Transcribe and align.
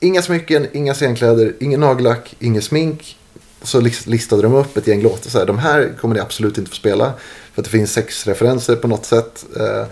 inga 0.00 0.22
smycken, 0.22 0.66
inga 0.72 0.94
scenkläder, 0.94 1.52
ingen 1.60 1.80
nagellack, 1.80 2.34
ingen 2.38 2.62
smink. 2.62 3.16
Så 3.62 3.80
listade 4.06 4.42
de 4.42 4.54
upp 4.54 4.76
ett 4.76 4.86
gäng 4.86 5.02
låtar. 5.02 5.30
Så 5.30 5.38
här, 5.38 5.46
de 5.46 5.58
här 5.58 5.92
kommer 6.00 6.14
ni 6.14 6.20
absolut 6.20 6.58
inte 6.58 6.70
få 6.70 6.76
spela. 6.76 7.12
För 7.54 7.62
att 7.62 7.64
det 7.64 7.70
finns 7.70 7.92
sexreferenser 7.92 8.76
på 8.76 8.88
något 8.88 9.06
sätt. 9.06 9.44
Eh, 9.56 9.86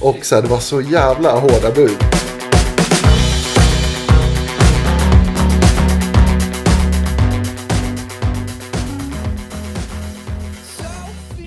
och 0.00 0.18
så 0.22 0.34
här, 0.34 0.42
det 0.42 0.48
var 0.48 0.60
så 0.60 0.80
jävla 0.80 1.32
hårda 1.32 1.70
bud. 1.74 1.96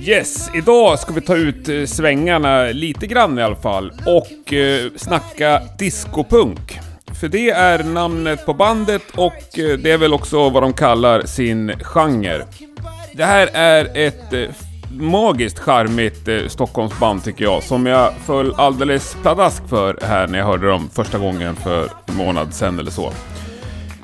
Yes, 0.07 0.49
idag 0.55 0.99
ska 0.99 1.13
vi 1.13 1.21
ta 1.21 1.35
ut 1.35 1.69
eh, 1.69 1.85
svängarna 1.85 2.63
lite 2.65 3.07
grann 3.07 3.39
i 3.39 3.41
alla 3.41 3.55
fall 3.55 3.91
och 4.05 4.53
eh, 4.53 4.91
snacka 4.95 5.61
discopunk. 5.79 6.84
För 7.19 7.27
det 7.27 7.49
är 7.49 7.83
namnet 7.83 8.45
på 8.45 8.53
bandet 8.53 9.01
och 9.15 9.59
eh, 9.59 9.77
det 9.77 9.91
är 9.91 9.97
väl 9.97 10.13
också 10.13 10.49
vad 10.49 10.63
de 10.63 10.73
kallar 10.73 11.21
sin 11.21 11.71
genre. 11.81 12.45
Det 13.13 13.25
här 13.25 13.49
är 13.53 13.97
ett 13.97 14.33
eh, 14.33 14.49
magiskt 14.89 15.59
charmigt 15.59 16.27
eh, 16.27 16.47
Stockholmsband 16.47 17.23
tycker 17.23 17.43
jag, 17.43 17.63
som 17.63 17.85
jag 17.85 18.13
föll 18.25 18.53
alldeles 18.57 19.17
pladask 19.21 19.67
för 19.67 19.99
här 20.01 20.27
när 20.27 20.39
jag 20.39 20.45
hörde 20.45 20.67
dem 20.67 20.89
första 20.93 21.17
gången 21.17 21.55
för 21.55 21.89
en 22.05 22.15
månad 22.15 22.53
sedan 22.53 22.79
eller 22.79 22.91
så. 22.91 23.11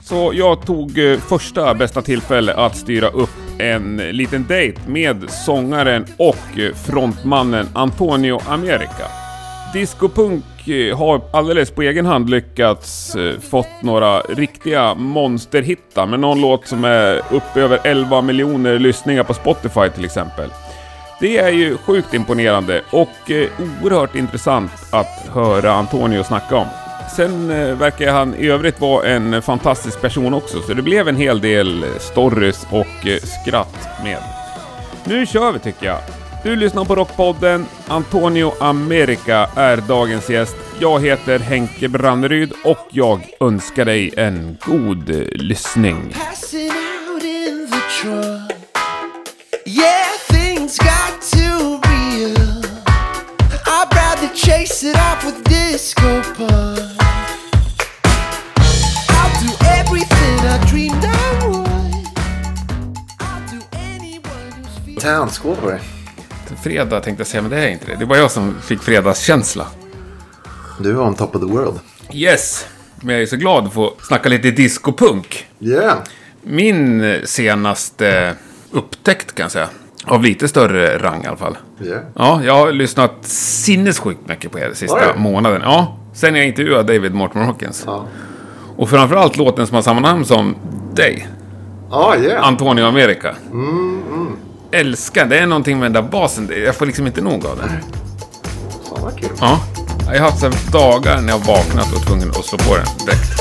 Så 0.02 0.32
jag 0.34 0.66
tog 0.66 0.98
eh, 0.98 1.20
första 1.20 1.74
bästa 1.74 2.02
tillfälle 2.02 2.54
att 2.54 2.78
styra 2.78 3.08
upp 3.08 3.30
en 3.58 3.98
liten 3.98 4.46
dejt 4.48 4.82
med 4.88 5.30
sångaren 5.30 6.06
och 6.18 6.60
eh, 6.60 6.74
frontmannen 6.74 7.70
Antonio 7.74 8.40
America. 8.48 9.08
Discopunk 9.74 10.44
Eh, 10.70 10.98
har 10.98 11.22
alldeles 11.34 11.72
på 11.72 11.82
egen 11.82 12.06
hand 12.06 12.30
lyckats 12.30 13.16
eh, 13.16 13.40
fått 13.40 13.82
några 13.82 14.20
riktiga 14.20 14.96
monsterhittar 14.96 16.06
med 16.06 16.20
någon 16.20 16.42
låt 16.42 16.68
som 16.68 16.84
är 16.86 17.22
upp 17.32 17.58
över 17.58 17.80
11 17.84 18.22
miljoner 18.22 18.80
lyssningar 18.80 19.24
på 19.24 19.34
Spotify 19.34 19.90
till 19.96 20.06
exempel. 20.06 20.50
Det 21.20 21.38
är 21.38 21.50
ju 21.52 21.78
sjukt 21.78 22.14
imponerande 22.14 22.82
och 22.90 23.32
eh, 23.32 23.48
oerhört 23.84 24.16
intressant 24.16 24.72
att 24.92 25.30
höra 25.34 25.72
Antonio 25.74 26.24
snacka 26.24 26.56
om. 26.58 26.68
Sen 27.16 27.52
eh, 27.52 27.76
verkar 27.76 28.12
han 28.12 28.36
i 28.36 28.48
övrigt 28.48 28.82
vara 28.82 29.08
en 29.08 29.42
fantastisk 29.42 30.02
person 30.02 30.34
också, 30.34 30.62
så 30.62 30.74
det 30.74 30.82
blev 30.82 31.08
en 31.08 31.16
hel 31.16 31.42
del 31.42 31.84
eh, 31.84 31.90
stories 32.00 32.68
och 32.72 33.08
eh, 33.08 33.18
skratt 33.18 33.88
med. 34.04 34.24
Nu 35.06 35.26
kör 35.26 35.52
vi 35.52 35.60
tycker 35.60 35.86
jag. 35.86 36.21
Du 36.44 36.56
lyssnar 36.56 36.86
på 36.86 36.96
Rockpodden. 36.96 37.66
Antonio 37.88 38.52
America 38.60 39.50
är 39.56 39.78
dagens 39.78 40.30
gäst. 40.30 40.56
Jag 40.80 41.02
heter 41.02 41.40
Henke 41.40 41.88
Branneryd 41.88 42.54
och 42.64 42.88
jag 42.92 43.22
önskar 43.40 43.86
dig 43.86 44.14
en 44.18 44.58
god 44.66 45.10
lyssning. 45.36 46.16
Town, 65.00 65.30
skål 65.30 65.56
på 65.56 65.70
dig. 65.70 66.01
Fredag 66.64 67.00
tänkte 67.00 67.22
jag 67.22 67.28
säga, 67.28 67.42
men 67.42 67.52
det 67.52 67.58
är 67.58 67.68
inte 67.70 67.86
det. 67.86 67.96
Det 67.96 68.06
var 68.06 68.18
jag 68.18 68.32
som 68.32 68.56
fick 68.62 68.82
fredagskänsla. 68.82 69.68
Du 70.80 70.92
var 70.92 71.06
on 71.06 71.16
top 71.16 71.36
of 71.36 71.42
the 71.42 71.48
world. 71.48 71.80
Yes! 72.12 72.66
Men 73.02 73.16
jag 73.16 73.22
är 73.22 73.26
så 73.26 73.36
glad 73.36 73.66
att 73.66 73.74
få 73.74 73.94
snacka 74.02 74.30
lite 74.30 74.52
discopunk. 74.52 75.46
Yeah. 75.60 75.98
Min 76.44 77.16
senaste 77.26 78.36
upptäckt 78.72 79.36
kan 79.36 79.44
jag 79.44 79.52
säga. 79.52 79.70
Av 80.06 80.24
lite 80.24 80.48
större 80.48 80.98
rang 80.98 81.24
i 81.24 81.28
alla 81.28 81.38
fall. 81.38 81.58
Yeah. 81.84 82.02
Ja, 82.16 82.42
jag 82.46 82.54
har 82.54 82.72
lyssnat 82.72 83.12
sinnessjukt 83.26 84.28
mycket 84.28 84.52
på 84.52 84.60
er 84.60 84.74
sista 84.74 85.14
du? 85.14 85.20
månaden. 85.20 85.62
Ja, 85.64 85.98
sen 86.14 86.36
jag 86.36 86.46
intervjuade 86.48 86.94
David 86.94 87.14
Mortimer 87.14 87.46
Hawkins. 87.46 87.84
Ja. 87.86 88.06
Och 88.78 88.90
framförallt 88.90 89.38
låten 89.38 89.68
som 89.68 89.76
har 89.76 89.82
samma 89.82 90.00
namn 90.00 90.26
som 90.26 90.56
dig. 90.94 91.28
Ah, 91.92 92.16
yeah. 92.16 92.48
Antonio 92.48 92.86
America. 92.86 93.36
Älskar, 94.74 95.26
det 95.26 95.40
är 95.40 95.46
någonting 95.46 95.80
med 95.80 95.92
den 95.92 96.04
där 96.04 96.12
basen. 96.12 96.52
Jag 96.66 96.76
får 96.76 96.86
liksom 96.86 97.08
inte 97.08 97.22
nog 97.22 97.46
av 97.46 97.58
den. 97.58 97.70
Fan 98.90 99.04
vad 99.04 99.20
kul. 99.20 99.30
Ja. 99.40 99.60
Jag 100.06 100.20
har 100.22 100.32
haft 100.32 100.40
så 100.40 100.52
dagar 100.72 101.22
när 101.22 101.30
jag 101.34 101.40
vaknat 101.40 101.94
och 101.94 102.08
tvungen 102.08 102.30
att 102.30 102.46
slå 102.46 102.58
på 102.58 102.76
den 102.76 102.86
direkt. 103.06 103.41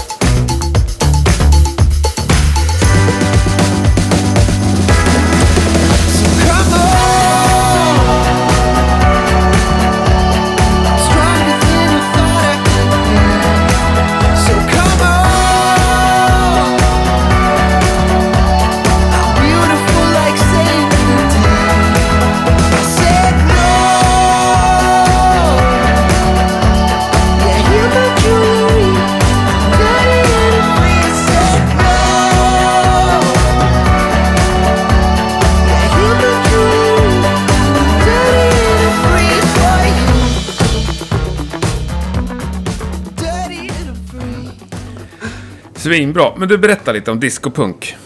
Svinbra. 45.91 46.33
Men 46.37 46.49
du 46.49 46.59
berättar 46.59 46.93
lite 46.93 47.11
om 47.11 47.21
discopunk. 47.21 47.97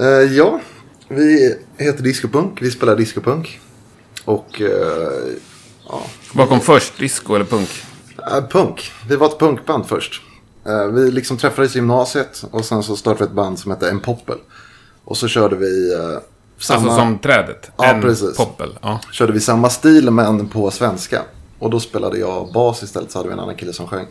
Eh, 0.00 0.06
ja, 0.06 0.60
vi 1.08 1.56
heter 1.78 2.02
Discopunk. 2.02 2.62
Vi 2.62 2.70
spelar 2.70 2.96
discopunk. 2.96 3.60
Och 4.24 4.60
eh, 4.60 4.68
ja, 5.88 6.02
Vad 6.32 6.48
kom 6.48 6.60
först? 6.60 6.98
Disco 6.98 7.34
eller 7.34 7.44
punk? 7.44 7.68
eh, 8.18 8.44
punk. 8.50 8.92
Vi 9.08 9.16
var 9.16 9.26
ett 9.26 9.38
punkband 9.38 9.86
först. 9.86 10.22
Vi 10.92 11.10
liksom 11.10 11.36
träffades 11.36 11.74
i 11.76 11.78
gymnasiet 11.78 12.44
och 12.50 12.64
sen 12.64 12.82
så 12.82 12.96
startade 12.96 13.24
vi 13.24 13.28
ett 13.28 13.36
band 13.36 13.58
som 13.58 13.70
hette 13.70 13.90
En 13.90 14.00
Poppel. 14.00 14.38
Och 15.04 15.16
så 15.16 15.28
körde 15.28 15.56
vi 15.56 15.92
samma, 16.58 16.78
Alltså 16.80 16.96
som 16.96 17.18
trädet? 17.18 17.70
Ja, 17.76 17.84
en 17.84 18.00
precis. 18.02 18.36
poppel? 18.36 18.78
Ja. 18.82 19.00
körde 19.12 19.32
vi 19.32 19.40
samma 19.40 19.70
stil 19.70 20.10
men 20.10 20.48
på 20.48 20.70
svenska. 20.70 21.22
Och 21.58 21.70
då 21.70 21.80
spelade 21.80 22.18
jag 22.18 22.52
bas 22.52 22.82
istället 22.82 23.10
så 23.10 23.18
hade 23.18 23.28
vi 23.28 23.32
en 23.32 23.40
annan 23.40 23.56
kille 23.56 23.72
som 23.72 23.86
sjöng. 23.86 24.06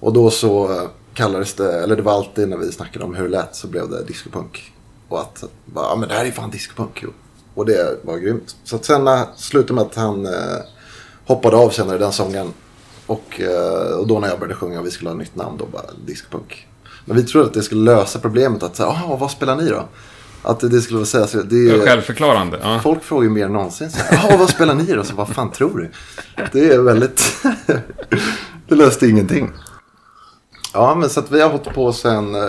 Och 0.00 0.12
då 0.12 0.30
så 0.30 0.80
kallades 1.18 1.54
det, 1.54 1.82
eller 1.82 1.96
det 1.96 2.02
var 2.02 2.12
alltid 2.12 2.48
när 2.48 2.56
vi 2.56 2.72
snackade 2.72 3.04
om 3.04 3.14
hur 3.14 3.22
det 3.24 3.30
lät 3.30 3.56
så 3.56 3.66
blev 3.66 3.90
det 3.90 4.04
discopunk. 4.04 4.72
Och 5.08 5.20
att, 5.20 5.44
bara, 5.64 5.84
ja 5.84 5.96
men 5.96 6.08
det 6.08 6.14
här 6.14 6.24
är 6.24 6.30
fan 6.30 6.50
discopunk. 6.50 7.04
Och 7.54 7.66
det 7.66 7.98
var 8.02 8.18
grymt. 8.18 8.56
Så 8.64 8.76
att 8.76 8.84
sen 8.84 9.04
när, 9.04 9.26
slutade 9.36 9.72
med 9.74 9.82
att 9.84 9.94
han 9.94 10.26
eh, 10.26 10.32
hoppade 11.26 11.56
av 11.56 11.70
senare 11.70 11.98
den 11.98 12.12
sången. 12.12 12.52
Och, 13.06 13.40
eh, 13.40 13.98
och 13.98 14.06
då 14.06 14.18
när 14.20 14.28
jag 14.28 14.38
började 14.38 14.54
sjunga 14.54 14.80
och 14.80 14.86
vi 14.86 14.90
skulle 14.90 15.10
ha 15.10 15.14
ett 15.14 15.18
nytt 15.20 15.36
namn 15.36 15.56
då 15.58 15.66
bara 15.66 15.90
discopunk. 16.06 16.66
Men 17.04 17.16
vi 17.16 17.22
trodde 17.22 17.46
att 17.46 17.54
det 17.54 17.62
skulle 17.62 17.92
lösa 17.92 18.18
problemet 18.18 18.62
att 18.62 18.76
säga, 18.76 18.88
ah, 18.88 19.16
vad 19.20 19.30
spelar 19.30 19.56
ni 19.56 19.68
då? 19.68 19.88
Att 20.42 20.60
det 20.60 20.80
skulle 20.80 21.06
säga, 21.06 21.26
så 21.26 21.36
det 21.36 21.42
Det 21.42 21.70
är 21.70 21.86
Självförklarande? 21.86 22.58
Ja. 22.62 22.80
Folk 22.82 23.02
frågar 23.02 23.22
ju 23.24 23.30
mer 23.30 23.44
än 23.44 23.52
någonsin 23.52 23.90
så 23.90 23.98
här, 23.98 24.30
"Ja, 24.30 24.36
vad 24.36 24.50
spelar 24.50 24.74
ni 24.74 24.92
då? 24.92 25.04
Så 25.04 25.14
vad 25.14 25.28
fan 25.28 25.50
tror 25.52 25.78
du? 25.78 25.90
Det 26.52 26.72
är 26.74 26.78
väldigt... 26.78 27.42
det 28.68 28.74
löste 28.74 29.06
ingenting. 29.08 29.52
Ja, 30.74 30.94
men 30.94 31.10
så 31.10 31.20
att 31.20 31.30
vi 31.32 31.40
har 31.40 31.48
hållit 31.50 31.74
på 31.74 31.92
sen 31.92 32.34
eh, 32.34 32.40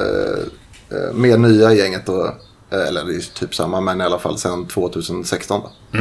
eh, 0.97 1.13
med 1.13 1.39
nya 1.39 1.73
gänget 1.73 2.05
då. 2.05 2.25
Eh, 2.71 2.87
Eller 2.87 3.05
det 3.05 3.15
är 3.15 3.33
typ 3.33 3.55
samma, 3.55 3.81
men 3.81 4.01
i 4.01 4.03
alla 4.03 4.19
fall 4.19 4.37
sen 4.37 4.67
2016 4.67 5.61
då. 5.61 5.99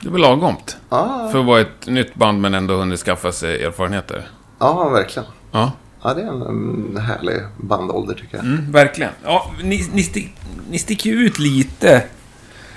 Det 0.00 0.08
var 0.10 0.18
lagomt. 0.18 0.76
Ja, 0.90 1.28
För 1.32 1.38
att 1.40 1.46
vara 1.46 1.60
ett 1.60 1.86
nytt 1.86 2.14
band 2.14 2.40
men 2.40 2.54
ändå 2.54 2.74
hunnit 2.76 3.00
skaffa 3.00 3.32
sig 3.32 3.62
erfarenheter. 3.64 4.28
ja 4.58 4.88
verkligen. 4.88 5.28
Ja, 5.52 5.72
Ja, 6.02 6.14
det 6.14 6.22
är 6.22 6.26
en, 6.26 6.42
en 6.42 6.96
härlig 6.96 7.36
bandålder 7.56 8.14
tycker 8.14 8.36
jag. 8.36 8.44
mm, 8.46 8.72
verkligen. 8.72 9.10
Ja, 9.24 9.50
ni, 9.62 9.88
ni, 9.92 10.02
stick, 10.02 10.34
ni 10.70 10.78
sticker 10.78 11.10
ju 11.10 11.16
ut 11.16 11.38
lite. 11.38 11.86
I 11.86 12.02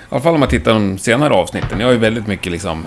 alla 0.08 0.20
fall 0.20 0.34
om 0.34 0.40
man 0.40 0.48
tittar 0.48 0.74
de 0.74 0.98
senare 0.98 1.34
avsnitten. 1.34 1.78
Ni 1.78 1.84
har 1.84 1.92
ju 1.92 1.98
väldigt 1.98 2.26
mycket 2.26 2.52
liksom 2.52 2.86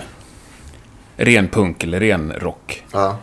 ren 1.16 1.48
punk 1.48 1.84
eller 1.84 2.00
ren 2.00 2.32
rock. 2.32 2.84
Ja. 2.92 3.16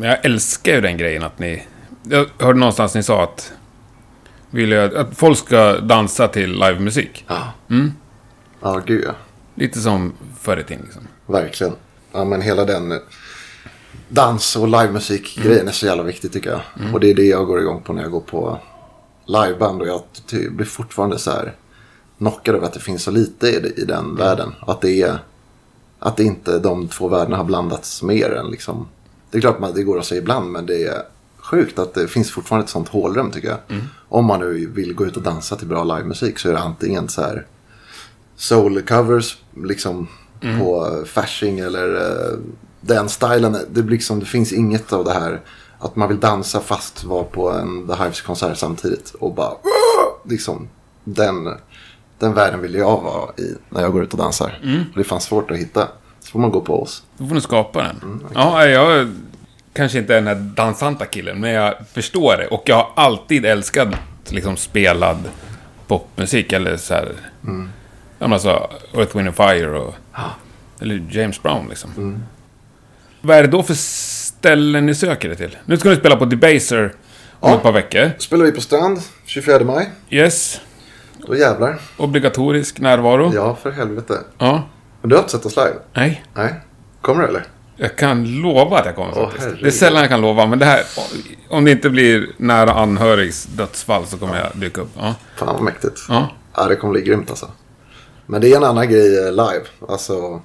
Men 0.00 0.08
jag 0.08 0.24
älskar 0.24 0.74
ju 0.74 0.80
den 0.80 0.96
grejen 0.96 1.22
att 1.22 1.38
ni... 1.38 1.66
Jag 2.02 2.26
hörde 2.38 2.58
någonstans 2.58 2.94
ni 2.94 3.02
sa 3.02 3.22
att... 3.22 3.52
Vill 4.50 4.70
jag, 4.70 4.94
att 4.94 5.16
folk 5.16 5.38
ska 5.38 5.78
dansa 5.78 6.28
till 6.28 6.52
livemusik. 6.52 7.24
Ja. 7.28 7.52
Mm. 7.70 7.92
Ja, 8.60 8.82
gud 8.86 9.04
ja. 9.06 9.12
Lite 9.54 9.80
som 9.80 10.12
förr 10.40 10.56
i 10.56 10.64
tiden 10.64 10.82
liksom. 10.84 11.02
Verkligen. 11.26 11.72
Ja, 12.12 12.24
men 12.24 12.42
hela 12.42 12.64
den... 12.64 13.00
dans 14.08 14.56
och 14.56 14.68
livemusik-grejen 14.68 15.68
är 15.68 15.72
så 15.72 15.86
jävla 15.86 16.02
viktig 16.02 16.32
tycker 16.32 16.50
jag. 16.50 16.94
Och 16.94 17.00
det 17.00 17.10
är 17.10 17.14
det 17.14 17.26
jag 17.26 17.46
går 17.46 17.60
igång 17.60 17.82
på 17.82 17.92
när 17.92 18.02
jag 18.02 18.10
går 18.10 18.20
på 18.20 18.58
liveband. 19.26 19.82
Och 19.82 19.88
jag 19.88 20.02
blir 20.50 20.66
fortfarande 20.66 21.18
så 21.18 21.30
här 21.30 21.52
knockad 22.18 22.54
över 22.54 22.66
att 22.66 22.72
det 22.72 22.80
finns 22.80 23.02
så 23.02 23.10
lite 23.10 23.48
i, 23.48 23.72
i 23.76 23.84
den 23.84 24.16
världen. 24.16 24.54
Att 24.60 24.80
det 24.80 25.02
är 25.02 25.18
att 25.98 26.16
det 26.16 26.24
inte 26.24 26.58
de 26.58 26.88
två 26.88 27.08
världarna 27.08 27.36
har 27.36 27.44
blandats 27.44 28.02
mer 28.02 28.30
än 28.30 28.50
liksom. 28.50 28.88
Det 29.30 29.36
är 29.38 29.40
klart 29.40 29.54
att 29.54 29.60
man- 29.60 29.74
det 29.74 29.82
går 29.82 29.98
att 29.98 30.04
säga 30.06 30.20
ibland 30.20 30.50
men 30.50 30.66
det 30.66 30.84
är 30.84 31.02
sjukt 31.38 31.78
att 31.78 31.94
det 31.94 32.08
finns 32.08 32.30
fortfarande 32.30 32.64
ett 32.64 32.70
sånt 32.70 32.88
hålrum 32.88 33.30
tycker 33.30 33.48
jag. 33.48 33.58
Om 34.08 34.24
man 34.24 34.40
nu 34.40 34.66
vill 34.66 34.94
gå 34.94 35.06
ut 35.06 35.16
och 35.16 35.22
dansa 35.22 35.56
till 35.56 35.66
bra 35.66 35.84
livemusik 35.84 36.38
så 36.38 36.48
är 36.48 36.52
det 36.52 36.58
antingen 36.58 37.08
så 37.08 37.22
här 37.22 37.46
soul-covers 38.38 39.36
liksom 39.64 40.08
på 40.60 41.02
Fasching 41.06 41.58
eller 41.58 41.94
eh, 41.94 42.38
den 42.80 43.08
stilen. 43.08 43.56
Det, 43.70 43.82
liksom, 43.82 44.20
det 44.20 44.26
finns 44.26 44.52
inget 44.52 44.92
av 44.92 45.04
det 45.04 45.12
här 45.12 45.40
att 45.78 45.96
man 45.96 46.08
vill 46.08 46.20
dansa 46.20 46.60
fast 46.60 47.04
vara 47.04 47.24
på 47.24 47.50
en 47.50 47.86
The 47.86 47.92
Hives-konsert 47.94 48.56
samtidigt 48.58 49.14
och 49.20 49.34
bara 49.34 49.52
liksom 50.24 50.68
den, 51.04 51.48
den 52.18 52.34
världen 52.34 52.60
vill 52.60 52.74
jag 52.74 53.00
vara 53.02 53.30
i 53.36 53.54
när 53.68 53.80
jag 53.82 53.92
går 53.92 54.02
ut 54.02 54.12
och 54.12 54.18
dansar. 54.18 54.58
Och 54.90 54.94
det 54.94 55.00
är 55.00 55.04
fan 55.04 55.20
svårt 55.20 55.50
att 55.50 55.56
hitta. 55.56 55.88
Så 56.30 56.32
får 56.32 56.38
man 56.40 56.50
gå 56.50 56.60
på 56.60 56.82
oss. 56.82 57.02
Då 57.18 57.26
får 57.26 57.34
du 57.34 57.40
skapa 57.40 57.82
den. 57.82 58.24
ja, 58.34 58.66
jag 58.66 59.12
kanske 59.72 59.98
inte 59.98 60.12
är 60.12 60.20
den 60.20 60.26
här 60.26 60.34
dansanta 60.34 61.06
killen, 61.06 61.40
men 61.40 61.50
jag 61.50 61.74
förstår 61.92 62.36
det. 62.36 62.46
Och 62.46 62.62
jag 62.66 62.76
har 62.76 62.88
alltid 62.94 63.46
älskat 63.46 63.88
liksom 64.28 64.56
spelad 64.56 65.18
popmusik, 65.86 66.52
eller 66.52 66.76
så 66.76 66.94
här... 66.94 67.12
Ja, 67.42 67.48
men 68.18 68.32
alltså 68.32 68.70
Earth, 68.94 69.16
Wind 69.16 69.34
Fire 69.36 69.78
och... 69.78 69.94
Eller 70.80 71.02
James 71.10 71.42
Brown 71.42 71.66
liksom. 71.68 72.22
Vad 73.20 73.36
är 73.36 73.42
det 73.42 73.48
då 73.48 73.62
för 73.62 73.74
ställen 73.74 74.86
ni 74.86 74.94
söker 74.94 75.30
er 75.30 75.34
till? 75.34 75.56
Nu 75.64 75.76
ska 75.76 75.88
ni 75.88 75.96
spela 75.96 76.16
på 76.16 76.24
Debaser 76.24 76.94
om 77.40 77.50
Ja. 77.50 77.56
ett 77.56 77.62
par 77.62 77.72
veckor. 77.72 78.10
Spelar 78.18 78.44
vi 78.44 78.52
på 78.52 78.60
Strand 78.60 79.00
24 79.26 79.64
maj. 79.64 79.90
Yes. 80.10 80.60
Då 81.26 81.36
jävlar. 81.36 81.80
Obligatorisk 81.96 82.80
närvaro. 82.80 83.32
Ja, 83.34 83.56
för 83.62 83.70
helvete. 83.70 84.14
Ja. 84.38 84.62
Men 85.00 85.08
du 85.10 85.16
har 85.16 85.22
inte 85.22 85.32
sett 85.32 85.46
oss 85.46 85.56
live? 85.56 85.74
Nej. 85.94 86.24
Nej. 86.34 86.54
Kommer 87.00 87.22
du 87.22 87.28
eller? 87.28 87.44
Jag 87.76 87.96
kan 87.96 88.40
lova 88.40 88.78
att 88.78 88.86
jag 88.86 88.94
kommer 88.94 89.12
Åh, 89.16 89.24
faktiskt. 89.24 89.42
herregud. 89.44 89.62
det 89.64 89.68
är 89.68 89.72
sällan 89.72 90.00
jag 90.00 90.08
kan 90.10 90.20
lova, 90.20 90.46
men 90.46 90.58
det 90.58 90.64
här... 90.64 90.82
Om 91.48 91.64
det 91.64 91.70
inte 91.70 91.90
blir 91.90 92.26
nära 92.36 92.72
anhörigs 92.72 93.44
dödsfall 93.46 94.06
så 94.06 94.16
kommer 94.18 94.38
jag 94.38 94.50
dyka 94.60 94.80
upp. 94.80 94.88
Ja. 94.96 95.14
Fan 95.36 95.46
vad 95.54 95.62
mäktigt. 95.62 96.00
Ja. 96.08 96.28
Ja, 96.56 96.68
det 96.68 96.76
kommer 96.76 96.92
bli 96.92 97.02
grymt 97.02 97.30
alltså. 97.30 97.48
Men 98.26 98.40
det 98.40 98.52
är 98.52 98.56
en 98.56 98.64
annan 98.64 98.88
grej 98.88 99.18
eh, 99.26 99.30
live. 99.30 99.64
Alltså. 99.88 100.42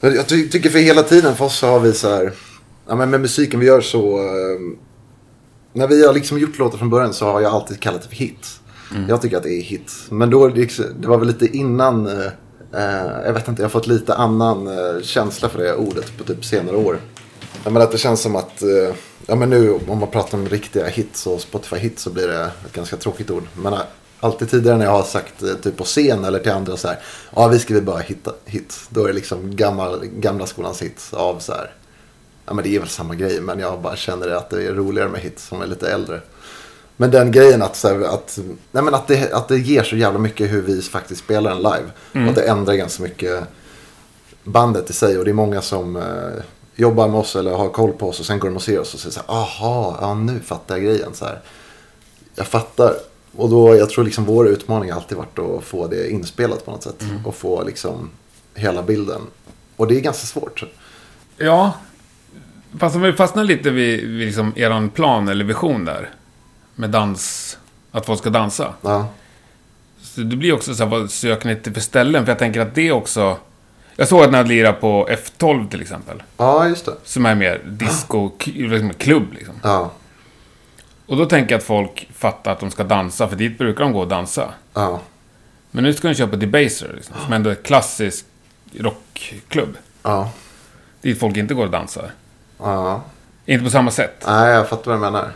Jag 0.00 0.26
ty 0.26 0.48
tycker 0.48 0.70
för 0.70 0.78
hela 0.78 1.02
tiden 1.02 1.36
för 1.36 1.44
oss 1.44 1.56
så 1.58 1.66
har 1.66 1.80
vi 1.80 1.92
så 1.92 2.14
här. 2.14 2.32
Ja, 2.88 2.94
men 2.94 3.10
med 3.10 3.20
musiken 3.20 3.60
vi 3.60 3.66
gör 3.66 3.80
så. 3.80 4.18
eh, 4.18 4.76
när 5.72 5.86
vi 5.88 6.06
har 6.06 6.14
liksom 6.14 6.38
gjort 6.38 6.58
låtar 6.58 6.78
från 6.78 6.90
början 6.90 7.12
så 7.14 7.32
har 7.32 7.40
jag 7.40 7.52
alltid 7.52 7.80
kallat 7.80 8.02
det 8.02 8.08
för 8.08 8.16
hit. 8.16 8.60
Jag 9.08 9.22
tycker 9.22 9.36
att 9.36 9.42
det 9.42 9.52
är 9.52 9.62
hit. 9.62 9.92
Men 10.10 10.30
då, 10.30 10.48
det, 10.48 11.06
var 11.06 11.18
väl 11.18 11.26
lite 11.28 11.46
innan. 11.56 12.06
eh, 12.06 12.26
Eh, 12.72 13.24
jag 13.24 13.32
vet 13.32 13.48
inte, 13.48 13.62
jag 13.62 13.68
har 13.68 13.72
fått 13.72 13.86
lite 13.86 14.14
annan 14.14 14.66
eh, 14.66 15.02
känsla 15.02 15.48
för 15.48 15.58
det 15.58 15.74
ordet 15.74 16.18
på 16.18 16.24
typ 16.24 16.44
senare 16.44 16.76
år. 16.76 17.00
Ja, 17.64 17.70
men 17.70 17.82
att 17.82 17.92
det 17.92 17.98
känns 17.98 18.20
som 18.20 18.36
att, 18.36 18.62
eh, 18.62 18.94
ja 19.26 19.34
men 19.34 19.50
nu 19.50 19.72
om 19.88 19.98
man 19.98 20.10
pratar 20.10 20.38
om 20.38 20.48
riktiga 20.48 20.86
hits 20.86 21.26
och 21.26 21.40
Spotify-hits 21.40 21.98
så 21.98 22.10
blir 22.10 22.28
det 22.28 22.50
ett 22.66 22.72
ganska 22.72 22.96
tråkigt 22.96 23.30
ord. 23.30 23.44
Men 23.54 23.74
alltid 24.20 24.50
tidigare 24.50 24.78
när 24.78 24.84
jag 24.84 24.92
har 24.92 25.02
sagt 25.02 25.44
typ 25.62 25.76
på 25.76 25.84
scen 25.84 26.24
eller 26.24 26.38
till 26.38 26.52
andra 26.52 26.76
så 26.76 26.88
här, 26.88 26.98
ja 27.34 27.48
vi 27.48 27.58
skriver 27.58 27.80
bara 27.80 27.98
hit, 27.98 28.28
hit. 28.44 28.76
Då 28.88 29.04
är 29.04 29.08
det 29.08 29.12
liksom 29.12 29.56
gammal, 29.56 30.06
gamla 30.06 30.46
skolans 30.46 30.82
hits 30.82 31.14
av 31.14 31.38
så 31.38 31.52
här, 31.52 31.70
ja 32.46 32.54
men 32.54 32.64
det 32.64 32.76
är 32.76 32.80
väl 32.80 32.88
samma 32.88 33.14
grej 33.14 33.40
men 33.40 33.58
jag 33.58 33.80
bara 33.80 33.96
känner 33.96 34.28
att 34.28 34.50
det 34.50 34.66
är 34.66 34.72
roligare 34.72 35.08
med 35.08 35.20
hits 35.20 35.46
som 35.46 35.62
är 35.62 35.66
lite 35.66 35.92
äldre. 35.92 36.20
Men 36.96 37.10
den 37.10 37.32
grejen 37.32 37.62
att, 37.62 37.76
så 37.76 37.88
här, 37.88 38.00
att, 38.00 38.38
nej 38.72 38.82
men 38.82 38.94
att, 38.94 39.08
det, 39.08 39.32
att 39.32 39.48
det 39.48 39.58
ger 39.58 39.82
så 39.82 39.96
jävla 39.96 40.18
mycket 40.18 40.52
hur 40.52 40.62
vi 40.62 40.82
faktiskt 40.82 41.24
spelar 41.24 41.50
en 41.50 41.56
live. 41.56 41.90
Och 42.12 42.30
att 42.30 42.34
det 42.34 42.48
ändrar 42.48 42.74
ganska 42.74 43.02
mycket 43.02 43.44
bandet 44.44 44.90
i 44.90 44.92
sig. 44.92 45.18
Och 45.18 45.24
det 45.24 45.30
är 45.30 45.34
många 45.34 45.62
som 45.62 45.96
eh, 45.96 46.42
jobbar 46.76 47.08
med 47.08 47.20
oss 47.20 47.36
eller 47.36 47.50
har 47.50 47.68
koll 47.68 47.92
på 47.92 48.08
oss 48.08 48.20
och 48.20 48.26
sen 48.26 48.38
går 48.38 48.48
de 48.48 48.56
och 48.56 48.62
ser 48.62 48.80
oss 48.80 48.94
och 48.94 49.00
säger 49.00 49.12
så 49.12 49.20
här, 49.28 49.40
aha, 49.40 49.98
ja 50.00 50.14
nu 50.14 50.40
fattar 50.40 50.74
jag 50.76 50.84
grejen. 50.84 51.14
Så 51.14 51.24
här. 51.24 51.40
Jag 52.34 52.46
fattar. 52.46 52.94
Och 53.36 53.50
då, 53.50 53.76
jag 53.76 53.90
tror 53.90 54.04
liksom 54.04 54.24
vår 54.24 54.48
utmaning 54.48 54.90
har 54.90 55.00
alltid 55.00 55.18
varit 55.18 55.38
att 55.38 55.64
få 55.64 55.86
det 55.86 56.10
inspelat 56.10 56.64
på 56.64 56.70
något 56.70 56.82
sätt. 56.82 57.02
Och 57.24 57.34
få 57.34 57.64
liksom 57.64 58.10
hela 58.54 58.82
bilden. 58.82 59.20
Och 59.76 59.86
det 59.86 59.96
är 59.96 60.00
ganska 60.00 60.26
svårt. 60.26 60.64
Ja. 61.36 61.72
Fast 62.78 62.96
om 62.96 63.02
vi 63.02 63.12
fastnar 63.12 63.44
lite 63.44 63.70
vid, 63.70 64.00
vid 64.08 64.26
liksom 64.26 64.52
eran 64.56 64.90
plan 64.90 65.28
eller 65.28 65.44
vision 65.44 65.84
där. 65.84 66.10
Med 66.76 66.90
dans. 66.90 67.58
Att 67.92 68.06
folk 68.06 68.18
ska 68.18 68.30
dansa. 68.30 68.74
Ja, 68.82 69.08
Så 70.02 70.20
det 70.20 70.36
blir 70.36 70.52
också 70.52 70.74
så 70.74 70.82
här, 70.84 70.90
vad 70.90 71.10
söker 71.10 71.48
ni 71.48 71.56
till 71.56 71.74
för 71.74 71.80
ställen? 71.80 72.24
För 72.24 72.30
jag 72.32 72.38
tänker 72.38 72.60
att 72.60 72.74
det 72.74 72.92
också... 72.92 73.36
Jag 73.96 74.08
såg 74.08 74.22
att 74.24 74.30
ni 74.30 74.36
hade 74.36 74.48
lirat 74.48 74.80
på 74.80 75.08
F12 75.10 75.68
till 75.70 75.80
exempel. 75.82 76.22
ja 76.36 76.68
just 76.68 76.84
det. 76.86 76.92
Som 77.04 77.26
är 77.26 77.34
mer 77.34 77.60
disco, 77.66 78.28
k- 78.28 78.50
liksom 78.54 78.92
klubb 78.94 79.32
liksom. 79.32 79.54
Ja, 79.62 79.90
Och 81.06 81.16
då 81.16 81.26
tänker 81.26 81.52
jag 81.52 81.58
att 81.58 81.64
folk 81.64 82.08
fattar 82.14 82.52
att 82.52 82.60
de 82.60 82.70
ska 82.70 82.84
dansa, 82.84 83.28
för 83.28 83.36
dit 83.36 83.58
brukar 83.58 83.84
de 83.84 83.92
gå 83.92 84.00
och 84.00 84.08
dansa. 84.08 84.48
ja, 84.74 85.00
Men 85.70 85.84
nu 85.84 85.94
ska 85.94 86.08
ni 86.08 86.14
köpa 86.14 86.36
Debaser, 86.36 86.92
liksom, 86.96 87.16
som 87.24 87.32
ändå 87.32 87.50
är 87.50 87.54
ett 87.54 87.62
klassisk 87.66 88.24
rockklubb. 88.78 89.76
ja, 90.02 90.30
Dit 91.00 91.20
folk 91.20 91.36
inte 91.36 91.54
går 91.54 91.64
och 91.64 91.70
dansar. 91.70 92.10
ja. 92.58 93.02
Inte 93.46 93.64
på 93.64 93.70
samma 93.70 93.90
sätt. 93.90 94.24
Nej, 94.26 94.50
jag 94.50 94.68
fattar 94.68 94.90
vad 94.90 94.96
du 94.96 95.00
menar. 95.00 95.32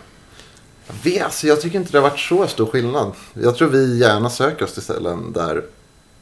Jag, 1.03 1.11
vet, 1.13 1.23
alltså, 1.25 1.47
jag 1.47 1.61
tycker 1.61 1.79
inte 1.79 1.93
det 1.93 1.99
har 1.99 2.11
varit 2.11 2.19
så 2.21 2.47
stor 2.47 2.67
skillnad. 2.67 3.13
Jag 3.35 3.57
tror 3.57 3.69
vi 3.69 3.99
gärna 3.99 4.31
söker 4.31 4.65
oss 4.65 4.73
till 4.73 4.83
ställen 4.83 5.33
där 5.33 5.65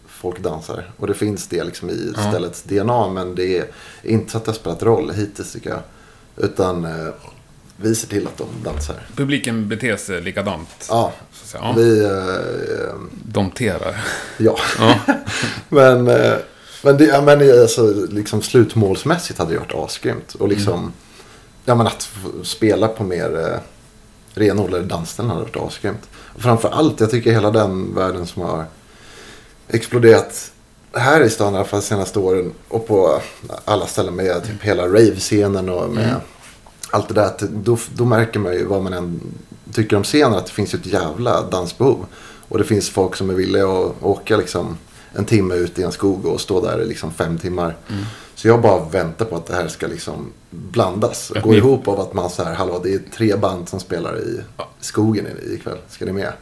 folk 0.07 0.39
dansar. 0.41 0.91
Och 0.97 1.07
det 1.07 1.15
finns 1.15 1.47
det 1.47 1.65
liksom 1.65 1.91
i 1.91 2.13
Ja. 2.17 2.29
ställets 2.31 2.63
DNA. 2.63 3.09
Men 3.09 3.35
det 3.35 3.59
är 3.59 3.67
inte 4.03 4.33
så 4.33 4.39
att 4.39 4.45
det 4.45 4.51
har 4.51 4.57
spelat 4.57 4.83
roll 4.83 5.11
hittills 5.11 5.53
tycker 5.53 5.71
jag. 5.71 5.81
Utan 6.37 6.85
eh, 6.85 7.09
vi 7.77 7.95
ser 7.95 8.09
till 8.09 8.27
att 8.27 8.37
de 8.39 8.47
dansar. 8.65 8.97
Publiken 9.17 9.69
beter 9.69 9.97
sig 9.97 10.21
likadant. 10.23 10.87
Ja. 10.89 11.13
Ja, 11.55 11.75
vi... 11.77 12.05
Eh, 12.05 12.95
Domterar. 13.25 14.05
ja. 14.39 14.57
Ja. 14.79 14.99
men 15.69 16.09
eh, 16.09 16.35
men, 16.83 16.97
det, 16.97 17.05
ja, 17.05 17.21
men 17.23 17.61
alltså, 17.61 17.95
liksom, 18.11 18.43
slutmålsmässigt 18.43 19.39
hade 19.39 19.53
det 19.53 19.59
varit 19.59 19.75
asgrymt. 19.75 20.35
Och 20.35 20.49
liksom, 20.49 20.93
ja, 21.65 21.75
men 21.75 21.87
att 21.87 22.09
spela 22.43 22.89
på 22.89 23.05
mer 23.05 23.39
eh, 23.41 23.59
renodlade 24.39 24.85
dansställen 24.85 25.31
hade 25.31 25.43
varit 25.43 25.57
asgrymt. 25.57 26.09
Och 26.15 26.41
framför 26.41 26.69
allt, 26.69 27.01
jag 27.01 27.11
tycker 27.11 27.33
hela 27.33 27.51
den 27.51 27.95
världen 27.95 28.27
som 28.27 28.43
har 28.43 28.65
exploderat 29.69 30.53
här 30.93 31.21
i 31.23 31.31
stan 31.31 31.55
i 31.55 31.57
alla 31.57 31.65
fall 31.65 31.81
de 31.81 31.87
senaste 31.87 32.19
åren. 32.19 32.53
Och 32.69 32.87
på 32.87 33.21
alla 33.65 33.87
ställen 33.87 34.15
med 34.15 34.45
typ 34.45 34.63
hela 34.63 34.87
rave-scenen 34.87 35.69
och 35.69 35.91
med 35.91 36.15
allt 36.91 37.09
det 37.09 37.15
där. 37.15 37.33
Då, 37.41 37.79
då 37.95 38.05
märker 38.05 38.41
man 38.41 38.53
ju 38.53 38.65
vad 38.65 38.83
man 38.83 38.93
än 38.93 39.21
tycker 39.73 39.97
om 39.97 40.05
scenen. 40.05 40.35
Att 40.35 40.47
det 40.47 40.53
finns 40.53 40.75
ju 40.75 40.79
ett 40.79 40.87
jävla 40.87 41.43
dansbehov. 41.43 42.07
Och 42.49 42.59
det 42.59 42.65
finns 42.65 42.91
folk 42.91 43.17
som 43.17 43.31
är 43.31 43.35
villiga 43.35 43.65
att 43.65 44.03
åka 44.03 44.37
liksom 44.37 44.79
en 45.15 45.25
timme 45.25 45.55
ut 45.55 45.79
i 45.79 45.83
en 45.83 45.93
skog 45.93 46.27
och 46.27 46.41
stå 46.41 46.61
där 46.61 46.83
i 46.83 46.87
liksom 46.87 47.13
fem 47.13 47.39
timmar. 47.39 47.77
Så 48.39 48.49
jag 48.49 48.61
bara 48.63 48.85
väntar 48.85 49.25
på 49.25 49.37
att 49.37 49.47
det 49.47 49.55
här 49.55 49.69
ska 49.69 49.87
liksom 49.87 50.33
blandas. 50.51 51.31
Att 51.37 51.43
Gå 51.43 51.51
ni- 51.51 51.57
ihop 51.57 51.89
av 51.89 52.01
att 52.01 52.13
man 52.15 52.31
så 52.31 52.45
här, 52.45 52.55
hallå 52.55 52.81
det 52.85 52.95
är 52.95 53.01
tre 53.17 53.37
band 53.37 53.69
som 53.69 53.81
spelar 53.81 54.19
i 54.19 54.41
skogen 54.81 55.27
i- 55.27 55.55
ikväll. 55.55 55.79
Ska 55.89 56.05
ni 56.05 56.13
med? 56.13 56.33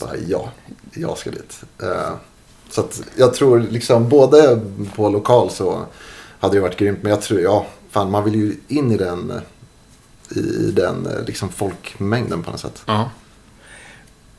Bara, 0.00 0.16
ja, 0.26 0.50
jag 0.92 1.18
ska 1.18 1.30
dit. 1.30 1.60
Eh, 1.82 2.10
så 2.70 2.80
att 2.80 3.02
jag 3.16 3.34
tror 3.34 3.60
liksom 3.60 4.08
både 4.08 4.60
på 4.96 5.08
lokal 5.08 5.50
så 5.50 5.82
hade 6.40 6.56
det 6.56 6.60
varit 6.60 6.76
grymt. 6.76 6.98
Men 7.02 7.10
jag 7.10 7.22
tror, 7.22 7.40
ja, 7.40 7.66
fan 7.90 8.10
man 8.10 8.24
vill 8.24 8.34
ju 8.34 8.54
in 8.68 8.92
i 8.92 8.96
den, 8.96 9.32
i, 10.36 10.38
i 10.40 10.70
den 10.76 11.06
eh, 11.06 11.24
liksom 11.26 11.48
folkmängden 11.48 12.42
på 12.42 12.50
något 12.50 12.60
sätt. 12.60 12.82
Ja. 12.86 13.10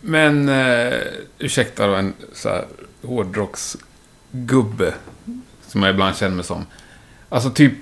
Men, 0.01 0.49
eh, 0.49 0.93
ursäkta 1.37 1.87
då, 1.87 1.93
en 1.93 2.13
så 2.33 2.49
här 2.49 2.65
hårdrocksgubbe. 3.01 4.93
Som 5.67 5.83
jag 5.83 5.89
ibland 5.93 6.15
känner 6.15 6.35
mig 6.35 6.45
som. 6.45 6.65
Alltså 7.29 7.49
typ 7.49 7.73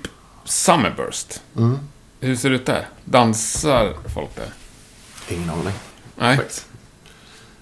Summerburst. 0.44 1.42
Mm. 1.56 1.78
Hur 2.20 2.36
ser 2.36 2.50
det 2.50 2.56
ut 2.56 2.66
där? 2.66 2.88
Dansar 3.04 3.94
folk 4.14 4.36
där? 4.36 4.48
Ingen 5.36 5.50
aning. 5.50 5.74
Nej. 6.16 6.36
Faktiskt. 6.36 6.66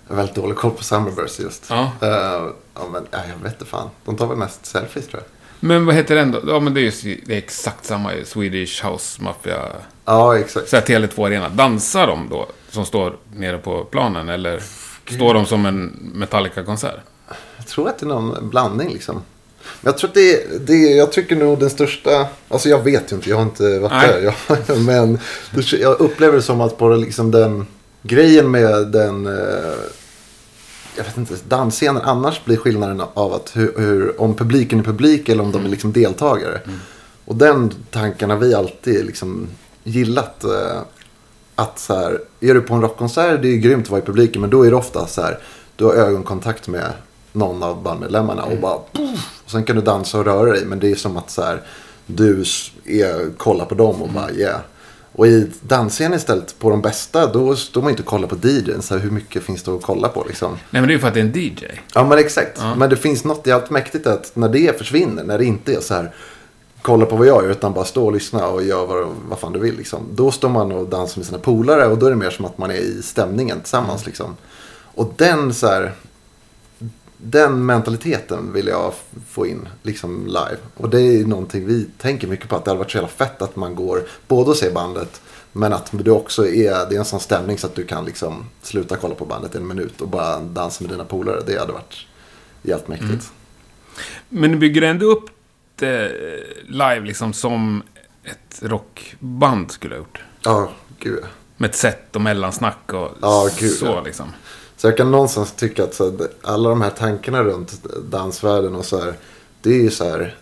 Jag 0.07 0.15
har 0.15 0.17
väldigt 0.17 0.37
dålig 0.37 0.57
koll 0.57 0.71
på 0.71 0.85
Summerburst 0.85 1.39
just. 1.41 1.67
Ja. 1.71 1.93
Eh, 2.01 2.09
ja, 2.75 2.89
men 2.93 3.07
ja, 3.11 3.19
jag 3.29 3.43
vet 3.43 3.53
inte 3.53 3.65
fan. 3.65 3.91
De 4.05 4.17
tar 4.17 4.27
väl 4.27 4.37
mest 4.37 4.67
selfies 4.67 5.09
tror 5.09 5.23
jag. 5.23 5.31
Men 5.61 5.87
vad 5.87 5.95
heter 5.95 6.15
den 6.17 6.33
då? 6.33 6.41
Ja, 6.47 6.61
men 6.61 6.75
det 6.75 6.81
är 6.81 7.07
ju 7.07 7.21
det 7.27 7.35
är 7.35 7.39
exakt 7.39 7.85
samma 7.85 8.15
i 8.15 8.25
Swedish 8.25 8.85
House 8.85 9.23
Mafia. 9.23 9.63
Ja, 10.05 10.39
exakt. 10.39 10.69
Så 10.69 10.77
här 10.77 10.83
Tele2 10.83 11.27
Arena. 11.27 11.49
Dansar 11.49 12.07
de 12.07 12.29
då? 12.31 12.47
Som 12.71 12.87
står 12.87 13.17
nere 13.35 13.59
på 13.59 13.85
planen? 13.85 14.29
Eller 14.29 14.63
står 15.11 15.35
de 15.35 15.47
som 15.47 15.67
en 15.67 16.11
Metallica-konsert? 16.15 17.01
Jag 17.57 17.67
tror 17.67 17.89
att 17.89 17.99
det 17.99 18.07
är 18.07 18.09
någon 18.09 18.49
blandning 18.49 18.89
liksom. 18.93 19.23
Jag 19.81 19.99
tror 19.99 20.09
att 20.09 20.15
det, 20.15 20.67
det, 20.67 20.77
jag 20.77 21.13
tycker 21.13 21.37
nog 21.37 21.59
den 21.59 21.71
största, 21.71 22.27
alltså 22.49 22.69
jag 22.69 22.85
vet 22.85 23.13
ju 23.13 23.17
inte, 23.17 23.31
jag 23.31 23.37
har 23.37 23.43
inte 23.43 23.79
varit 23.79 23.93
Nej. 23.93 24.09
där. 24.09 24.35
Jag, 24.69 24.79
men 24.87 25.19
jag 25.81 26.01
upplever 26.01 26.37
det 26.37 26.43
som 26.43 26.61
att 26.61 26.79
på 26.79 26.89
liksom 26.89 27.31
den 27.31 27.67
grejen 28.03 28.51
med 28.51 28.87
den, 28.87 29.27
eh, 29.27 29.75
jag 30.97 31.05
vet 31.05 31.17
inte, 31.17 31.35
dansscenen 31.49 32.03
annars 32.03 32.45
blir 32.45 32.57
skillnaden 32.57 33.03
av 33.15 33.35
att 33.35 33.57
hur, 33.57 33.75
hur, 33.77 34.21
om 34.21 34.35
publiken 34.35 34.79
är 34.79 34.85
publik 34.85 35.29
eller 35.29 35.43
om 35.43 35.53
de 35.53 35.65
är 35.65 35.69
liksom 35.69 35.93
deltagare. 35.93 36.61
Och 37.25 37.37
den 37.37 37.73
tanken 37.91 38.31
har 38.31 38.37
vi 38.37 38.55
alltid 38.55 39.07
liksom 39.07 39.49
gillat. 39.85 40.45
Eh, 40.45 40.81
att 41.57 41.79
så 41.79 41.95
här, 41.95 42.21
är 42.41 42.55
du 42.55 42.61
på 42.61 42.75
en 42.75 42.81
rockkonsert, 42.81 43.43
det 43.43 43.49
är 43.49 43.53
ju 43.53 43.59
grymt 43.59 43.85
att 43.85 43.91
vara 43.91 44.03
i 44.03 44.05
publiken, 44.05 44.41
men 44.41 44.51
då 44.51 44.67
är 44.67 44.71
det 44.71 44.77
ofta 44.77 45.07
så 45.07 45.23
här, 45.23 45.39
du 45.77 45.85
har 45.85 45.93
ögonkontakt 45.93 46.69
med 46.69 46.93
någon 47.37 47.63
av 47.63 47.83
bandmedlemmarna 47.83 48.43
och 48.43 48.59
bara 48.59 48.79
poff, 48.93 49.41
och 49.45 49.51
sen 49.51 49.65
kan 49.65 49.77
du 49.77 49.83
dansa 49.83 50.19
och 50.19 50.25
röra 50.25 50.53
dig, 50.53 50.65
men 50.65 50.79
det 50.79 50.91
är 50.91 50.95
som 50.95 51.17
att 51.17 51.31
så 51.31 51.43
här, 51.43 51.63
du 52.07 52.45
är, 52.85 53.37
kollar 53.37 53.65
på 53.65 53.75
dem 53.75 54.03
och 54.03 54.09
bara 54.09 54.31
yeah. 54.31 54.61
Och 55.13 55.27
i 55.27 55.51
dansscenen 55.61 56.15
istället, 56.15 56.59
på 56.59 56.71
de 56.71 56.83
bästa, 56.83 57.33
då 57.33 57.57
står 57.57 57.83
man 57.83 57.91
inte 57.91 58.03
och 58.03 58.09
kollar 58.09 58.29
på 58.29 58.37
DJn, 58.49 58.83
så 58.83 58.95
här, 58.95 59.03
hur 59.03 59.11
mycket 59.11 59.43
finns 59.43 59.63
det 59.63 59.71
att 59.71 59.83
kolla 59.83 60.09
på 60.09 60.25
liksom? 60.29 60.53
Nej, 60.53 60.59
men 60.71 60.83
det 60.83 60.91
är 60.91 60.95
ju 60.95 60.99
för 60.99 61.09
att 61.09 61.15
det 61.15 61.21
är 61.21 61.25
en 61.25 61.33
DJ. 61.33 61.67
Ja 61.95 62.05
men 62.05 62.19
exakt. 62.19 62.63
Men 62.77 62.91
det 62.91 62.97
finns 62.97 63.25
något 63.25 63.47
jävligt 63.47 63.71
mäktigt 63.71 64.07
att 64.07 64.37
när 64.37 64.49
det 64.49 64.79
försvinner, 64.79 65.25
när 65.25 65.39
det 65.39 65.45
inte 65.45 65.75
är 65.75 65.81
så 65.81 65.95
här 65.95 66.15
kolla 66.87 67.07
på 67.07 67.17
vad 67.17 67.27
jag 67.27 67.45
gör 67.45 67.51
utan 67.51 67.73
bara 67.73 67.85
stå 67.85 68.07
och 68.07 68.13
lyssna 68.13 68.47
och 68.47 68.63
gör 68.63 68.87
vad, 68.87 69.07
vad 69.29 69.39
fan 69.39 69.53
du 69.53 69.59
vill. 69.59 69.77
Liksom. 69.77 70.01
Då 70.13 70.31
står 70.31 70.49
man 70.49 70.73
och 70.73 70.89
dansar 70.89 71.19
med 71.19 71.27
sina 71.27 71.39
polare 71.39 71.87
och 71.87 71.99
då 71.99 72.07
är 72.07 72.11
det 72.11 72.17
mer 72.17 72.31
som 72.31 72.45
att 72.45 72.59
man 72.59 72.71
är 72.71 72.75
i 72.75 73.03
stämningen 73.03 73.61
tillsammans. 73.61 74.07
Liksom. 74.07 74.37
Och 74.95 75.13
den 75.17 75.55
så 75.55 75.67
här, 75.67 75.93
den 77.19 77.67
mentaliteten 77.67 78.53
vill 78.53 78.67
jag 78.67 78.93
få 79.29 79.47
in 79.47 79.69
liksom 79.83 80.27
live. 80.27 80.59
Och 80.77 80.91
det 80.91 81.01
är 81.01 81.25
någonting 81.25 81.67
vi 81.67 81.85
tänker 81.99 82.29
mycket 82.29 82.49
på 82.49 82.57
att 82.57 82.65
det 82.65 82.71
hade 82.71 82.79
varit 82.79 82.91
så 82.91 82.97
jävla 82.97 83.09
fett 83.09 83.43
att 83.43 83.57
man 83.57 83.75
går 83.75 84.03
både 84.29 84.51
och 84.51 84.57
ser 84.57 84.73
bandet 84.73 85.21
men 85.53 85.73
att 85.73 85.89
du 85.93 86.11
också 86.11 86.47
är, 86.47 86.89
det 86.89 86.95
är 86.95 86.99
en 86.99 87.05
sån 87.05 87.21
stämning 87.21 87.59
så 87.59 87.67
att 87.67 87.75
du 87.75 87.85
kan 87.85 88.05
liksom 88.05 88.45
sluta 88.63 88.97
kolla 88.97 89.15
på 89.15 89.25
bandet 89.25 89.55
en 89.55 89.67
minut 89.67 90.01
och 90.01 90.09
bara 90.09 90.41
dansa 90.41 90.85
med 90.85 90.93
dina 90.93 91.05
polare. 91.05 91.43
Det 91.47 91.59
hade 91.59 91.73
varit 91.73 92.07
jävligt 92.63 92.89
mäktigt. 92.89 93.33
Men 94.29 94.51
du 94.51 94.57
bygger 94.57 94.83
ändå 94.83 95.07
upp 95.07 95.31
det 95.77 96.13
live 96.69 97.01
liksom 97.01 97.33
som 97.33 97.83
ett 98.25 98.63
rockband 98.63 99.71
skulle 99.71 99.95
ha 99.95 99.99
gjort. 99.99 100.25
Ja, 100.43 100.71
gud. 100.99 101.25
Med 101.57 101.71
ett 101.71 101.77
set 101.77 102.17
och 102.17 102.21
mellansnack 102.21 102.93
och 102.93 103.11
Ja, 103.21 103.49
gud, 103.59 103.73
så 103.73 103.87
ja. 103.87 104.03
liksom. 104.03 104.33
Så 104.77 104.87
jag 104.87 104.97
kan 104.97 105.11
någonstans 105.11 105.53
tycka 105.53 105.85
att 105.85 105.95
så, 105.95 106.05
här, 106.05 106.29
alla 106.43 106.69
de 106.69 106.81
här 106.81 106.91
tankarna 106.91 107.45
runt 107.45 107.85
dansvärlden 108.11 108.75
och 108.75 108.85
så 108.85 109.01
här. 109.01 109.15
Det 109.63 109.71
är 109.71 109.83
ju 109.83 109.91
så 109.91 110.05
här 110.05 110.37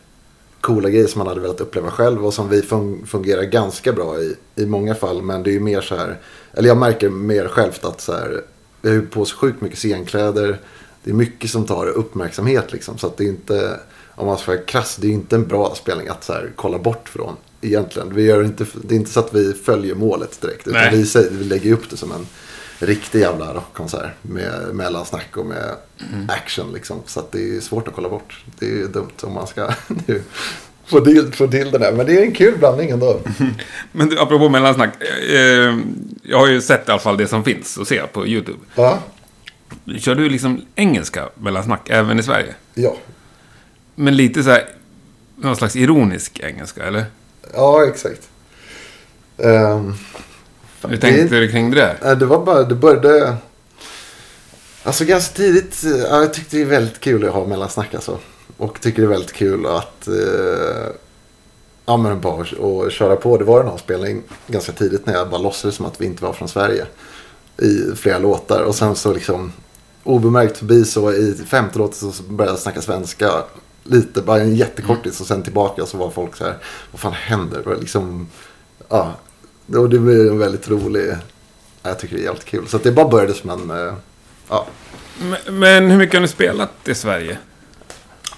coola 0.61 0.91
grejer 0.91 1.07
som 1.07 1.19
man 1.19 1.27
hade 1.29 1.41
velat 1.41 1.61
uppleva 1.61 1.91
själv 1.91 2.27
och 2.27 2.35
som 2.35 2.49
vi 2.49 2.61
fun- 2.61 3.07
fungerar 3.07 3.43
ganska 3.43 3.93
bra 3.93 4.19
i, 4.19 4.37
i 4.55 4.67
många 4.67 4.95
fall. 4.95 5.23
Men 5.23 5.43
det 5.43 5.51
är 5.51 5.53
ju 5.53 5.61
mer 5.61 5.81
så 5.81 5.97
här, 5.97 6.19
eller 6.53 6.69
jag 6.69 6.77
märker 6.77 7.11
mer 7.11 7.49
självt 7.49 7.85
att 7.85 8.01
så 8.01 8.13
här, 8.13 8.41
vi 8.83 8.89
har 8.89 8.97
ju 8.97 9.07
på 9.07 9.25
så 9.25 9.37
sjukt 9.37 9.61
mycket 9.61 9.79
scenkläder. 9.79 10.61
Det 11.05 11.11
är 11.11 11.15
mycket 11.15 11.51
som 11.51 11.67
tar 11.67 11.87
uppmärksamhet 11.87 12.73
liksom. 12.73 12.99
Så 12.99 13.07
att 13.07 13.17
det 13.17 13.25
är 13.25 13.29
inte, 13.29 13.81
om 14.15 14.27
man 14.27 14.39
ska 14.39 14.53
vara 14.53 14.63
krass, 14.63 14.97
det 15.01 15.07
är 15.07 15.11
inte 15.13 15.37
en 15.37 15.47
bra 15.47 15.75
spelning 15.75 16.09
att 16.09 16.25
så 16.25 16.33
här, 16.33 16.51
kolla 16.57 16.79
bort 16.79 17.09
från. 17.09 17.37
Egentligen. 17.61 18.15
Vi 18.15 18.23
gör 18.23 18.43
inte, 18.45 18.67
det 18.83 18.95
är 18.95 18.97
inte 18.97 19.11
så 19.11 19.21
att 19.21 19.35
vi 19.35 19.53
följer 19.53 19.95
målet 19.95 20.41
direkt. 20.41 20.67
Utan 20.69 20.81
Nej. 20.83 20.97
vi, 20.97 21.07
säger, 21.07 21.31
vi 21.31 21.45
lägger 21.45 21.73
upp 21.73 21.91
det 21.91 21.97
som 21.97 22.13
en 22.13 22.27
riktig 22.79 23.21
jävla 23.21 23.55
rockkonsert. 23.55 24.11
Med 24.23 24.75
mellansnack 24.75 25.37
och 25.37 25.47
med 25.47 25.75
action 26.29 26.73
liksom. 26.73 27.03
Så 27.07 27.21
att 27.21 27.33
det 27.33 27.57
är 27.57 27.61
svårt 27.61 27.89
att 27.89 27.95
kolla 27.95 28.09
bort. 28.09 28.45
Det 28.59 28.67
är 28.67 28.71
ju 28.71 28.89
dumt 28.89 29.11
om 29.23 29.33
man 29.33 29.47
ska 29.47 29.71
nu 30.07 30.23
få 30.87 31.01
till, 31.01 31.33
få 31.33 31.47
till 31.49 31.71
det 31.71 31.79
där. 31.79 31.93
Men 31.93 32.07
det 32.07 32.19
är 32.19 32.23
en 32.23 32.33
kul 32.35 32.59
blandning 32.59 32.91
ändå. 32.91 33.21
Men 33.93 34.09
du, 34.09 34.19
apropå 34.19 34.49
mellansnack. 34.49 35.03
Eh, 35.31 35.79
jag 36.23 36.39
har 36.39 36.47
ju 36.49 36.61
sett 36.61 36.89
i 36.89 36.91
alla 36.91 37.01
fall 37.01 37.17
det 37.17 37.27
som 37.27 37.45
finns 37.45 37.79
att 37.79 37.89
se 37.89 38.03
på 38.07 38.27
YouTube. 38.27 38.59
Ja, 38.75 38.99
Kör 39.99 40.15
du 40.15 40.29
liksom 40.29 40.61
engelska 40.75 41.29
mellansnack 41.35 41.91
även 41.91 42.19
i 42.19 42.23
Sverige? 42.23 42.55
ja. 42.75 42.97
Men 43.95 44.17
lite 44.17 44.43
så 44.43 44.51
här, 44.51 44.65
någon 45.37 45.57
slags 45.57 45.77
ironisk 45.77 46.41
engelska, 46.41 46.85
eller? 46.85 47.05
ja 47.55 47.87
exakt. 47.89 48.29
Ehm, 50.85 50.91
Hur 50.91 50.97
tänkte 50.97 51.41
du 51.41 51.49
kring 51.49 51.71
det 51.71 51.97
där? 52.01 52.15
Det 52.17 52.27
var 52.27 52.45
bara, 52.45 52.63
det 52.63 52.75
började... 52.75 53.37
Alltså 54.83 55.05
ganska 55.05 55.35
tidigt, 55.37 55.83
ja, 55.85 56.21
jag 56.21 56.35
tyckte 56.35 56.57
det 56.57 56.63
är 56.63 56.67
väldigt 56.67 57.01
kul 57.01 57.25
att 57.29 57.35
ha 57.35 57.47
mellansnack 57.47 57.95
alltså. 57.95 58.19
Och 58.57 58.81
tycker 58.81 59.03
det 59.03 59.07
är 59.07 59.11
väldigt 59.11 59.33
kul 59.33 59.67
att 59.67 60.09
eh, 60.09 60.93
ja, 61.87 61.97
men 61.97 62.21
bara 62.21 62.41
att 62.87 62.93
köra 62.93 63.17
på. 63.17 63.37
Det 63.37 63.45
var 63.45 63.61
en 63.61 63.69
avspelning 63.69 64.23
ganska 64.47 64.73
tidigt 64.73 65.07
när 65.07 65.15
jag 65.15 65.31
bara 65.31 65.41
låtsades 65.41 65.77
som 65.77 65.87
att 65.87 66.01
vi 66.01 66.07
inte 66.07 66.25
var 66.25 66.33
från 66.33 66.49
Sverige. 66.49 66.87
I 67.59 67.97
flera 67.97 68.19
låtar 68.19 68.63
och 68.63 68.75
sen 68.75 68.97
så 68.97 69.13
liksom 69.13 69.53
obemärkt 70.05 70.57
förbi 70.59 70.85
så 70.85 71.13
i 71.13 71.35
femte 71.47 71.79
låten 71.79 72.13
så 72.13 72.23
började 72.23 72.53
jag 72.53 72.61
snacka 72.61 72.83
svenska. 72.83 73.31
Lite, 73.85 74.23
bara 74.23 74.41
en 74.41 74.57
jättekortis 74.57 75.21
och 75.21 75.27
sen 75.27 75.43
tillbaka 75.43 75.87
så 75.87 75.97
var 75.97 76.11
folk 76.11 76.37
så 76.37 76.45
här, 76.45 76.57
vad 76.91 77.01
fan 77.01 77.13
händer? 77.13 77.63
Det 77.65 77.81
liksom, 77.81 78.29
ja, 78.89 79.13
och 79.67 79.91
det 79.91 79.99
blev 79.99 80.27
en 80.27 80.39
väldigt 80.39 80.69
rolig, 80.69 81.11
ja, 81.11 81.89
jag 81.89 81.99
tycker 81.99 82.17
det 82.17 82.23
är 82.23 82.25
jävligt 82.25 82.45
kul. 82.45 82.69
Så 82.69 82.79
det 82.79 82.93
bara 82.93 83.09
började 83.09 83.35
som 83.35 83.51
en, 83.51 83.71
eh, 83.71 83.95
ja, 84.49 84.67
Men, 85.21 85.59
men 85.59 85.91
hur 85.91 85.99
mycket 85.99 86.15
har 86.15 86.21
ni 86.21 86.29
spelat 86.29 86.89
i 86.89 86.95
Sverige? 86.95 87.39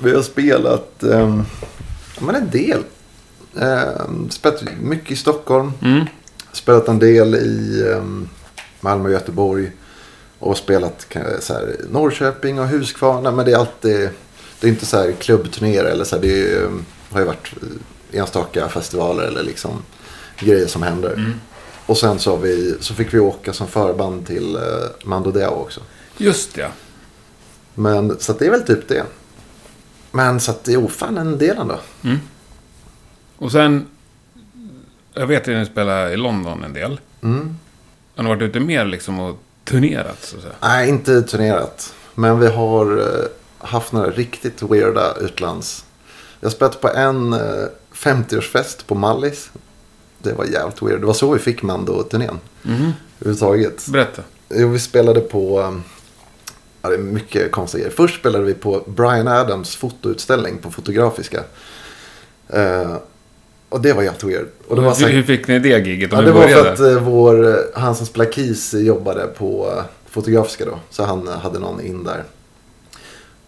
Vi 0.00 0.14
har 0.14 0.22
spelat 0.22 0.92
um, 1.00 1.44
men 2.20 2.34
en 2.34 2.50
del. 2.50 2.84
Um, 3.54 4.30
spelat 4.30 4.62
mycket 4.80 5.10
i 5.10 5.16
Stockholm. 5.16 5.72
Mm. 5.82 6.06
Spelat 6.52 6.88
en 6.88 6.98
del 6.98 7.34
i 7.34 7.82
um, 7.82 8.28
Malmö 8.80 9.04
och 9.04 9.12
Göteborg. 9.12 9.72
Och 10.38 10.56
spelat 10.56 11.16
så 11.40 11.54
här, 11.54 11.76
Norrköping 11.90 12.60
och 12.60 12.68
Huskvarna. 12.68 13.30
Men 13.30 13.44
det 13.46 13.52
är 13.52 13.56
alltid. 13.56 14.08
Det 14.60 14.66
är 14.66 14.70
inte 14.70 14.86
så 14.86 14.96
här 14.96 15.12
klubbturnéer 15.12 15.84
eller 15.84 16.04
så 16.04 16.16
här, 16.16 16.22
Det 16.22 16.52
är, 16.52 16.70
har 17.10 17.20
ju 17.20 17.26
varit 17.26 17.52
eh, 18.12 18.20
enstaka 18.20 18.68
festivaler 18.68 19.22
eller 19.22 19.42
liksom 19.42 19.82
grejer 20.38 20.66
som 20.66 20.82
händer. 20.82 21.34
Och 21.86 21.98
sen 21.98 22.18
så, 22.18 22.36
vi, 22.36 22.76
så 22.80 22.94
fick 22.94 23.14
vi 23.14 23.18
åka 23.18 23.52
som 23.52 23.68
förband 23.68 24.26
till 24.26 24.56
uh, 24.56 24.62
Mando 25.04 25.30
Diao 25.30 25.54
också. 25.54 25.80
Just 26.16 26.54
det, 26.54 26.60
ja. 26.60 26.68
Men 27.74 28.18
så 28.18 28.32
att 28.32 28.38
det 28.38 28.46
är 28.46 28.50
väl 28.50 28.62
typ 28.62 28.88
det. 28.88 29.04
Men 30.10 30.40
så 30.40 30.50
att 30.50 30.64
det 30.64 30.72
är 30.72 30.76
ofan 30.84 31.18
en 31.18 31.38
del 31.38 31.56
ändå. 31.56 31.78
Och 33.38 33.52
sen... 33.52 33.86
Jag 35.14 35.26
vet 35.26 35.42
att 35.42 35.48
ni 35.48 35.66
spelar 35.66 36.10
i 36.10 36.16
London 36.16 36.64
en 36.64 36.72
del. 36.72 37.00
Mm. 37.22 37.56
Har 38.16 38.22
ni 38.22 38.28
varit 38.28 38.42
ute 38.42 38.60
mer 38.60 38.84
liksom 38.84 39.20
och 39.20 39.38
turnerat, 39.64 40.24
så 40.24 40.36
att 40.36 40.42
säga? 40.42 40.54
Nej, 40.60 40.88
inte 40.88 41.22
turnerat. 41.22 41.94
Men 42.14 42.40
vi 42.40 42.46
har 42.46 42.98
eh, 42.98 43.24
haft 43.58 43.92
några 43.92 44.10
riktigt 44.10 44.62
weirda 44.62 45.14
utlands. 45.20 45.84
Jag 46.40 46.48
har 46.48 46.52
spelat 46.52 46.80
på 46.80 46.88
en 46.88 47.32
eh, 47.32 47.66
50-årsfest 47.92 48.86
på 48.86 48.94
Mallis. 48.94 49.50
Det 50.30 50.36
var 50.36 50.44
jävligt 50.44 50.82
weird. 50.82 51.00
Det 51.00 51.06
var 51.06 51.14
så 51.14 51.32
vi 51.32 51.38
fick 51.38 51.62
Mando-turnén. 51.62 52.38
Mhm. 52.62 52.92
Överhuvudtaget. 53.20 53.86
Berätta. 53.88 54.22
Jo, 54.54 54.68
vi 54.68 54.78
spelade 54.78 55.20
på... 55.20 55.60
eh, 55.60 55.72
Ja, 56.82 56.88
det 56.90 56.94
är 56.96 56.98
mycket 56.98 57.52
konstiga 57.52 57.82
grejer. 57.84 57.96
Först 57.96 58.20
spelade 58.20 58.44
vi 58.44 58.54
på 58.54 58.82
Brian 58.86 59.28
Adams 59.28 59.76
fotoutställning 59.76 60.58
på 60.58 60.70
Fotografiska. 60.70 61.42
Eh, 62.48 62.96
och 63.68 63.80
det 63.80 63.92
var 63.92 64.02
jävligt 64.02 64.24
weird. 64.24 64.46
Och 64.68 64.76
det 64.76 64.82
var 64.82 64.94
så 64.94 65.06
hur, 65.06 65.22
fick 65.22 65.48
ni 65.48 65.58
det 65.58 65.86
giget? 65.86 66.12
Ja, 66.12 66.20
det 66.20 66.32
var 66.32 66.48
för 66.48 66.72
att 66.72 66.80
eh, 66.80 67.02
vår, 67.02 67.48
eh, 67.48 67.54
han 67.74 67.94
som 67.94 68.06
spelar 68.06 68.30
Keys 68.32 68.74
jobbade 68.74 69.26
på 69.26 69.82
Fotografiska 70.10 70.64
då. 70.64 70.78
Så 70.90 71.04
han 71.04 71.28
hade 71.28 71.58
någon 71.58 71.80
in 71.80 72.04
där. 72.04 72.24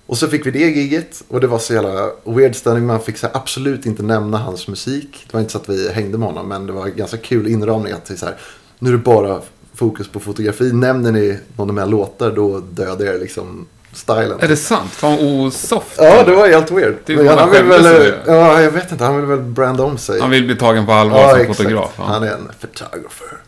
Och 0.09 0.19
så 0.19 0.29
fick 0.29 0.47
vi 0.47 0.51
det 0.51 0.59
giget 0.59 1.23
och 1.29 1.41
det 1.41 1.47
var 1.47 1.59
så 1.59 1.75
jävla 1.75 2.11
weird 2.25 2.57
stämning. 2.57 2.87
Man 2.87 3.01
fick 3.01 3.23
här, 3.23 3.31
absolut 3.35 3.87
inte 3.87 4.03
nämna 4.03 4.39
hans 4.39 4.69
musik. 4.69 5.27
Det 5.27 5.35
var 5.35 5.41
inte 5.41 5.53
så 5.53 5.59
att 5.59 5.69
vi 5.69 5.93
hängde 5.93 6.19
med 6.19 6.29
honom 6.29 6.49
men 6.49 6.67
det 6.67 6.73
var 6.73 6.87
ganska 6.87 7.17
kul 7.17 7.47
inramning 7.49 7.93
att 7.93 8.19
så 8.19 8.27
här, 8.27 8.35
nu 8.79 8.89
är 8.89 8.93
det 8.93 8.99
bara 8.99 9.41
fokus 9.75 10.09
på 10.09 10.21
fotografi. 10.21 10.73
Nämner 10.73 11.13
ni 11.13 11.39
någon 11.57 11.69
av 11.69 11.75
mina 11.75 11.87
låtar 11.87 12.31
då 12.31 12.61
dödar 12.61 13.07
jag 13.07 13.21
liksom 13.21 13.67
stilen. 13.93 14.41
Är 14.41 14.49
det 14.49 14.57
sant? 14.57 14.91
Fan 14.91 15.19
osoft. 15.19 15.95
Ja, 15.99 16.25
det 16.25 16.35
var 16.35 16.49
helt 16.49 16.71
weird. 16.71 16.97
Vad 17.07 17.27
han 17.27 17.39
han 17.39 17.51
vill 17.51 17.65
väl, 17.65 18.13
ja, 18.27 18.63
jag 18.63 18.71
vet 18.71 18.93
inte, 18.93 19.05
han 19.05 19.17
vill 19.17 19.27
väl 19.27 19.41
branda 19.41 19.85
om 19.85 19.99
sig. 19.99 20.21
Han 20.21 20.31
vill 20.31 20.45
bli 20.47 20.57
tagen 20.57 20.87
på 20.87 20.93
allvar 20.93 21.37
som 21.37 21.55
fotograf. 21.55 21.91
Ja. 21.97 22.05
Han 22.05 22.23
är 22.23 22.33
en 22.33 22.49
photographer. 22.61 23.39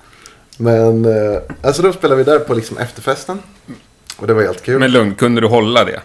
Men, 0.57 1.05
eh, 1.05 1.41
alltså 1.63 1.83
då 1.83 1.93
spelade 1.93 2.25
vi 2.25 2.31
där 2.31 2.39
på 2.39 2.55
liksom 2.55 2.79
efterfesten. 2.79 3.39
Och 4.17 4.27
det 4.27 4.35
var 4.35 4.43
helt 4.43 4.63
kul. 4.63 4.79
Men 4.79 4.93
lugn, 4.93 5.15
kunde 5.15 5.41
du 5.41 5.47
hålla 5.47 5.85
det? 5.85 6.01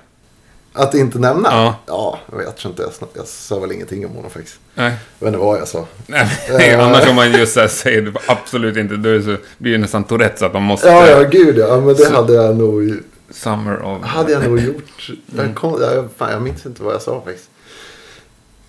Att 0.77 0.94
inte 0.94 1.20
nämna? 1.20 1.50
Ja. 1.51 1.75
Ja, 1.86 2.20
jag 2.32 2.38
vet 2.38 2.65
inte. 2.65 2.82
Jag, 2.84 2.91
jag 3.13 3.27
sa 3.27 3.60
väl 3.60 3.72
ingenting 3.72 4.05
om 4.05 4.15
honom 4.15 4.32
faktiskt. 4.32 4.60
Nej. 4.74 4.94
Jag 5.20 5.25
vet 5.25 5.34
inte 5.34 5.46
vad 5.46 5.60
jag 5.60 5.67
sa. 5.67 5.86
Nej, 6.08 6.29
men 6.50 6.79
annars 6.79 7.08
om 7.10 7.15
man 7.15 7.32
just 7.32 7.53
så 7.53 7.60
här 7.60 7.67
säger 7.67 8.01
det, 8.01 8.13
absolut 8.27 8.77
inte, 8.77 8.96
då 8.96 9.10
det 9.10 9.22
så, 9.24 9.38
blir 9.58 9.72
det 9.72 9.77
nästan 9.77 10.03
Tourettes 10.03 10.41
att 10.41 10.53
man 10.53 10.63
måste... 10.63 10.88
Ja, 10.88 11.08
ja, 11.08 11.24
gud 11.24 11.58
ja. 11.58 11.77
Men 11.77 11.88
det 11.88 11.96
Så- 12.05 12.13
hade 12.15 12.34
jag 12.34 12.55
nog, 12.58 13.00
Summer 13.29 13.82
of... 13.82 14.03
hade 14.03 14.32
jag 14.32 14.44
nog 14.50 14.60
gjort. 14.60 15.10
Mm. 15.34 15.46
Jag, 15.48 15.55
kom, 15.55 15.82
jag, 15.82 16.10
fan, 16.17 16.32
jag 16.32 16.41
minns 16.41 16.65
inte 16.65 16.84
vad 16.84 16.94
jag 16.94 17.01
sa 17.01 17.22
faktiskt. 17.25 17.50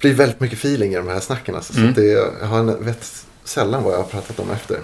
blir 0.00 0.14
väldigt 0.14 0.40
mycket 0.40 0.58
feeling 0.58 0.92
i 0.92 0.96
de 0.96 1.08
här 1.08 1.20
snacken. 1.20 1.54
Alltså, 1.54 1.72
så 1.72 1.78
Mm. 1.78 1.90
att 1.90 1.96
det, 1.96 2.06
jag 2.40 2.46
har 2.46 2.62
vet 2.84 3.24
sällan 3.44 3.82
vad 3.82 3.92
jag 3.92 3.98
har 3.98 4.04
pratat 4.04 4.40
om 4.40 4.50
efter. 4.50 4.78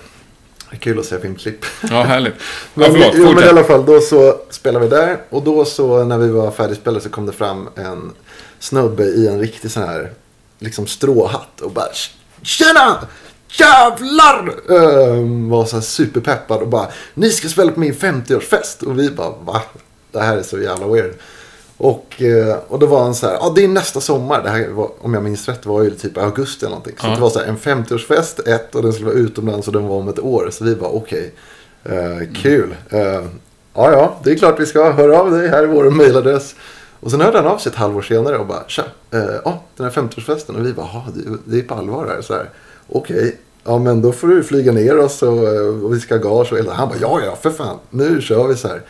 Det 0.72 0.76
är 0.76 0.80
kul 0.80 0.98
att 0.98 1.06
se 1.06 1.18
filmklipp. 1.18 1.64
Ja, 1.90 2.02
härligt. 2.02 2.34
Ja, 2.74 2.86
förlåt, 2.90 3.12
jo, 3.14 3.32
men 3.32 3.44
i 3.44 3.48
alla 3.48 3.64
fall, 3.64 3.86
då 3.86 4.00
så 4.00 4.40
spelade 4.50 4.84
vi 4.84 4.90
där. 4.90 5.18
Och 5.30 5.42
då 5.42 5.64
så 5.64 6.04
när 6.04 6.18
vi 6.18 6.28
var 6.28 6.50
färdigspelade 6.50 7.00
så 7.00 7.08
kom 7.08 7.26
det 7.26 7.32
fram 7.32 7.68
en 7.76 8.12
snubbe 8.58 9.04
i 9.04 9.28
en 9.28 9.38
riktig 9.40 9.70
sån 9.70 9.82
här 9.82 10.12
liksom 10.58 10.86
stråhatt 10.86 11.60
och 11.60 11.70
bara 11.70 11.86
Tjena! 12.42 13.08
Jävlar! 13.58 14.54
Ehm, 14.70 15.48
var 15.48 15.64
så 15.64 15.76
här 15.76 15.82
superpeppad 15.82 16.62
och 16.62 16.68
bara 16.68 16.88
Ni 17.14 17.30
ska 17.30 17.48
spela 17.48 17.72
på 17.72 17.80
min 17.80 17.94
50-årsfest. 17.94 18.84
Och 18.84 18.98
vi 18.98 19.10
bara 19.10 19.30
va? 19.30 19.62
Det 20.12 20.20
här 20.20 20.36
är 20.36 20.42
så 20.42 20.60
jävla 20.60 20.86
weird. 20.86 21.12
Och, 21.82 22.22
eh, 22.22 22.56
och 22.68 22.78
då 22.78 22.86
var 22.86 23.02
han 23.02 23.14
så 23.14 23.26
här, 23.26 23.34
ja 23.34 23.52
det 23.56 23.64
är 23.64 23.68
nästa 23.68 24.00
sommar. 24.00 24.42
Det 24.42 24.50
här 24.50 24.68
var, 24.68 24.90
om 25.00 25.14
jag 25.14 25.22
minns 25.22 25.48
rätt 25.48 25.66
var 25.66 25.82
ju 25.82 25.90
typ 25.90 26.18
augusti 26.18 26.64
eller 26.66 26.70
någonting. 26.76 26.96
Så 27.00 27.06
Ja. 27.06 27.14
det 27.14 27.20
var 27.20 27.30
så 27.30 27.38
här 27.38 27.46
en 27.46 27.56
50-årsfest, 27.56 28.48
ett 28.48 28.74
och 28.74 28.82
den 28.82 28.92
skulle 28.92 29.06
vara 29.08 29.18
utomlands 29.18 29.66
och 29.66 29.72
den 29.72 29.86
var 29.88 29.96
om 29.96 30.08
ett 30.08 30.18
år. 30.20 30.48
Så 30.52 30.64
vi 30.64 30.74
bara 30.74 30.90
okej, 30.90 31.34
eh, 31.84 32.32
kul. 32.42 32.74
Eh, 32.90 33.00
ja 33.74 33.92
ja, 33.92 34.16
det 34.24 34.30
är 34.30 34.34
klart 34.36 34.60
vi 34.60 34.66
ska 34.66 34.92
höra 34.92 35.20
av 35.20 35.30
dig. 35.30 35.48
Här 35.48 35.62
är 35.62 35.66
vår 35.66 35.90
mailadress. 35.90 36.54
Och 37.00 37.10
sen 37.10 37.20
hörde 37.20 37.36
han 37.38 37.46
av 37.46 37.58
sig 37.58 37.70
ett 37.72 37.78
halvår 37.78 38.02
senare 38.02 38.38
och 38.38 38.46
bara 38.46 38.64
tja, 38.66 38.82
eh, 39.10 39.52
den 39.76 39.84
här 39.86 39.90
50-årsfesten. 39.90 40.56
Och 40.56 40.66
vi 40.66 40.72
bara, 40.72 40.88
ja 40.92 41.06
det, 41.44 41.58
är 41.58 41.62
på 41.62 41.74
allvar 41.74 42.06
här. 42.06 42.22
Så 42.22 42.34
här 42.34 42.50
Okej, 42.88 43.36
ja 43.64 43.78
men 43.78 44.02
då 44.02 44.12
får 44.12 44.28
du 44.28 44.42
flyga 44.42 44.72
ner 44.72 44.98
oss 44.98 45.22
och, 45.22 45.48
eh, 45.48 45.84
och 45.84 45.94
vi 45.94 46.00
ska 46.00 46.14
ha 46.14 46.22
gage 46.22 46.52
och 46.52 46.58
hela. 46.58 46.72
Han 46.72 46.88
bara, 46.88 46.98
ja 47.00 47.20
ja 47.26 47.36
för 47.42 47.50
fan, 47.50 47.78
nu 47.90 48.20
kör 48.20 48.46
vi 48.48 48.56
så 48.56 48.68
här. 48.68 48.82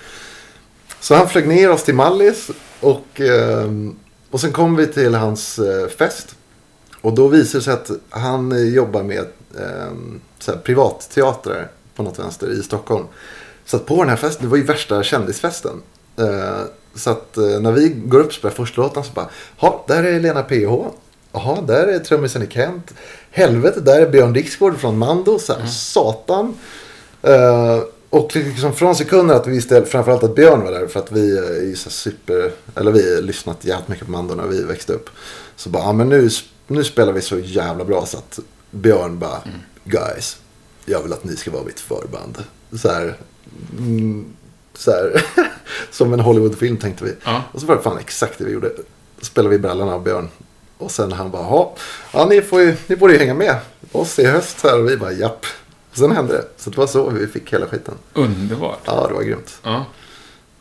Så 1.03 1.15
han 1.15 1.29
flög 1.29 1.49
ner 1.49 1.71
oss 1.71 1.83
till 1.83 1.95
Mallis 1.95 2.51
och, 2.81 3.21
ehm, 3.21 3.97
och 4.31 4.41
sen 4.41 4.53
kom 4.53 4.77
vi 4.77 4.87
till 4.87 5.15
hans 5.15 5.59
eh, 5.59 5.89
fest. 5.89 6.37
Och 7.01 7.15
då 7.15 7.29
visade 7.29 7.59
det 7.59 7.65
sig 7.65 7.73
att 7.73 7.91
han 8.11 8.53
eh, 8.53 8.75
jobbar 8.75 9.03
med 9.03 9.27
så 10.39 10.53
här, 10.53 10.59
privatteatrar 10.59 11.71
på 11.95 12.03
något 12.03 12.19
vänster 12.19 12.53
i 12.53 12.63
Stockholm. 12.63 13.05
Så 13.65 13.79
på 13.79 13.97
den 13.97 14.09
här 14.09 14.17
festen, 14.17 14.45
det 14.45 14.51
var 14.51 14.57
ju 14.57 14.63
värsta 14.63 15.03
kändisfesten. 15.03 15.83
Eh, 16.17 16.61
så 16.95 17.11
att 17.11 17.37
när 17.37 17.73
vi 17.73 17.89
går 17.89 18.21
upp 18.21 18.27
och 18.27 18.33
spelar 18.33 18.55
första 18.55 18.83
låten 18.83 19.05
så 19.05 19.13
bara, 19.13 19.29
ja, 19.61 19.85
där 19.89 20.05
är 20.05 20.21
Lena 20.21 20.43
PH. 20.43 20.95
Jaha, 21.33 21.61
där 21.61 21.87
är 21.87 21.99
trummisen 21.99 22.43
i 22.43 22.47
Kent. 22.47 22.95
Helvete, 23.31 23.81
där 23.81 24.01
är 24.01 24.11
Björn 24.11 24.33
Dixgård 24.33 24.79
från 24.79 24.99
Mando. 24.99 25.39
Så 25.39 25.53
här, 25.53 25.67
Satan. 25.67 26.55
Och 28.13 28.37
liksom 28.37 28.73
från 28.75 28.97
sekunden 28.97 29.37
att 29.37 29.47
vi 29.47 29.51
visste 29.51 29.85
framförallt 29.85 30.23
att 30.23 30.35
Björn 30.35 30.65
var 30.65 30.73
där 30.73 30.87
för 30.87 31.01
att 31.01 31.13
vi 31.13 31.39
är 31.39 31.75
så 31.75 31.91
super, 31.91 32.53
eller 32.75 32.93
vi 32.93 33.15
har 33.15 33.23
lyssnat 33.23 33.65
jävligt 33.65 33.89
mycket 33.89 34.07
på 34.07 34.13
Mando 34.13 34.35
när 34.35 34.47
vi 34.47 34.63
växte 34.65 34.93
upp. 34.93 35.11
Så 35.57 35.69
bara, 35.71 35.83
ja 35.83 35.93
men 35.93 36.09
nu, 36.09 36.31
nu 36.67 36.85
spelar 36.85 37.13
vi 37.13 37.21
så 37.21 37.39
jävla 37.39 37.85
bra 37.85 38.07
så 38.07 38.19
att 38.19 38.39
Björn 38.71 39.19
bara, 39.19 39.43
guys, 39.85 40.37
jag 40.85 41.03
vill 41.03 41.13
att 41.13 41.25
ni 41.25 41.37
ska 41.37 41.51
vara 41.51 41.65
mitt 41.65 41.81
förband. 41.81 42.39
Så 42.83 42.89
här, 42.89 43.17
mm, 43.79 44.33
så 44.75 44.91
här 44.91 45.25
som 45.91 46.13
en 46.13 46.21
Hollywoodfilm 46.21 46.77
tänkte 46.77 47.05
vi. 47.05 47.15
Ja. 47.25 47.43
Och 47.53 47.61
så 47.61 47.67
var 47.67 47.77
det 47.77 47.83
fan 47.83 47.99
exakt 47.99 48.39
det 48.39 48.45
vi 48.45 48.53
gjorde. 48.53 48.69
Då 49.19 49.25
spelade 49.25 49.51
vi 49.57 49.59
brallorna 49.59 49.95
av 49.95 50.03
Björn. 50.03 50.29
Och 50.79 50.91
sen 50.91 51.13
han 51.13 51.31
bara, 51.31 51.43
"Ja, 51.43 51.77
ja 52.13 52.27
ni, 52.31 52.43
får 52.43 52.61
ju, 52.61 52.77
ni 52.87 52.97
borde 52.97 53.13
ju 53.13 53.19
hänga 53.19 53.35
med 53.35 53.57
oss 53.93 54.19
i 54.19 54.25
höst. 54.27 54.61
Så 54.61 54.69
här. 54.69 54.79
Och 54.81 54.89
vi 54.91 54.97
bara, 54.97 55.13
japp. 55.13 55.47
Och 55.93 55.99
sen 55.99 56.13
hände 56.13 56.33
det. 56.33 56.45
Så 56.57 56.71
det 56.71 56.77
var 56.77 56.87
så 56.87 57.11
vi 57.11 57.27
fick 57.27 57.53
hela 57.53 57.67
skiten. 57.67 57.95
Underbart. 58.15 58.81
Ja, 58.85 59.07
det 59.09 59.15
var 59.15 59.23
grymt. 59.23 59.59
Ja. 59.63 59.85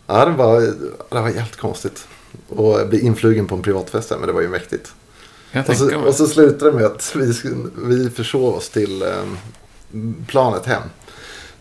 Ja, 0.07 0.25
det 0.25 0.31
var, 0.31 0.61
det 1.09 1.21
var 1.21 1.29
helt 1.29 1.55
konstigt. 1.55 2.07
Och 2.49 2.87
bli 2.87 2.99
influgen 2.99 3.47
på 3.47 3.55
en 3.55 3.61
privatfest 3.61 4.09
här, 4.09 4.17
men 4.17 4.27
det 4.27 4.33
var 4.33 4.41
ju 4.41 4.49
mäktigt. 4.49 4.93
Jag 5.51 5.69
Och 5.69 5.75
så, 5.75 5.97
och 5.97 6.15
så 6.15 6.27
slutade 6.27 6.71
det 6.71 6.77
med 6.77 6.85
att 6.85 7.15
vi, 7.15 7.33
vi 7.75 8.09
försov 8.09 8.55
oss 8.55 8.69
till 8.69 9.01
eh, 9.01 9.07
planet 10.27 10.65
hem. 10.65 10.81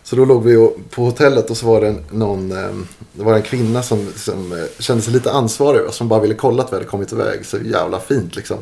Så 0.03 0.15
då 0.15 0.25
låg 0.25 0.43
vi 0.43 0.69
på 0.89 1.03
hotellet 1.03 1.49
och 1.49 1.57
så 1.57 1.65
var 1.65 1.81
det 1.81 1.95
någon, 2.11 2.51
eh, 2.51 2.69
det 3.13 3.23
var 3.23 3.33
en 3.33 3.41
kvinna 3.41 3.83
som, 3.83 4.07
som 4.15 4.51
eh, 4.51 4.57
kände 4.79 5.03
sig 5.03 5.13
lite 5.13 5.31
ansvarig 5.31 5.85
och 5.85 5.93
som 5.93 6.07
bara 6.07 6.19
ville 6.19 6.33
kolla 6.33 6.63
att 6.63 6.71
vi 6.71 6.75
hade 6.75 6.87
kommit 6.87 7.11
iväg. 7.11 7.45
Så 7.45 7.57
jävla 7.57 7.99
fint 7.99 8.35
liksom. 8.35 8.57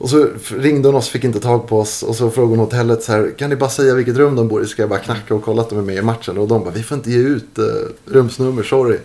Och 0.00 0.10
så 0.10 0.28
ringde 0.56 0.88
hon 0.88 0.94
oss, 0.94 1.08
fick 1.08 1.24
inte 1.24 1.40
tag 1.40 1.68
på 1.68 1.80
oss. 1.80 2.02
Och 2.02 2.16
så 2.16 2.30
frågade 2.30 2.50
hon 2.50 2.58
hotellet 2.58 3.02
så 3.02 3.12
här, 3.12 3.32
kan 3.38 3.50
ni 3.50 3.56
bara 3.56 3.70
säga 3.70 3.94
vilket 3.94 4.16
rum 4.16 4.36
de 4.36 4.48
bor 4.48 4.62
i? 4.62 4.66
Ska 4.66 4.82
jag 4.82 4.88
bara 4.88 4.98
knacka 4.98 5.34
och 5.34 5.44
kolla 5.44 5.62
att 5.62 5.70
de 5.70 5.78
är 5.78 5.82
med 5.82 5.96
i 5.96 6.02
matchen? 6.02 6.38
Och 6.38 6.48
de 6.48 6.64
bara, 6.64 6.70
vi 6.70 6.82
får 6.82 6.96
inte 6.96 7.10
ge 7.10 7.18
ut 7.18 7.58
eh, 7.58 7.64
rumsnummer, 8.04 8.62
sorry. 8.62 8.98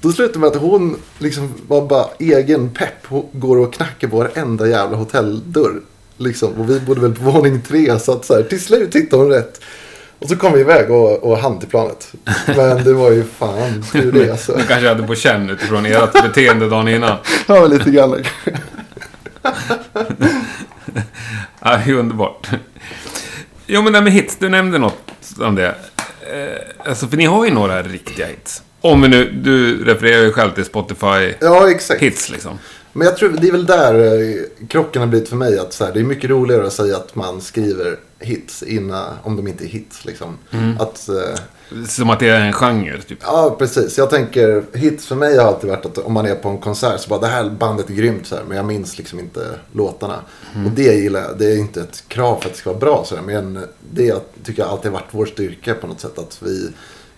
Då 0.00 0.12
slutade 0.12 0.38
med 0.38 0.46
att 0.46 0.56
hon 0.56 0.96
liksom 1.18 1.52
var 1.68 1.86
bara 1.86 2.06
egen 2.18 2.70
pepp. 2.70 3.06
Hon 3.06 3.26
går 3.32 3.56
och 3.56 3.74
knackar 3.74 4.08
på 4.08 4.16
varenda 4.16 4.68
jävla 4.68 4.96
hotelldörr. 4.96 5.80
Liksom. 6.16 6.52
Och 6.52 6.70
vi 6.70 6.80
bodde 6.80 7.00
väl 7.00 7.14
på 7.14 7.30
våning 7.30 7.62
tre. 7.62 7.98
Så 7.98 8.12
att 8.12 8.24
så 8.24 8.34
här, 8.34 8.42
till 8.42 8.60
slut 8.60 8.94
hittade 8.94 9.22
hon 9.22 9.32
rätt. 9.32 9.60
Och 10.18 10.28
så 10.28 10.36
kom 10.36 10.52
vi 10.52 10.60
iväg 10.60 10.90
och, 10.90 11.22
och 11.22 11.38
hann 11.38 11.58
till 11.58 11.68
planet. 11.68 12.12
Men 12.46 12.84
det 12.84 12.92
var 12.92 13.10
ju 13.10 13.24
fan 13.24 13.84
tur 13.92 14.12
det 14.12 14.30
alltså. 14.30 14.52
Du 14.56 14.64
kanske 14.64 14.88
hade 14.88 15.06
på 15.06 15.14
känn 15.14 15.50
utifrån 15.50 15.86
ert 15.86 16.12
beteende 16.12 16.68
dagen 16.68 16.88
innan. 16.88 17.16
Ja, 17.46 17.66
lite 17.66 17.90
grann. 17.90 18.24
Ja, 21.60 21.76
det 21.84 21.90
är 21.90 21.94
underbart. 21.94 22.48
Jo, 23.66 23.82
men 23.82 23.92
det 23.92 23.98
här 23.98 24.04
med 24.04 24.12
hits. 24.12 24.36
Du 24.38 24.48
nämnde 24.48 24.78
något 24.78 25.12
om 25.40 25.54
det. 25.54 25.66
Eh, 26.32 26.88
alltså, 26.88 27.06
för 27.06 27.16
ni 27.16 27.24
har 27.24 27.44
ju 27.44 27.50
några 27.50 27.82
riktiga 27.82 28.26
hits. 28.26 28.62
Om 28.80 29.02
vi 29.02 29.08
nu, 29.08 29.30
du 29.30 29.84
refererar 29.84 30.22
ju 30.22 30.32
själv 30.32 30.50
till 30.50 30.64
Spotify 30.64 31.34
Ja, 31.40 31.70
exakt. 31.70 32.00
liksom. 32.30 32.58
Men 32.92 33.06
jag 33.06 33.16
tror 33.16 33.28
det 33.28 33.48
är 33.48 33.52
väl 33.52 33.66
där 33.66 33.94
eh, 33.94 34.66
krocken 34.68 35.02
har 35.02 35.06
blivit 35.06 35.28
för 35.28 35.36
mig. 35.36 35.58
Att 35.58 35.72
så 35.72 35.84
här, 35.84 35.92
det 35.92 36.00
är 36.00 36.04
mycket 36.04 36.30
roligare 36.30 36.66
att 36.66 36.72
säga 36.72 36.96
att 36.96 37.14
man 37.14 37.40
skriver 37.40 37.96
hits 38.20 38.62
innan, 38.62 39.12
om 39.22 39.36
de 39.36 39.48
inte 39.48 39.64
är 39.64 39.68
hits. 39.68 40.04
Liksom. 40.04 40.38
Att, 40.78 41.08
eh, 41.08 41.38
Som 41.88 42.10
att 42.10 42.20
det 42.20 42.28
är 42.28 42.40
en 42.40 42.52
genre, 42.52 43.02
typ. 43.02 43.18
ja, 43.22 43.56
precis. 43.58 43.98
Jag 43.98 44.10
tänker, 44.10 44.64
hits 44.72 45.06
för 45.06 45.16
mig 45.16 45.38
har 45.38 45.44
alltid 45.44 45.70
varit 45.70 45.86
att 45.86 45.98
om 45.98 46.12
man 46.12 46.26
är 46.26 46.34
på 46.34 46.48
en 46.48 46.58
konsert 46.58 47.00
så 47.00 47.08
bara 47.08 47.20
det 47.20 47.26
här 47.26 47.50
bandet 47.50 47.90
är 47.90 47.94
grymt 47.94 48.26
så 48.26 48.36
här, 48.36 48.44
men 48.44 48.56
jag 48.56 48.66
minns 48.66 48.98
liksom 48.98 49.18
inte 49.18 49.58
låtarna. 49.72 50.20
Och 50.66 50.70
det 50.70 50.94
gillar 50.94 51.20
jag. 51.20 51.38
Det 51.38 51.52
är 51.52 51.58
inte 51.58 51.80
ett 51.80 52.04
krav 52.08 52.40
för 52.40 52.48
att 52.48 52.52
det 52.52 52.58
ska 52.58 52.70
vara 52.70 52.80
bra 52.80 53.04
så 53.06 53.16
här, 53.16 53.22
men 53.22 53.66
det 53.90 54.14
tycker 54.44 54.62
jag 54.62 54.70
alltid 54.70 54.90
har 54.90 54.98
varit 54.98 55.10
vår 55.10 55.26
styrka 55.26 55.74
på 55.74 55.86
något 55.86 56.00
sätt. 56.00 56.18
Att 56.18 56.42
vi 56.42 56.68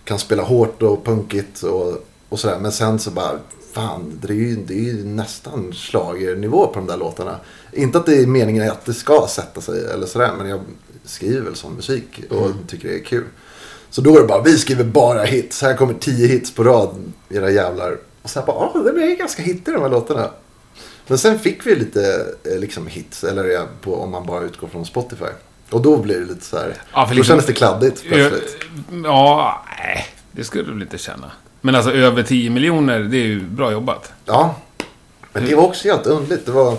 kan 0.03 0.19
spela 0.19 0.43
hårt 0.43 0.81
och 0.81 1.05
punkigt 1.05 1.63
och, 1.63 2.05
och 2.29 2.39
sådär. 2.39 2.57
Men 2.59 2.71
sen 2.71 2.99
så 2.99 3.11
bara, 3.11 3.31
fan, 3.73 4.19
det 4.21 4.33
är 4.33 4.35
ju, 4.35 4.55
det 4.55 4.73
är 4.73 4.83
ju 4.83 5.03
nästan 5.05 5.73
schlagernivå 5.73 6.67
på 6.67 6.79
de 6.79 6.87
där 6.87 6.97
låtarna. 6.97 7.39
Inte 7.73 7.97
att 7.97 8.05
det 8.05 8.21
är 8.21 8.27
meningen 8.27 8.71
att 8.71 8.85
det 8.85 8.93
ska 8.93 9.27
sätta 9.29 9.61
sig 9.61 9.85
eller 9.93 10.07
sådär, 10.07 10.31
men 10.37 10.49
jag 10.49 10.59
skriver 11.05 11.41
väl 11.41 11.55
sån 11.55 11.73
musik 11.73 12.23
och 12.29 12.51
tycker 12.67 12.87
det 12.87 12.95
är 12.95 13.03
kul. 13.03 13.25
Så 13.89 14.01
då 14.01 14.17
är 14.17 14.21
det 14.21 14.27
bara, 14.27 14.41
vi 14.41 14.57
skriver 14.57 14.83
bara 14.83 15.23
hits. 15.23 15.61
Här 15.61 15.73
kommer 15.77 15.93
tio 15.93 16.27
hits 16.27 16.51
på 16.55 16.63
rad, 16.63 17.13
era 17.29 17.51
jävlar. 17.51 17.97
Och 18.21 18.29
sen 18.29 18.43
bara, 18.47 18.69
ja, 18.73 18.91
det 18.91 19.03
är 19.11 19.15
ganska 19.15 19.43
hittig 19.43 19.73
de 19.73 19.81
här 19.81 19.89
låtarna. 19.89 20.29
Men 21.07 21.17
sen 21.17 21.39
fick 21.39 21.65
vi 21.65 21.75
lite 21.75 22.25
eh, 22.43 22.59
liksom 22.59 22.87
hits, 22.87 23.23
eller 23.23 23.67
på, 23.81 23.95
om 23.95 24.11
man 24.11 24.25
bara 24.25 24.43
utgår 24.43 24.67
från 24.67 24.85
Spotify. 24.85 25.25
Och 25.69 25.81
då 25.81 25.97
blir 25.97 26.19
det 26.19 26.25
lite 26.25 26.45
så 26.45 26.57
här, 26.57 26.73
Ja, 26.93 27.05
för 27.05 27.15
då 27.15 27.15
liksom- 27.15 27.23
kändes 27.33 27.45
det 27.45 27.53
kladdigt 27.53 28.03
plötsligt. 28.03 28.55
Ja, 29.03 29.65
nej. 29.83 30.05
Det 30.31 30.43
skulle 30.43 30.63
du 30.63 30.71
väl 30.71 30.81
inte 30.81 30.97
känna. 30.97 31.31
Men 31.61 31.75
alltså 31.75 31.91
över 31.91 32.23
10 32.23 32.49
miljoner, 32.49 32.99
det 32.99 33.17
är 33.17 33.25
ju 33.25 33.41
bra 33.41 33.71
jobbat. 33.71 34.11
Ja, 34.25 34.55
men 35.33 35.45
det 35.45 35.55
var 35.55 35.63
också 35.63 35.87
helt 35.87 36.07
underligt. 36.07 36.45
Det 36.45 36.51
var 36.51 36.77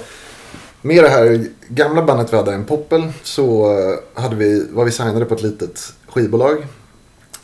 med 0.83 1.05
det 1.05 1.09
här 1.09 1.47
gamla 1.69 2.03
bandet 2.03 2.33
vi 2.33 2.37
hade, 2.37 2.53
en 2.53 2.65
Poppel, 2.65 3.13
så 3.23 3.71
eh, 4.15 4.23
hade 4.23 4.37
vi, 4.37 4.67
var 4.71 4.85
vi 4.85 4.91
signade 4.91 5.25
på 5.25 5.35
ett 5.35 5.43
litet 5.43 5.93
skivbolag. 6.09 6.67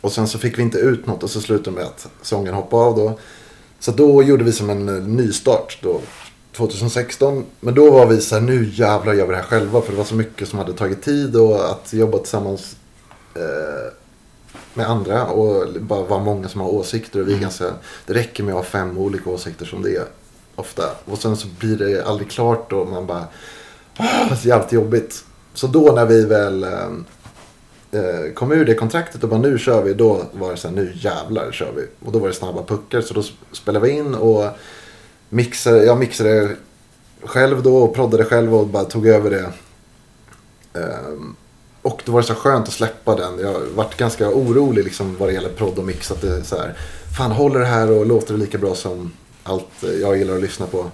Och 0.05 0.11
sen 0.11 0.27
så 0.27 0.37
fick 0.37 0.57
vi 0.57 0.61
inte 0.61 0.77
ut 0.77 1.05
något 1.05 1.23
och 1.23 1.29
så 1.29 1.41
slutade 1.41 1.75
med 1.75 1.85
att 1.85 2.07
sången 2.21 2.53
hoppade 2.53 2.83
av 2.83 2.95
då. 2.95 3.19
Så 3.79 3.91
då 3.91 4.23
gjorde 4.23 4.43
vi 4.43 4.51
som 4.51 4.69
en 4.69 4.89
eh, 4.89 5.03
nystart 5.03 5.77
då, 5.81 6.01
2016. 6.51 7.45
Men 7.59 7.75
då 7.75 7.91
var 7.91 8.05
vi 8.05 8.21
så 8.21 8.35
här, 8.35 8.41
nu 8.41 8.71
jävlar 8.73 9.13
gör 9.13 9.25
vi 9.25 9.31
det 9.31 9.37
här 9.37 9.43
själva. 9.43 9.81
För 9.81 9.91
det 9.91 9.97
var 9.97 10.05
så 10.05 10.15
mycket 10.15 10.49
som 10.49 10.59
hade 10.59 10.73
tagit 10.73 11.03
tid 11.03 11.35
och 11.35 11.71
att 11.71 11.93
jobba 11.93 12.17
tillsammans 12.17 12.75
eh, 13.35 13.93
med 14.73 14.89
andra. 14.89 15.25
Och 15.25 15.67
bara 15.81 16.03
vara 16.03 16.23
många 16.23 16.49
som 16.49 16.61
har 16.61 16.69
åsikter. 16.69 17.21
Och 17.21 17.27
vi 17.27 17.33
är 17.33 17.39
ganska, 17.39 17.73
det 18.05 18.13
räcker 18.13 18.43
med 18.43 18.53
att 18.55 18.59
ha 18.59 18.63
fem 18.63 18.97
olika 18.97 19.29
åsikter 19.29 19.65
som 19.65 19.81
det 19.81 19.95
är 19.95 20.05
ofta. 20.55 20.83
Och 21.05 21.17
sen 21.17 21.37
så 21.37 21.47
blir 21.59 21.77
det 21.77 22.05
aldrig 22.05 22.29
klart 22.29 22.73
och 22.73 22.87
man 22.87 23.05
bara, 23.05 23.27
ah, 23.97 24.29
är 24.31 24.47
jävligt 24.47 24.71
jobbigt. 24.71 25.23
Så 25.53 25.67
då 25.67 25.91
när 25.95 26.05
vi 26.05 26.25
väl 26.25 26.63
eh, 26.63 26.89
eh, 27.95 28.33
kom 28.33 28.51
ur 28.51 28.65
det 28.65 28.75
kontraktet 28.75 29.23
och 29.23 29.29
bara 29.29 29.39
nu 29.39 29.59
kör 29.59 29.83
vi. 29.83 29.93
Då 29.93 30.25
var 30.31 30.51
det 30.51 30.57
så 30.57 30.67
här, 30.67 30.75
nu 30.75 30.93
jävlar 30.95 31.51
kör 31.51 31.71
vi. 31.75 31.87
Och 32.05 32.11
då 32.11 32.19
var 32.19 32.27
det 32.27 32.33
snabba 32.33 32.63
puckar. 32.63 33.01
Så 33.01 33.13
då 33.13 33.23
spelade 33.51 33.87
vi 33.87 33.91
in 33.91 34.15
och 34.15 34.45
mixade, 35.29 35.85
jag 35.85 35.97
mixade 35.97 36.55
själv 37.23 37.63
då 37.63 37.77
och 37.77 37.95
proddade 37.95 38.25
själv 38.25 38.55
och 38.55 38.67
bara 38.67 38.83
tog 38.83 39.07
över 39.07 39.29
det. 39.29 39.51
Eh, 40.79 41.13
och 41.81 42.01
då 42.05 42.11
var 42.11 42.21
det 42.21 42.27
så 42.27 42.35
skönt 42.35 42.67
att 42.67 42.73
släppa 42.73 43.15
den. 43.15 43.39
Jag 43.39 43.59
varit 43.59 43.97
ganska 43.97 44.29
orolig 44.29 44.83
liksom 44.83 45.15
vad 45.19 45.29
det 45.29 45.33
gäller 45.33 45.49
prodd 45.49 45.77
och 45.77 45.85
mix. 45.85 46.11
Att 46.11 46.21
det 46.21 46.43
så 46.43 46.57
här, 46.57 46.77
fan 47.17 47.31
håller 47.31 47.59
det 47.59 47.65
här 47.65 47.91
och 47.91 48.05
låter 48.05 48.33
det 48.33 48.39
lika 48.39 48.57
bra 48.57 48.75
som 48.75 49.11
allt 49.43 49.83
jag 50.01 50.17
gillar 50.17 50.35
att 50.35 50.41
lyssna 50.41 50.65
på. 50.65 50.91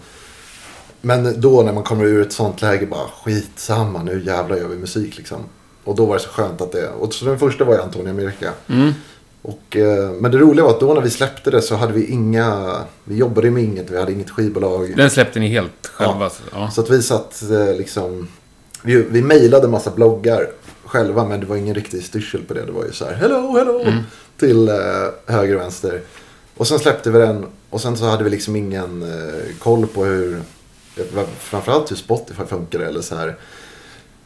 Men 1.01 1.41
då 1.41 1.63
när 1.63 1.73
man 1.73 1.83
kommer 1.83 2.05
ur 2.05 2.21
ett 2.21 2.33
sånt 2.33 2.61
läge 2.61 2.85
bara 2.85 3.07
skitsamma 3.07 4.03
nu 4.03 4.23
jävlar 4.25 4.57
gör 4.57 4.67
vi 4.67 4.77
musik 4.77 5.17
liksom. 5.17 5.43
Och 5.83 5.95
då 5.95 6.05
var 6.05 6.13
det 6.15 6.19
så 6.21 6.29
skönt 6.29 6.61
att 6.61 6.71
det. 6.71 6.89
Och 6.89 7.13
så 7.13 7.25
den 7.25 7.39
första 7.39 7.63
var 7.63 7.73
ju 7.73 7.81
Antonio 7.81 8.09
America. 8.09 8.51
Mm. 8.67 8.91
Och, 9.41 9.77
eh, 9.77 10.11
men 10.11 10.31
det 10.31 10.37
roliga 10.37 10.63
var 10.65 10.71
att 10.71 10.79
då 10.79 10.93
när 10.93 11.01
vi 11.01 11.09
släppte 11.09 11.51
det 11.51 11.61
så 11.61 11.75
hade 11.75 11.93
vi 11.93 12.05
inga. 12.05 12.75
Vi 13.03 13.15
jobbade 13.15 13.51
med 13.51 13.63
inget. 13.63 13.89
Vi 13.89 13.99
hade 13.99 14.11
inget 14.11 14.29
skivbolag. 14.29 14.93
Den 14.97 15.09
släppte 15.09 15.39
ni 15.39 15.47
helt 15.47 15.87
själva? 15.93 16.29
så- 16.29 16.43
Ja. 16.53 16.71
Så 16.71 16.81
att 16.81 16.89
vi 16.89 17.01
satt 17.01 17.41
eh, 17.51 17.75
liksom. 17.77 18.27
Vi, 18.83 18.95
vi 18.95 19.21
mejlade 19.21 19.67
massa 19.67 19.91
bloggar 19.91 20.47
själva. 20.85 21.25
Men 21.25 21.39
det 21.39 21.45
var 21.45 21.55
ingen 21.55 21.75
riktig 21.75 22.03
styrsel 22.03 22.41
på 22.43 22.53
det. 22.53 22.65
Det 22.65 22.71
var 22.71 22.85
ju 22.85 22.91
så 22.91 23.05
här 23.05 23.13
hello 23.13 23.57
hello. 23.57 23.85
Till 24.39 24.67
eh, 24.69 24.75
höger 25.25 25.55
och 25.55 25.61
vänster. 25.61 26.01
Och 26.57 26.67
sen 26.67 26.79
släppte 26.79 27.11
vi 27.11 27.19
den. 27.19 27.45
Och 27.69 27.81
sen 27.81 27.97
så 27.97 28.05
hade 28.05 28.23
vi 28.23 28.29
liksom 28.29 28.55
ingen 28.55 29.01
eh, 29.03 29.55
koll 29.59 29.87
på 29.87 30.05
hur. 30.05 30.41
Framförallt 31.39 31.91
hur 31.91 31.95
Spotify 31.95 32.43
funkade. 32.49 32.85
Eller 32.85 33.01
så 33.01 33.15
här. 33.15 33.35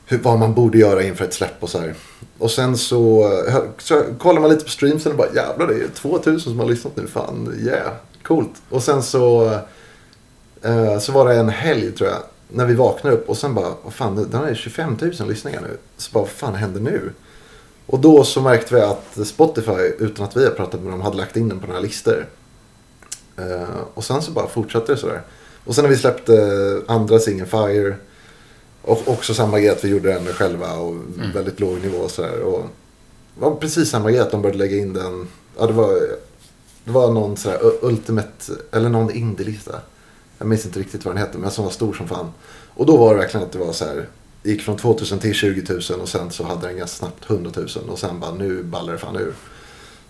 Hur, 0.05 0.17
vad 0.17 0.39
man 0.39 0.53
borde 0.53 0.77
göra 0.77 1.03
inför 1.03 1.25
ett 1.25 1.33
släpp 1.33 1.63
och 1.63 1.69
så 1.69 1.79
här. 1.79 1.93
Och 2.37 2.51
sen 2.51 2.77
så, 2.77 3.23
eh, 3.47 3.63
så 3.77 4.03
kollar 4.19 4.41
man 4.41 4.49
lite 4.49 4.63
på 4.63 4.69
streamsen 4.69 5.11
och 5.11 5.17
bara 5.17 5.33
jävlar 5.35 5.67
det 5.67 5.73
är 5.73 5.87
2000 5.87 6.39
som 6.39 6.59
har 6.59 6.65
lyssnat 6.65 6.95
nu. 6.95 7.07
Fan, 7.07 7.55
yeah, 7.59 7.93
coolt. 8.23 8.61
Och 8.69 8.83
sen 8.83 9.03
så, 9.03 9.51
eh, 10.61 10.99
så 10.99 11.11
var 11.11 11.29
det 11.29 11.35
en 11.35 11.49
helg 11.49 11.91
tror 11.91 12.09
jag. 12.09 12.19
När 12.47 12.65
vi 12.65 12.73
vaknade 12.73 13.15
upp 13.15 13.29
och 13.29 13.37
sen 13.37 13.53
bara, 13.53 13.73
vad 13.83 13.93
fan 13.93 14.27
den 14.31 14.41
har 14.41 14.49
ju 14.49 14.55
25 14.55 14.97
000 15.19 15.27
lyssningar 15.27 15.61
nu. 15.61 15.77
Så 15.97 16.11
bara, 16.11 16.19
vad 16.19 16.29
fan 16.29 16.55
händer 16.55 16.81
nu? 16.81 17.11
Och 17.85 17.99
då 17.99 18.23
så 18.23 18.41
märkte 18.41 18.75
vi 18.75 18.81
att 18.81 19.27
Spotify, 19.27 19.91
utan 19.99 20.25
att 20.25 20.37
vi 20.37 20.45
har 20.45 20.51
pratat 20.51 20.81
med 20.81 20.93
dem, 20.93 21.01
hade 21.01 21.17
lagt 21.17 21.37
in 21.37 21.49
den 21.49 21.59
på 21.59 21.67
några 21.67 21.79
listor. 21.79 22.27
Eh, 23.37 23.79
och 23.93 24.03
sen 24.03 24.21
så 24.21 24.31
bara 24.31 24.47
fortsatte 24.47 24.91
det 24.91 24.97
sådär. 24.97 25.21
Och 25.65 25.75
sen 25.75 25.83
när 25.83 25.91
vi 25.91 25.97
släppte 25.97 26.35
eh, 26.35 26.95
andra 26.95 27.19
singeln 27.19 27.47
Fire. 27.47 27.95
Och 28.85 29.01
också 29.07 29.33
samma 29.33 29.59
grej 29.59 29.69
att 29.69 29.83
vi 29.83 29.87
gjorde 29.89 30.13
den 30.13 30.25
själva 30.25 30.73
och 30.73 30.95
väldigt 31.35 31.59
låg 31.59 31.81
nivå 31.81 31.97
och 31.97 32.11
sådär. 32.11 32.39
Och 32.41 32.61
det 33.35 33.41
var 33.41 33.55
precis 33.55 33.89
samma 33.89 34.11
grej 34.11 34.19
att 34.21 34.31
de 34.31 34.41
började 34.41 34.57
lägga 34.59 34.77
in 34.77 34.93
den. 34.93 35.27
Ja, 35.59 35.67
det 35.67 35.73
var, 35.73 35.93
det 36.83 36.91
var 36.91 37.11
någon 37.11 37.37
sådär 37.37 37.59
Ultimate, 37.81 38.53
eller 38.71 38.89
någon 38.89 39.11
indie-lista. 39.11 39.75
Jag 40.37 40.47
minns 40.47 40.65
inte 40.65 40.79
riktigt 40.79 41.05
vad 41.05 41.15
den 41.15 41.23
hette, 41.23 41.37
men 41.37 41.51
som 41.51 41.63
var 41.65 41.71
stor 41.71 41.93
som 41.93 42.07
fan. 42.07 42.31
Och 42.73 42.85
då 42.85 42.97
var 42.97 43.13
det 43.15 43.19
verkligen 43.21 43.45
att 43.45 43.51
det 43.51 43.59
var 43.59 43.73
så 43.73 43.85
här. 43.85 44.07
Gick 44.43 44.61
från 44.61 44.77
2000 44.77 45.19
till 45.19 45.33
20 45.33 45.73
000 45.89 45.99
och 46.01 46.09
sen 46.09 46.31
så 46.31 46.43
hade 46.43 46.67
den 46.67 46.77
ganska 46.77 46.97
snabbt 46.97 47.29
100 47.29 47.51
000. 47.55 47.67
Och 47.89 47.99
sen 47.99 48.19
bara 48.19 48.31
nu 48.31 48.63
ballar 48.63 48.93
det 48.93 48.99
fan 48.99 49.15
ur. 49.15 49.33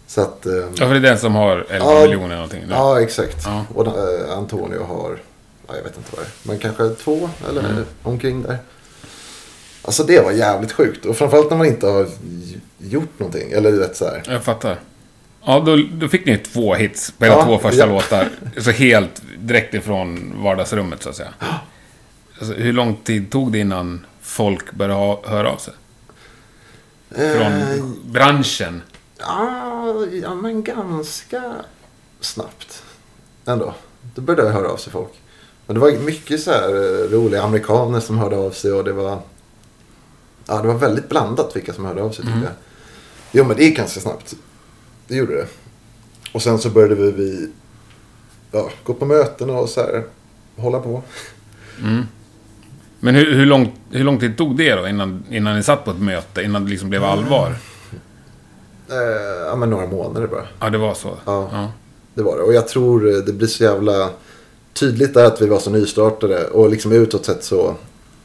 Så 0.07 0.21
att... 0.21 0.45
ehm, 0.45 0.69
Ja, 0.75 0.85
för 0.87 0.89
det 0.93 0.99
är 0.99 1.01
den 1.01 1.19
som 1.19 1.35
har 1.35 1.65
11 1.69 1.85
Ja, 1.93 2.01
miljoner 2.01 2.35
någonting. 2.35 2.63
Ja, 2.69 3.01
exakt. 3.01 3.37
Ja. 3.45 3.65
Och 3.75 3.87
äh, 3.87 4.37
Antonio 4.37 4.83
har, 4.83 5.19
ja, 5.67 5.75
jag 5.75 5.83
vet 5.83 5.97
inte 5.97 6.09
vad 6.15 6.21
det 6.25 6.27
är, 6.27 6.31
men 6.47 6.59
kanske 6.59 6.89
två 7.03 7.29
eller 7.49 7.69
Mm. 7.69 7.83
omkring 8.03 8.41
där. 8.41 8.57
Alltså 9.81 10.03
det 10.03 10.19
var 10.23 10.31
jävligt 10.31 10.71
sjukt. 10.71 11.05
Och 11.05 11.17
framförallt 11.17 11.49
när 11.49 11.57
man 11.57 11.67
inte 11.67 11.87
har 11.87 12.07
gjort 12.77 13.19
någonting. 13.19 13.51
Eller 13.51 13.71
du 13.71 13.79
vet 13.79 13.97
så 13.97 14.05
här. 14.05 14.23
Jag 14.27 14.43
fattar. 14.43 14.79
Ja, 15.45 15.59
då, 15.59 15.77
då 15.91 16.07
fick 16.07 16.25
ni 16.25 16.37
två 16.37 16.73
hits 16.75 17.11
på 17.11 17.25
era 17.25 17.33
Ja, 17.33 17.45
två 17.45 17.57
första 17.57 17.79
ja. 17.79 17.85
låtar. 17.85 18.29
Så 18.57 18.71
helt 18.71 19.21
direkt 19.39 19.73
ifrån 19.73 20.33
vardagsrummet, 20.43 21.03
så 21.03 21.09
att 21.09 21.15
säga. 21.15 21.33
Alltså, 22.39 22.53
hur 22.53 22.73
lång 22.73 22.95
tid 22.95 23.31
tog 23.31 23.51
det 23.51 23.59
innan 23.59 24.05
folk 24.21 24.71
började 24.71 24.93
ha, 24.99 25.21
höra 25.27 25.49
av 25.51 25.57
sig? 25.57 25.73
Från 27.09 27.41
Eh, 27.53 27.85
branschen? 28.05 28.81
ja, 29.19 30.05
ja, 30.21 30.35
men 30.35 30.63
ganska 30.63 31.53
snabbt. 32.19 32.83
Ändå. 33.45 33.73
Då 34.15 34.21
började 34.21 34.47
jag 34.47 34.53
höra 34.53 34.67
av 34.69 34.77
sig 34.77 34.91
folk. 34.93 35.11
Men 35.67 35.73
det 35.73 35.79
var 35.79 35.91
mycket 35.91 36.41
så 36.41 36.51
här 36.51 36.69
eh, 36.69 37.09
roliga 37.09 37.43
amerikaner 37.43 37.99
som 37.99 38.17
hörde 38.17 38.37
av 38.37 38.51
sig 38.51 38.71
och 38.71 38.83
det 38.83 38.93
var... 38.93 39.19
Ja, 40.47 40.61
det 40.61 40.67
var 40.67 40.75
väldigt 40.75 41.09
blandat 41.09 41.55
vilka 41.55 41.73
som 41.73 41.85
hörde 41.85 42.03
av 42.03 42.09
sig 42.09 42.25
tyckte 42.25 42.39
jag. 42.39 42.53
Jo, 43.31 43.43
men 43.43 43.57
det 43.57 43.63
gick 43.63 43.77
ganska 43.77 43.99
snabbt. 43.99 44.35
Det 45.07 45.15
gjorde 45.15 45.35
det. 45.35 45.47
Och 46.31 46.41
sen 46.41 46.59
så 46.59 46.69
började 46.69 46.95
vi, 46.95 47.11
vi 47.11 47.49
ja, 48.51 48.69
gå 48.83 48.93
på 48.93 49.05
möten 49.05 49.49
och 49.49 49.69
så 49.69 49.81
här 49.81 50.03
hålla 50.55 50.79
på. 50.79 51.03
Men 52.99 53.15
hur, 53.15 53.35
hur, 53.35 53.45
lång, 53.45 53.79
hur 53.91 54.03
lång 54.03 54.19
tid 54.19 54.37
tog 54.37 54.57
det 54.57 54.75
då 54.75 54.87
innan, 54.87 55.23
innan 55.29 55.55
ni 55.55 55.63
satt 55.63 55.85
på 55.85 55.91
ett 55.91 56.01
möte? 56.01 56.41
Innan 56.41 56.65
det 56.65 56.69
liksom 56.69 56.89
blev 56.89 57.03
allvar? 57.03 57.55
Eh, 58.89 59.47
ja, 59.47 59.55
men 59.55 59.69
några 59.69 59.87
månader 59.87 60.27
bara. 60.27 60.47
Ja, 60.59 60.69
det 60.69 60.77
var 60.77 60.93
så? 60.93 61.17
Ja. 61.25 61.49
ja. 61.51 61.71
Det 62.13 62.23
var 62.23 62.37
det. 62.37 62.43
Och 62.43 62.53
jag 62.53 62.67
tror 62.67 63.07
eh, 63.07 63.17
det 63.17 63.33
blir 63.33 63.47
så 63.47 63.63
jävla 63.63 64.09
tydligt 64.79 65.13
där 65.13 65.25
att 65.25 65.41
vi 65.41 65.47
var 65.47 65.59
så 65.59 65.69
nystartade. 65.69 66.47
Och 66.47 66.69
liksom 66.69 66.91
utåt 66.91 67.25
sett 67.25 67.43
så. 67.43 67.75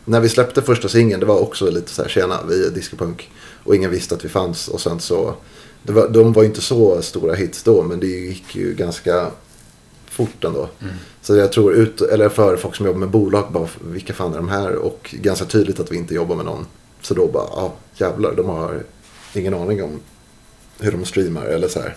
När 0.04 0.20
vi 0.20 0.28
släppte 0.28 0.62
första 0.62 0.88
singeln 0.88 1.20
det 1.20 1.26
var 1.26 1.38
också 1.38 1.70
lite 1.70 1.90
så 1.90 2.02
här 2.02 2.08
tjena 2.08 2.40
vi 2.48 2.66
är 2.66 2.70
discopunk. 2.70 3.30
Och 3.64 3.74
ingen 3.76 3.90
visste 3.90 4.14
att 4.14 4.24
vi 4.24 4.28
fanns. 4.28 4.68
Och 4.68 4.80
sen 4.80 5.00
så. 5.00 5.34
Det 5.82 5.92
var, 5.92 6.08
de 6.08 6.32
var 6.32 6.44
inte 6.44 6.60
så 6.60 7.02
stora 7.02 7.34
hits 7.34 7.62
då. 7.62 7.82
Men 7.82 8.00
det 8.00 8.06
gick 8.06 8.56
ju 8.56 8.74
ganska 8.74 9.30
fort 10.10 10.44
ändå. 10.44 10.68
Så 11.22 11.36
jag 11.36 11.52
tror 11.52 11.74
ut, 11.74 12.00
eller 12.00 12.28
för 12.28 12.56
folk 12.56 12.76
som 12.76 12.86
jobbar 12.86 13.00
med 13.00 13.10
bolag. 13.10 13.52
Bara, 13.52 13.68
vilka 13.80 14.12
fan 14.14 14.32
är 14.32 14.36
de 14.36 14.48
här? 14.48 14.74
Och 14.74 15.14
ganska 15.20 15.44
tydligt 15.44 15.80
att 15.80 15.92
vi 15.92 15.96
inte 15.96 16.14
jobbar 16.14 16.36
med 16.36 16.44
någon. 16.44 16.66
Så 17.02 17.14
då 17.14 17.26
bara, 17.26 17.48
ja 17.56 17.72
jävlar. 17.96 18.34
De 18.34 18.48
har 18.48 18.82
ingen 19.34 19.54
aning 19.54 19.82
om 19.82 20.00
hur 20.78 20.92
de 20.92 21.04
streamar. 21.04 21.44
Eller 21.44 21.68
så 21.68 21.80
här. 21.80 21.96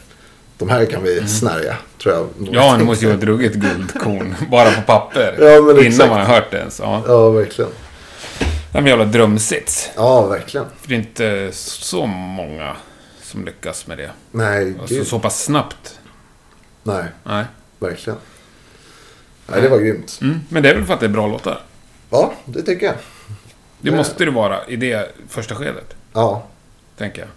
De 0.57 0.69
här 0.69 0.85
kan 0.85 1.03
vi 1.03 1.27
snärja, 1.27 1.77
tror 2.03 2.15
jag. 2.15 2.27
Ja, 2.51 2.75
det 2.77 2.83
måste 2.83 3.05
ju 3.05 3.11
vara 3.11 3.17
ett 3.19 3.23
ruggigt 3.25 3.55
guldkorn. 3.55 4.35
Bara 4.51 4.71
på 4.71 4.81
papper. 4.81 5.35
Ja, 5.39 5.61
men 5.61 5.75
innan 5.75 5.87
exakt. 5.87 6.09
man 6.09 6.19
har 6.19 6.25
hört 6.35 6.51
det 6.51 6.57
ens. 6.57 6.79
Ja. 6.79 7.03
Ja, 7.07 7.29
verkligen. 7.29 7.71
Det 8.71 8.77
är 8.77 8.81
en 8.81 8.87
jävla 8.87 9.05
drömsits. 9.05 9.89
Ja, 9.95 10.25
verkligen. 10.27 10.65
För 10.81 10.87
det 10.89 10.95
är 10.95 10.99
inte 10.99 11.49
så 11.53 12.05
många 12.05 12.75
som 13.21 13.45
lyckas 13.45 13.87
med 13.87 13.97
det. 13.97 14.09
Nej, 14.31 14.73
Alltså, 14.79 14.95
gud. 14.95 15.07
så 15.07 15.19
pass 15.19 15.43
snabbt. 15.43 15.99
Nej, 16.83 17.03
Nej. 17.23 17.45
verkligen. 17.79 18.19
Nej, 19.47 19.61
det 19.61 19.69
var 19.69 19.77
grymt. 19.79 20.19
Mm. 20.21 20.39
Men 20.49 20.63
det 20.63 20.69
är 20.69 20.75
väl 20.75 20.85
för 20.85 20.93
att 20.93 20.99
det 20.99 21.05
är 21.05 21.09
bra 21.09 21.27
låtar? 21.27 21.61
Ja, 22.09 22.33
det 22.45 22.61
tycker 22.61 22.85
jag. 22.85 22.95
Det 23.81 23.89
Ja. 23.89 23.95
måste 23.95 24.25
det 24.25 24.31
vara 24.31 24.65
i 24.67 24.75
det 24.75 25.11
första 25.29 25.55
skedet, 25.55 25.95
Ja. 26.13 26.43
tänker 26.97 27.19
jag. 27.19 27.29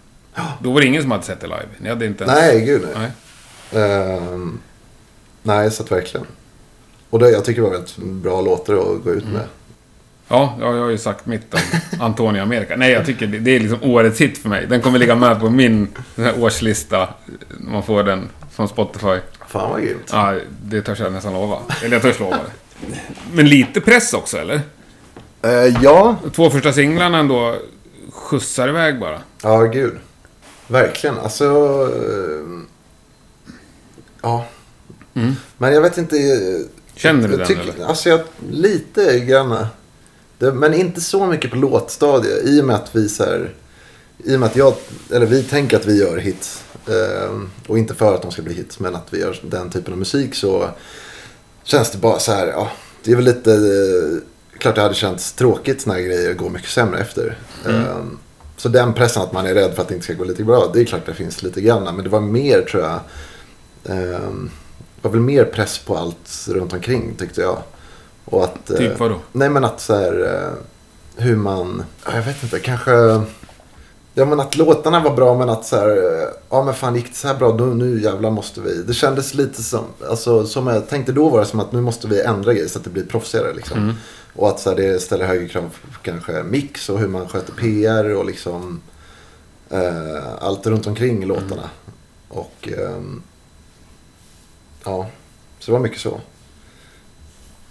Då 0.61 0.71
var 0.71 0.81
det 0.81 0.87
ingen 0.87 1.01
som 1.01 1.11
hade 1.11 1.23
sett 1.23 1.39
det 1.41 1.47
live. 1.47 1.67
Ni 1.77 1.89
hade 1.89 2.05
inte 2.05 2.23
ens... 2.23 2.39
Nej, 2.39 2.61
gud 2.65 2.81
nej. 2.95 3.11
Nej. 3.71 3.83
Ehm, 3.83 4.59
nej, 5.43 5.71
så 5.71 5.83
att 5.83 5.91
verkligen. 5.91 6.27
Och 7.09 7.19
det, 7.19 7.29
jag 7.29 7.45
tycker 7.45 7.61
det 7.61 7.67
var 7.67 7.73
väldigt 7.75 7.97
bra 7.97 8.41
låtar 8.41 8.73
att 8.73 9.03
gå 9.03 9.11
ut 9.11 9.25
med. 9.27 9.41
Ja, 10.27 10.57
ja, 10.59 10.75
jag 10.75 10.81
har 10.83 10.89
ju 10.89 10.97
sagt 10.97 11.25
mitt 11.25 11.53
om 11.53 11.59
Antonio 11.99 12.41
America. 12.41 12.75
Nej, 12.77 12.91
jag 12.91 13.05
tycker 13.05 13.27
det, 13.27 13.39
det 13.39 13.51
är 13.55 13.59
liksom 13.59 13.83
årets 13.91 14.21
hit 14.21 14.37
för 14.37 14.49
mig. 14.49 14.65
Den 14.67 14.81
kommer 14.81 14.99
ligga 14.99 15.15
med 15.15 15.39
på 15.39 15.49
min 15.49 15.87
årslista. 16.39 17.09
När 17.59 17.71
man 17.71 17.83
får 17.83 18.03
den 18.03 18.29
från 18.51 18.67
Spotify. 18.67 19.17
Fan 19.47 19.71
vad 19.71 19.81
grymt. 19.81 20.09
Ja, 20.11 20.35
det 20.63 20.81
törs 20.81 20.99
jag 20.99 21.13
nästan 21.13 21.33
lova. 21.33 21.57
Eller 21.83 21.95
jag 21.95 22.01
törs 22.01 22.19
lova 22.19 22.37
det. 22.37 22.95
Men 23.33 23.49
lite 23.49 23.81
press 23.81 24.13
också, 24.13 24.37
eller? 24.37 24.61
Eh, 25.41 25.51
ja, 25.83 26.15
Två 26.35 26.49
första 26.49 26.73
singlarna 26.73 27.17
ändå 27.17 27.55
skjutsar 28.11 28.67
iväg 28.69 28.99
bara. 28.99 29.21
ja 29.43 29.61
gud. 29.63 29.93
Verkligen. 30.67 31.17
Alltså... 31.17 31.45
eh, 31.95 32.61
ja. 34.21 34.45
Mm. 35.13 35.33
Men 35.57 35.73
jag 35.73 35.81
vet 35.81 35.97
inte. 35.97 36.17
eh, 36.17 36.65
Känner 36.95 37.27
du 37.27 37.29
jag 37.29 37.39
den, 37.39 37.47
tycker, 37.47 37.61
eller? 37.61 37.85
Alltså 37.85 38.09
jag, 38.09 38.19
lite 38.51 39.19
grann. 39.19 39.65
Men 40.39 40.73
inte 40.73 41.01
så 41.01 41.25
mycket 41.25 41.51
på 41.51 41.57
låtstadiet. 41.57 42.45
I 42.45 42.61
och 42.61 42.65
med 42.65 42.75
att 42.75 42.95
vi 42.95 43.09
så 43.09 43.23
här, 43.23 43.53
I 44.23 44.35
och 44.35 44.39
med 44.39 44.47
att 44.49 44.55
jag, 44.55 44.73
eller 45.11 45.25
vi 45.25 45.43
tänker 45.43 45.77
att 45.77 45.85
vi 45.85 45.99
gör 45.99 46.17
hits. 46.17 46.63
Eh, 46.87 47.39
och 47.67 47.77
inte 47.77 47.95
för 47.95 48.15
att 48.15 48.21
de 48.21 48.31
ska 48.31 48.41
bli 48.41 48.53
hits. 48.53 48.79
Men 48.79 48.95
att 48.95 49.13
vi 49.13 49.19
gör 49.19 49.39
den 49.43 49.69
typen 49.69 49.93
av 49.93 49.99
musik 49.99 50.35
så 50.35 50.69
känns 51.63 51.91
det 51.91 51.97
bara 51.97 52.19
så 52.19 52.31
här. 52.31 52.47
Ja, 52.47 52.71
det 53.03 53.11
är 53.11 53.15
väl 53.15 53.25
lite. 53.25 53.59
Klart 54.57 54.75
det 54.75 54.81
hade 54.81 54.93
känts 54.95 55.33
tråkigt 55.33 55.81
såna 55.81 55.95
här 55.95 56.01
grejer 56.01 56.33
går 56.33 56.49
mycket 56.49 56.69
sämre 56.69 56.99
efter. 56.99 57.37
Eh, 57.65 57.97
så 58.57 58.69
den 58.69 58.93
pressen 58.93 59.23
att 59.23 59.33
man 59.33 59.45
är 59.47 59.53
rädd 59.53 59.73
för 59.75 59.81
att 59.81 59.87
det 59.87 59.93
inte 59.93 60.03
ska 60.03 60.13
gå 60.13 60.23
lite 60.23 60.43
bra. 60.43 60.71
Det 60.73 60.81
är 60.81 60.85
klart 60.85 61.05
det 61.05 61.13
finns 61.13 61.43
lite 61.43 61.61
grann. 61.61 61.83
Men 61.83 62.03
det 62.03 62.09
var 62.09 62.21
mer 62.21 62.61
tror 62.61 62.83
jag. 62.83 62.99
Eh, 63.83 64.19
det 64.95 65.01
var 65.01 65.11
väl 65.11 65.21
mer 65.21 65.45
press 65.45 65.77
på 65.77 65.97
allt 65.97 66.47
runt 66.49 66.73
omkring 66.73 67.15
tyckte 67.15 67.41
jag. 67.41 67.57
Och 68.25 68.43
att, 68.43 68.69
eh, 68.69 68.77
Typ 68.77 68.99
vadå? 68.99 69.19
Nej 69.31 69.49
men 69.49 69.65
att 69.65 69.81
så 69.81 69.95
här, 69.95 70.25
eh, 70.25 70.53
hur 71.23 71.35
man, 71.35 71.83
ja, 72.05 72.15
jag 72.15 72.23
vet 72.23 72.43
inte, 72.43 72.59
kanske. 72.59 73.21
Ja 74.19 74.25
men 74.25 74.39
att 74.39 74.55
låtarna 74.55 74.99
var 74.99 75.15
bra 75.15 75.37
men 75.37 75.49
att 75.49 75.65
så 75.65 75.75
här, 75.75 75.89
eh, 75.89 76.29
ja 76.49 76.63
men 76.63 76.73
fan 76.73 76.95
gick 76.95 77.09
det 77.09 77.15
så 77.15 77.27
här 77.27 77.35
bra, 77.35 77.51
då, 77.51 77.65
nu 77.65 78.01
jävlar 78.01 78.31
måste 78.31 78.61
vi. 78.61 78.83
Det 78.83 78.93
kändes 78.93 79.33
lite 79.33 79.63
som, 79.63 79.85
alltså 80.09 80.45
som 80.45 80.67
jag 80.67 80.89
tänkte 80.89 81.11
då 81.11 81.29
var 81.29 81.39
det 81.39 81.45
som 81.45 81.59
att 81.59 81.71
nu 81.71 81.81
måste 81.81 82.07
vi 82.07 82.21
ändra 82.21 82.53
grejer 82.53 82.67
så 82.67 82.77
att 82.77 82.83
det 82.83 82.89
blir 82.89 83.05
proffsigare 83.05 83.53
liksom. 83.53 83.93
Och 84.35 84.49
att 84.49 84.59
så 84.59 84.69
här, 84.69 84.77
det 84.77 84.99
ställer 84.99 85.27
högre 85.27 85.47
krav 85.47 85.61
på 85.61 85.99
kanske 86.01 86.43
mix 86.43 86.89
och 86.89 86.99
hur 86.99 87.07
man 87.07 87.27
sköter 87.27 87.53
PR 87.53 88.15
och 88.15 88.25
liksom 88.25 88.81
eh, 89.69 90.33
allt 90.39 90.67
runt 90.67 90.87
omkring 90.87 91.25
låtarna. 91.25 91.69
Och 92.27 92.69
ehm, 92.77 93.23
ja, 94.83 95.07
så 95.59 95.71
det 95.71 95.71
var 95.71 95.79
mycket 95.79 96.01
så. 96.01 96.21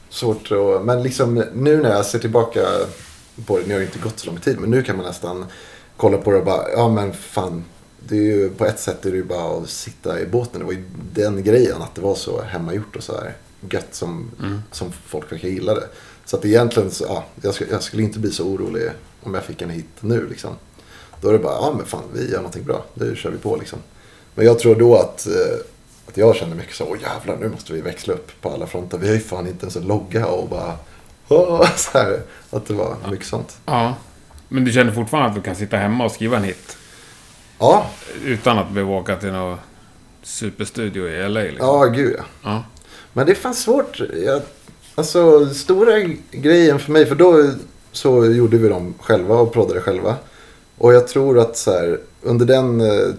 svårt 0.09 0.53
att... 0.53 0.85
Men 0.85 1.03
liksom 1.03 1.45
nu 1.55 1.83
när 1.83 1.91
jag 1.91 2.07
ser 2.07 2.19
tillbaka 2.19 2.61
på 3.47 3.59
det, 3.59 3.67
nu 3.67 3.73
har 3.73 3.81
det 3.81 3.87
inte 3.87 3.99
gått 3.99 4.19
så 4.19 4.27
lång 4.27 4.41
tid, 4.41 4.59
men 4.61 4.71
nu 4.71 4.83
kan 4.83 4.97
man 4.97 5.07
nästan 5.07 5.47
kolla 5.97 6.19
på 6.19 6.31
det 6.31 6.39
och 6.39 6.45
bara, 6.45 6.71
ja 6.71 6.89
men 6.89 7.13
fan. 7.13 7.65
Det 8.09 8.17
är 8.17 8.23
ju, 8.23 8.51
på 8.51 8.67
ett 8.67 8.81
sätt 8.81 9.07
är 9.07 9.11
det 9.11 9.17
ju 9.17 9.25
bara 9.25 9.59
att 9.59 9.71
sitta 9.71 10.21
i 10.21 10.27
båten. 10.27 10.61
Det 10.61 10.67
var 10.67 10.73
ju 10.73 10.85
den 11.13 11.43
grejen, 11.43 11.83
att 11.83 11.95
det 11.95 12.01
var 12.01 12.15
så 12.15 12.43
hemmagjort 12.43 12.97
och 12.97 13.03
så 13.03 13.13
här 13.13 13.37
gött 13.71 13.95
som, 13.95 14.31
som 14.71 14.93
folk 15.07 15.33
verkar 15.33 15.49
gilla 15.49 15.75
det. 15.75 15.89
Så 16.25 16.37
att 16.37 16.45
egentligen, 16.45 16.91
så, 16.91 17.05
ja, 17.05 17.25
jag, 17.43 17.55
skulle, 17.55 17.71
jag 17.71 17.83
skulle 17.83 18.03
inte 18.03 18.19
bli 18.19 18.31
så 18.31 18.45
orolig 18.45 18.91
om 19.23 19.35
jag 19.35 19.45
fick 19.45 19.63
en 19.63 19.71
hit 19.71 19.89
nu 20.01 20.27
liksom. 20.29 20.51
Då 21.21 21.29
är 21.29 21.33
det 21.33 21.39
bara, 21.39 21.55
ja 21.55 21.75
men 21.77 21.87
fan 21.87 22.03
vi 22.13 22.31
gör 22.31 22.37
någonting 22.37 22.65
bra, 22.65 22.85
nu 22.95 23.17
kör 23.17 23.31
vi 23.31 23.39
på 23.39 23.57
liksom. 23.57 23.79
Men 24.35 24.47
jag 24.47 24.59
tror 24.59 24.75
då 24.75 24.97
att, 24.97 25.27
eh, 25.27 25.59
att 26.09 26.17
jag 26.17 26.37
kände 26.37 26.57
mycket 26.57 26.75
så, 26.75 26.85
åh 26.85 26.97
jävlar 27.03 27.37
nu 27.37 27.49
måste 27.49 27.73
vi 27.73 27.81
växla 27.81 28.15
upp 28.15 28.41
på 28.41 28.51
alla 28.51 28.67
fronter. 28.67 28.99
Vi 28.99 29.07
har 29.07 29.15
ju 29.15 29.21
fan 29.21 29.47
inte 29.47 29.63
ens 29.63 29.77
en 29.77 29.87
logga 29.87 30.27
och 30.27 30.49
bara, 30.49 30.75
åh, 31.29 31.71
så 31.77 31.99
här. 31.99 32.23
Att 32.51 32.67
det 32.67 32.75
var 32.75 32.97
mycket 33.11 33.27
sånt. 33.27 33.57
Ja. 33.67 33.95
Men 34.49 34.65
du 34.65 34.73
känner 34.73 34.93
fortfarande 34.93 35.29
att 35.29 35.35
du 35.35 35.43
kan 35.43 35.57
sitta 35.57 35.77
hemma 35.77 36.05
och 36.05 36.13
skriva 36.13 36.37
en 36.37 36.45
hit? 36.45 36.77
Ja, 37.59 37.91
Utan 38.25 38.59
att 38.59 38.71
behöva 38.71 38.93
åka 38.93 39.17
till 39.17 39.33
någon 39.33 39.59
superstudio 40.23 41.09
i 41.09 41.29
LA 41.29 41.41
liksom? 41.41 41.67
ja 41.67 41.85
gud 41.85 42.15
ja. 42.19 42.25
Ja. 42.43 42.65
Men 43.13 43.27
det 43.27 43.33
är 43.33 43.37
fan 43.37 43.55
svårt. 43.55 44.01
Jag, 44.25 44.43
alltså 44.95 45.49
stora 45.55 46.01
grejen 46.31 46.79
för 46.79 46.93
mig, 46.93 47.07
för 47.07 47.15
då 47.15 47.51
så 47.93 48.27
gjorde 48.27 48.59
vi 48.59 48.69
dem 48.69 48.95
själva 49.01 49.35
och 49.35 49.53
proddade 49.53 49.81
själva. 49.81 50.17
Och 50.79 50.95
jag 50.95 51.09
tror 51.09 51.39
att 51.39 51.57
så 51.57 51.71
här, 51.71 52.01
under 52.23 52.47
den 52.47 52.81
eh, 52.81 53.15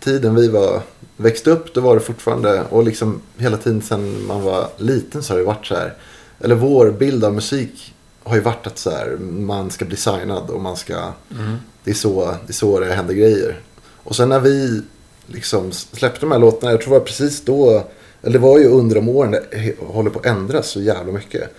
tiden 0.00 0.34
vi 0.34 0.48
var, 0.48 0.82
växte 1.16 1.50
upp, 1.50 1.74
då 1.74 1.80
var 1.80 1.94
det 1.94 2.00
fortfarande, 2.00 2.62
och 2.62 2.84
liksom 2.84 3.20
hela 3.36 3.56
tiden 3.56 3.82
sedan 3.82 4.26
man 4.26 4.42
var 4.42 4.68
liten 4.76 5.22
så 5.22 5.32
har 5.32 5.38
det 5.38 5.44
varit 5.44 5.66
så 5.66 5.74
här. 5.74 5.94
Eller 6.40 6.54
vår 6.54 6.90
bild 6.90 7.24
av 7.24 7.34
musik 7.34 7.93
har 8.24 8.36
ju 8.36 8.42
varit 8.42 8.66
att 8.66 8.78
så 8.78 8.90
här, 8.90 9.16
man 9.20 9.70
ska 9.70 9.84
bli 9.84 9.96
signad 9.96 10.50
och 10.50 10.60
man 10.60 10.76
ska, 10.76 11.12
det, 11.84 11.90
är 11.90 11.94
så, 11.94 12.24
det 12.46 12.50
är 12.50 12.54
så 12.54 12.80
det 12.80 12.94
händer 12.94 13.14
grejer. 13.14 13.60
Och 14.04 14.16
sen 14.16 14.28
när 14.28 14.40
vi 14.40 14.82
liksom 15.26 15.72
släppte 15.72 16.20
de 16.20 16.32
här 16.32 16.38
låtarna, 16.38 16.72
jag 16.72 16.80
tror 16.80 16.94
det 16.94 16.98
var 16.98 17.06
precis 17.06 17.40
då, 17.44 17.84
eller 18.22 18.32
det 18.32 18.38
var 18.38 18.58
ju 18.58 18.68
under 18.68 18.94
de 18.94 19.08
åren 19.08 19.30
det 19.30 19.74
håller 19.80 20.10
på 20.10 20.18
att 20.18 20.26
ändras 20.26 20.68
så 20.68 20.80
jävla 20.80 21.12
mycket. 21.12 21.50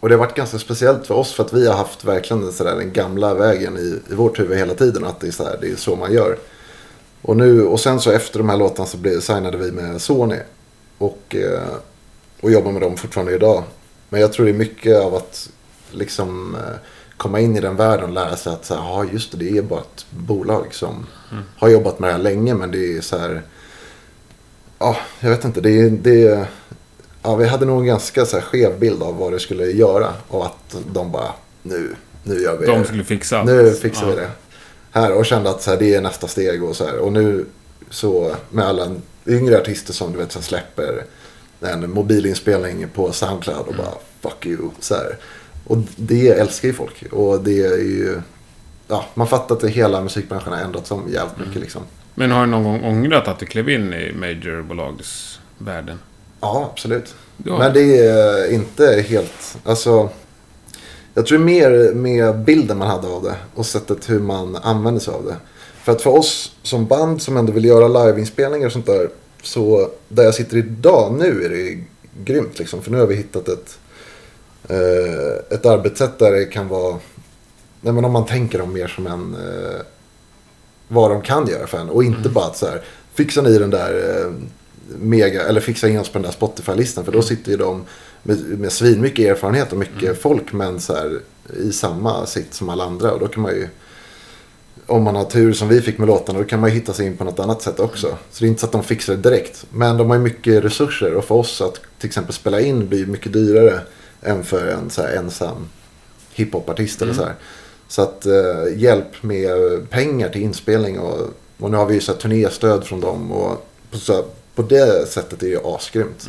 Och 0.00 0.08
det 0.08 0.14
har 0.14 0.20
varit 0.20 0.36
ganska 0.36 0.58
speciellt 0.58 1.06
för 1.06 1.14
oss 1.14 1.32
för 1.32 1.44
att 1.44 1.52
vi 1.52 1.66
har 1.66 1.74
haft 1.74 2.04
verkligen 2.04 2.42
den, 2.42 2.52
sådär, 2.52 2.76
den 2.76 2.92
gamla 2.92 3.34
vägen 3.34 3.76
i, 3.78 4.12
i 4.12 4.14
vårt 4.14 4.40
huvud 4.40 4.58
hela 4.58 4.74
tiden. 4.74 5.04
Att 5.04 5.20
det 5.20 5.26
är, 5.26 5.30
sådär, 5.30 5.58
det 5.60 5.70
är 5.70 5.76
så 5.76 5.96
man 5.96 6.12
gör. 6.12 6.38
Och, 7.22 7.36
nu, 7.36 7.64
och 7.64 7.80
sen 7.80 8.00
så 8.00 8.10
efter 8.10 8.38
de 8.38 8.48
här 8.48 8.56
låtarna 8.56 8.86
så 8.86 8.96
blev, 8.96 9.20
signade 9.20 9.56
vi 9.56 9.72
med 9.72 10.02
Sony. 10.02 10.36
Och, 10.98 11.36
eh, 11.36 11.74
och 12.40 12.50
jobbar 12.50 12.72
med 12.72 12.82
dem 12.82 12.96
fortfarande 12.96 13.34
idag. 13.34 13.64
Men 14.08 14.20
jag 14.20 14.32
tror 14.32 14.46
det 14.46 14.52
är 14.52 14.54
mycket 14.54 15.00
av 15.00 15.14
att 15.14 15.50
liksom 15.94 16.54
eh, 16.54 16.76
komma 17.16 17.40
in 17.40 17.56
i 17.56 17.60
den 17.60 17.76
världen 17.76 18.04
och 18.04 18.10
lära 18.14 18.36
sig 18.36 18.52
att 18.52 18.64
så 18.64 18.74
här, 18.74 19.08
just 19.12 19.32
det, 19.32 19.38
det 19.38 19.58
är 19.58 19.62
bara 19.62 19.80
ett 19.80 20.06
bolag 20.10 20.66
som 20.74 21.06
har 21.56 21.68
jobbat 21.68 21.98
med 21.98 22.08
det 22.08 22.12
här 22.12 22.18
länge. 22.22 22.54
Men 22.54 22.70
det 22.70 22.96
är 22.96 23.00
så 23.00 23.18
här, 23.18 23.42
ja, 24.78 24.96
jag 25.20 25.30
vet 25.30 25.44
inte, 25.44 25.60
det 25.60 25.80
är, 25.80 25.90
det 25.90 26.46
Ja, 27.26 27.34
vi 27.36 27.46
hade 27.46 27.66
nog 27.66 27.78
en 27.80 27.86
ganska 27.86 28.26
så 28.26 28.36
här 28.36 28.44
skev 28.44 28.78
bild 28.78 29.02
av 29.02 29.16
vad 29.18 29.32
det 29.32 29.40
skulle 29.40 29.64
göra. 29.64 30.12
Och 30.28 30.46
att 30.46 30.76
de 30.92 31.12
bara, 31.12 31.32
nu, 31.62 31.94
nu 32.22 32.42
gör 32.42 32.56
vi 32.58 32.66
De 32.66 32.78
det. 32.78 32.84
skulle 32.86 33.04
fixa 33.04 33.38
allt. 33.38 33.46
Nu 33.46 33.72
fixar 33.72 34.06
Ja. 34.06 34.10
vi 34.14 34.16
det. 34.20 34.30
Här 34.90 35.12
och 35.12 35.26
kände 35.26 35.50
att 35.50 35.62
så 35.62 35.70
här, 35.70 35.78
det 35.78 35.94
är 35.94 36.00
nästa 36.00 36.28
steg 36.28 36.64
och 36.64 36.76
så 36.76 36.84
här. 36.84 36.98
Och 36.98 37.12
nu 37.12 37.46
så 37.90 38.34
med 38.50 38.64
alla 38.66 38.94
yngre 39.26 39.58
artister 39.60 39.92
som 39.92 40.12
du 40.12 40.18
vet 40.18 40.32
som 40.32 40.42
släpper 40.42 41.04
en 41.60 41.90
mobilinspelning 41.90 42.88
på 42.94 43.12
Soundcloud 43.12 43.66
och 43.66 43.74
bara 43.74 43.94
fuck 44.20 44.46
you. 44.46 44.70
Så 44.80 44.94
här. 44.94 45.16
Och 45.66 45.78
det 45.96 46.28
älskar 46.28 46.68
ju 46.68 46.74
folk. 46.74 47.04
Och 47.12 47.40
det 47.40 47.60
är 47.60 47.78
ju, 47.78 48.20
ja, 48.88 49.04
man 49.14 49.26
fattar 49.26 49.56
att 49.56 49.64
hela 49.64 50.02
musikbranschen 50.02 50.52
har 50.52 50.60
ändrats 50.60 50.90
om 50.90 51.02
jävligt 51.12 51.46
mycket 51.46 51.62
liksom. 51.62 51.82
Men 52.14 52.30
har 52.30 52.40
du 52.40 52.50
någon 52.50 52.64
gång 52.64 52.84
ångrat 52.84 53.28
att 53.28 53.38
du 53.38 53.46
klev 53.46 53.68
in 53.68 53.92
i 53.94 54.12
majorbolagsvärlden? 54.12 55.98
Ja, 56.40 56.70
absolut. 56.72 57.14
Ja. 57.44 57.58
Men 57.58 57.72
det 57.72 57.98
är 57.98 58.52
inte 58.52 59.04
helt... 59.08 59.58
Alltså, 59.64 60.08
jag 61.14 61.26
tror 61.26 61.38
mer 61.38 61.94
med 61.94 62.38
bilden 62.38 62.78
man 62.78 62.88
hade 62.88 63.08
av 63.08 63.22
det 63.22 63.36
och 63.54 63.66
sättet 63.66 64.10
hur 64.10 64.20
man 64.20 64.56
använder 64.56 65.00
sig 65.00 65.14
av 65.14 65.24
det. 65.24 65.36
För 65.82 65.92
att 65.92 66.02
för 66.02 66.10
oss 66.10 66.56
som 66.62 66.86
band 66.86 67.22
som 67.22 67.36
ändå 67.36 67.52
vill 67.52 67.64
göra 67.64 67.88
liveinspelningar 67.88 68.66
och 68.66 68.72
sånt 68.72 68.86
där. 68.86 69.08
Så 69.42 69.90
där 70.08 70.22
jag 70.22 70.34
sitter 70.34 70.56
idag 70.56 71.16
nu 71.18 71.44
är 71.44 71.48
det 71.48 71.84
grymt 72.24 72.58
liksom. 72.58 72.82
För 72.82 72.90
nu 72.90 72.98
har 72.98 73.06
vi 73.06 73.14
hittat 73.14 73.48
ett, 73.48 73.78
ett 75.50 75.66
arbetssätt 75.66 76.18
där 76.18 76.32
det 76.32 76.44
kan 76.44 76.68
vara... 76.68 76.98
Nej 77.80 77.92
men 77.92 78.04
om 78.04 78.12
man 78.12 78.26
tänker 78.26 78.58
dem 78.58 78.72
mer 78.72 78.88
som 78.88 79.06
en... 79.06 79.34
Eh, 79.34 79.80
vad 80.88 81.10
de 81.10 81.22
kan 81.22 81.48
göra 81.48 81.66
för 81.66 81.78
en. 81.78 81.90
Och 81.90 82.04
inte 82.04 82.28
bara 82.28 82.46
att 82.46 82.56
så 82.56 82.66
här, 82.66 82.82
fixa 83.14 83.42
ni 83.42 83.58
den 83.58 83.70
där 83.70 84.20
eh, 84.20 84.32
mega, 84.98 85.42
eller 85.42 85.60
fixa 85.60 85.88
in 85.88 85.98
oss 85.98 86.08
på 86.08 86.18
den 86.18 86.22
där 86.22 86.32
Spotify-listan. 86.32 87.04
För 87.04 87.12
då 87.12 87.22
sitter 87.22 87.50
ju 87.50 87.56
de 87.56 87.84
med, 88.22 88.38
med 88.38 88.72
svin 88.72 89.00
mycket 89.00 89.26
erfarenhet 89.26 89.72
och 89.72 89.78
mycket 89.78 90.22
folk. 90.22 90.52
Men 90.52 90.80
så 90.80 90.94
här, 90.94 91.20
i 91.56 91.72
samma 91.72 92.26
sitt 92.26 92.54
som 92.54 92.68
alla 92.68 92.84
andra. 92.84 93.12
Och 93.12 93.20
då 93.20 93.26
kan 93.26 93.42
man 93.42 93.52
ju, 93.52 93.68
om 94.86 95.02
man 95.02 95.16
har 95.16 95.24
tur 95.24 95.52
som 95.52 95.68
vi 95.68 95.80
fick 95.80 95.98
med 95.98 96.08
låtarna, 96.08 96.38
då 96.38 96.44
kan 96.44 96.60
man 96.60 96.70
ju 96.70 96.74
hitta 96.74 96.92
sig 96.92 97.06
in 97.06 97.16
på 97.16 97.24
något 97.24 97.38
annat 97.38 97.62
sätt 97.62 97.80
också. 97.80 98.16
Så 98.30 98.44
det 98.44 98.46
är 98.46 98.48
inte 98.48 98.60
så 98.60 98.66
att 98.66 98.72
de 98.72 98.82
fixar 98.82 99.16
det 99.16 99.30
direkt. 99.30 99.66
Men 99.70 99.96
de 99.96 100.10
har 100.10 100.16
ju 100.16 100.22
mycket 100.22 100.64
resurser. 100.64 101.14
Och 101.14 101.24
för 101.24 101.34
oss 101.34 101.60
att 101.60 101.80
till 101.98 102.06
exempel 102.06 102.34
spela 102.34 102.60
in 102.60 102.88
blir 102.88 103.06
mycket 103.06 103.32
dyrare 103.32 103.80
än 104.24 104.44
för 104.44 104.66
en 104.66 104.90
så 104.90 105.02
här 105.02 105.16
ensam 105.16 105.68
hiphopartist 106.32 107.02
eller 107.02 107.14
så 107.14 107.24
här. 107.24 107.34
Så 107.88 108.02
att 108.02 108.26
eh, 108.26 108.76
hjälp 108.76 109.22
med 109.22 109.50
pengar 109.90 110.28
till 110.28 110.42
inspelning 110.42 110.98
och, 110.98 111.18
och 111.58 111.70
nu 111.70 111.76
har 111.76 111.86
vi 111.86 111.94
ju 111.94 112.00
så 112.00 112.12
här 112.12 112.18
turnéstöd 112.18 112.84
från 112.84 113.00
dem. 113.00 113.32
Och 113.32 113.66
på, 113.90 113.96
så, 113.98 114.24
på 114.54 114.62
det 114.62 115.08
sättet 115.08 115.42
är 115.42 115.46
det 115.46 115.52
ju 115.52 115.60
asgrymt. 115.64 116.26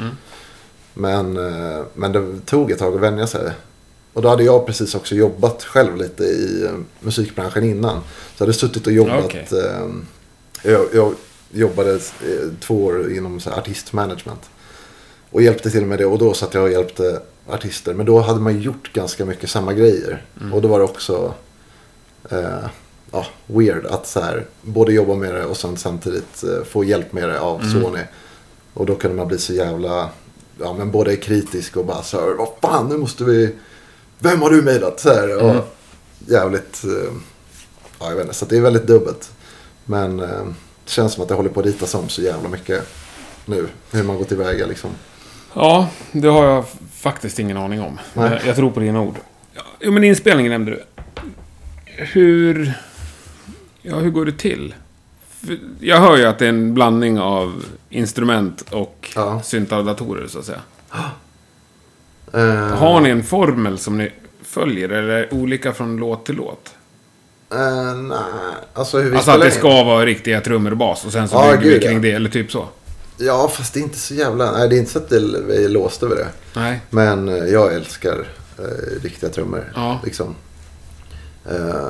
Men, 0.93 1.37
eh, 1.37 1.83
men 1.93 2.11
det 2.11 2.39
tog 2.45 2.71
ett 2.71 2.79
tag 2.79 2.95
att 2.95 3.01
vänja 3.01 3.27
sig. 3.27 3.51
Och 4.13 4.21
då 4.21 4.29
hade 4.29 4.43
jag 4.43 4.65
precis 4.65 4.95
också 4.95 5.15
jobbat 5.15 5.63
själv 5.63 5.97
lite 5.97 6.23
i 6.23 6.63
eh, 6.65 6.71
musikbranschen 6.99 7.63
innan. 7.63 7.99
Så 8.01 8.43
jag 8.43 8.45
hade 8.45 8.53
suttit 8.53 8.87
och 8.87 8.93
jobbat. 8.93 9.25
Okej. 9.25 9.47
Eh, 9.51 10.71
jag, 10.71 10.85
jag 10.93 11.13
jobbade 11.51 11.93
eh, 11.93 11.99
två 12.59 12.85
år 12.85 13.13
inom 13.13 13.39
så 13.39 13.49
här, 13.49 13.57
artistmanagement. 13.57 14.41
Och 15.31 15.41
hjälpte 15.41 15.71
till 15.71 15.85
med 15.85 15.99
det. 15.99 16.05
Och 16.05 16.17
då 16.17 16.33
satt 16.33 16.53
jag 16.53 16.63
och 16.63 16.71
hjälpte 16.71 17.21
artister. 17.47 17.93
Men 17.93 18.05
då 18.05 18.19
hade 18.19 18.39
man 18.39 18.53
ju 18.53 18.59
gjort 18.61 18.93
ganska 18.93 19.25
mycket 19.25 19.49
samma 19.49 19.73
grejer. 19.73 20.25
Och 20.53 20.61
då 20.61 20.67
var 20.67 20.79
det 20.79 20.85
också 20.85 21.33
eh, 22.29 22.65
ja, 23.11 23.25
weird 23.47 23.85
att 23.85 24.07
så 24.07 24.19
här, 24.19 24.45
både 24.61 24.93
jobba 24.93 25.15
med 25.15 25.35
det 25.35 25.45
och 25.45 25.57
sen 25.57 25.77
samtidigt 25.77 26.43
eh, 26.43 26.63
få 26.63 26.83
hjälp 26.83 27.13
med 27.13 27.29
det 27.29 27.39
av 27.39 27.59
Sony. 27.71 28.01
Och 28.73 28.85
då 28.85 28.95
kunde 28.95 29.17
man 29.17 29.27
bli 29.27 29.37
så 29.37 29.53
jävla, 29.53 30.09
ja 30.59 30.73
men 30.73 30.91
både 30.91 31.15
kritisk 31.15 31.77
och 31.77 31.85
bara 31.85 32.03
så 32.03 32.19
här, 32.19 32.33
vad 32.33 32.49
fan 32.61 32.89
nu 32.89 32.97
måste 32.97 33.23
vi, 33.23 33.55
vem 34.19 34.41
har 34.41 34.49
du 34.49 34.61
mejlat? 34.61 34.99
Så 34.99 35.09
här, 35.09 35.43
och 35.43 35.65
jävligt, 36.27 36.83
eh, 36.83 37.13
ja 37.99 38.09
jag 38.09 38.15
vet 38.15 38.25
inte, 38.25 38.35
så 38.35 38.45
det 38.45 38.57
är 38.57 38.61
väldigt 38.61 38.87
dubbelt. 38.87 39.31
Men 39.85 40.19
eh, 40.19 40.45
det 40.85 40.91
känns 40.91 41.13
som 41.13 41.23
att 41.23 41.29
det 41.29 41.35
håller 41.35 41.49
på 41.49 41.59
att 41.59 41.65
ritas 41.65 41.95
om 41.95 42.09
så 42.09 42.21
jävla 42.21 42.49
mycket 42.49 42.87
nu. 43.45 43.67
Hur 43.91 44.03
man 44.03 44.17
går 44.17 44.25
tillväga 44.25 44.65
liksom. 44.65 44.89
Ja, 45.55 45.89
det 46.11 46.27
har 46.27 46.45
jag 46.45 46.65
faktiskt 46.93 47.39
ingen 47.39 47.57
aning 47.57 47.81
om. 47.81 47.99
Nej. 48.13 48.29
Jag, 48.31 48.45
jag 48.47 48.55
tror 48.55 48.71
på 48.71 48.79
dina 48.79 49.01
ord. 49.01 49.15
Ja, 49.53 49.61
Jo, 49.79 49.91
men 49.91 50.03
inspelningen 50.03 50.51
nämnde 50.51 50.71
du. 50.71 50.83
Hur... 51.85 52.73
Ja, 53.81 53.95
hur 53.95 54.09
går 54.09 54.25
det 54.25 54.31
till? 54.37 54.73
Jag 55.79 55.97
hör 55.99 56.17
ju 56.17 56.25
att 56.25 56.39
det 56.39 56.45
är 56.45 56.49
en 56.49 56.73
blandning 56.73 57.19
av 57.19 57.65
instrument 57.89 58.61
och 58.71 59.11
Ja. 59.15 59.41
syntar 59.41 59.77
och 59.77 59.85
datorer, 59.85 60.27
så 60.27 60.39
att 60.39 60.45
säga. 60.45 60.61
Eh, 62.33 62.55
Har 62.77 63.01
ni 63.01 63.09
en 63.09 63.23
formel 63.23 63.77
som 63.77 63.97
ni 63.97 64.11
följer, 64.43 64.89
eller 64.89 65.09
är 65.09 65.21
det 65.21 65.29
olika 65.37 65.73
från 65.73 65.97
låt 65.97 66.25
till 66.25 66.35
låt? 66.35 66.73
eh, 67.51 67.95
nej, 67.95 68.17
alltså 68.73 68.99
hur 68.99 69.09
vi 69.09 69.15
Alltså 69.15 69.31
att 69.31 69.39
det 69.39 69.45
in. 69.45 69.51
ska 69.51 69.83
vara 69.83 70.05
riktiga 70.05 70.41
trummor 70.41 70.71
och 70.71 70.77
bas, 70.77 71.05
och 71.05 71.11
sen 71.11 71.27
så 71.27 71.35
Ja, 71.35 71.57
bygger 71.57 71.71
vi 71.73 71.79
kring 71.79 71.93
ja. 71.95 71.99
det, 72.01 72.11
eller 72.11 72.29
typ 72.29 72.51
så. 72.51 72.67
Ja, 73.17 73.47
fast 73.47 73.73
det 73.73 73.79
är 73.79 73.83
inte 73.83 73.99
så 73.99 74.13
jävla... 74.13 74.51
Nej, 74.51 74.69
det 74.69 74.75
är 74.75 74.79
inte 74.79 74.91
så 74.91 74.99
att 74.99 75.11
vi 75.11 75.65
är 75.65 75.69
låsta 75.69 76.07
vid 76.07 76.17
det. 76.17 76.27
Nej. 76.55 76.81
Men 76.89 77.29
eh, 77.29 77.45
jag 77.45 77.73
älskar 77.73 78.27
eh, 78.59 79.01
riktiga 79.01 79.29
trummor. 79.29 79.71
Ja. 79.75 79.99
Liksom. 80.03 80.35
Eh, 81.49 81.89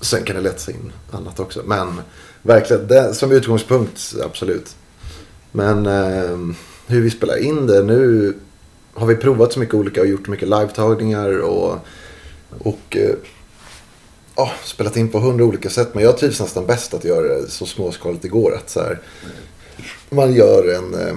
sen 0.00 0.24
kan 0.24 0.36
det 0.36 0.42
lätt 0.42 0.60
sig 0.60 0.74
in 0.74 0.92
annat 1.10 1.40
också. 1.40 1.62
Men 1.64 2.00
verkligen, 2.42 2.86
det, 2.86 3.14
som 3.14 3.32
utgångspunkt, 3.32 4.14
absolut. 4.24 4.76
Men 5.52 5.86
eh, 5.86 6.38
hur 6.86 7.00
vi 7.00 7.10
spelar 7.10 7.36
in 7.36 7.66
det 7.66 7.82
nu 7.82 8.34
har 8.94 9.06
vi 9.06 9.16
provat 9.16 9.52
så 9.52 9.60
mycket 9.60 9.74
olika 9.74 10.00
och 10.00 10.06
gjort 10.06 10.28
mycket 10.28 10.48
live-tagningar 10.48 11.38
och, 11.38 11.78
och 12.58 12.96
ja, 14.36 14.52
spelat 14.64 14.96
in 14.96 15.08
på 15.08 15.18
hundra 15.18 15.44
olika 15.44 15.70
sätt. 15.70 15.94
Men 15.94 16.04
jag 16.04 16.18
trivs 16.18 16.40
nästan 16.40 16.66
bäst 16.66 16.94
att 16.94 17.04
göra 17.04 17.34
det 17.34 17.50
så 17.50 17.66
småskaligt 17.66 18.22
det 18.22 18.28
går. 18.28 18.54
Att 18.54 18.70
så 18.70 18.80
här, 18.80 19.00
man 20.10 20.34
gör 20.34 20.74
en... 20.74 20.94
Eh, 20.94 21.16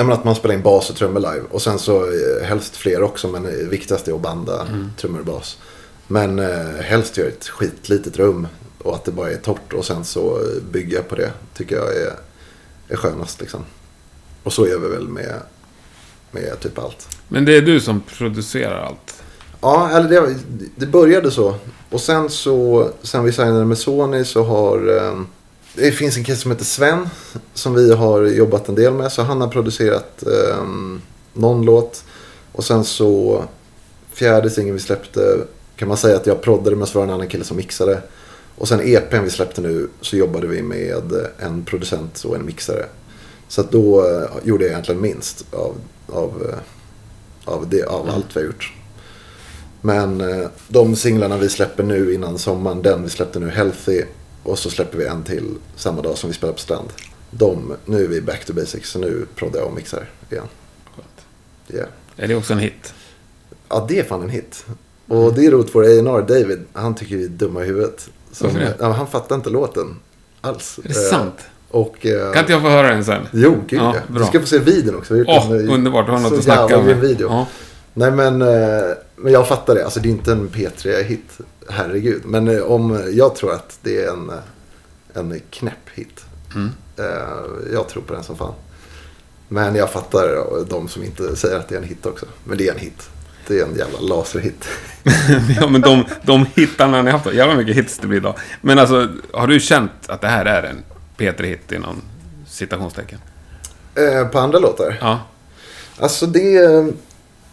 Ja, 0.00 0.04
men 0.04 0.12
att 0.12 0.24
man 0.24 0.34
spelar 0.34 0.54
in 0.54 0.62
bas 0.62 0.90
och 0.90 0.96
trummor 0.96 1.20
live. 1.20 1.42
Och 1.50 1.62
sen 1.62 1.78
så 1.78 2.04
eh, 2.04 2.46
helst 2.46 2.76
fler 2.76 3.02
också, 3.02 3.28
men 3.28 3.42
det 3.42 3.64
viktigaste 3.64 4.10
är 4.10 4.14
att 4.14 4.20
banda 4.20 4.66
trummor 4.96 5.20
och 5.20 5.26
bas. 5.26 5.58
Men 6.06 6.38
eh, 6.38 6.80
helst 6.82 7.16
göra 7.16 7.28
ett 7.28 7.48
skitlitet 7.48 8.16
rum 8.16 8.46
och 8.82 8.94
att 8.94 9.04
det 9.04 9.10
bara 9.10 9.30
är 9.30 9.36
torrt 9.36 9.72
och 9.72 9.84
sen 9.84 10.04
så 10.04 10.36
eh, 10.36 10.62
bygga 10.70 11.02
på 11.02 11.14
det 11.14 11.32
tycker 11.54 11.76
jag 11.76 11.96
är, 11.96 12.12
är 12.88 12.96
skönast 12.96 13.40
liksom. 13.40 13.64
Och 14.42 14.52
så 14.52 14.68
gör 14.68 14.78
vi 14.78 14.88
väl 14.88 15.08
med, 15.08 15.34
med 16.30 16.60
typ 16.60 16.78
allt. 16.78 17.08
Men 17.28 17.44
det 17.44 17.56
är 17.56 17.62
du 17.62 17.80
som 17.80 18.00
producerar 18.00 18.82
allt. 18.84 19.22
Ja, 19.60 19.90
eller 19.90 20.08
det, 20.08 20.34
det 20.76 20.86
började 20.86 21.30
så. 21.30 21.54
Och 21.90 22.00
sen 22.00 22.30
så, 22.30 22.90
sen 23.02 23.24
vi 23.24 23.32
signade 23.32 23.64
med 23.64 23.78
Sony 23.78 24.24
så 24.24 24.44
har... 24.44 24.96
Eh, 24.96 25.20
det 25.78 25.92
finns 25.92 26.16
en 26.16 26.24
kille 26.24 26.38
som 26.38 26.50
heter 26.50 26.64
Sven. 26.64 27.08
Som 27.54 27.74
vi 27.74 27.94
har 27.94 28.22
jobbat 28.22 28.68
en 28.68 28.74
del 28.74 28.92
med. 28.92 29.12
Så 29.12 29.22
han 29.22 29.40
har 29.40 29.48
producerat 29.48 30.22
eh, 30.26 30.64
någon 31.32 31.64
låt. 31.64 32.04
Och 32.52 32.64
sen 32.64 32.84
så, 32.84 33.44
fjärde 34.12 34.50
singeln 34.50 34.74
vi 34.74 34.80
släppte 34.80 35.38
kan 35.76 35.88
man 35.88 35.96
säga 35.96 36.16
att 36.16 36.26
jag 36.26 36.42
proddade 36.42 36.76
men 36.76 36.86
så 36.86 36.98
var 36.98 37.06
det 37.06 37.12
en 37.12 37.14
annan 37.14 37.28
kille 37.28 37.44
som 37.44 37.56
mixade. 37.56 38.02
Och 38.56 38.68
sen 38.68 38.80
EPn 38.80 39.24
vi 39.24 39.30
släppte 39.30 39.60
nu 39.60 39.88
så 40.00 40.16
jobbade 40.16 40.46
vi 40.46 40.62
med 40.62 41.26
en 41.38 41.64
producent 41.64 42.24
och 42.24 42.36
en 42.36 42.46
mixare. 42.46 42.84
Så 43.48 43.60
att 43.60 43.70
då 43.70 44.06
eh, 44.06 44.28
gjorde 44.44 44.64
jag 44.64 44.70
egentligen 44.70 45.00
minst 45.00 45.44
av, 45.54 45.74
av, 46.06 46.48
eh, 46.48 46.58
av, 47.54 47.68
det, 47.68 47.82
av 47.82 48.10
allt 48.10 48.36
vi 48.36 48.40
har 48.40 48.46
gjort. 48.46 48.72
Men 49.80 50.20
eh, 50.20 50.48
de 50.68 50.96
singlarna 50.96 51.36
vi 51.36 51.48
släpper 51.48 51.82
nu 51.82 52.14
innan 52.14 52.38
sommaren, 52.38 52.82
den 52.82 53.02
vi 53.02 53.10
släppte 53.10 53.38
nu, 53.38 53.48
Healthy, 53.48 54.02
och 54.48 54.58
så 54.58 54.70
släpper 54.70 54.98
vi 54.98 55.06
en 55.06 55.22
till 55.22 55.54
samma 55.76 56.02
dag 56.02 56.18
som 56.18 56.30
vi 56.30 56.34
spelar 56.36 56.52
på 56.52 56.60
Strand. 56.60 56.88
De, 57.30 57.74
nu 57.84 58.04
är 58.04 58.08
vi 58.08 58.20
back 58.20 58.44
to 58.44 58.52
basics, 58.52 58.90
så 58.90 58.98
nu 58.98 59.26
proddar 59.34 59.58
jag 59.58 59.68
och 59.68 59.74
mixar 59.74 60.10
igen. 60.30 60.46
Yeah. 61.68 61.88
Är 62.16 62.28
det 62.28 62.34
också 62.34 62.52
en 62.52 62.58
hit? 62.58 62.94
Ja, 63.68 63.86
det 63.88 63.98
är 63.98 64.04
fan 64.04 64.22
en 64.22 64.28
hit. 64.28 64.66
Och 65.06 65.34
det 65.34 65.46
är 65.46 65.50
roligt 65.50 65.70
för 65.70 65.82
A&R 65.82 66.24
David, 66.28 66.64
han 66.72 66.94
tycker 66.94 67.16
vi 67.16 67.24
är 67.24 67.28
dumma 67.28 67.62
i 67.62 67.66
huvudet. 67.66 68.08
Som, 68.32 68.50
ja, 68.78 68.92
han 68.92 69.06
fattar 69.06 69.36
inte 69.36 69.50
låten 69.50 69.96
alls. 70.40 70.80
Är 70.84 70.88
det 70.88 70.94
sant? 70.94 71.34
Och, 71.70 72.06
eh, 72.06 72.32
Kan 72.32 72.40
inte 72.40 72.52
jag 72.52 72.62
få 72.62 72.68
höra 72.68 72.88
den 72.88 73.04
sen? 73.04 73.26
Jo, 73.32 73.56
gud 73.68 73.80
Ja, 73.80 73.94
ja. 73.94 74.18
Du 74.18 74.24
ska 74.24 74.40
få 74.40 74.46
se 74.46 74.58
videon 74.58 74.96
också. 74.96 75.14
Åh, 75.14 75.52
eh, 75.52 75.74
underbart. 75.74 76.06
Du 76.06 76.12
har 76.12 76.18
något 76.18 76.32
att 76.38 76.44
snacka 76.44 76.78
om. 76.78 77.00
video. 77.00 77.28
Ja. 77.28 77.46
Nej 77.94 78.10
men, 78.10 78.42
eh, 78.42 78.48
men 79.16 79.32
jag 79.32 79.48
fattar 79.48 79.74
det. 79.74 79.84
Alltså 79.84 80.00
det 80.00 80.08
är 80.08 80.10
inte 80.10 80.32
en 80.32 80.48
P3-hit. 80.48 81.38
Herregud. 81.68 82.22
Men 82.24 82.48
eh, 82.48 82.62
om, 82.62 83.12
jag 83.12 83.34
tror 83.34 83.52
att 83.52 83.78
det 83.82 84.04
är 84.04 84.12
en, 84.12 84.30
eh, 84.30 84.36
en 85.14 85.40
knäpp 85.50 85.88
hit. 85.94 86.24
Mm. 86.54 86.70
Eh, 86.96 87.72
jag 87.72 87.88
tror 87.88 88.02
på 88.02 88.14
den 88.14 88.22
som 88.22 88.36
fan. 88.36 88.54
Men 89.48 89.74
jag 89.74 89.90
fattar 89.90 90.46
de 90.68 90.88
som 90.88 91.04
inte 91.04 91.36
säger 91.36 91.58
att 91.58 91.68
det 91.68 91.74
är 91.74 91.78
en 91.78 91.88
hit 91.88 92.06
också. 92.06 92.26
Men 92.44 92.58
det 92.58 92.68
är 92.68 92.72
en 92.72 92.78
hit. 92.78 93.10
Det 93.46 93.60
är 93.60 93.64
en 93.64 93.76
jävla 93.76 94.00
laserhit. 94.00 94.68
ja, 95.60 95.68
men 95.68 95.80
de, 95.80 96.04
de 96.22 96.46
hittarna 96.54 97.02
ni 97.02 97.10
haft, 97.10 97.32
jävla 97.32 97.54
mycket 97.54 97.76
hits 97.76 97.98
det 97.98 98.06
blir 98.06 98.18
idag. 98.18 98.34
Men 98.60 98.78
alltså, 98.78 99.08
har 99.32 99.46
du 99.46 99.60
känt 99.60 99.92
att 100.06 100.20
det 100.20 100.28
här 100.28 100.44
är 100.44 100.62
en 100.62 100.82
P3-hit 101.16 101.72
inom 101.72 102.02
citationstecken? 102.48 103.18
Eh, 103.94 104.28
på 104.28 104.38
andra 104.38 104.58
låtar? 104.58 104.98
Ja. 105.00 105.20
Alltså 105.98 106.26
det... 106.26 106.58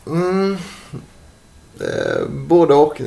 Mm, 0.08 0.58
eh, 1.80 2.28
både 2.30 2.74
och. 2.74 3.02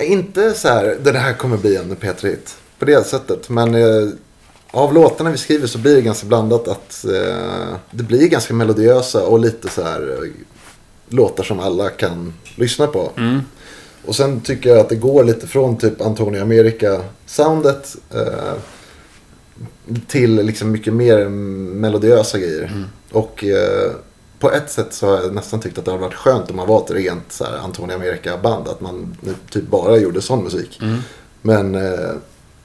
Inte 0.00 0.52
så 0.54 0.68
här, 0.68 0.96
det 1.02 1.18
här 1.18 1.32
kommer 1.32 1.56
bli 1.56 1.76
en 1.76 1.96
P3-hit. 1.96 2.56
På 2.78 2.84
det 2.84 3.06
sättet. 3.06 3.48
Men 3.48 3.74
eh, 3.74 4.08
av 4.70 4.94
låtarna 4.94 5.30
vi 5.30 5.38
skriver 5.38 5.66
så 5.66 5.78
blir 5.78 5.94
det 5.94 6.02
ganska 6.02 6.26
blandat 6.26 6.68
att 6.68 7.04
eh, 7.04 7.74
det 7.90 8.02
blir 8.02 8.28
ganska 8.28 8.54
melodiösa 8.54 9.26
och 9.26 9.40
lite 9.40 9.68
så 9.68 9.82
här 9.82 10.18
eh, 10.22 10.30
låtar 11.08 11.44
som 11.44 11.60
alla 11.60 11.88
kan 11.88 12.32
lyssna 12.56 12.86
på. 12.86 13.12
Mm. 13.16 13.40
Och 14.04 14.16
sen 14.16 14.40
tycker 14.40 14.70
jag 14.70 14.78
att 14.78 14.88
det 14.88 14.96
går 14.96 15.24
lite 15.24 15.46
från 15.46 15.78
typ 15.78 16.00
Antonio 16.00 16.42
America-soundet 16.42 17.96
eh, 18.14 18.54
till 20.06 20.34
liksom 20.36 20.70
mycket 20.70 20.92
mer 20.92 21.28
melodiösa 21.28 22.38
grejer. 22.38 22.84
Och 23.10 23.44
eh, 23.44 23.90
på 24.40 24.52
ett 24.52 24.70
sätt 24.70 24.94
så 24.94 25.06
har 25.06 25.22
jag 25.22 25.34
nästan 25.34 25.60
tyckt 25.60 25.78
att 25.78 25.84
det 25.84 25.90
hade 25.90 26.02
varit 26.02 26.14
skönt 26.14 26.50
om 26.50 26.56
man 26.56 26.66
var 26.68 26.84
ett 26.84 26.90
rent 26.90 27.32
så 27.32 27.44
här, 27.44 27.58
Antonio 27.58 27.94
America-band. 27.94 28.68
Att 28.68 28.80
man 28.80 29.16
typ 29.50 29.64
bara 29.66 29.96
gjorde 29.96 30.22
sån 30.22 30.44
musik. 30.44 30.80
Men 31.42 31.74
eh, 31.74 32.10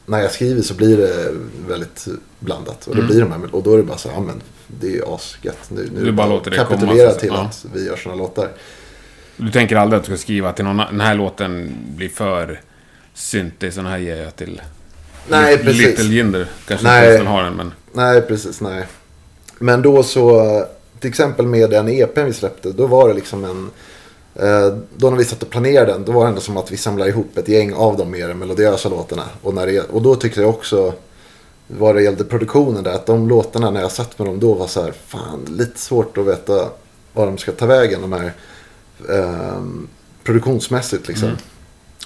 när 0.05 0.21
jag 0.21 0.31
skriver 0.31 0.61
så 0.61 0.73
blir 0.73 0.97
det 0.97 1.31
väldigt 1.67 2.07
blandat. 2.39 2.87
Och, 2.87 2.95
det 2.95 3.01
blir 3.01 3.19
de 3.21 3.31
här, 3.31 3.55
och 3.55 3.63
då 3.63 3.73
är 3.73 3.77
det 3.77 3.83
bara 3.83 3.97
så 3.97 4.09
här, 4.09 4.15
ja 4.15 4.21
men 4.21 4.41
det 4.67 4.87
är 4.87 4.91
ju 4.91 5.03
asgött. 5.05 5.69
Nu, 5.69 5.89
nu 5.95 6.05
Du 6.05 6.11
bara 6.11 6.27
låter 6.27 6.51
det 6.51 6.57
komma, 6.57 6.69
kapitulera 6.69 7.09
säga. 7.09 7.19
till 7.19 7.29
Ja. 7.33 7.41
att 7.41 7.65
vi 7.73 7.85
gör 7.85 7.95
såna 7.95 8.15
låtar. 8.15 8.49
Du 9.37 9.51
tänker 9.51 9.75
aldrig 9.75 9.99
att 9.99 10.05
du 10.05 10.17
ska 10.17 10.21
skriva 10.23 10.53
till 10.53 10.65
någon 10.65 10.77
Den 10.77 11.01
här 11.01 11.15
låten 11.15 11.75
blir 11.95 12.09
för 12.09 12.61
syntig, 13.13 13.73
så 13.73 13.79
den 13.81 13.89
här 13.91 13.97
ger 13.97 14.15
jag 14.23 14.35
till 14.35 14.61
Nej, 15.27 15.57
precis. 15.57 15.81
Little 15.81 16.05
Jinder. 16.15 16.47
Kanske 16.67 16.87
Nej. 16.87 17.13
inte 17.17 17.27
har 17.29 17.43
den, 17.43 17.53
men... 17.53 17.73
Nej, 17.93 18.21
precis. 18.21 18.61
Nej. 18.61 18.85
Men 19.59 19.81
då 19.81 20.03
så, 20.03 20.41
till 20.99 21.09
exempel 21.09 21.47
med 21.47 21.69
den 21.69 21.89
EPn 21.89 22.25
vi 22.25 22.33
släppte, 22.33 22.71
då 22.71 22.87
var 22.87 23.07
det 23.07 23.13
liksom 23.13 23.45
en... 23.45 23.69
Eh, 24.35 24.77
då 24.95 25.09
när 25.09 25.17
vi 25.17 25.25
satt 25.25 25.43
och 25.43 25.49
planerade 25.49 25.91
den, 25.91 26.05
då 26.05 26.11
var 26.11 26.23
det 26.23 26.29
ändå 26.29 26.41
som 26.41 26.57
att 26.57 26.71
vi 26.71 26.77
samlade 26.77 27.09
ihop 27.09 27.37
ett 27.37 27.47
gäng 27.47 27.73
av 27.73 27.97
de 27.97 28.11
mer 28.11 28.33
melodiösa 28.33 28.89
låtarna. 28.89 29.23
Och, 29.41 29.53
när 29.53 29.67
det, 29.67 29.79
och 29.79 30.01
då 30.01 30.15
tyckte 30.15 30.41
jag 30.41 30.49
också, 30.49 30.93
vad 31.67 31.95
det 31.95 32.03
gällde 32.03 32.23
produktionen 32.23 32.83
där, 32.83 32.91
att 32.91 33.05
de 33.05 33.29
låtarna 33.29 33.71
när 33.71 33.81
jag 33.81 33.91
satt 33.91 34.19
med 34.19 34.27
dem 34.27 34.39
då 34.39 34.53
var 34.53 34.67
så 34.67 34.83
här, 34.83 34.93
fan, 35.07 35.39
lite 35.49 35.79
svårt 35.79 36.17
att 36.17 36.25
veta 36.25 36.69
var 37.13 37.25
de 37.25 37.37
ska 37.37 37.51
ta 37.51 37.65
vägen, 37.65 38.01
de 38.01 38.13
här 38.13 38.33
ehm, 39.09 39.87
produktionsmässigt 40.23 41.07
liksom. 41.07 41.29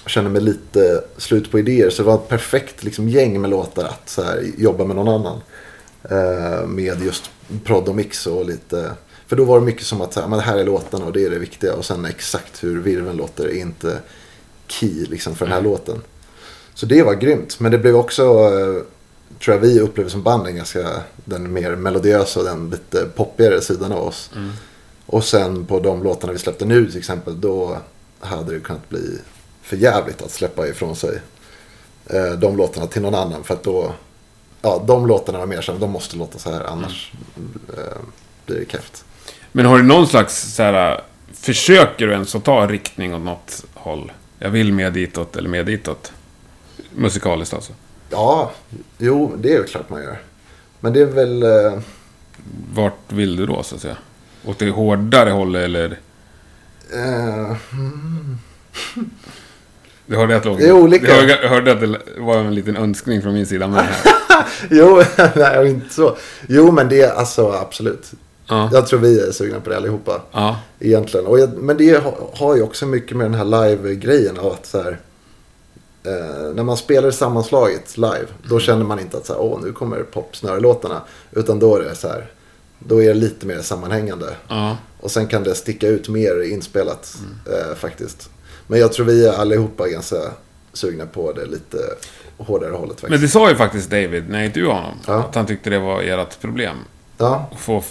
Jag 0.02 0.10
kände 0.10 0.30
mig 0.30 0.42
lite 0.42 1.04
slut 1.16 1.50
på 1.50 1.58
idéer. 1.58 1.90
Så 1.90 2.02
det 2.02 2.06
var 2.06 2.14
ett 2.14 2.28
perfekt 2.28 2.84
liksom, 2.84 3.08
gäng 3.08 3.40
med 3.40 3.50
låtar 3.50 3.84
att 3.84 4.08
så 4.08 4.22
här, 4.22 4.44
jobba 4.58 4.84
med 4.84 4.96
någon 4.96 5.08
annan. 5.08 5.40
Eh, 6.02 6.66
med 6.66 7.02
just 7.02 7.30
prod 7.64 7.88
och 7.88 7.94
mix 7.94 8.26
och 8.26 8.44
lite. 8.44 8.92
För 9.26 9.36
då 9.36 9.44
var 9.44 9.60
det 9.60 9.66
mycket 9.66 9.86
som 9.86 10.00
att 10.00 10.16
men 10.16 10.30
det 10.30 10.40
här 10.40 10.58
är 10.58 10.64
låtarna 10.64 11.04
och 11.04 11.12
det 11.12 11.24
är 11.24 11.30
det 11.30 11.38
viktiga. 11.38 11.74
Och 11.74 11.84
sen 11.84 12.04
exakt 12.04 12.64
hur 12.64 12.82
virveln 12.82 13.16
låter 13.16 13.44
är 13.44 13.54
inte 13.54 13.98
key 14.66 15.04
liksom, 15.04 15.34
för 15.34 15.46
den 15.46 15.54
här 15.54 15.62
låten. 15.62 16.02
Så 16.74 16.86
det 16.86 17.02
var 17.02 17.14
grymt. 17.14 17.60
Men 17.60 17.72
det 17.72 17.78
blev 17.78 17.96
också, 17.96 18.22
eh, 18.22 18.82
tror 19.44 19.56
jag 19.56 19.58
vi 19.58 19.80
upplever 19.80 20.10
som 20.10 20.22
band, 20.22 20.46
en 20.46 20.56
ganska, 20.56 21.02
den 21.24 21.52
mer 21.52 21.76
melodiösa 21.76 22.40
och 22.40 22.46
den 22.46 22.70
lite 22.70 23.06
poppigare 23.16 23.60
sidan 23.60 23.92
av 23.92 24.06
oss. 24.06 24.30
Och 25.06 25.24
sen 25.24 25.66
på 25.66 25.80
de 25.80 26.02
låtarna 26.02 26.32
vi 26.32 26.38
släppte 26.38 26.64
nu 26.64 26.86
till 26.90 26.98
exempel, 26.98 27.40
då 27.40 27.78
hade 28.20 28.54
det 28.54 28.60
kunnat 28.60 28.88
bli 28.88 29.18
för 29.62 29.76
jävligt 29.76 30.22
att 30.22 30.30
släppa 30.30 30.68
ifrån 30.68 30.96
sig 30.96 31.20
eh, 32.06 32.32
de 32.32 32.56
låtarna 32.56 32.86
till 32.86 33.02
någon 33.02 33.14
annan. 33.14 33.44
För 33.44 33.54
att 33.54 33.62
då, 33.62 33.92
ja, 34.62 34.82
de 34.86 35.06
låtarna 35.06 35.38
var 35.38 35.46
mer 35.46 35.60
så 35.60 35.72
här, 35.72 35.78
de 35.78 35.90
måste 35.90 36.16
låta 36.16 36.38
så 36.38 36.50
här, 36.52 36.64
annars 36.64 37.12
eh, 37.76 38.00
blir 38.46 38.58
det 38.58 38.72
keft. 38.72 39.04
Men 39.52 39.66
har 39.66 39.76
du 39.78 39.84
någon 39.84 40.06
slags 40.06 40.54
så 40.54 40.62
här... 40.62 41.00
Försöker 41.32 42.06
du 42.06 42.12
ens 42.12 42.34
att 42.34 42.44
ta 42.44 42.66
riktning 42.66 43.14
åt 43.14 43.22
något 43.22 43.64
håll? 43.74 44.12
Jag 44.38 44.50
vill 44.50 44.72
mer 44.72 44.90
ditåt 44.90 45.36
eller 45.36 45.48
mer 45.48 45.64
ditåt. 45.64 46.12
Musikaliskt 46.94 47.54
alltså. 47.54 47.72
Ja, 48.10 48.52
jo, 48.98 49.34
det 49.38 49.48
är 49.48 49.58
ju 49.58 49.64
klart 49.64 49.90
man 49.90 50.02
gör. 50.02 50.18
Men 50.80 50.92
det 50.92 51.00
är 51.00 51.06
väl, 51.06 51.42
eh, 51.42 51.80
Vart 52.74 52.98
vill 53.12 53.36
du 53.36 53.46
då, 53.46 53.62
så 53.62 53.74
att 53.74 53.80
säga? 53.80 53.96
Åt 54.44 54.58
det 54.58 54.70
hårdare 54.70 55.30
hållet 55.30 55.64
eller? 55.64 55.98
eh, 56.94 57.56
Du 60.10 60.16
hörde 60.16 60.36
att 60.36 60.42
det 60.42 60.48
låg... 60.48 60.58
Det 60.58 60.68
är 60.68 60.72
olika. 60.72 61.06
Jag 61.06 61.48
hörde- 61.48 61.72
att 61.72 61.80
det 61.80 61.98
var 62.18 62.36
en 62.36 62.54
liten 62.54 62.76
önskning 62.76 63.22
från 63.22 63.34
min 63.34 63.46
sida 63.46 63.66
med 63.66 63.78
det 63.78 63.82
här. 63.82 64.46
jo, 64.70 65.02
nej, 65.36 65.70
inte 65.70 65.94
så. 65.94 66.16
Jo, 66.48 66.72
men 66.72 66.88
det 66.88 67.00
är 67.02 67.12
alltså 67.12 67.50
absolut. 67.52 68.10
Ja. 68.46 68.70
Jag 68.72 68.86
tror 68.86 69.00
vi 69.00 69.20
är 69.20 69.32
sugna 69.32 69.60
på 69.60 69.70
det 69.70 69.76
allihopa. 69.76 70.22
Ja. 70.32 70.60
Egentligen. 70.80 71.26
Och 71.26 71.40
jag, 71.40 71.56
men 71.58 71.76
det 71.76 72.02
har, 72.34 72.56
ju 72.56 72.62
också 72.62 72.86
mycket 72.86 73.16
med 73.16 73.26
den 73.26 73.34
här 73.34 73.44
live-grejen 73.44 74.38
av 74.38 74.52
att 74.52 74.66
så 74.66 74.82
här, 74.82 74.98
eh, 76.04 76.54
när 76.54 76.62
man 76.62 76.76
spelar 76.76 77.10
sammanslaget 77.10 77.96
live, 77.96 78.26
då 78.48 78.60
känner 78.60 78.84
man 78.84 79.00
inte 79.00 79.16
att 79.16 79.26
så 79.26 79.32
här, 79.32 79.40
åh, 79.40 79.60
nu 79.64 79.72
kommer 79.72 80.02
popsnörelåtarna. 80.02 81.00
Utan 81.32 81.58
då 81.58 81.76
är 81.76 81.80
det 81.80 81.94
så 81.94 82.08
här, 82.08 82.30
då 82.78 83.02
är 83.02 83.08
det 83.08 83.14
lite 83.14 83.46
mer 83.46 83.58
sammanhängande. 83.62 84.34
Ja. 84.48 84.76
Och 85.00 85.10
sen 85.10 85.26
kan 85.26 85.42
det 85.44 85.54
sticka 85.54 85.88
ut 85.88 86.08
mer 86.08 86.42
inspelat 86.42 87.16
eh, 87.46 87.74
faktiskt. 87.76 88.30
Men 88.70 88.78
jag 88.78 88.92
tror 88.92 89.06
vi 89.06 89.26
är 89.26 89.32
allihopa 89.32 89.88
ganska 89.88 90.16
sugna 90.72 91.06
på 91.06 91.32
det 91.32 91.46
lite 91.46 91.78
hårdare 92.38 92.72
hållet 92.72 93.00
faktiskt. 93.00 93.10
Men 93.10 93.20
det 93.20 93.28
sa 93.28 93.50
ju 93.50 93.56
faktiskt 93.56 93.90
David 93.90 94.28
när 94.28 94.38
jag 94.38 94.46
intervjuade 94.46 94.80
honom. 94.80 94.94
Ja. 95.06 95.14
Att 95.14 95.34
han 95.34 95.46
tyckte 95.46 95.70
det 95.70 95.78
var 95.78 96.02
ert 96.02 96.40
problem. 96.40 96.76
Ja, 97.18 97.50
få, 97.58 97.82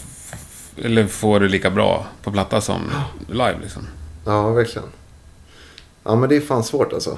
eller 0.78 1.08
få 1.08 1.40
det 1.40 1.48
lika 1.48 1.70
bra 1.70 2.08
på 2.24 2.32
platta 2.32 2.62
som 2.62 2.92
live 3.28 3.58
liksom. 3.62 3.88
ja, 4.26 4.50
verkligen. 4.50 4.88
Ja, 6.04 6.16
men 6.16 6.30
det 6.30 6.36
är 6.36 6.42
fan 6.42 6.64
svårt 6.64 6.94
alltså. 6.94 7.18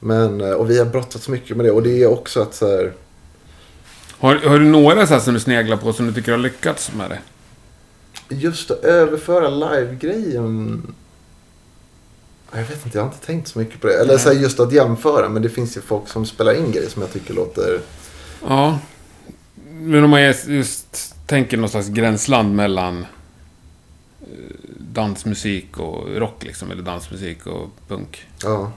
Men, 0.00 0.40
eh, 0.40 0.50
och 0.50 0.70
vi 0.70 0.78
har 0.78 0.86
brottats 0.86 1.28
mycket 1.28 1.56
med 1.56 1.66
det. 1.66 1.70
Och 1.70 1.82
det 1.82 2.02
är 2.02 2.06
också 2.06 2.42
att 2.42 2.54
så 2.54 2.66
här, 2.66 2.92
Har, 4.18 4.36
har 4.36 4.58
du 4.58 4.64
några 4.64 5.06
så 5.06 5.14
här 5.14 5.20
som 5.20 5.34
du 5.34 5.40
sneglar 5.40 5.76
på 5.76 5.92
som 5.92 6.06
du 6.06 6.12
tycker 6.12 6.32
har 6.32 6.38
lyckats 6.38 6.92
med 6.92 7.10
det? 7.10 7.20
Just 8.34 8.70
att 8.70 8.84
överföra 8.84 9.48
live-grejen. 9.48 10.82
Jag 12.52 12.58
vet 12.64 12.84
inte, 12.86 12.98
jag 12.98 13.04
har 13.04 13.12
inte 13.12 13.26
tänkt 13.26 13.48
så 13.48 13.58
mycket 13.58 13.80
på 13.80 13.86
det. 13.86 13.94
Eller 14.00 14.14
Nej. 14.14 14.18
så 14.18 14.32
just 14.32 14.60
att 14.60 14.72
jämföra. 14.72 15.28
Men 15.28 15.42
det 15.42 15.48
finns 15.48 15.76
ju 15.76 15.80
folk 15.80 16.08
som 16.08 16.26
spelar 16.26 16.54
in 16.54 16.72
grejer 16.72 16.88
som 16.88 17.02
jag 17.02 17.12
tycker 17.12 17.34
låter... 17.34 17.80
Ja. 18.48 18.78
Men 19.70 20.04
om 20.04 20.10
man 20.10 20.22
just- 20.22 21.14
tänker 21.26 21.56
någon 21.56 21.68
slags 21.68 21.88
gränsland 21.88 22.54
mellan 22.56 23.06
eh, 24.20 24.26
dansmusik 24.78 25.78
och 25.78 26.16
rock 26.16 26.44
liksom, 26.44 26.70
eller 26.70 26.82
dansmusik 26.82 27.46
och 27.46 27.68
punk. 27.88 28.26
Ja, 28.42 28.72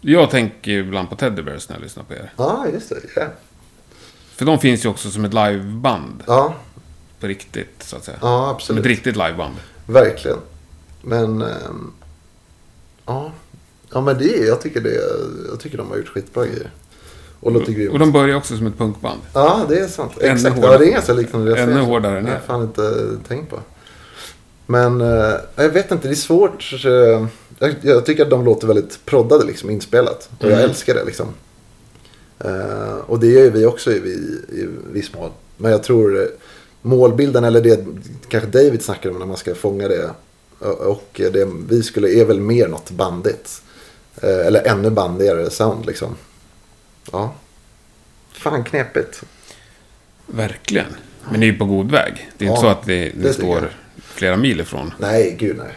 Jag 0.00 0.30
tänker 0.30 0.70
ibland 0.70 1.10
på 1.10 1.16
Teddy 1.16 1.42
Bears 1.42 1.68
när 1.68 1.76
jag 1.76 1.82
lyssnar 1.82 2.04
på 2.04 2.14
er. 2.14 2.32
ja 2.36 2.66
just 2.72 2.88
det. 2.88 2.96
Ja, 3.16 3.26
För 4.34 4.44
de 4.44 4.58
finns 4.58 4.84
ju 4.84 4.88
också 4.88 5.10
som 5.10 5.24
ett 5.24 5.34
liveband 5.34 6.22
ja, 6.26 6.54
på 7.20 7.26
riktigt, 7.26 7.82
så 7.82 7.96
att 7.96 8.04
säga. 8.04 8.18
ja 8.20 8.44
Som 8.46 8.50
absolut. 8.54 8.80
ett 8.80 8.86
riktigt 8.86 9.16
liveband. 9.16 9.54
Verkligen. 9.86 10.38
Men... 11.02 11.42
ehm, 11.42 11.92
ja. 13.08 13.32
ja, 13.92 14.00
men 14.00 14.18
det 14.18 14.36
jag 14.36 14.60
tycker 14.60 14.80
det. 14.80 14.94
Jag 15.50 15.60
tycker 15.60 15.78
de 15.78 15.88
har 15.90 15.96
gjort 15.96 16.08
skitbra 16.08 16.46
grejer. 16.46 16.70
Och 17.40 17.52
grymt. 17.52 17.92
Och 17.92 17.98
de 17.98 18.12
börjar 18.12 18.36
också 18.36 18.56
som 18.56 18.66
ett 18.66 18.78
punkband. 18.78 19.20
Ja, 19.34 19.60
det 19.68 19.78
är 19.78 19.86
sant. 19.88 20.12
Ännu 20.20 20.32
Exakt. 20.32 20.54
hårdare. 20.56 20.72
Ja, 20.72 20.78
det 20.78 20.86
är 20.86 20.92
ganska 20.92 21.12
liknande 21.12 21.50
det 21.50 21.60
jag 21.60 21.68
Ännu 21.70 21.80
hårdare 21.80 22.20
Det 22.20 22.26
har 22.26 22.34
jag 22.34 22.42
fan 22.44 22.62
inte 22.62 23.06
tänkt 23.28 23.50
på. 23.50 23.58
Men 24.66 25.00
eh, 25.00 25.34
jag 25.56 25.68
vet 25.68 25.90
inte, 25.90 26.08
det 26.08 26.14
är 26.14 26.16
svårt. 26.16 26.72
eh, 26.86 27.26
Jag, 27.58 27.74
jag 27.82 28.06
tycker 28.06 28.22
att 28.24 28.30
de 28.30 28.44
låter 28.44 28.66
väldigt 28.66 29.04
proddade 29.04 29.44
liksom, 29.44 29.70
inspelat. 29.70 30.30
Och 30.38 30.44
jag 30.44 30.52
Mm. 30.52 30.64
älskar 30.70 30.94
det 30.94 31.04
liksom. 31.04 31.26
Eh, 32.38 32.96
och 33.06 33.18
det 33.20 33.26
gör 33.26 33.42
ju 33.42 33.50
vi 33.50 33.66
också 33.66 33.90
i, 33.92 33.94
i, 33.96 34.58
i 34.60 34.68
viss 34.92 35.14
mån. 35.14 35.30
Men 35.56 35.72
jag 35.72 35.82
tror 35.82 36.20
eh, 36.22 36.26
målbilden, 36.82 37.44
eller 37.44 37.60
det 37.60 37.84
kanske 38.28 38.50
David 38.50 38.82
snackar 38.82 39.10
om 39.10 39.18
när 39.18 39.26
man 39.26 39.36
ska 39.36 39.54
fånga 39.54 39.88
det. 39.88 40.10
Och 40.58 40.80
och 40.80 41.08
det 41.14 41.48
vi 41.68 41.82
skulle, 41.82 42.08
är 42.08 42.24
väl 42.24 42.40
mer 42.40 42.68
något 42.68 42.90
bandigt. 42.90 43.62
Eh, 44.22 44.46
eller 44.46 44.66
ännu 44.66 44.90
bandigare 44.90 45.50
sound 45.50 45.86
liksom. 45.86 46.16
Ja. 47.12 47.34
Fan 48.32 48.64
knepigt. 48.64 49.22
Verkligen. 50.26 50.86
Men 51.30 51.40
det 51.40 51.46
är 51.46 51.52
ju 51.52 51.58
på 51.58 51.64
god 51.64 51.90
väg. 51.90 52.30
Det 52.38 52.44
är 52.44 52.48
ju 52.48 52.54
inte 52.54 52.66
Ja, 52.66 52.72
så 52.72 52.78
att 52.78 52.86
det, 52.86 52.94
det 53.04 53.10
tycker 53.10 53.24
jag. 53.26 53.34
står 53.34 53.70
flera 54.00 54.36
mil 54.36 54.60
ifrån. 54.60 54.94
Nej, 54.98 55.36
gud 55.38 55.56
nej. 55.56 55.74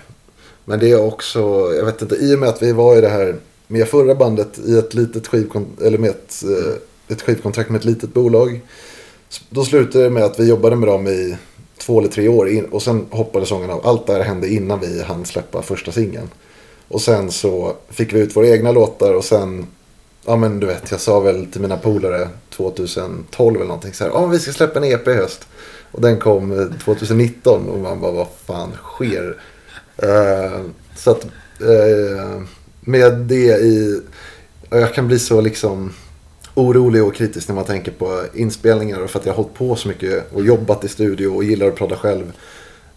Men 0.65 0.79
det 0.79 0.91
är 0.91 1.01
också, 1.01 1.39
jag 1.77 1.85
vet 1.85 2.01
inte, 2.01 2.15
i 2.15 2.35
och 2.35 2.39
med 2.39 2.49
att 2.49 2.61
vi 2.63 2.71
var 2.71 2.97
i 2.97 3.01
det 3.01 3.09
här 3.09 3.35
med 3.67 3.87
förra 3.87 4.15
bandet 4.15 4.59
i 4.65 4.77
ett 4.77 4.93
litet 4.93 5.27
skivkontrakt, 5.27 5.81
eller 5.81 5.97
med 5.97 6.09
ett, 6.09 6.43
eh, 6.43 6.73
ett 7.15 7.21
skivkontrakt 7.21 7.69
med 7.69 7.79
ett 7.79 7.85
litet 7.85 8.13
bolag. 8.13 8.61
Då 9.49 9.65
slutade 9.65 10.03
det 10.03 10.09
med 10.09 10.23
att 10.23 10.39
vi 10.39 10.49
jobbade 10.49 10.75
med 10.75 10.89
dem 10.89 11.07
i 11.07 11.37
två 11.81 11.99
eller 11.99 12.09
tre 12.09 12.27
år 12.27 12.49
in, 12.49 12.65
och 12.65 12.81
sen 12.81 13.05
hoppade 13.09 13.45
sången 13.45 13.69
av. 13.69 13.87
Allt 13.87 14.07
det 14.07 14.13
här 14.13 14.23
hände 14.23 14.49
innan 14.49 14.79
vi 14.79 15.01
hann 15.01 15.25
släppa 15.25 15.61
första 15.61 15.91
singeln. 15.91 16.29
Och 16.87 17.01
sen 17.01 17.31
så 17.31 17.75
fick 17.89 18.13
vi 18.13 18.19
ut 18.19 18.35
våra 18.35 18.47
egna 18.47 18.71
låtar 18.71 19.13
och 19.13 19.25
sen, 19.25 19.67
ja 20.25 20.35
men 20.35 20.59
du 20.59 20.67
vet, 20.67 20.91
jag 20.91 20.99
sa 20.99 21.19
väl 21.19 21.45
till 21.45 21.61
mina 21.61 21.77
polare 21.77 22.29
2012 22.49 23.55
eller 23.55 23.65
någonting 23.65 23.93
så 23.93 24.03
här, 24.03 24.11
ja 24.11 24.25
vi 24.25 24.39
ska 24.39 24.51
släppa 24.51 24.79
en 24.79 24.85
EP 24.85 25.07
i 25.07 25.13
höst. 25.13 25.47
Och 25.91 26.01
den 26.01 26.19
kom 26.19 26.59
eh, 26.59 26.67
2019 26.85 27.69
och 27.69 27.79
man 27.79 28.01
bara, 28.01 28.11
vad 28.11 28.27
fan 28.45 28.71
sker? 28.83 29.37
Uh, 30.03 30.61
så 30.95 31.11
att 31.11 31.25
uh, 31.61 32.41
med 32.81 33.17
det 33.17 33.59
i, 33.59 34.01
och 34.69 34.77
jag 34.77 34.93
kan 34.93 35.07
bli 35.07 35.19
så 35.19 35.41
liksom 35.41 35.93
orolig 36.55 37.03
och 37.03 37.15
kritisk 37.15 37.47
när 37.47 37.55
man 37.55 37.65
tänker 37.65 37.91
på 37.91 38.25
inspelningar 38.33 38.99
och 38.99 39.09
för 39.09 39.19
att 39.19 39.25
jag 39.25 39.33
har 39.33 39.43
hållit 39.43 39.57
på 39.57 39.75
så 39.75 39.87
mycket 39.87 40.33
och 40.33 40.45
jobbat 40.45 40.83
i 40.83 40.87
studio 40.87 41.27
och 41.27 41.43
gillar 41.43 41.67
att 41.67 41.75
prodda 41.75 41.95
själv. 41.95 42.33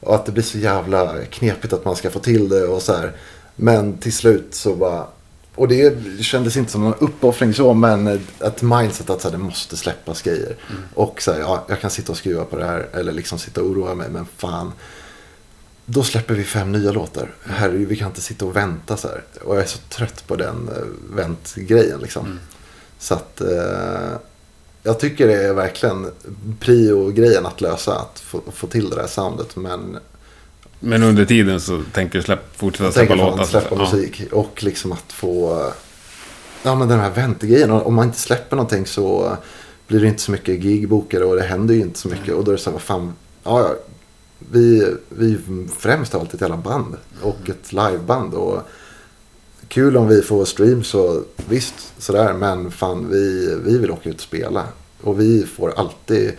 Och 0.00 0.14
att 0.14 0.26
det 0.26 0.32
blir 0.32 0.42
så 0.42 0.58
jävla 0.58 1.24
knepigt 1.30 1.72
att 1.72 1.84
man 1.84 1.96
ska 1.96 2.10
få 2.10 2.18
till 2.18 2.48
det 2.48 2.64
och 2.64 2.82
så 2.82 2.92
här. 2.92 3.12
Men 3.56 3.98
till 3.98 4.12
slut 4.12 4.54
så 4.54 4.74
bara... 4.74 5.06
Och 5.54 5.68
det 5.68 5.94
kändes 6.20 6.56
inte 6.56 6.72
som 6.72 6.80
någon 6.84 6.94
uppoffring 6.98 7.54
så, 7.54 7.74
men 7.74 8.06
ett 8.40 8.62
mindset 8.62 9.10
att 9.10 9.20
så 9.20 9.28
här, 9.28 9.36
det 9.36 9.42
måste 9.42 9.76
släppas 9.76 10.22
grejer. 10.22 10.56
Och 10.94 11.22
så 11.22 11.32
här, 11.32 11.40
ja, 11.40 11.64
jag 11.68 11.80
kan 11.80 11.90
sitta 11.90 12.12
och 12.12 12.18
skruva 12.18 12.44
på 12.44 12.56
det 12.56 12.64
här, 12.64 12.88
eller 12.92 13.12
liksom 13.12 13.38
sitta 13.38 13.60
och 13.60 13.66
oroa 13.66 13.94
mig, 13.94 14.08
men 14.10 14.26
fan. 14.36 14.72
Då 15.86 16.02
släpper 16.02 16.34
vi 16.34 16.44
fem 16.44 16.72
nya 16.72 16.92
låtar. 16.92 17.34
Herregud, 17.44 17.88
vi 17.88 17.96
kan 17.96 18.08
inte 18.08 18.20
sitta 18.20 18.44
och 18.44 18.56
vänta 18.56 18.96
så 18.96 19.08
här. 19.08 19.22
Och 19.44 19.56
jag 19.56 19.62
är 19.62 19.66
så 19.66 19.78
trött 19.78 20.24
på 20.26 20.36
den 20.36 20.68
eh, 20.68 21.16
väntgrejen 21.16 22.00
liksom. 22.00 22.38
Så 23.04 23.14
att 23.14 23.40
eh, 23.40 24.16
jag 24.82 25.00
tycker 25.00 25.26
det 25.28 25.44
är 25.44 25.54
verkligen 25.54 26.10
prio-grejen 26.60 27.46
att 27.46 27.60
lösa. 27.60 27.98
Att 27.98 28.20
få, 28.20 28.40
få 28.52 28.66
till 28.66 28.90
det 28.90 28.96
där 28.96 29.06
soundet. 29.06 29.56
Men 29.56 29.98
Men 30.80 31.02
under 31.02 31.24
tiden 31.24 31.60
så 31.60 31.82
tänker 31.92 32.18
du 32.18 32.22
släpp, 32.24 32.56
fortsätta 32.56 32.92
släppa 32.92 33.14
låtar. 33.14 33.44
släppa 33.44 33.76
musik. 33.76 34.22
Och 34.32 34.62
liksom 34.62 34.92
att 34.92 35.12
få... 35.12 35.66
Ja 36.62 36.74
men 36.74 36.88
den 36.88 37.00
här 37.00 37.10
väntgrejen. 37.10 37.70
Och 37.70 37.86
Om 37.86 37.94
man 37.94 38.06
inte 38.06 38.18
släpper 38.18 38.56
någonting 38.56 38.86
så 38.86 39.36
blir 39.86 40.00
det 40.00 40.06
inte 40.06 40.22
så 40.22 40.30
mycket 40.30 40.64
gigbokare. 40.64 41.24
Och 41.24 41.36
det 41.36 41.42
händer 41.42 41.74
ju 41.74 41.80
inte 41.80 41.98
så 41.98 42.08
mycket. 42.08 42.34
Och 42.34 42.44
då 42.44 42.50
är 42.50 42.56
det 42.56 42.62
så 42.62 42.70
här, 42.70 42.72
vad 42.72 42.82
fan. 42.82 43.12
Ja, 43.44 43.60
ja, 43.60 43.74
vi, 44.38 44.94
vi 45.08 45.38
främst 45.78 46.12
har 46.12 46.20
alltid 46.20 46.34
ett 46.34 46.40
jävla 46.40 46.56
band. 46.56 46.96
Och 47.22 47.50
ett 47.50 47.72
liveband. 47.72 48.34
Och 48.34 48.62
kul 49.74 49.96
om 49.96 50.08
vi 50.08 50.22
får 50.22 50.44
streams 50.44 50.94
och 50.94 51.24
visst 51.48 51.74
sådär. 51.98 52.32
Men 52.32 52.70
fan 52.70 53.08
vi, 53.10 53.54
vi 53.64 53.78
vill 53.78 53.90
åka 53.90 54.08
ut 54.08 54.14
och 54.16 54.20
spela. 54.20 54.64
Och 55.00 55.20
vi 55.20 55.46
får 55.46 55.72
alltid. 55.76 56.32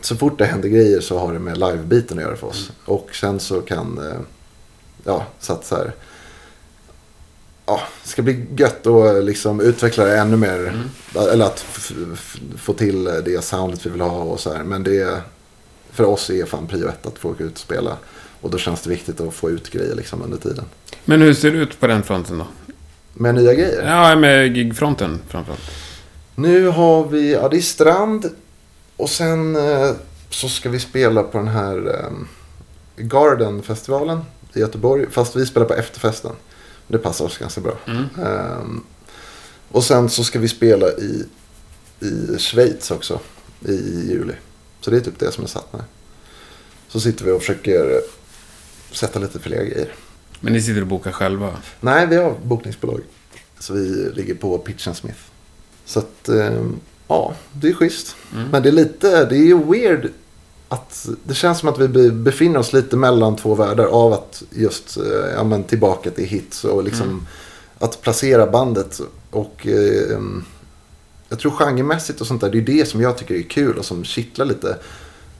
Så 0.00 0.16
fort 0.16 0.38
det 0.38 0.44
händer 0.44 0.68
grejer 0.68 1.00
så 1.00 1.18
har 1.18 1.32
det 1.32 1.38
med 1.38 1.58
livebiten 1.58 2.18
att 2.18 2.24
göra 2.24 2.36
för 2.36 2.46
oss. 2.46 2.70
Och 2.84 3.08
sen 3.14 3.40
så 3.40 3.60
kan. 3.60 3.98
eh, 3.98 4.20
Ja, 5.04 5.26
så 5.40 5.52
att 5.52 5.66
så 5.66 5.76
här. 5.76 5.92
Ja, 7.66 7.80
det 8.02 8.08
ska 8.08 8.22
bli 8.22 8.46
gött 8.56 8.86
att 8.86 9.24
liksom 9.24 9.60
utveckla 9.60 10.04
det 10.04 10.18
ännu 10.18 10.36
mer. 10.36 10.82
Eller 11.32 11.44
att 11.46 11.64
få 12.58 12.72
till 12.72 13.04
det 13.04 13.44
soundet 13.44 13.86
vi 13.86 13.90
vill 13.90 14.00
ha 14.00 14.22
och 14.22 14.40
så 14.40 14.52
här. 14.52 14.64
Men 14.64 14.82
det 14.82 15.22
för 15.92 16.04
oss 16.04 16.30
är 16.30 16.44
fan 16.46 16.66
prio 16.66 16.88
ett 16.88 17.06
att 17.06 17.18
få 17.18 17.28
åka 17.30 17.44
ut 17.44 17.52
och 17.52 17.58
spela. 17.58 17.96
Och 18.40 18.50
då 18.50 18.58
känns 18.58 18.82
det 18.82 18.90
viktigt 18.90 19.20
att 19.20 19.34
få 19.34 19.50
ut 19.50 19.70
grejer 19.70 19.94
liksom 19.94 20.22
under 20.22 20.38
tiden. 20.38 20.64
Men 21.04 21.20
hur 21.22 21.34
ser 21.34 21.50
det 21.50 21.58
ut 21.58 21.80
på 21.80 21.86
den 21.86 22.02
fronten 22.02 22.38
då? 22.38 22.46
Med 23.20 23.34
nya 23.34 23.54
grejer. 23.54 23.82
Ja, 23.86 24.16
med 24.16 24.56
gigfronten 24.56 25.20
framförallt. 25.28 25.70
Nu 26.34 26.66
har 26.66 27.08
vi, 27.08 27.32
ja 27.32 27.48
det 27.48 27.56
är 27.56 27.60
Strand. 27.60 28.30
Och 28.96 29.10
sen 29.10 29.56
eh, 29.56 29.92
så 30.30 30.48
ska 30.48 30.70
vi 30.70 30.80
spela 30.80 31.22
på 31.22 31.38
den 31.38 31.48
här 31.48 31.88
eh, 31.88 32.10
Garden-festivalen 32.96 34.20
i 34.54 34.58
Göteborg. 34.60 35.06
Fast 35.10 35.36
vi 35.36 35.46
spelar 35.46 35.66
på 35.66 35.74
efterfesten. 35.74 36.32
Det 36.86 36.98
passar 36.98 37.24
oss 37.24 37.38
ganska 37.38 37.60
bra. 37.60 37.74
Mm. 37.86 38.04
Ehm, 38.24 38.84
och 39.68 39.84
sen 39.84 40.08
så 40.08 40.24
ska 40.24 40.38
vi 40.38 40.48
spela 40.48 40.86
i, 40.88 41.24
i 42.00 42.38
Schweiz 42.38 42.90
också 42.90 43.20
i 43.60 43.74
juli. 44.10 44.34
Så 44.80 44.90
det 44.90 44.96
är 44.96 45.00
typ 45.00 45.18
det 45.18 45.32
som 45.32 45.44
är 45.44 45.48
satt 45.48 45.72
med. 45.72 45.82
Så 46.88 47.00
sitter 47.00 47.24
vi 47.24 47.30
och 47.30 47.40
försöker 47.40 47.90
eh, 47.90 48.00
sätta 48.92 49.18
lite 49.18 49.38
fler 49.38 49.64
grejer. 49.64 49.94
Men 50.40 50.52
ni 50.52 50.62
sitter 50.62 50.80
och 50.80 50.86
bokar 50.86 51.12
själva? 51.12 51.56
Nej, 51.80 52.06
vi 52.06 52.16
har 52.16 52.34
bokningsbolag. 52.44 53.00
Så 53.58 53.72
vi 53.74 54.10
ligger 54.14 54.34
på 54.34 54.58
Pitch 54.58 54.86
and 54.86 54.96
Smith. 54.96 55.18
Så 55.84 55.98
att, 55.98 56.28
ehm, 56.28 56.76
ja, 57.08 57.34
det 57.52 57.68
är 57.68 57.72
schysst. 57.72 58.16
Men 58.52 58.62
det 58.62 58.68
är 58.68 58.72
lite, 58.72 59.24
det 59.24 59.36
är 59.36 59.44
ju 59.44 59.64
weird 59.64 60.08
att 60.68 61.08
det 61.24 61.34
känns 61.34 61.58
som 61.58 61.68
att 61.68 61.78
vi 61.78 61.88
be- 61.88 62.10
befinner 62.10 62.58
oss 62.58 62.72
lite 62.72 62.96
mellan 62.96 63.36
två 63.36 63.54
världar 63.54 63.84
av 63.86 64.12
att 64.12 64.42
just, 64.50 64.96
eh, 64.96 65.30
ja 65.36 65.44
men 65.44 65.64
tillbaka 65.64 66.10
till 66.10 66.24
hits 66.24 66.64
och 66.64 66.84
liksom 66.84 67.26
att 67.78 68.02
placera 68.02 68.46
bandet 68.46 69.00
och 69.30 69.66
ehm, 69.66 70.44
jag 71.28 71.38
tror 71.38 71.50
genremässigt 71.50 72.20
och 72.20 72.26
sånt 72.26 72.40
där, 72.40 72.50
det 72.50 72.58
är 72.58 72.62
det 72.62 72.88
som 72.88 73.00
jag 73.00 73.18
tycker 73.18 73.34
är 73.34 73.42
kul 73.42 73.78
och 73.78 73.84
som 73.84 74.04
kittlar 74.04 74.46
lite. 74.46 74.76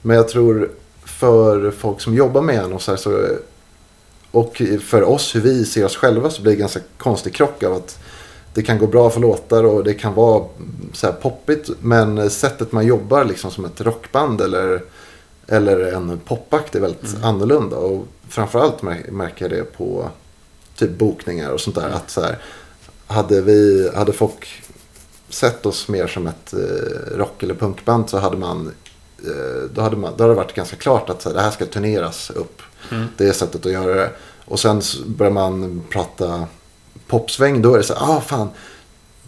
Men 0.01 0.15
jag 0.17 0.27
tror 0.29 0.71
för 1.03 1.71
folk 1.71 2.01
som 2.01 2.13
jobbar 2.15 2.41
med 2.41 2.55
en 2.59 2.73
och 2.73 2.81
så 2.81 2.91
här 2.91 2.97
så 2.97 3.27
och 4.31 4.61
för 4.81 5.03
oss, 5.03 5.35
hur 5.35 5.41
vi 5.41 5.65
ser 5.65 5.85
oss 5.85 5.95
själva, 5.95 6.29
så 6.29 6.41
blir 6.41 6.51
det 6.51 6.55
en 6.55 6.59
ganska 6.59 6.79
konstig 6.97 7.33
krock 7.33 7.63
av 7.63 7.73
att 7.73 7.99
det 8.53 8.63
kan 8.63 8.77
gå 8.79 8.87
bra 8.87 9.09
för 9.09 9.19
låtar 9.19 9.63
och 9.63 9.83
det 9.83 9.93
kan 9.93 10.13
vara 10.13 10.45
så 10.93 11.07
här 11.07 11.13
poppigt. 11.13 11.69
Men 11.81 12.29
sättet 12.29 12.71
man 12.71 12.85
jobbar 12.85 13.25
liksom 13.25 13.51
som 13.51 13.65
ett 13.65 13.81
rockband 13.81 14.41
eller, 14.41 14.83
eller 15.47 15.79
en 15.79 16.19
popakt 16.25 16.75
är 16.75 16.79
väldigt 16.79 17.23
annorlunda. 17.23 17.77
Och 17.77 18.07
framförallt 18.29 18.81
mär- 18.81 19.11
märker 19.11 19.45
jag 19.45 19.51
det 19.51 19.77
på 19.77 20.09
typ 20.75 20.91
bokningar 20.91 21.49
och 21.49 21.59
sånt 21.61 21.75
där. 21.75 21.89
Att 21.89 22.09
så 22.09 22.21
här, 22.21 22.37
hade, 23.07 23.41
vi, 23.41 23.89
hade 23.95 24.13
folk 24.13 24.63
sett 25.29 25.65
oss 25.65 25.87
mer 25.87 26.07
som 26.07 26.27
ett 26.27 26.53
eh, 26.53 27.17
rock 27.17 27.43
eller 27.43 27.53
punkband 27.53 28.09
så 28.09 28.17
hade 28.17 28.37
man 28.37 28.71
eh, 29.25 29.69
då 29.73 29.81
hade, 29.81 29.95
man, 29.95 30.13
då 30.17 30.23
hade 30.23 30.33
det 30.33 30.37
varit 30.37 30.53
ganska 30.55 30.75
klart 30.75 31.09
att 31.09 31.21
så 31.21 31.29
här, 31.29 31.35
det 31.35 31.41
här 31.41 31.51
ska 31.51 31.65
turneras 31.65 32.31
upp. 32.31 32.61
Det 33.17 33.27
är 33.27 33.33
sättet 33.33 33.65
att 33.65 33.71
göra 33.71 33.95
det. 33.95 34.09
Och 34.45 34.59
sen 34.59 34.81
börjar 35.05 35.31
man 35.31 35.83
prata 35.89 36.45
popsväng. 37.07 37.61
Då 37.61 37.73
är 37.73 37.77
det 37.77 37.83
så 37.83 37.93
här, 37.93 38.17
ah 38.17 38.21
fan. 38.21 38.49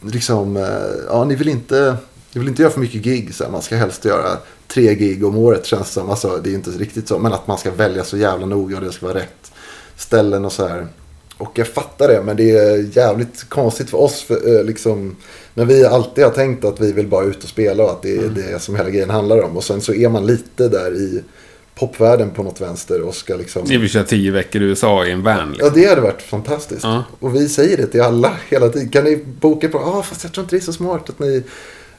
Liksom, 0.01 0.57
eh, 0.57 1.05
ja 1.07 1.23
ni 1.23 1.35
vill 1.35 1.49
inte. 1.49 1.97
Jag 2.31 2.39
vill 2.39 2.49
inte 2.49 2.61
göra 2.61 2.71
för 2.71 2.79
mycket 2.79 3.01
gig. 3.01 3.35
Så 3.35 3.43
här. 3.43 3.51
Man 3.51 3.61
ska 3.61 3.75
helst 3.75 4.05
göra 4.05 4.37
tre 4.67 4.95
gig 4.95 5.25
om 5.25 5.37
året 5.37 5.65
känns 5.65 5.87
det 5.87 5.93
som. 5.93 6.09
Alltså, 6.09 6.39
det 6.43 6.49
är 6.49 6.53
inte 6.53 6.69
riktigt 6.69 7.07
så. 7.07 7.19
Men 7.19 7.33
att 7.33 7.47
man 7.47 7.57
ska 7.57 7.71
välja 7.71 8.03
så 8.03 8.17
jävla 8.17 8.45
noga 8.45 8.77
och 8.77 8.83
det 8.83 8.91
ska 8.91 9.05
vara 9.05 9.17
rätt 9.17 9.51
ställen 9.95 10.45
och 10.45 10.51
så 10.51 10.67
här. 10.67 10.87
Och 11.37 11.51
jag 11.59 11.67
fattar 11.67 12.07
det, 12.07 12.21
men 12.23 12.37
det 12.37 12.51
är 12.51 12.97
jävligt 12.97 13.49
konstigt 13.49 13.89
för 13.89 13.97
oss. 13.97 14.21
För, 14.21 14.57
eh, 14.57 14.63
liksom, 14.63 15.15
när 15.53 15.65
vi 15.65 15.85
alltid 15.85 16.23
har 16.23 16.31
tänkt 16.31 16.65
att 16.65 16.79
vi 16.79 16.91
vill 16.91 17.07
bara 17.07 17.25
ut 17.25 17.43
och 17.43 17.49
spela 17.49 17.83
och 17.83 17.91
att 17.91 18.01
det 18.01 18.17
är 18.17 18.29
det 18.29 18.61
som 18.61 18.75
hela 18.75 18.89
grejen 18.89 19.09
handlar 19.09 19.41
om. 19.41 19.57
Och 19.57 19.63
sen 19.63 19.81
så 19.81 19.93
är 19.93 20.09
man 20.09 20.25
lite 20.25 20.67
där 20.67 20.95
i 20.95 21.23
popvärlden 21.75 22.29
på 22.31 22.43
något 22.43 22.61
vänster 22.61 23.01
och 23.01 23.15
ska 23.15 23.35
liksom... 23.35 23.63
Ni 23.63 23.77
vill 23.77 23.89
köra 23.89 24.03
tio 24.03 24.31
veckor 24.31 24.61
i 24.61 24.65
USA 24.65 25.05
i 25.05 25.11
en 25.11 25.23
van. 25.23 25.37
Ja, 25.37 25.45
Liksom. 25.65 25.81
det 25.81 25.89
hade 25.89 26.01
varit 26.01 26.21
fantastiskt. 26.21 26.83
Ja. 26.83 27.03
Och 27.19 27.35
vi 27.35 27.49
säger 27.49 27.77
det 27.77 27.87
till 27.87 28.01
alla 28.01 28.31
hela 28.49 28.69
tiden. 28.69 28.89
Kan 28.89 29.03
ni 29.03 29.23
boka 29.39 29.69
på? 29.69 29.77
Ja, 29.77 30.03
fast 30.03 30.23
jag 30.23 30.33
tror 30.33 30.43
inte 30.43 30.55
det 30.55 30.59
är 30.59 30.65
så 30.65 30.73
smart 30.73 31.09
att 31.09 31.19
ni... 31.19 31.43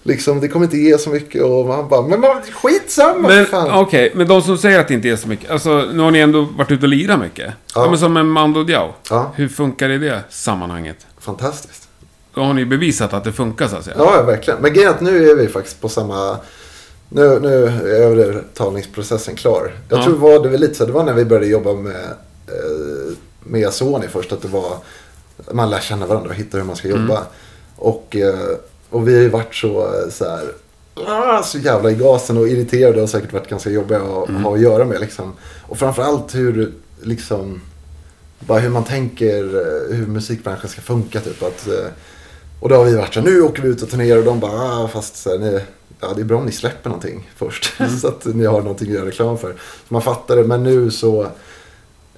Liksom, 0.07 0.41
det 0.41 0.49
kommer 0.49 0.65
inte 0.67 0.77
ge 0.79 0.99
så 0.99 1.11
mycket 1.11 1.43
och 1.43 1.67
man 1.67 1.89
bara, 1.89 2.03
men 2.03 2.21
man, 2.21 2.43
skitsamma 2.53 3.29
Men 3.29 3.47
fan. 3.47 3.71
okej, 3.81 4.13
men 4.15 4.29
de 4.29 4.43
som 4.43 4.59
säger 4.59 4.81
att 4.81 4.89
det 4.89 4.95
inte 4.95 5.09
är 5.09 5.17
så 5.17 5.29
mycket. 5.29 5.51
Alltså, 5.51 5.89
nu 5.93 6.03
har 6.03 6.11
ni 6.11 6.19
ändå 6.19 6.43
varit 6.57 6.71
ute 6.71 6.83
och 6.83 6.89
lirat 6.89 7.21
mycket. 7.21 7.47
Ja. 7.75 7.83
Ja. 7.85 7.91
men 7.91 7.99
som 7.99 8.17
en 8.17 8.27
Mando 8.29 8.65
Diao. 8.65 8.93
Ja. 9.11 9.33
Hur 9.37 9.49
funkar 9.49 9.89
det 9.89 9.95
i 9.95 9.99
det 9.99 10.21
sammanhanget? 10.31 10.97
Fantastiskt. 11.21 11.89
Då 12.35 12.41
har 12.41 12.55
ni 12.55 12.65
bevisat 12.65 13.13
att 13.13 13.25
det 13.25 13.33
funkar 13.33 13.69
så 13.69 13.77
att 13.77 13.85
säga. 13.85 13.97
Ja, 13.99 14.13
ja, 14.17 14.23
verkligen. 14.23 14.61
Men 14.63 14.73
grejen 14.73 14.91
är 14.91 14.95
att 14.95 15.01
nu 15.01 15.31
är 15.31 15.35
vi 15.37 15.49
faktiskt 15.49 15.81
på 15.81 15.89
samma... 15.89 16.37
Nu, 17.15 17.41
nu 17.41 17.65
är 17.65 17.81
övertalningsprocessen 17.85 19.35
klar. 19.37 19.75
Jag 19.89 19.99
Ja. 19.99 20.05
tror 20.05 20.17
var 20.17 20.43
det 20.43 20.49
var 20.49 20.59
lite 20.59 20.75
så, 20.75 20.87
det 20.87 20.93
var 20.93 21.05
när 21.05 21.13
vi 21.13 21.25
började 21.25 21.47
jobba 21.47 21.73
med, 21.73 22.05
eh, 22.47 23.13
med 23.45 23.73
Sony 23.73 24.09
först. 24.09 24.33
Att 24.33 24.43
det 24.43 24.49
var, 24.49 24.77
man 25.53 25.71
lär 25.71 25.81
känna 25.81 26.07
varandra 26.07 26.29
och 26.31 26.35
hitta 26.37 26.57
hur 26.59 26.65
man 26.65 26.77
ska 26.77 26.89
jobba. 26.89 27.27
Och, 27.77 28.17
eh, 28.17 28.57
och 28.91 29.09
vi 29.09 29.15
har 29.15 29.23
ju 29.23 29.29
varit 29.29 29.55
så, 29.55 29.81
eh, 29.81 30.11
så 30.11 30.25
här, 30.29 31.43
så 31.45 31.59
jävla 31.59 31.91
i 31.91 31.95
gasen 31.95 32.37
och 32.37 32.49
irriterade 32.49 33.03
och 33.03 33.09
säkert 33.11 33.33
varit 33.33 33.49
ganska 33.49 33.71
jobbiga 33.71 33.99
att 33.99 34.31
ha 34.43 34.55
att 34.55 34.61
göra 34.61 34.85
med. 34.85 35.01
Liksom. 35.01 35.33
Och 35.63 35.79
framförallt 35.79 36.35
hur, 36.35 36.73
liksom, 37.03 37.61
bara 38.41 38.59
hur 38.59 38.71
man 38.71 38.85
tänker 38.85 39.43
hur 39.95 40.07
musikbranschen 40.07 40.69
ska 40.69 40.81
funka. 40.81 41.21
Typ. 41.21 41.43
Att, 41.43 41.69
och 42.61 42.69
då 42.69 42.75
har 42.77 42.85
vi 42.85 42.97
varit 42.97 43.15
så 43.15 43.21
här, 43.21 43.27
nu 43.29 43.41
åker 43.43 43.63
vi 43.63 43.69
ut 43.69 43.83
och 43.83 43.91
turnerar 43.91 44.19
och 44.19 44.25
de 44.25 44.41
bara, 44.41 44.53
ah, 44.53 44.89
fast 44.89 45.17
så 45.17 45.31
här, 45.31 45.39
ni, 45.39 45.61
ja, 46.09 46.15
det 46.15 46.21
är 46.21 46.25
bra 46.25 46.39
om 46.39 46.47
ni 46.47 46.53
släpper 46.53 46.91
någonting 46.91 47.31
först. 47.37 47.73
så 48.01 48.09
att 48.09 48.25
ni 48.25 48.45
har 48.45 48.61
någonting 48.61 48.89
att 48.89 48.95
göra 48.95 49.07
reklam 49.07 49.39
för. 49.39 49.53
Så 49.89 49.95
man 49.95 50.03
fattar 50.03 50.37
det, 50.37 50.45
men 50.45 50.63
nu 50.63 50.91
så, 50.91 51.27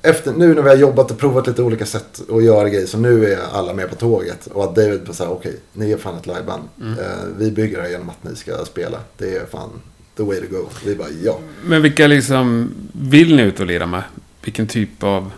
efter, 0.02 0.32
nu 0.32 0.54
när 0.54 0.62
vi 0.62 0.68
har 0.68 0.76
jobbat 0.76 1.10
och 1.10 1.18
provat 1.18 1.46
lite 1.46 1.62
olika 1.62 1.86
sätt 1.86 2.20
att 2.30 2.44
göra 2.44 2.68
grejer, 2.68 2.86
så 2.86 2.98
nu 2.98 3.32
är 3.32 3.38
alla 3.52 3.74
med 3.74 3.90
på 3.90 3.94
tåget. 3.94 4.46
Och 4.46 4.64
att 4.64 4.74
David 4.74 5.04
bara 5.04 5.12
säger, 5.12 5.32
okej, 5.32 5.56
ni 5.72 5.92
är 5.92 5.96
fan 5.96 6.16
ett 6.16 6.26
liveband. 6.26 6.62
Eh, 6.80 7.24
vi 7.38 7.50
bygger 7.50 7.82
det 7.82 7.90
genom 7.90 8.08
att 8.08 8.24
ni 8.24 8.36
ska 8.36 8.64
spela. 8.64 8.98
Det 9.16 9.36
är 9.36 9.46
fan 9.46 9.70
the 10.16 10.22
way 10.22 10.40
to 10.40 10.46
go. 10.50 10.68
Vi 10.84 10.94
bara, 10.94 11.08
ja. 11.22 11.38
Men 11.64 11.82
vilka 11.82 12.06
liksom 12.06 12.70
vill 12.92 13.36
ni 13.36 13.42
ut 13.42 13.60
och 13.60 13.66
lira 13.66 13.86
med? 13.86 14.02
Vilken 14.42 14.66
typ 14.66 15.02
av... 15.02 15.32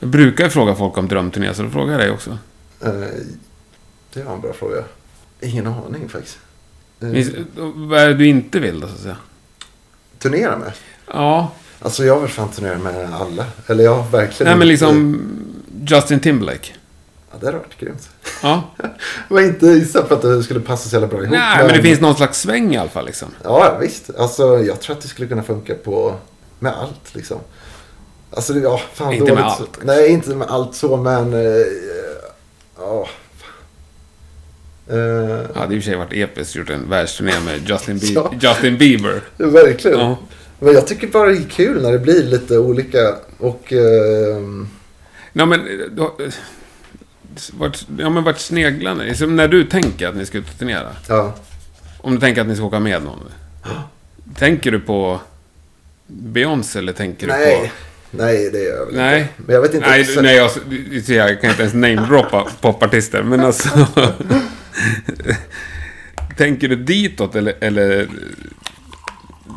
Jag 0.00 0.08
brukar 0.08 0.44
ju 0.44 0.50
fråga 0.50 0.74
folk 0.74 0.98
om 0.98 1.08
drömturné, 1.08 1.54
så 1.54 1.62
då 1.62 1.70
frågar 1.70 1.92
jag 1.92 2.00
dig 2.00 2.10
också. 2.10 2.38
Eh, 2.80 2.90
det 4.14 4.22
var 4.22 4.34
en 4.34 4.40
bra 4.40 4.52
fråga. 4.52 4.84
Ingen 5.40 5.66
aning 5.66 6.08
faktiskt. 6.08 6.38
Eh, 7.02 7.26
Vad 7.74 8.00
är 8.00 8.08
det 8.08 8.14
du 8.14 8.26
inte 8.26 8.60
vill 8.60 8.80
då, 8.80 8.86
så 8.88 8.94
att 8.94 9.00
säga? 9.00 9.16
turnera 10.18 10.56
med? 10.58 10.72
Ja, 11.06 11.52
Alltså 11.84 12.04
jag 12.04 12.20
vill 12.20 12.30
fan 12.30 12.48
turnera 12.48 12.78
med 12.78 13.14
alla. 13.14 13.46
Eller 13.66 13.84
jag 13.84 14.10
verkligen 14.10 14.50
nej 14.50 14.58
men 14.58 14.62
inte- 14.62 14.66
liksom 14.70 15.20
Justin 15.86 16.20
Timberlake. 16.20 16.68
Ja, 17.30 17.36
det 17.40 17.46
hade 17.46 17.58
varit 17.58 17.78
grymt. 17.78 18.08
Ja. 18.42 18.62
Det 19.28 19.34
var 19.34 19.40
inte 19.40 19.66
gissat 19.66 20.08
på 20.08 20.14
att 20.14 20.22
det 20.22 20.42
skulle 20.42 20.60
passa 20.60 20.88
så 20.88 20.94
jävla 20.96 21.08
bra 21.08 21.18
ihop. 21.18 21.30
Nej, 21.30 21.64
men 21.66 21.76
det 21.76 21.82
finns 21.82 22.00
någon 22.00 22.14
slags 22.16 22.40
sväng 22.40 22.74
i 22.74 22.78
alla 22.78 22.90
fall 22.90 23.06
liksom. 23.06 23.28
Ja, 23.44 23.78
visst. 23.80 24.10
Alltså 24.18 24.58
jag 24.58 24.80
tror 24.80 24.96
att 24.96 25.02
det 25.02 25.08
skulle 25.08 25.28
kunna 25.28 25.42
funka 25.42 25.74
på... 25.74 26.14
Med 26.58 26.72
allt 26.72 27.14
liksom. 27.14 27.38
Alltså 28.30 28.54
ja, 28.58 28.80
fan 28.94 29.12
Inte 29.12 29.24
med 29.24 29.32
dåligt. 29.44 29.44
allt. 29.60 29.78
Nej, 29.84 30.08
inte 30.10 30.30
med 30.30 30.48
allt 30.50 30.74
så, 30.74 30.96
men... 30.96 31.32
eh, 31.34 31.66
Ja, 32.78 33.08
Eh, 34.88 34.96
Ja, 34.96 35.46
det 35.54 35.58
har 35.58 35.72
i 35.72 35.78
och 35.78 35.82
för 35.82 35.90
sig 35.90 35.96
varit 35.96 36.12
episkt 36.12 36.54
gjort 36.56 36.70
en 36.70 36.88
världsturné 36.90 37.32
med 37.44 37.68
Justin, 37.68 37.98
Bie- 37.98 38.12
Ja. 38.40 38.48
Justin 38.54 38.78
Bieber. 38.78 39.20
verkligen. 39.36 39.98
Ja. 39.98 40.18
Men 40.58 40.74
jag 40.74 40.86
tycker 40.86 41.06
bara 41.06 41.28
det 41.28 41.36
är 41.36 41.48
kul 41.50 41.82
när 41.82 41.92
det 41.92 41.98
blir 41.98 42.22
lite 42.22 42.58
olika 42.58 43.14
och... 43.38 43.72
ehm, 43.72 44.68
Nej, 45.32 45.46
men... 45.46 45.60
eh, 45.60 45.66
Då, 45.90 46.04
eh, 46.04 46.32
vart, 47.58 47.86
ja, 47.98 48.10
men 48.10 48.24
vart 48.24 48.38
sneglar 48.38 48.94
ni? 48.94 49.14
Som 49.14 49.36
när 49.36 49.48
du 49.48 49.64
tänker 49.64 50.08
att 50.08 50.16
ni 50.16 50.26
ska 50.26 50.38
ut 50.38 50.48
och 50.52 50.58
turnera. 50.58 50.88
ja. 51.08 51.34
Om 51.98 52.14
du 52.14 52.20
tänker 52.20 52.40
att 52.40 52.46
ni 52.46 52.56
ska 52.56 52.64
åka 52.64 52.80
med 52.80 53.02
någon. 53.02 53.18
Tänker 54.38 54.70
du 54.70 54.80
på 54.80 55.20
Beyoncé 56.06 56.78
eller 56.78 56.92
tänker 56.92 57.26
du 57.26 57.32
på... 57.32 57.38
Nej. 57.38 57.72
Nej, 58.10 58.50
det 58.52 58.58
gör 58.62 58.76
jag 58.76 58.86
väl 58.86 58.94
Nej. 58.94 59.20
inte. 59.20 59.32
Men 59.36 59.54
jag 59.54 59.62
vet 59.62 59.74
inte 59.74 59.88
Nej, 59.88 60.06
nej 60.22 60.36
jag, 60.36 60.50
jag 61.28 61.40
kan 61.40 61.50
inte 61.50 61.62
ens 61.62 61.74
namedroppa 61.74 62.46
popartister, 62.60 63.22
men 63.22 63.40
alltså... 63.40 63.68
tänker 66.36 66.68
du 66.68 66.76
ditåt 66.76 67.36
eller, 67.36 67.54
eller 67.60 68.08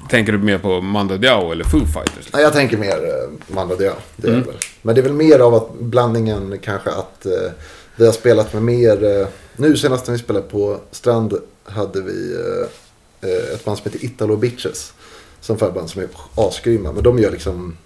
tänker 0.10 0.32
du 0.32 0.38
mer 0.38 0.58
på 0.58 0.82
Mando 0.82 1.18
Diao 1.18 1.52
eller 1.52 1.64
Foo 1.64 1.86
Fighters? 1.86 2.34
Nej, 2.34 2.42
jag 2.44 2.54
tänker 2.54 2.78
mer 2.78 2.98
uh, 2.98 3.56
Mando 3.56 3.76
Diao. 3.76 3.96
Det 4.16 4.28
Mm. 4.28 4.44
Men 4.82 4.96
det 4.96 5.02
är 5.02 5.04
väl 5.04 5.14
mer 5.14 5.40
av 5.40 5.54
att 5.54 5.74
blandningen 5.80 6.60
kanske 6.62 6.90
att 6.90 7.26
eh, 7.26 7.52
vi 7.96 8.06
har 8.06 8.14
spelat 8.14 8.54
med 8.54 8.64
mer... 8.64 9.04
eh, 9.04 9.28
nu 9.56 9.78
senast 9.78 10.08
när 10.08 10.14
vi 10.14 10.20
spelade 10.20 10.48
på 10.48 10.80
Strand 10.92 11.34
hade 11.64 12.02
vi 12.02 12.36
eh, 12.36 13.30
eh, 13.30 13.54
ett 13.54 13.66
band 13.66 13.78
som 13.78 13.92
heter 13.92 14.06
Italo 14.06 14.36
Bitches. 14.36 14.94
Som 15.42 15.58
förband 15.58 15.90
som 15.90 16.02
är 16.02 16.08
asgrymma. 16.36 16.92
Men 16.92 17.04
de 17.04 17.20
gör 17.20 17.32
liksom 17.32 17.78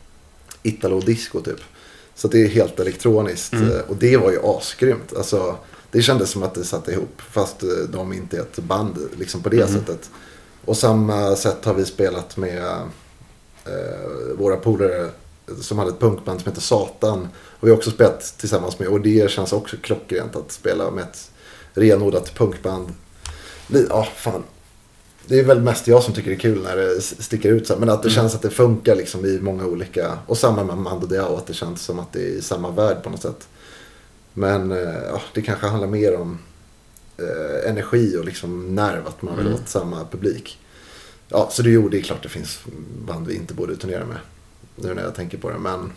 Italo-disco 0.63 1.41
typ. 1.41 1.59
Så 2.15 2.27
det 2.27 2.43
är 2.43 2.47
helt 2.47 2.79
elektroniskt. 2.79 3.53
Mm. 3.53 3.71
eh, 3.71 3.79
Och 3.87 3.95
det 3.95 4.17
var 4.17 4.31
ju 4.31 4.39
asgrymt. 4.43 5.13
Alltså, 5.17 5.55
det 5.91 6.01
kändes 6.01 6.29
som 6.29 6.43
att 6.43 6.53
det 6.53 6.63
satt 6.63 6.87
ihop. 6.87 7.21
Fast 7.31 7.63
eh, 7.63 7.69
de 7.89 8.13
inte 8.13 8.37
är 8.37 8.41
ett 8.41 8.59
band 8.59 8.97
liksom 9.17 9.41
på 9.43 9.49
det 9.49 9.61
Mm. 9.61 9.73
sättet. 9.73 10.09
Och 10.65 10.77
samma 10.77 11.35
sätt 11.35 11.65
har 11.65 11.73
vi 11.73 11.85
spelat 11.85 12.37
med 12.37 12.63
eh, 13.65 14.37
våra 14.37 14.55
polare 14.57 15.09
som 15.61 15.77
hade 15.79 15.89
ett 15.91 15.99
punkband 15.99 16.41
som 16.41 16.49
heter 16.51 16.61
Satan. 16.61 17.27
Och 17.35 17.67
vi 17.67 17.69
har 17.71 17.77
också 17.77 17.91
spelat 17.91 18.33
tillsammans 18.37 18.79
med, 18.79 18.87
och 18.87 19.01
det 19.01 19.31
känns 19.31 19.53
också 19.53 19.77
klockrent 19.81 20.35
att 20.35 20.51
spela 20.51 20.91
med 20.91 21.03
ett 21.03 21.31
renodlat 21.73 22.33
punkband. 22.35 22.93
Ja, 23.89 24.07
fan. 24.15 24.43
Det 25.25 25.39
är 25.39 25.43
väl 25.43 25.61
mest 25.61 25.87
jag 25.87 26.03
som 26.03 26.13
tycker 26.13 26.29
det 26.29 26.35
är 26.35 26.39
kul 26.39 26.63
när 26.63 26.75
det 26.75 27.01
sticker 27.01 27.49
ut 27.49 27.67
så 27.67 27.73
här. 27.73 27.79
Men 27.79 27.89
att 27.89 28.03
det 28.03 28.09
känns 28.09 28.35
att 28.35 28.41
det 28.41 28.49
funkar 28.49 28.95
liksom 28.95 29.25
i 29.25 29.39
många 29.41 29.65
olika. 29.65 30.17
Och 30.25 30.37
samma 30.37 30.63
med 30.63 30.77
Mando 30.77 31.07
Diao, 31.07 31.35
att 31.37 31.47
det 31.47 31.53
känns 31.53 31.81
som 31.81 31.99
att 31.99 32.13
det 32.13 32.19
är 32.19 32.27
i 32.29 32.41
samma 32.41 32.69
värld 32.71 33.03
på 33.03 33.09
något 33.09 33.21
sätt. 33.21 33.47
Men 34.33 34.71
eh, 34.71 35.03
ja, 35.07 35.21
det 35.33 35.41
kanske 35.41 35.67
handlar 35.67 35.87
mer 35.87 36.15
om 36.15 36.39
eh, 37.17 37.69
energi 37.69 38.17
och 38.17 38.25
liksom 38.25 38.75
nerv, 38.75 39.07
att 39.07 39.21
man 39.21 39.37
vill 39.37 39.47
Mm. 39.47 39.59
åt 39.59 39.69
samma 39.69 40.05
publik. 40.05 40.59
Ja, 41.27 41.49
så 41.51 41.61
det, 41.61 41.69
jo, 41.69 41.89
det 41.89 41.97
är 41.97 42.01
klart 42.01 42.23
det 42.23 42.29
finns 42.29 42.59
band 43.07 43.27
vi 43.27 43.35
inte 43.35 43.53
borde 43.53 43.75
turnera 43.75 44.05
med. 44.05 44.17
Nu 44.75 44.93
när 44.93 45.03
jag 45.03 45.15
tänker 45.15 45.37
på 45.37 45.49
det, 45.49 45.57
men 45.57 45.91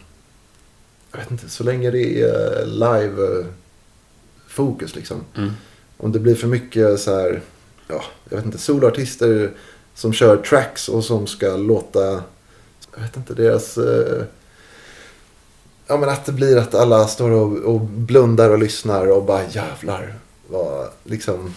jag 1.12 1.18
vet 1.18 1.30
inte, 1.30 1.48
så 1.48 1.64
länge 1.64 1.90
det 1.90 2.20
är 2.22 2.60
eh, 2.60 2.66
live-fokus 2.66 4.94
liksom. 4.94 5.20
Mm. 5.36 5.50
Om 5.96 6.12
det 6.12 6.18
blir 6.18 6.34
för 6.34 6.48
mycket 6.48 7.00
så 7.00 7.14
här, 7.14 7.40
ja, 7.88 8.04
jag 8.28 8.36
vet 8.36 8.46
inte, 8.46 8.58
soloartister 8.58 9.52
som 9.94 10.12
kör 10.12 10.36
tracks 10.36 10.88
och 10.88 11.04
som 11.04 11.26
ska 11.26 11.56
låta, 11.56 12.00
jag 12.94 13.02
vet 13.02 13.16
inte, 13.16 13.34
deras... 13.34 13.78
Eh, 13.78 14.24
ja 15.92 15.98
men 15.98 16.08
att 16.08 16.24
det 16.24 16.32
blir 16.32 16.56
att 16.58 16.74
alla 16.74 17.06
står 17.06 17.30
och, 17.30 17.52
och 17.74 17.80
blundar 17.80 18.50
och 18.50 18.58
lyssnar 18.58 19.06
och 19.06 19.24
bara 19.24 19.40
jävlar. 19.50 20.14
Vad, 20.48 20.88
liksom, 21.04 21.54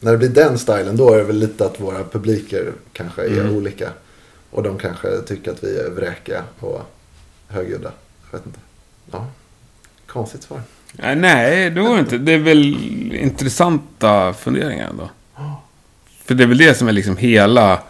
när 0.00 0.12
det 0.12 0.18
blir 0.18 0.28
den 0.28 0.58
stilen 0.58 0.96
då 0.96 1.12
är 1.12 1.18
det 1.18 1.24
väl 1.24 1.38
lite 1.38 1.66
att 1.66 1.80
våra 1.80 2.04
publiker 2.04 2.72
kanske 2.92 3.22
är 3.22 3.40
Mm. 3.40 3.56
olika. 3.56 3.90
Och 4.50 4.62
de 4.62 4.78
kanske 4.78 5.20
tycker 5.26 5.50
att 5.50 5.64
vi 5.64 5.78
är 5.78 5.90
vräkiga 5.90 6.42
och 6.60 6.80
högljudda. 7.48 7.90
Jag 8.30 8.38
vet 8.38 8.46
inte. 8.46 8.58
Ja, 9.10 9.26
konstigt 10.06 10.42
svar. 10.42 10.60
Nej, 10.92 11.16
nej, 11.16 11.70
det 11.70 11.80
var 11.80 11.98
inte. 11.98 12.18
Det 12.18 12.32
är 12.32 12.38
väl 12.38 12.76
intressanta 13.14 14.32
funderingar 14.32 14.88
ändå. 14.88 15.10
För 16.24 16.34
det 16.34 16.42
är 16.42 16.48
väl 16.48 16.58
det 16.58 16.74
som 16.74 16.88
är 16.88 16.92
liksom 16.92 17.16
hela... 17.16 17.82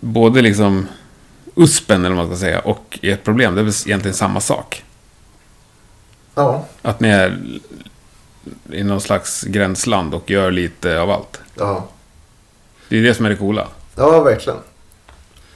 Både 0.00 0.42
liksom 0.42 0.86
USPen, 1.56 2.04
eller 2.04 2.16
vad 2.16 2.26
man 2.26 2.36
ska 2.36 2.40
säga, 2.46 2.60
och 2.60 2.98
ert 3.02 3.24
problem. 3.24 3.54
Det 3.54 3.60
är 3.60 3.64
väl 3.64 3.72
egentligen 3.86 4.14
samma 4.14 4.40
sak. 4.40 4.84
Ja, 6.34 6.66
Att 6.82 7.00
ni 7.00 7.08
är 7.08 7.38
i 8.72 8.82
någon 8.82 9.00
slags 9.00 9.42
gränsland 9.42 10.14
och 10.14 10.30
gör 10.30 10.50
lite 10.50 11.00
av 11.00 11.10
allt. 11.10 11.40
ja, 11.54 11.88
Det 12.88 12.98
är 12.98 13.02
det 13.02 13.14
som 13.14 13.26
är 13.26 13.30
det 13.30 13.36
coola. 13.36 13.68
ja 13.96 14.22
verkligen. 14.22 14.58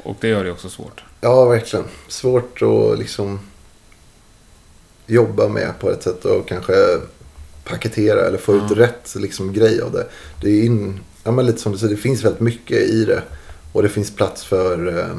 Och 0.03 0.17
det 0.21 0.29
gör 0.29 0.45
det 0.45 0.51
också 0.51 0.69
svårt. 0.69 1.05
Ja, 1.21 1.45
verkligen. 1.45 1.85
Svårt 2.09 2.63
att 2.63 2.99
liksom 2.99 3.41
jobba 5.07 5.49
med 5.49 5.79
på 5.81 5.91
ett 5.91 6.03
sätt 6.03 6.25
och 6.25 6.49
kanske 6.49 6.73
paketera 7.65 8.21
eller 8.27 8.39
få 8.39 8.55
ut 8.55 8.71
rätt 8.71 9.15
liksom, 9.17 9.53
grej 9.53 9.81
av 9.81 9.93
det. 9.93 10.07
Det 10.41 10.49
är 10.51 10.65
in, 10.65 11.01
ja, 11.25 11.31
men 11.31 11.47
lite 11.47 11.59
som 11.61 11.73
du 11.73 11.79
säger, 11.79 11.95
det 11.95 12.01
finns 12.01 12.25
väldigt 12.25 12.41
mycket 12.41 12.77
i 12.79 13.05
det. 13.05 13.23
Och 13.73 13.83
det 13.83 13.89
finns 13.89 14.17
plats 14.17 14.45
för 14.45 14.99
eh, 14.99 15.17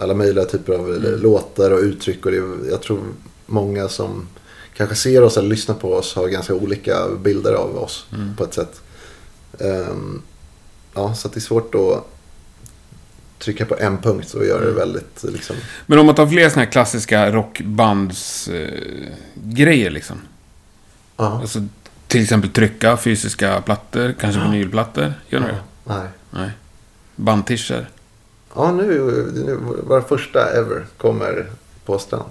alla 0.00 0.14
möjliga 0.14 0.44
typer 0.44 0.72
av 0.72 0.96
Mm. 0.96 1.20
låtar 1.22 1.70
och 1.70 1.78
uttryck. 1.80 2.26
Och 2.26 2.32
det, 2.32 2.42
jag 2.70 2.82
tror 2.82 3.00
många 3.46 3.88
som 3.88 4.28
kanske 4.76 4.96
ser 4.96 5.22
oss 5.22 5.36
eller 5.36 5.48
lyssnar 5.48 5.74
på 5.74 5.94
oss 5.94 6.14
har 6.14 6.28
ganska 6.28 6.54
olika 6.54 6.96
bilder 7.24 7.52
av 7.52 7.76
oss 7.78 8.06
Mm. 8.14 8.36
på 8.36 8.44
ett 8.44 8.54
sätt. 8.54 8.80
Ehm, 9.60 10.22
ja, 10.94 11.14
så 11.14 11.28
det 11.28 11.36
är 11.36 11.40
svårt 11.40 11.74
att 11.74 12.04
trycka 13.38 13.66
på 13.66 13.76
en 13.78 13.98
punkt 13.98 14.34
och 14.34 14.44
göra 14.46 14.64
det 14.64 14.72
väldigt 14.72 15.22
liksom. 15.22 15.56
Men 15.86 15.98
om 15.98 16.06
man 16.06 16.14
tar 16.14 16.26
fler 16.26 16.48
sådana 16.48 16.64
här 16.64 16.72
klassiska 16.72 17.32
rockbandsgrejer 17.32 19.86
eh, 19.86 19.90
liksom. 19.92 20.16
Ja. 21.16 21.40
Alltså 21.40 21.64
till 22.06 22.22
exempel 22.22 22.50
trycka 22.50 22.96
fysiska 22.96 23.60
plattor, 23.60 24.14
kanske 24.20 24.40
vinylplattor. 24.40 25.14
Gör 25.28 25.40
ni 25.40 25.46
det? 25.46 25.58
Nej. 25.84 26.08
Nej. 26.30 26.50
Bandtischer. 27.16 27.88
Ja, 28.54 28.72
nu, 28.72 28.84
nu 29.34 29.58
vår 29.86 30.00
första 30.00 30.50
ever 30.50 30.86
kommer 30.98 31.50
på 31.84 31.98
strand. 31.98 32.30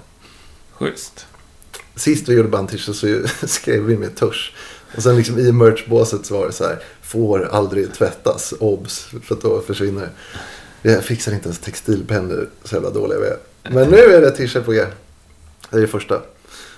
Schysst. 0.71 1.25
Sist 1.95 2.29
vi 2.29 2.33
gjorde 2.33 2.49
bandtischer 2.49 2.93
så 2.93 3.27
skrev 3.47 3.83
vi 3.83 3.97
med 3.97 4.15
tusch. 4.15 4.55
Och 4.95 5.03
sen 5.03 5.15
liksom 5.17 5.39
i 5.39 5.51
merchbåset 5.51 6.25
så 6.25 6.37
var 6.37 6.47
det 6.47 6.53
så 6.53 6.63
här. 6.63 6.83
Får 7.01 7.45
aldrig 7.45 7.93
tvättas. 7.93 8.53
Obs. 8.59 9.09
För 9.23 9.35
att 9.35 9.41
då 9.41 9.61
försvinner 9.61 10.09
det. 10.81 10.91
Jag 10.91 11.03
fixar 11.03 11.31
inte 11.31 11.45
ens 11.45 11.59
textilpennor. 11.59 12.49
Så 12.63 12.75
jävla 12.75 12.89
dåliga 12.89 13.19
vi 13.19 13.27
är. 13.27 13.37
Men 13.69 13.89
nu 13.89 13.97
är 13.97 14.21
det 14.21 14.31
t-shirt 14.31 14.65
på 14.65 14.71
G. 14.71 14.85
Det 15.69 15.77
är 15.77 15.81
det 15.81 15.87
första. 15.87 16.21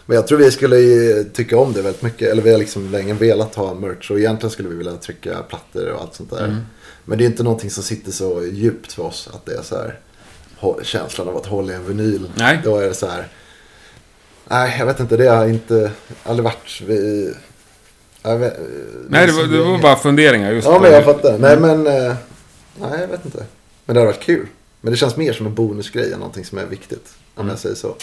Men 0.05 0.15
jag 0.15 0.27
tror 0.27 0.37
vi 0.37 0.51
skulle 0.51 1.23
tycka 1.23 1.57
om 1.57 1.73
det 1.73 1.81
väldigt 1.81 2.01
mycket. 2.01 2.31
Eller 2.31 2.41
vi 2.41 2.51
har 2.51 2.59
liksom 2.59 2.91
länge 2.91 3.13
velat 3.13 3.55
ha 3.55 3.73
merch. 3.73 4.11
Och 4.11 4.19
egentligen 4.19 4.51
skulle 4.51 4.69
vi 4.69 4.75
vilja 4.75 4.95
trycka 4.95 5.43
plattor 5.49 5.87
och 5.89 6.01
allt 6.01 6.15
sånt 6.15 6.29
där. 6.29 6.57
Men 7.09 7.17
det 7.17 7.23
är 7.23 7.25
inte 7.25 7.43
någonting 7.43 7.69
som 7.69 7.83
sitter 7.83 8.11
så 8.11 8.43
djupt 8.45 8.93
för 8.93 9.03
oss. 9.03 9.29
Att 9.33 9.45
det 9.45 9.53
är 9.53 9.61
så 9.61 9.75
här. 9.75 9.99
Känslan 10.83 11.27
av 11.27 11.37
att 11.37 11.45
hålla 11.45 11.73
i 11.73 11.75
en 11.75 11.85
vinyl. 11.87 12.29
Nej. 12.35 12.59
Då 12.63 12.77
är 12.77 12.87
det 12.87 12.93
så 12.93 13.07
här. 13.07 13.27
Nej, 14.47 14.75
jag 14.79 14.85
vet 14.85 14.99
inte. 14.99 15.17
Det 15.17 15.27
har 15.27 15.47
inte 15.47 15.91
aldrig 16.23 16.43
varit. 16.43 16.81
Vi, 16.87 17.25
vet, 18.23 18.59
Nej, 19.09 19.27
det 19.27 19.31
var, 19.33 19.43
det 19.47 19.63
var 19.63 19.79
bara 19.81 19.95
funderingar 19.95 20.51
just 20.51 20.67
Ja, 20.67 20.79
men 20.81 20.91
jag 20.91 21.05
fattar. 21.05 21.37
Nej, 21.37 21.59
men... 21.59 21.87
eh, 21.87 22.15
Nej, 22.79 22.99
jag 22.99 23.07
vet 23.07 23.25
inte. 23.25 23.45
Men 23.85 23.93
det 23.93 23.99
har 23.99 24.05
varit 24.05 24.23
kul. 24.23 24.47
Men 24.81 24.91
det 24.91 24.97
känns 24.97 25.17
mer 25.17 25.33
som 25.33 25.45
en 25.45 25.55
bonusgrej 25.55 26.13
än 26.13 26.19
någonting 26.19 26.45
som 26.45 26.57
är 26.57 26.65
viktigt. 26.65 27.13
Om 27.35 27.41
Mm. 27.41 27.49
jag 27.49 27.59
säger 27.59 27.75
så. 27.75 27.95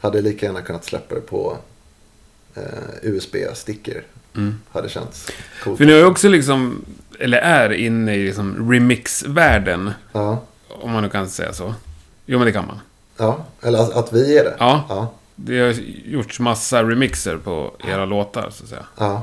Hade 0.00 0.20
lika 0.22 0.46
gärna 0.46 0.62
kunnat 0.62 0.84
släppa 0.84 1.14
det 1.14 1.20
på 1.20 1.58
eh, 2.54 2.62
USB-stickor. 3.02 4.02
Mm. 4.36 4.54
Hade 4.70 4.88
känts 4.88 5.30
coolt. 5.64 5.78
För 5.78 5.84
ni 5.84 5.92
är 5.92 5.96
ju 5.98 6.04
också 6.04 6.28
liksom, 6.28 6.84
eller 7.20 7.38
är 7.38 7.70
inne 7.72 8.14
i 8.14 8.24
liksom 8.26 8.70
remix-världen. 8.72 9.90
Ja. 10.12 10.42
Om 10.68 10.90
man 10.92 11.02
nu 11.02 11.08
kan 11.08 11.28
säga 11.28 11.52
så. 11.52 11.74
Jo, 12.26 12.38
men 12.38 12.46
det 12.46 12.52
kan 12.52 12.66
man. 12.66 12.80
ja, 13.16 13.44
eller 13.62 13.78
att, 13.78 13.92
att 13.96 14.12
vi 14.12 14.38
är 14.38 14.44
det. 14.44 14.56
Ja. 14.58 14.84
Ja. 14.88 15.12
Det 15.36 15.60
har 15.60 15.74
gjorts 16.04 16.40
massa 16.40 16.82
remixer 16.82 17.36
på 17.36 17.72
era 17.88 18.04
låtar, 18.04 18.50
så 18.50 18.64
att 18.64 18.68
säga. 18.70 18.84
Ja. 18.98 19.22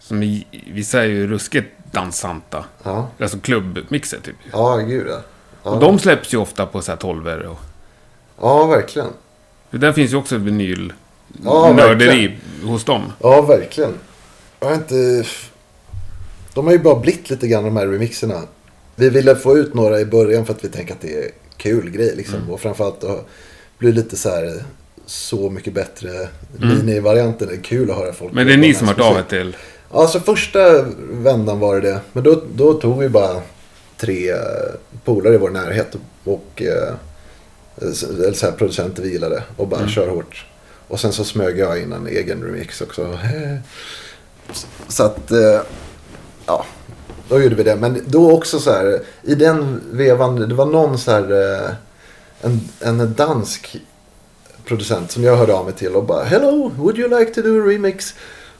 Som 0.00 0.22
i, 0.22 0.46
vissa 0.72 1.00
är 1.00 1.04
ju 1.06 1.26
ruskigt 1.26 1.68
dansanta. 1.92 2.64
Ja, 2.82 3.08
Alltså 3.20 3.38
klubbmixer, 3.38 4.18
typ. 4.20 4.36
ja 4.52 4.76
gud 4.76 5.06
ja. 5.10 5.20
Ja, 5.64 5.70
Och 5.70 5.80
de 5.80 5.98
släpps 5.98 6.34
ju 6.34 6.38
ofta 6.38 6.66
på 6.66 6.82
så 6.82 6.92
här 6.92 6.96
12 6.96 7.26
och... 7.28 7.58
ja 8.40 8.66
verkligen. 8.66 9.08
För 9.70 9.78
där 9.78 9.92
finns 9.92 10.12
ju 10.12 10.16
också 10.16 10.36
vinyl... 10.36 10.92
Ja, 11.44 11.72
nörderi 11.76 12.38
hos 12.64 12.84
dem. 12.84 13.12
Ja, 13.20 13.42
verkligen. 13.42 13.94
Jag 14.60 14.66
har 14.68 14.74
inte... 14.74 15.24
De 16.54 16.66
har 16.66 16.72
ju 16.72 16.78
bara 16.78 17.00
blivit 17.00 17.30
lite 17.30 17.48
grann 17.48 17.64
de 17.64 17.76
här 17.76 17.86
remixerna. 17.86 18.42
Vi 18.96 19.10
ville 19.10 19.36
få 19.36 19.58
ut 19.58 19.74
några 19.74 20.00
i 20.00 20.04
början 20.04 20.46
för 20.46 20.54
att 20.54 20.64
vi 20.64 20.68
tänker 20.68 20.94
att 20.94 21.00
det 21.00 21.24
är 21.24 21.30
kul 21.56 21.90
grej 21.90 22.14
liksom. 22.16 22.36
Mm. 22.38 22.50
Och 22.50 22.60
framförallt 22.60 23.04
att 23.04 23.26
bli 23.78 23.92
lite 23.92 24.16
så 24.16 24.28
här 24.28 24.64
så 25.06 25.50
mycket 25.50 25.72
bättre 25.74 26.28
mini-varianten. 26.58 27.48
Det 27.48 27.54
är 27.54 27.60
kul 27.62 27.90
att 27.90 27.96
höra 27.96 28.12
folk. 28.12 28.32
Mm. 28.32 28.34
Men 28.34 28.46
det 28.46 28.52
är 28.52 28.68
ni 28.68 28.74
som 28.74 28.88
om 28.88 28.94
har 28.94 29.04
hört 29.04 29.12
av 29.12 29.18
er 29.18 29.22
till... 29.42 29.56
Ja, 29.92 30.08
så 30.08 30.20
första 30.20 30.82
vändan 31.10 31.58
var 31.58 31.80
det 31.80 31.88
det. 31.90 32.00
Men 32.12 32.24
då, 32.24 32.42
då 32.54 32.74
tog 32.74 32.98
vi 32.98 33.08
bara 33.08 33.40
tre 33.96 34.30
eh, 34.30 34.36
polare 35.04 35.34
i 35.34 35.38
vår 35.38 35.50
närhet 35.50 35.96
och 36.24 36.62
eh, 36.62 36.94
s- 37.90 38.02
eller 38.04 38.32
så 38.32 38.46
här, 38.46 38.52
producenter 38.52 39.02
vi 39.02 39.12
gillade 39.12 39.42
och 39.56 39.68
bara 39.68 39.88
kör 39.88 40.08
hårt. 40.08 40.46
Och 40.88 41.00
sen 41.00 41.12
så 41.12 41.24
smög 41.24 41.58
jag 41.58 41.82
in 41.82 41.92
en 41.92 42.06
egen 42.06 42.42
remix 42.42 42.80
också. 42.80 43.18
Så 44.88 45.02
att, 45.04 45.30
eh, 45.30 45.60
ja, 46.50 46.64
då 47.28 47.42
gjorde 47.42 47.54
vi 47.54 47.62
det. 47.62 47.76
Men 47.76 48.04
då 48.06 48.32
också 48.32 48.60
så 48.60 48.70
här, 48.70 49.02
i 49.22 49.34
den 49.34 49.80
vevan, 49.90 50.36
det 50.36 50.54
var 50.54 50.66
någon 50.66 50.98
så 50.98 51.10
här, 51.10 51.32
eh, 51.32 51.70
en, 52.40 52.60
en 52.80 53.14
dansk 53.14 53.76
producent 54.64 55.10
som 55.10 55.24
jag 55.24 55.36
hörde 55.36 55.54
av 55.54 55.64
mig 55.64 55.74
till 55.74 55.94
och 55.94 56.04
bara 56.04 56.24
Hello, 56.24 56.72
would 56.76 56.98
you 56.98 57.18
like 57.18 57.34
to 57.34 57.42
do 57.42 57.62
a 57.62 57.66
remix? 57.66 58.14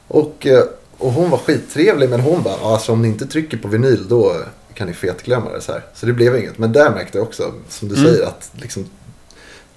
Och, 0.07 0.47
eh, 0.47 0.63
och 0.97 1.11
hon 1.11 1.29
var 1.29 1.37
skittrevlig 1.37 2.09
men 2.09 2.19
hon 2.19 2.43
bara, 2.43 2.73
alltså 2.73 2.91
om 2.91 3.01
ni 3.01 3.07
inte 3.07 3.25
trycker 3.25 3.57
på 3.57 3.67
vinyl 3.67 4.07
då 4.07 4.35
kan 4.73 4.87
ni 4.87 4.93
fetglömma 4.93 5.51
det 5.51 5.61
så 5.61 5.71
här. 5.71 5.85
Så 5.93 6.05
det 6.05 6.13
blev 6.13 6.35
inget. 6.35 6.57
Men 6.57 6.71
där 6.71 6.89
märkte 6.89 7.17
jag 7.17 7.27
också, 7.27 7.53
som 7.69 7.87
du 7.87 7.95
säger, 7.95 8.25
att 8.25 8.51
liksom, 8.53 8.85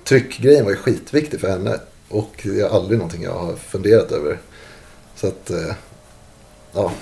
tryckgrejen 0.05 0.65
var 0.65 0.71
ju 0.71 0.77
skitviktig 0.77 1.41
för 1.41 1.49
henne. 1.49 1.81
Och 2.09 2.41
det 2.43 2.61
är 2.61 2.69
aldrig 2.69 2.99
någonting 2.99 3.23
jag 3.23 3.39
har 3.39 3.57
funderat 3.57 4.13
över. 4.13 4.39
Så 5.17 5.27
att, 5.27 5.51
eh, 5.51 5.75
ja, 6.73 6.93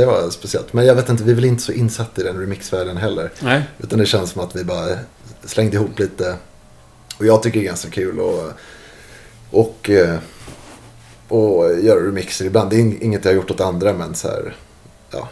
det 0.00 0.06
var 0.06 0.30
speciellt. 0.30 0.72
Men 0.72 0.86
jag 0.86 0.94
vet 0.94 1.08
inte, 1.08 1.24
vi 1.24 1.30
är 1.30 1.34
väl 1.34 1.44
inte 1.44 1.62
så 1.62 1.72
insatta 1.72 2.20
i 2.20 2.24
den 2.24 2.40
remixvärlden 2.40 2.96
heller. 2.96 3.32
Nej. 3.40 3.62
Utan 3.78 3.98
det 3.98 4.06
känns 4.06 4.30
som 4.30 4.42
att 4.42 4.56
vi 4.56 4.64
bara 4.64 4.96
slängde 5.44 5.76
ihop 5.76 5.98
lite. 5.98 6.36
Och 7.18 7.26
jag 7.26 7.42
tycker 7.42 7.60
det 7.60 7.64
är 7.64 7.68
ganska 7.68 7.90
kul 7.90 8.20
och, 8.20 8.52
och, 9.50 9.90
eh, 9.90 10.18
och 11.28 11.78
göra 11.80 12.06
remixer 12.06 12.44
ibland. 12.44 12.70
Det 12.70 12.76
är 12.76 12.80
ing- 12.80 12.98
inget 13.02 13.24
jag 13.24 13.32
har 13.32 13.36
gjort 13.36 13.50
åt 13.50 13.60
andra 13.60 13.92
men 13.92 14.14
så 14.14 14.28
här, 14.28 14.56
ja. 15.10 15.28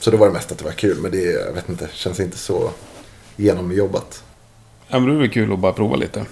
Så 0.00 0.10
det 0.10 0.16
var 0.16 0.26
det 0.26 0.32
mest 0.32 0.52
att 0.52 0.58
det 0.58 0.64
var 0.64 0.72
kul. 0.72 0.96
Men 1.00 1.10
det 1.10 1.22
jag 1.22 1.52
vet 1.52 1.68
inte, 1.68 1.88
känns 1.92 2.20
inte 2.20 2.38
så 2.38 2.70
genomjobbat. 3.36 4.22
Ja, 4.88 4.98
men 4.98 5.08
det 5.08 5.14
är 5.14 5.18
väl 5.20 5.30
kul 5.30 5.52
att 5.52 5.58
bara 5.58 5.72
prova 5.72 5.96
lite. 5.96 6.24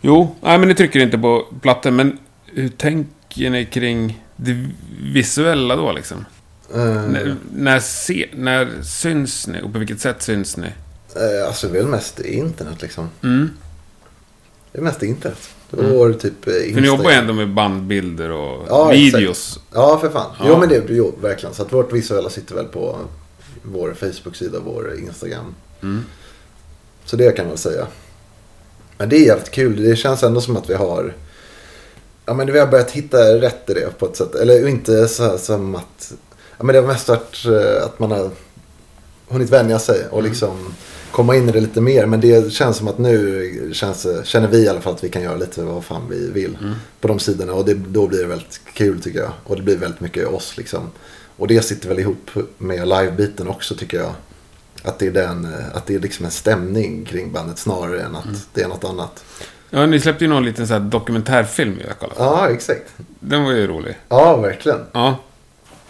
Jo, 0.00 0.34
nej 0.40 0.58
men 0.58 0.68
ni 0.68 0.74
trycker 0.74 1.00
inte 1.00 1.18
på 1.18 1.46
plattor, 1.62 1.90
men 1.90 2.18
hur 2.46 2.68
tänker 2.68 3.50
ni 3.50 3.64
kring 3.66 4.21
det 4.36 4.68
visuella 5.02 5.76
då 5.76 5.92
liksom? 5.92 6.24
Eh, 6.74 6.84
När, 6.84 7.36
när, 7.54 7.80
se, 7.80 8.28
när 8.34 8.82
syns 8.82 9.46
ni 9.46 9.62
och 9.62 9.72
på 9.72 9.78
vilket 9.78 10.00
sätt 10.00 10.22
syns 10.22 10.56
ni? 10.56 10.66
eh, 11.16 11.46
alltså 11.46 11.68
det 11.68 11.78
är 11.78 11.82
väl 11.82 11.90
mest 11.90 12.20
internet 12.20 12.82
liksom. 12.82 13.08
Mm. 13.22 13.50
Det 14.72 14.78
är 14.78 14.82
mest 14.82 15.02
internet. 15.02 15.48
Det 15.70 15.82
var 15.82 16.12
typ 16.12 16.46
eh, 16.46 16.74
För 16.74 16.80
ni 16.80 16.86
jobbar 16.86 17.10
ju 17.10 17.16
ändå 17.16 17.32
med 17.32 17.48
bandbilder 17.54 18.30
och 18.30 18.66
Ja, 18.68 18.90
videos. 18.90 19.60
Ja, 19.74 19.98
för 20.00 20.10
fan. 20.10 20.30
Ja. 20.38 20.44
Jo, 20.48 20.58
men 20.58 20.68
det 20.68 20.82
jo, 20.88 21.14
verkligen. 21.22 21.54
Så 21.54 21.62
att 21.62 21.72
vårt 21.72 21.92
visuella 21.92 22.30
sitter 22.30 22.54
väl 22.54 22.64
på 22.66 22.98
vår 23.62 23.94
Facebook-sida 24.00 24.58
och 24.58 24.64
vår 24.64 24.98
Instagram. 24.98 25.54
Mm. 25.82 26.04
Så 27.04 27.16
det 27.16 27.36
kan 27.36 27.44
man 27.44 27.50
väl 27.50 27.58
säga. 27.58 27.86
Men 28.98 29.08
det 29.08 29.16
är 29.16 29.26
jävligt 29.26 29.50
kul. 29.50 29.82
Det 29.82 29.96
känns 29.96 30.22
ändå 30.22 30.40
som 30.40 30.56
att 30.56 30.70
vi 30.70 30.74
har... 30.74 31.14
Ja, 32.32 32.36
men 32.36 32.52
vi 32.52 32.58
har 32.58 32.66
börjat 32.66 32.90
hitta 32.90 33.18
rätt 33.18 33.70
i 33.70 33.74
det 33.74 33.98
på 33.98 34.06
ett 34.06 34.16
sätt. 34.16 34.34
Eller 34.34 34.68
inte 34.68 35.08
så 35.08 35.22
här 35.22 35.36
som 35.36 35.74
att... 35.74 36.12
Ja, 36.58 36.64
men 36.64 36.74
det 36.74 36.80
har 36.80 36.88
mest 36.88 37.08
varit 37.08 37.46
eh, 37.46 37.84
att 37.84 37.98
man 37.98 38.10
har 38.10 38.30
hunnit 39.28 39.50
vänja 39.50 39.78
sig 39.78 40.06
och 40.10 40.22
liksom 40.22 40.74
komma 41.10 41.36
in 41.36 41.48
i 41.48 41.52
det 41.52 41.60
lite 41.60 41.80
mer. 41.80 42.06
Men 42.06 42.20
det 42.20 42.52
känns 42.52 42.76
som 42.76 42.88
att 42.88 42.98
nu 42.98 43.70
känns, 43.72 44.06
känner 44.24 44.48
vi 44.48 44.58
i 44.58 44.68
alla 44.68 44.80
fall 44.80 44.94
att 44.94 45.04
vi 45.04 45.08
kan 45.08 45.22
göra 45.22 45.36
lite 45.36 45.62
vad 45.62 45.84
fan 45.84 46.02
vi 46.10 46.30
vill 46.30 46.56
på 47.00 47.08
de 47.08 47.18
sidorna. 47.18 47.52
Och 47.52 47.64
det, 47.64 47.74
då 47.74 48.06
blir 48.06 48.18
det 48.18 48.26
väldigt 48.26 48.60
kul 48.74 49.02
tycker 49.02 49.18
jag. 49.18 49.32
Och 49.44 49.56
det 49.56 49.62
blir 49.62 49.76
väldigt 49.76 50.00
mycket 50.00 50.28
oss 50.28 50.56
liksom. 50.56 50.90
Och 51.36 51.48
det 51.48 51.62
sitter 51.62 51.88
väl 51.88 51.98
ihop 51.98 52.30
med 52.58 52.88
livebiten 52.88 53.48
också 53.48 53.74
tycker 53.74 53.98
jag. 53.98 54.14
Att 54.82 54.98
det 54.98 55.06
är, 55.06 55.12
den, 55.12 55.44
eh, 55.44 55.76
att 55.76 55.86
det 55.86 55.94
är 55.94 56.00
liksom 56.00 56.24
en 56.24 56.30
stämning 56.30 57.04
kring 57.04 57.32
bandet 57.32 57.58
snarare 57.58 58.02
än 58.02 58.16
att 58.16 58.48
det 58.54 58.62
är 58.62 58.68
något 58.68 58.84
annat. 58.84 59.24
Ja, 59.74 59.86
ni 59.86 60.00
släppte 60.00 60.24
ju 60.24 60.30
någon 60.30 60.44
liten 60.44 60.66
så 60.68 60.78
dokumentärfilm 60.78 61.80
jag 61.88 61.98
kollade. 61.98 62.20
Ja, 62.20 62.48
exakt. 62.50 62.82
Den 63.20 63.44
var 63.44 63.52
ju 63.52 63.66
rolig. 63.66 63.98
Ja, 64.08 64.36
verkligen. 64.36 64.78
Ja. 64.92 65.18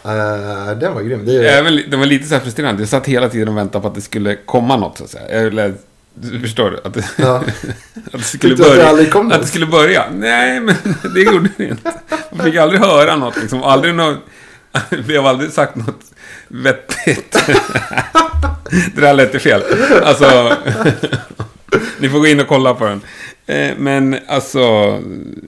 Uh, 0.07 0.79
den 0.79 0.95
var 0.95 1.03
grym. 1.03 1.27
Det 1.27 1.49
Även, 1.49 1.91
den 1.91 2.01
var 2.01 2.07
lite 2.07 2.27
så 2.29 2.35
här 2.35 2.41
frustrerande. 2.43 2.83
Jag 2.83 2.89
satt 2.89 3.07
hela 3.07 3.29
tiden 3.29 3.49
och 3.49 3.57
väntade 3.57 3.83
på 3.83 3.89
att 3.89 3.95
det 3.95 4.01
skulle 4.01 4.37
komma 4.37 4.77
något 4.77 4.99
så 4.99 5.05
att 5.05 5.11
säga. 5.11 5.43
Ville- 5.51 5.75
du 6.15 6.41
förstår 6.41 6.81
att 6.85 6.95
det, 6.95 7.05
ja. 7.17 7.37
att 8.07 8.13
det 8.13 8.19
skulle 8.23 8.55
Tyckte 8.57 8.75
du 8.75 8.83
att 8.83 8.97
det 8.99 9.11
börja. 9.13 9.35
att 9.35 9.41
det 9.41 9.47
skulle 9.47 9.67
börja. 9.67 10.05
Nej, 10.13 10.61
men 10.61 10.75
det 11.15 11.21
gjorde 11.21 11.49
det 11.57 11.65
inte. 11.65 11.93
Man 12.33 12.47
fick 12.47 12.57
aldrig 12.57 12.81
höra 12.81 13.17
något 13.17 13.37
liksom. 13.41 13.63
Aldrig 13.63 13.95
något... 13.95 14.19
Vi 14.91 15.17
har 15.17 15.29
aldrig 15.29 15.51
sagt 15.53 15.77
något 15.77 16.01
vettigt. 16.49 17.39
det 18.95 19.01
där 19.01 19.15
lät 19.15 19.35
ju 19.35 19.39
fel. 19.39 19.63
Alltså... 20.03 20.53
Ni 22.03 22.09
får 22.09 22.19
gå 22.19 22.27
in 22.27 22.41
och 22.41 22.47
kolla 22.49 22.75
på 22.75 22.85
den. 22.85 23.01
Eh, 23.47 23.77
Men 23.79 24.17
alltså, 24.27 24.61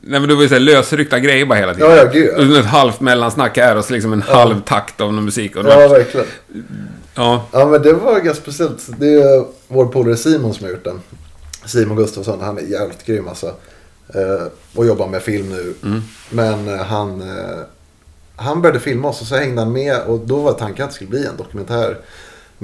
nej 0.02 0.20
men 0.20 0.28
det 0.28 0.34
var 0.34 0.42
ju 0.42 0.48
så 0.48 0.54
här 0.54 0.60
lösryckta 0.60 1.18
grejer 1.18 1.46
bara 1.46 1.58
hela 1.58 1.74
tiden. 1.74 1.90
Ja, 1.90 1.96
ja, 1.96 2.04
gud, 2.12 2.30
ja. 2.52 2.58
Ett 2.60 2.66
halvt 2.66 3.00
mellansnack 3.00 3.56
här 3.56 3.76
och 3.76 3.84
så 3.84 3.92
liksom 3.92 4.12
en 4.12 4.22
halv 4.22 4.60
takt 4.62 5.00
av 5.00 5.12
någon 5.12 5.24
musik. 5.24 5.56
Och 5.56 5.64
Ja, 5.64 5.80
ja. 5.82 5.88
verkligen. 5.88 6.26
ja. 7.14 7.46
Ja, 7.52 7.66
men 7.66 7.82
det 7.82 7.92
var 7.92 8.20
ganska 8.20 8.42
speciellt. 8.42 8.88
Det 8.98 9.14
är 9.14 9.44
vår 9.68 9.86
polare 9.86 10.16
Simon 10.16 10.54
som 10.54 10.64
har 10.64 10.70
gjort 10.72 10.84
den. 10.84 11.00
Simon 11.64 11.96
Gustafsson, 11.96 12.40
han 12.40 12.58
är 12.58 12.62
jävligt 12.62 13.06
grym 13.06 13.28
alltså. 13.28 13.46
Eh, 14.14 14.46
och 14.74 14.86
jobbar 14.86 15.08
med 15.08 15.22
film 15.22 15.48
nu. 15.50 15.74
Men 16.30 16.68
eh, 16.68 16.76
han, 16.84 17.22
han 18.36 18.62
började 18.62 18.80
filma 18.80 19.08
oss 19.08 19.20
och 19.20 19.26
så 19.26 19.36
hängde 19.36 19.60
han 19.62 19.72
med. 19.72 20.00
Och 20.06 20.18
då 20.18 20.36
var 20.36 20.52
tanken 20.52 20.84
att 20.84 20.90
det 20.90 20.94
skulle 20.94 21.10
bli 21.10 21.26
en 21.26 21.36
dokumentär 21.36 21.96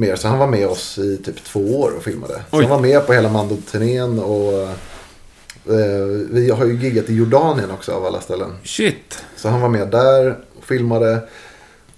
mer. 0.01 0.17
Så 0.17 0.29
han 0.29 0.39
var 0.39 0.47
med 0.47 0.69
oss 0.69 0.99
i 0.99 1.17
typ 1.17 1.45
två 1.45 1.81
år 1.81 1.93
och 1.97 2.03
filmade. 2.03 2.43
Så 2.51 2.57
han 2.57 2.71
var 2.71 2.81
med 2.81 3.07
på 3.07 3.13
hela 3.13 3.29
Mando-turnén. 3.29 4.19
Och 4.19 4.53
eh, 5.75 6.05
vi 6.31 6.51
har 6.51 6.67
ju 6.67 6.77
giggat 6.77 7.11
i 7.11 7.15
Jordanien 7.15 7.71
också 7.71 7.93
av 7.93 8.07
alla 8.07 8.21
ställen. 8.21 8.51
Shit. 8.65 9.25
Så 9.37 9.49
han 9.49 9.61
var 9.61 9.69
med 9.69 9.89
där 9.89 10.39
och 10.59 10.65
filmade. 10.65 11.21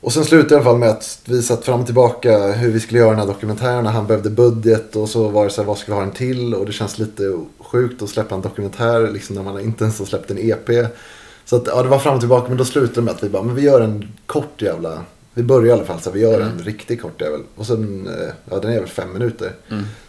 Och 0.02 0.12
sen 0.12 0.24
slutade 0.24 0.54
i 0.54 0.56
alla 0.56 0.64
fall 0.64 0.78
med 0.78 0.88
att 0.88 1.20
vi 1.24 1.42
satt 1.42 1.64
fram 1.64 1.80
och 1.80 1.86
tillbaka 1.86 2.52
hur 2.52 2.72
vi 2.72 2.80
skulle 2.80 2.98
göra 3.00 3.10
den 3.10 3.18
här 3.18 3.26
dokumentären. 3.26 3.86
Han 3.86 4.06
behövde 4.06 4.30
budget 4.30 4.96
och 4.96 5.08
så 5.08 5.28
var 5.28 5.44
det 5.44 5.50
så 5.50 5.60
här, 5.60 5.66
vad 5.66 5.78
ska 5.78 5.92
vi 5.92 5.98
ha 5.98 6.04
den 6.04 6.14
till? 6.14 6.54
Och 6.54 6.66
det 6.66 6.72
känns 6.72 6.98
lite 6.98 7.38
sjukt 7.58 8.02
att 8.02 8.08
släppa 8.08 8.34
en 8.34 8.40
dokumentär 8.40 9.10
liksom 9.10 9.36
när 9.36 9.42
man 9.42 9.60
inte 9.60 9.84
ens 9.84 9.98
har 9.98 10.06
släppt 10.06 10.30
en 10.30 10.38
EP. 10.38 10.92
Så 11.44 11.56
att, 11.56 11.66
ja, 11.66 11.82
det 11.82 11.88
var 11.88 11.98
fram 11.98 12.14
och 12.14 12.20
tillbaka 12.20 12.48
men 12.48 12.58
då 12.58 12.64
slutade 12.64 12.94
det 12.94 13.02
med 13.02 13.14
att 13.14 13.22
vi 13.22 13.28
bara, 13.28 13.42
men 13.42 13.54
vi 13.54 13.62
gör 13.62 13.80
en 13.80 14.08
kort 14.26 14.62
jävla... 14.62 15.04
Vi 15.34 15.42
börjar 15.42 15.66
i 15.68 15.72
alla 15.72 15.84
fall 15.84 16.00
så 16.00 16.10
vi 16.10 16.20
gör 16.20 16.40
en 16.40 16.58
riktigt 16.58 17.02
kort 17.02 17.20
jävel. 17.20 17.40
Och 17.56 17.66
sen, 17.66 18.06
eh, 18.06 18.34
ja 18.50 18.58
den 18.58 18.72
är 18.72 18.78
väl 18.80 18.88
fem 18.88 19.12
minuter. 19.12 19.52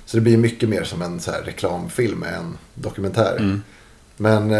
Så 0.05 0.17
det 0.17 0.21
blir 0.21 0.37
mycket 0.37 0.69
mer 0.69 0.83
som 0.83 1.01
en 1.01 1.19
så 1.19 1.31
här 1.31 1.41
reklamfilm 1.41 2.23
än 2.23 2.33
en 2.33 2.57
dokumentär. 2.73 3.59
Men, 4.17 4.51
eh, 4.51 4.57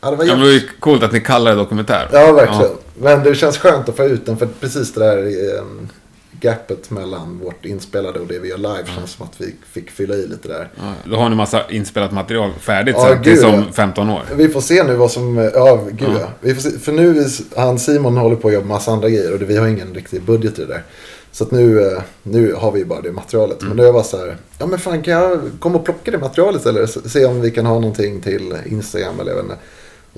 ja 0.00 0.10
det 0.10 0.16
var 0.16 0.24
Ja, 0.24 0.34
det 0.34 0.40
var 0.40 0.48
ju 0.50 0.60
coolt 0.80 1.02
att 1.02 1.12
ni 1.12 1.20
kallar 1.20 1.50
det 1.50 1.56
dokumentär. 1.56 2.08
Ja, 2.12 2.32
verkligen. 2.32 2.72
Men 3.00 3.22
det 3.22 3.34
känns 3.34 3.58
skönt 3.58 3.88
att 3.88 3.96
få 3.96 4.04
ut 4.04 4.26
den 4.26 4.36
för 4.36 4.48
precis 4.60 4.92
det 4.92 5.00
där 5.00 5.16
eh, 5.26 5.64
gapet 6.40 6.90
mellan 6.90 7.38
vårt 7.44 7.64
inspelade 7.64 8.20
och 8.20 8.26
det 8.26 8.38
vi 8.38 8.48
gör 8.48 8.58
live 8.58 8.84
känns 8.96 9.10
som 9.10 9.26
att 9.26 9.40
vi 9.40 9.54
fick 9.72 9.90
fylla 9.90 10.14
i 10.14 10.26
lite 10.26 10.48
där. 10.48 10.68
Ja, 10.76 10.92
då 11.10 11.16
har 11.16 11.28
ni 11.28 11.36
massa 11.36 11.62
inspelat 11.70 12.12
material 12.12 12.50
färdigt 12.60 12.94
Ja, 12.98 13.08
sen, 13.08 13.22
gud, 13.22 13.38
som 13.38 13.54
ja. 13.54 13.62
15 13.72 14.10
år. 14.10 14.22
Vi 14.36 14.48
får 14.48 14.60
se 14.60 14.84
nu 14.84 14.94
vad 14.94 15.10
som, 15.10 15.36
ja 15.54 15.80
gud 15.90 16.08
Ja. 16.08 16.20
ja. 16.20 16.28
Vi 16.40 16.54
får 16.54 16.62
se, 16.70 16.78
för 16.78 16.92
nu, 16.92 17.18
är- 17.18 17.60
han 17.60 17.78
Simon 17.78 18.16
håller 18.16 18.36
på 18.36 18.48
att 18.48 18.54
jobba 18.54 18.66
massa 18.66 18.90
andra 18.92 19.08
grejer 19.08 19.34
och 19.34 19.50
vi 19.50 19.56
har 19.56 19.66
ingen 19.66 19.94
riktig 19.94 20.22
budget 20.22 20.58
i 20.58 20.62
det 20.62 20.68
där. 20.72 20.82
Så 21.32 21.44
att 21.44 21.50
nu, 21.50 21.86
eh, 21.92 22.02
nu 22.22 22.52
har 22.54 22.72
vi 22.72 22.84
bara 22.84 23.00
det 23.00 23.12
materialet. 23.12 23.62
Men 23.62 23.76
då 23.76 23.84
jag 23.84 23.92
var 23.92 24.02
så 24.02 24.16
här, 24.18 24.36
ja 24.58 24.66
men 24.66 24.78
fan 24.78 25.02
kan 25.02 25.14
jag 25.14 25.40
komma 25.60 25.78
och 25.78 25.84
plocka 25.84 26.10
det 26.10 26.18
materialet 26.18 26.66
eller 26.66 26.86
se 26.86 27.08
se 27.08 27.24
om 27.24 27.40
vi 27.40 27.50
kan 27.50 27.66
ha 27.66 27.74
någonting 27.74 28.20
till 28.20 28.56
Instagram 28.66 29.20
eller 29.20 29.30
jag 29.30 29.36
vet 29.36 29.44
inte. 29.44 29.56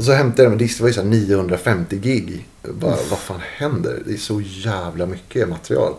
Och 0.00 0.06
så 0.06 0.12
hämtade 0.12 0.42
jag 0.42 0.50
med 0.50 0.58
disk, 0.58 0.76
det 0.78 0.82
var 0.82 0.88
ju 0.88 0.94
så 0.94 1.00
här 1.00 1.08
950 1.08 1.96
gig. 1.96 2.46
Bara, 2.62 2.96
vad 3.10 3.18
fan 3.18 3.40
händer? 3.56 4.02
Det 4.06 4.12
är 4.12 4.16
så 4.16 4.40
jävla 4.40 5.06
mycket 5.06 5.48
material. 5.48 5.94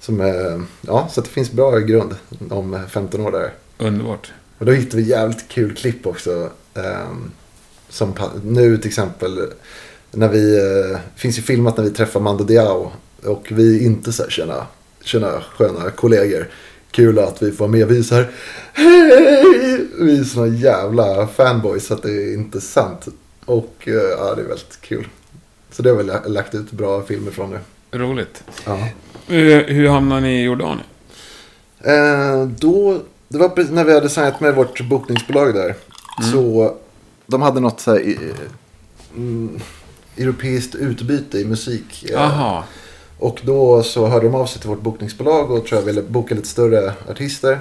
Som, 0.00 0.20
eh, 0.20 0.60
ja, 0.80 1.08
så 1.12 1.20
det 1.20 1.28
finns 1.28 1.52
bra 1.52 1.78
grund 1.78 2.14
om 2.50 2.80
15 2.88 3.20
år 3.20 3.30
där. 3.30 3.52
Underbart. 3.78 4.32
Och 4.58 4.66
då 4.66 4.72
hittade 4.72 5.02
vi 5.02 5.08
jävligt 5.08 5.48
kul 5.48 5.74
klipp 5.74 6.06
också. 6.06 6.50
ehm, 6.74 7.30
som 7.88 8.14
nu 8.42 8.78
till 8.78 8.88
exempel. 8.88 9.40
När 10.10 10.28
vi, 10.28 10.56
eh, 10.58 10.98
finns 11.16 11.38
ju 11.38 11.42
filmat 11.42 11.76
när 11.76 11.84
vi 11.84 11.90
träffar 11.90 12.20
Mando 12.20 12.44
Diao. 12.44 12.92
Och 13.22 13.46
vi 13.50 13.76
är 13.76 13.86
inte 13.86 14.12
så 14.12 14.22
här 14.22 14.30
tjena, 14.30 14.66
tjena 15.02 15.42
sköna 15.56 15.90
kollegor. 15.90 16.48
Kul 16.94 17.18
att 17.18 17.42
vi 17.42 17.52
får 17.52 17.58
vara 17.68 17.70
med. 17.78 17.86
Vi 17.88 17.98
är 17.98 18.02
så 18.02 18.14
här. 18.14 18.30
Hej! 18.72 19.86
Vi 20.00 20.18
är 20.18 20.24
såna 20.24 20.46
jävla 20.46 21.26
fanboys 21.26 21.86
så 21.86 21.94
att 21.94 22.02
det 22.02 22.12
är 22.12 22.34
inte 22.34 22.60
sant. 22.60 23.06
Och 23.44 23.74
eh, 23.84 23.92
ja, 23.94 24.34
det 24.34 24.42
är 24.42 24.46
väldigt 24.46 24.80
kul. 24.80 25.08
Så 25.70 25.82
det 25.82 25.90
har 25.90 25.96
vi 25.96 26.30
lagt 26.30 26.54
ut 26.54 26.70
bra 26.70 27.02
filmer 27.02 27.30
från 27.30 27.50
nu. 27.50 27.58
Roligt. 27.98 28.44
Ja. 28.66 28.88
Hur, 29.26 29.64
hur 29.64 29.88
hamnade 29.88 30.20
ni 30.20 30.40
i 30.40 30.44
Jordanien? 30.44 30.86
Eh, 31.80 32.46
då, 32.58 33.00
det 33.28 33.38
var 33.38 33.72
när 33.72 33.84
vi 33.84 33.94
hade 33.94 34.08
signat 34.08 34.40
med 34.40 34.54
vårt 34.54 34.80
bokningsbolag 34.88 35.54
där. 35.54 35.74
Så 36.32 36.74
de 37.26 37.42
hade 37.42 37.60
något 37.60 37.80
så 37.80 37.90
här, 37.90 38.00
i- 38.00 38.18
mm, 39.16 39.60
europeiskt 40.16 40.74
utbyte 40.74 41.38
i 41.38 41.44
musik. 41.44 42.04
eh, 42.04 42.12
Jaha. 42.12 42.64
Och 43.24 43.40
då 43.42 43.82
så 43.82 44.06
hörde 44.06 44.26
de 44.26 44.34
av 44.34 44.46
sig 44.46 44.60
till 44.60 44.70
vårt 44.70 44.80
bokningsbolag 44.80 45.50
och 45.50 45.66
tror 45.66 45.80
jag 45.80 45.86
ville 45.86 46.02
boka 46.02 46.34
lite 46.34 46.48
större 46.48 46.94
artister. 47.10 47.58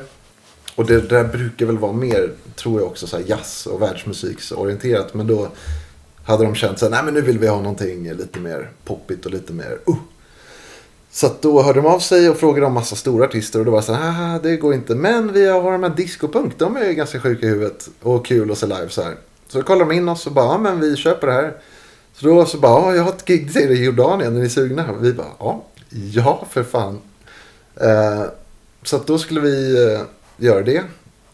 Och 0.76 0.86
det 0.86 1.10
där 1.10 1.24
brukar 1.24 1.66
väl 1.66 1.78
vara 1.78 1.94
mer, 1.94 2.32
tror 2.56 2.82
jag 2.82 2.88
också, 2.88 3.08
så 3.08 3.18
här 3.18 3.24
jazz 3.28 3.68
och 3.68 3.82
världsmusiksorienterat. 3.82 5.14
Men 5.14 5.28
då 5.28 5.48
hade 6.26 6.44
de 6.44 6.56
känt 6.56 6.80
så 6.80 6.86
här, 6.86 6.92
nej 6.92 7.04
men 7.04 7.14
nu 7.14 7.22
vill 7.22 7.40
vi 7.40 7.48
ha 7.48 7.58
någonting 7.58 8.14
lite 8.14 8.40
mer 8.40 8.72
poppigt 8.86 9.26
och 9.26 9.32
lite 9.32 9.54
mer 9.54 9.78
uh. 9.90 9.96
Så 11.12 11.26
att 11.26 11.42
då 11.42 11.62
hörde 11.62 11.82
de 11.82 11.88
av 11.88 12.00
sig 12.00 12.30
och 12.30 12.38
frågade 12.38 12.66
om 12.66 12.74
massa 12.74 12.96
stora 12.96 13.26
artister 13.26 13.60
och 13.60 13.66
då 13.66 13.72
var 13.72 13.80
det 13.80 13.86
så 13.86 13.94
här, 13.94 14.12
haha 14.12 14.40
det 14.44 14.58
går 14.58 14.74
inte. 14.74 14.96
Men 14.96 15.34
vi 15.34 15.48
har 15.48 15.72
de 15.72 15.84
här 15.84 15.96
discopunk, 15.96 16.60
de 16.60 16.78
är 16.78 16.86
ju 16.86 16.94
ganska 16.94 17.20
sjuka 17.20 17.46
i 17.46 17.50
huvudet 17.50 17.90
och 18.02 18.26
kul 18.26 18.52
att 18.52 18.58
se 18.58 18.66
live 18.66 18.90
så 18.90 19.02
här. 19.02 19.16
Så 19.48 19.58
då 19.58 19.64
kollade 19.64 19.92
de 19.92 19.96
in 19.96 20.10
oss 20.10 20.28
och 20.28 20.34
bara, 20.34 20.46
ja 20.46 20.58
men 20.58 20.80
vi 20.80 20.96
köper 20.96 21.28
det 21.28 21.34
här. 21.34 21.54
Så 22.14 22.28
då 22.28 22.46
så 22.46 22.58
bara, 22.58 22.72
ja 22.72 22.96
jag 22.96 23.04
har 23.04 23.12
ett 23.12 23.26
gig 23.26 23.54
till 23.54 23.72
i 23.72 23.84
Jordanien, 23.84 24.36
är 24.36 24.42
ni 24.42 24.50
sugna? 24.50 24.92
Och 24.92 25.06
vi 25.06 25.14
bara, 25.14 25.28
ja, 25.40 25.66
ja 25.90 26.48
för 26.52 26.64
fan. 26.64 27.00
Eh, 27.76 28.24
så 28.84 28.96
att 28.96 29.08
då 29.08 29.18
skulle 29.18 29.40
vi 29.40 29.86
eh, 29.86 30.02
göra 30.38 30.62
det. 30.62 30.84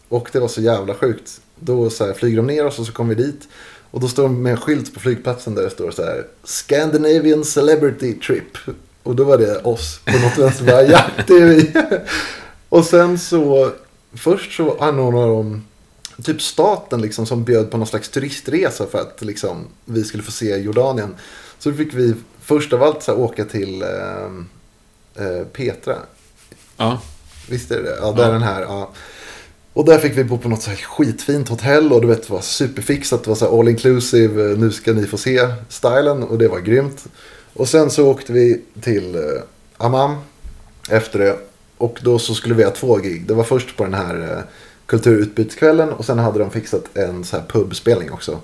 Och 0.08 0.28
det 0.32 0.40
var 0.40 0.48
så 0.48 0.60
jävla 0.60 0.94
sjukt. 0.94 1.40
Då 1.58 1.90
så 1.90 2.06
här, 2.06 2.12
flyger 2.12 2.36
de 2.36 2.46
ner 2.46 2.66
oss 2.66 2.78
och 2.78 2.86
så 2.86 2.92
kommer 2.92 3.14
vi 3.14 3.22
dit. 3.22 3.48
Och 3.90 4.00
då 4.00 4.08
står 4.08 4.22
de 4.22 4.42
med 4.42 4.52
en 4.52 4.60
skylt 4.60 4.94
på 4.94 5.00
flygplatsen 5.00 5.54
där 5.54 5.62
det 5.62 5.70
står 5.70 5.90
så 5.90 6.02
här 6.02 6.26
Scandinavian 6.44 7.44
Celebrity 7.44 8.14
Trip. 8.14 8.58
Och 9.02 9.16
då 9.16 9.24
var 9.24 9.38
det 9.38 9.58
oss 9.58 10.00
på 10.04 10.18
något 10.18 10.38
vänster. 10.38 10.66
Bara, 10.66 10.82
ja, 10.82 11.04
det 11.26 11.34
är 11.34 11.46
vi. 11.46 11.72
Och 12.68 12.84
sen 12.84 13.18
så, 13.18 13.72
först 14.12 14.56
så 14.56 14.78
anordnar 14.78 15.26
de 15.26 15.64
typ 16.24 16.42
staten 16.42 17.00
liksom 17.02 17.26
som 17.26 17.44
bjöd 17.44 17.70
på 17.70 17.76
någon 17.76 17.86
slags 17.86 18.08
turistresa 18.08 18.86
för 18.86 19.00
att 19.00 19.22
liksom, 19.22 19.66
vi 19.84 20.04
skulle 20.04 20.22
få 20.22 20.30
se 20.32 20.56
Jordanien. 20.56 21.14
Så 21.58 21.72
fick 21.72 21.94
vi 21.94 22.14
först 22.40 22.72
av 22.72 22.82
allt 22.82 23.02
så 23.02 23.12
här, 23.12 23.20
åka 23.20 23.44
till 23.44 23.82
eh, 23.82 25.26
eh, 25.26 25.44
Petra. 25.52 25.96
Ja. 26.76 27.00
Visst 27.48 27.70
är 27.70 27.82
det? 27.82 27.96
Ja, 28.00 28.12
där 28.12 28.22
Ja. 28.26 28.30
den 28.32 28.42
här. 28.42 28.62
Ja. 28.62 28.90
Och 29.72 29.84
där 29.84 29.98
fick 29.98 30.16
vi 30.16 30.24
bo 30.24 30.38
på 30.38 30.48
något 30.48 30.62
så 30.62 30.70
här 30.70 30.76
skitfint 30.76 31.48
hotell 31.48 31.92
och 31.92 32.00
du 32.00 32.06
vet 32.06 32.26
det 32.26 32.32
var 32.32 32.40
superfixat. 32.40 33.24
Det 33.24 33.28
var 33.30 33.36
så 33.36 33.50
här 33.50 33.60
all 33.60 33.68
inclusive. 33.68 34.50
eh, 34.52 34.58
Nu 34.58 34.70
ska 34.72 34.92
ni 34.92 35.06
få 35.06 35.16
se 35.16 35.48
stylen 35.68 36.22
och 36.22 36.38
det 36.38 36.48
var 36.48 36.60
grymt. 36.60 37.04
Och 37.52 37.68
sen 37.68 37.90
så 37.90 38.06
åkte 38.08 38.32
vi 38.32 38.62
till 38.80 39.14
eh, 39.14 39.22
Amman 39.76 40.16
efter 40.90 41.18
det. 41.18 41.36
Och 41.78 41.98
då 42.02 42.18
så 42.18 42.34
skulle 42.34 42.54
vi 42.54 42.64
ha 42.64 42.70
två 42.70 42.96
gig. 42.96 43.26
Det 43.26 43.34
var 43.34 43.44
först 43.44 43.76
på 43.76 43.84
den 43.84 43.94
här 43.94 44.32
eh, 44.36 44.42
kulturutbyteskvällen 44.90 45.92
och 45.92 46.04
sen 46.04 46.18
hade 46.18 46.38
de 46.38 46.50
fixat 46.50 46.84
en 46.94 47.24
så 47.24 47.36
här 47.36 47.44
pubspelning 47.48 48.12
också. 48.12 48.38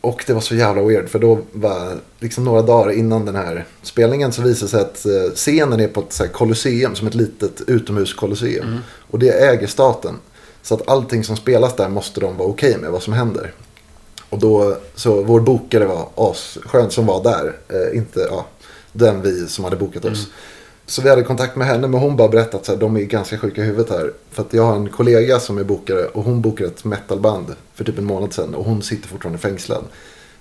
Och 0.00 0.24
det 0.26 0.32
var 0.32 0.40
så 0.40 0.54
jävla 0.54 0.82
weird 0.82 1.08
för 1.08 1.18
då 1.18 1.38
var 1.52 1.96
liksom 2.20 2.44
några 2.44 2.62
dagar 2.62 2.92
innan 2.92 3.24
den 3.24 3.36
här 3.36 3.64
spelningen 3.82 4.32
så 4.32 4.42
visade 4.42 4.70
sig 4.70 4.80
att 4.80 5.06
eh, 5.06 5.34
scenen 5.34 5.80
är 5.80 5.88
på 5.88 6.00
ett 6.00 6.12
så 6.12 6.24
här 6.24 6.30
kolosseum 6.30 6.94
som 6.94 7.06
ett 7.06 7.14
litet 7.14 7.62
utomhuskolosseum. 7.66 8.78
Och 9.10 9.18
det 9.18 9.30
äger 9.30 9.66
staten. 9.66 10.14
Så 10.62 10.74
att 10.74 10.88
allting 10.88 11.24
som 11.24 11.36
spelas 11.36 11.76
där 11.76 11.88
måste 11.88 12.20
de 12.20 12.36
vara 12.36 12.48
okej 12.48 12.78
med 12.78 12.90
vad 12.90 13.02
som 13.02 13.12
händer. 13.12 13.52
Och 14.30 14.38
då, 14.38 14.76
så 14.94 15.22
vår 15.22 15.40
bokare 15.40 15.86
var 15.86 16.08
asskön 16.14 16.90
som 16.90 17.06
var 17.06 17.22
där. 17.22 17.56
Eh, 17.68 17.98
inte, 17.98 18.20
ja, 18.30 18.46
den 18.92 19.22
vi 19.22 19.46
som 19.46 19.64
hade 19.64 19.76
bokat 19.76 20.04
oss. 20.04 20.26
Så 20.86 21.02
vi 21.02 21.08
hade 21.08 21.22
kontakt 21.22 21.56
med 21.56 21.66
henne 21.66 21.88
men 21.88 22.00
hon 22.00 22.16
bara 22.16 22.28
berättat 22.28 22.68
att 22.68 22.80
de 22.80 22.96
är 22.96 23.00
ganska 23.00 23.38
sjuka 23.38 23.62
i 23.62 23.64
huvudet 23.64 23.90
här. 23.90 24.12
För 24.30 24.42
att 24.42 24.52
jag 24.52 24.62
har 24.62 24.76
en 24.76 24.88
kollega 24.88 25.40
som 25.40 25.58
är 25.58 25.64
bokare 25.64 26.06
och 26.06 26.24
hon 26.24 26.40
bokade 26.40 26.70
ett 26.70 26.84
metalband 26.84 27.54
för 27.74 27.84
typ 27.84 27.98
en 27.98 28.04
månad 28.04 28.32
sedan. 28.32 28.54
Och 28.54 28.64
hon 28.64 28.82
sitter 28.82 29.08
fortfarande 29.08 29.38
fängslad. 29.38 29.84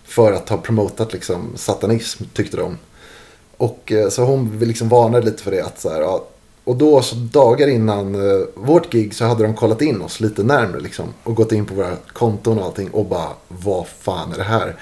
För 0.04 0.32
att 0.32 0.50
ha 0.50 0.58
promotat 0.58 1.14
liksom 1.14 1.52
satanism 1.56 2.24
tyckte 2.34 2.58
de. 2.58 2.78
Och 3.58 3.92
eh, 3.92 4.10
så 4.10 4.24
hon 4.24 4.60
liksom 4.60 4.90
varnade 4.90 5.26
lite 5.26 5.44
för 5.44 5.52
det. 5.52 5.66
Att 5.66 5.82
så 5.82 5.90
här, 5.90 6.02
ja, 6.02 6.28
och 6.64 6.76
då 6.76 7.02
så 7.02 7.16
dagar 7.16 7.68
innan 7.68 8.16
eh, 8.16 8.46
vårt 8.56 8.92
gig 8.92 9.16
så 9.16 9.26
hade 9.26 9.44
de 9.44 9.54
kollat 9.54 9.82
in 9.82 10.02
oss 10.02 10.20
lite 10.20 10.44
närmre 10.44 10.80
liksom. 10.80 11.14
Och 11.24 11.36
gått 11.36 11.52
in 11.52 11.66
på 11.66 11.74
våra 11.74 11.96
konton 12.14 12.60
och 12.60 12.66
allting. 12.66 12.90
Och 12.90 13.06
bara, 13.06 13.30
vad 13.48 13.88
fan 13.88 14.34
är 14.34 14.38
det 14.38 14.44
här? 14.44 14.76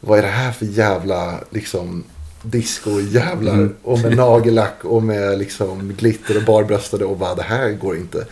Vad 0.00 0.18
är 0.18 0.22
det 0.22 0.28
här 0.28 0.52
för 0.52 0.66
jävla 0.66 1.40
liksom 1.50 2.04
disco 2.50 3.00
jävlar. 3.00 3.68
Och 3.82 3.98
med 3.98 4.16
nagellack 4.16 4.84
och 4.84 5.02
med 5.02 5.38
liksom 5.38 5.92
glitter 5.98 6.36
och 6.36 6.42
barbröstade. 6.42 7.04
Och 7.04 7.16
bara, 7.16 7.34
det 7.34 7.42
här 7.42 7.70
går 7.72 7.96
inte. 7.96 8.24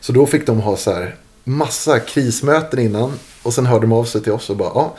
Så 0.00 0.12
då 0.12 0.26
fick 0.26 0.46
de 0.46 0.60
ha 0.60 0.76
så 0.76 0.92
här 0.92 1.14
massa 1.44 1.98
krismöten 2.00 2.78
innan. 2.78 3.12
Och 3.42 3.54
sen 3.54 3.66
hörde 3.66 3.80
de 3.86 3.92
av 3.92 4.04
sig 4.04 4.20
till 4.22 4.32
oss 4.32 4.50
och 4.50 4.56
bara, 4.56 4.70
ja. 4.74 4.94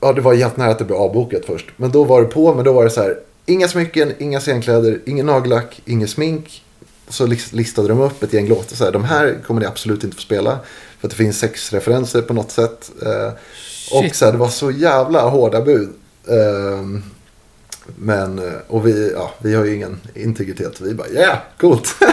Ja, 0.00 0.12
det 0.12 0.20
var 0.20 0.34
helt 0.34 0.56
nära 0.56 0.70
att 0.70 0.78
det 0.78 0.84
blev 0.84 0.98
avbokat 0.98 1.42
först. 1.46 1.66
Men 1.76 1.90
då 1.90 2.04
var 2.04 2.20
det 2.22 2.26
på, 2.28 2.54
men 2.54 2.64
då 2.64 2.72
var 2.72 2.84
det 2.84 2.90
så 2.90 3.00
här. 3.02 3.18
Inga 3.46 3.68
smycken, 3.68 4.12
inga 4.18 4.40
scenkläder, 4.40 5.00
ingen 5.06 5.26
nagellack, 5.26 5.82
inget 5.84 6.10
smink. 6.10 6.64
så 7.08 7.26
lis- 7.26 7.52
listade 7.54 7.88
de 7.88 8.00
upp 8.00 8.22
ett 8.22 8.32
gäng 8.32 8.48
låtar. 8.48 8.76
Så 8.76 8.84
här, 8.84 8.92
de 8.92 9.04
här 9.04 9.38
kommer 9.46 9.60
ni 9.60 9.66
absolut 9.66 10.04
inte 10.04 10.16
få 10.16 10.22
spela. 10.22 10.58
För 11.00 11.06
att 11.06 11.10
det 11.10 11.16
finns 11.16 11.38
sexreferenser 11.38 12.22
på 12.22 12.34
något 12.34 12.50
sätt. 12.50 12.90
Eh, 13.02 13.32
och 13.96 14.02
Shit. 14.02 14.14
så 14.14 14.24
här, 14.24 14.32
det 14.32 14.38
var 14.38 14.48
så 14.48 14.70
jävla 14.70 15.20
hårda 15.28 15.60
bud. 15.60 15.88
Ehm, 16.28 17.02
men, 17.98 18.38
eh, 18.38 18.44
och 18.68 18.86
vi, 18.86 19.12
ja, 19.14 19.30
vi 19.38 19.54
har 19.54 19.64
ju 19.64 19.74
ingen 19.74 20.00
integritet. 20.14 20.80
Vi 20.80 20.94
bara, 20.94 21.08
yeah, 21.08 21.38
coolt. 21.60 21.94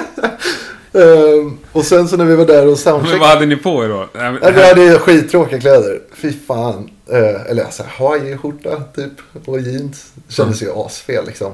Ehm, 0.93 1.57
och 1.71 1.85
sen 1.85 2.07
så 2.07 2.17
när 2.17 2.25
vi 2.25 2.35
var 2.35 2.45
där 2.45 2.61
och 2.61 2.67
Men 2.67 2.77
soundcheckade. 2.77 3.19
vad 3.19 3.29
hade 3.29 3.45
ni 3.45 3.55
på 3.55 3.83
er 3.85 3.89
då? 3.89 4.07
Nej, 4.13 4.31
men- 4.31 4.39
Ja, 4.43 4.51
vi 4.51 4.67
hade 4.67 4.99
skittråkiga 4.99 5.59
kläder. 5.59 6.01
Fy 6.15 6.33
fan. 6.47 6.89
Eh, 7.09 7.49
eller 7.51 7.63
alltså, 7.63 7.83
hawaiiskjorta 7.87 8.83
typ. 8.95 9.11
Och 9.45 9.59
jeans. 9.59 10.11
Kändes 10.27 10.61
ju 10.63 10.71
asfel 10.75 11.25
liksom. 11.25 11.51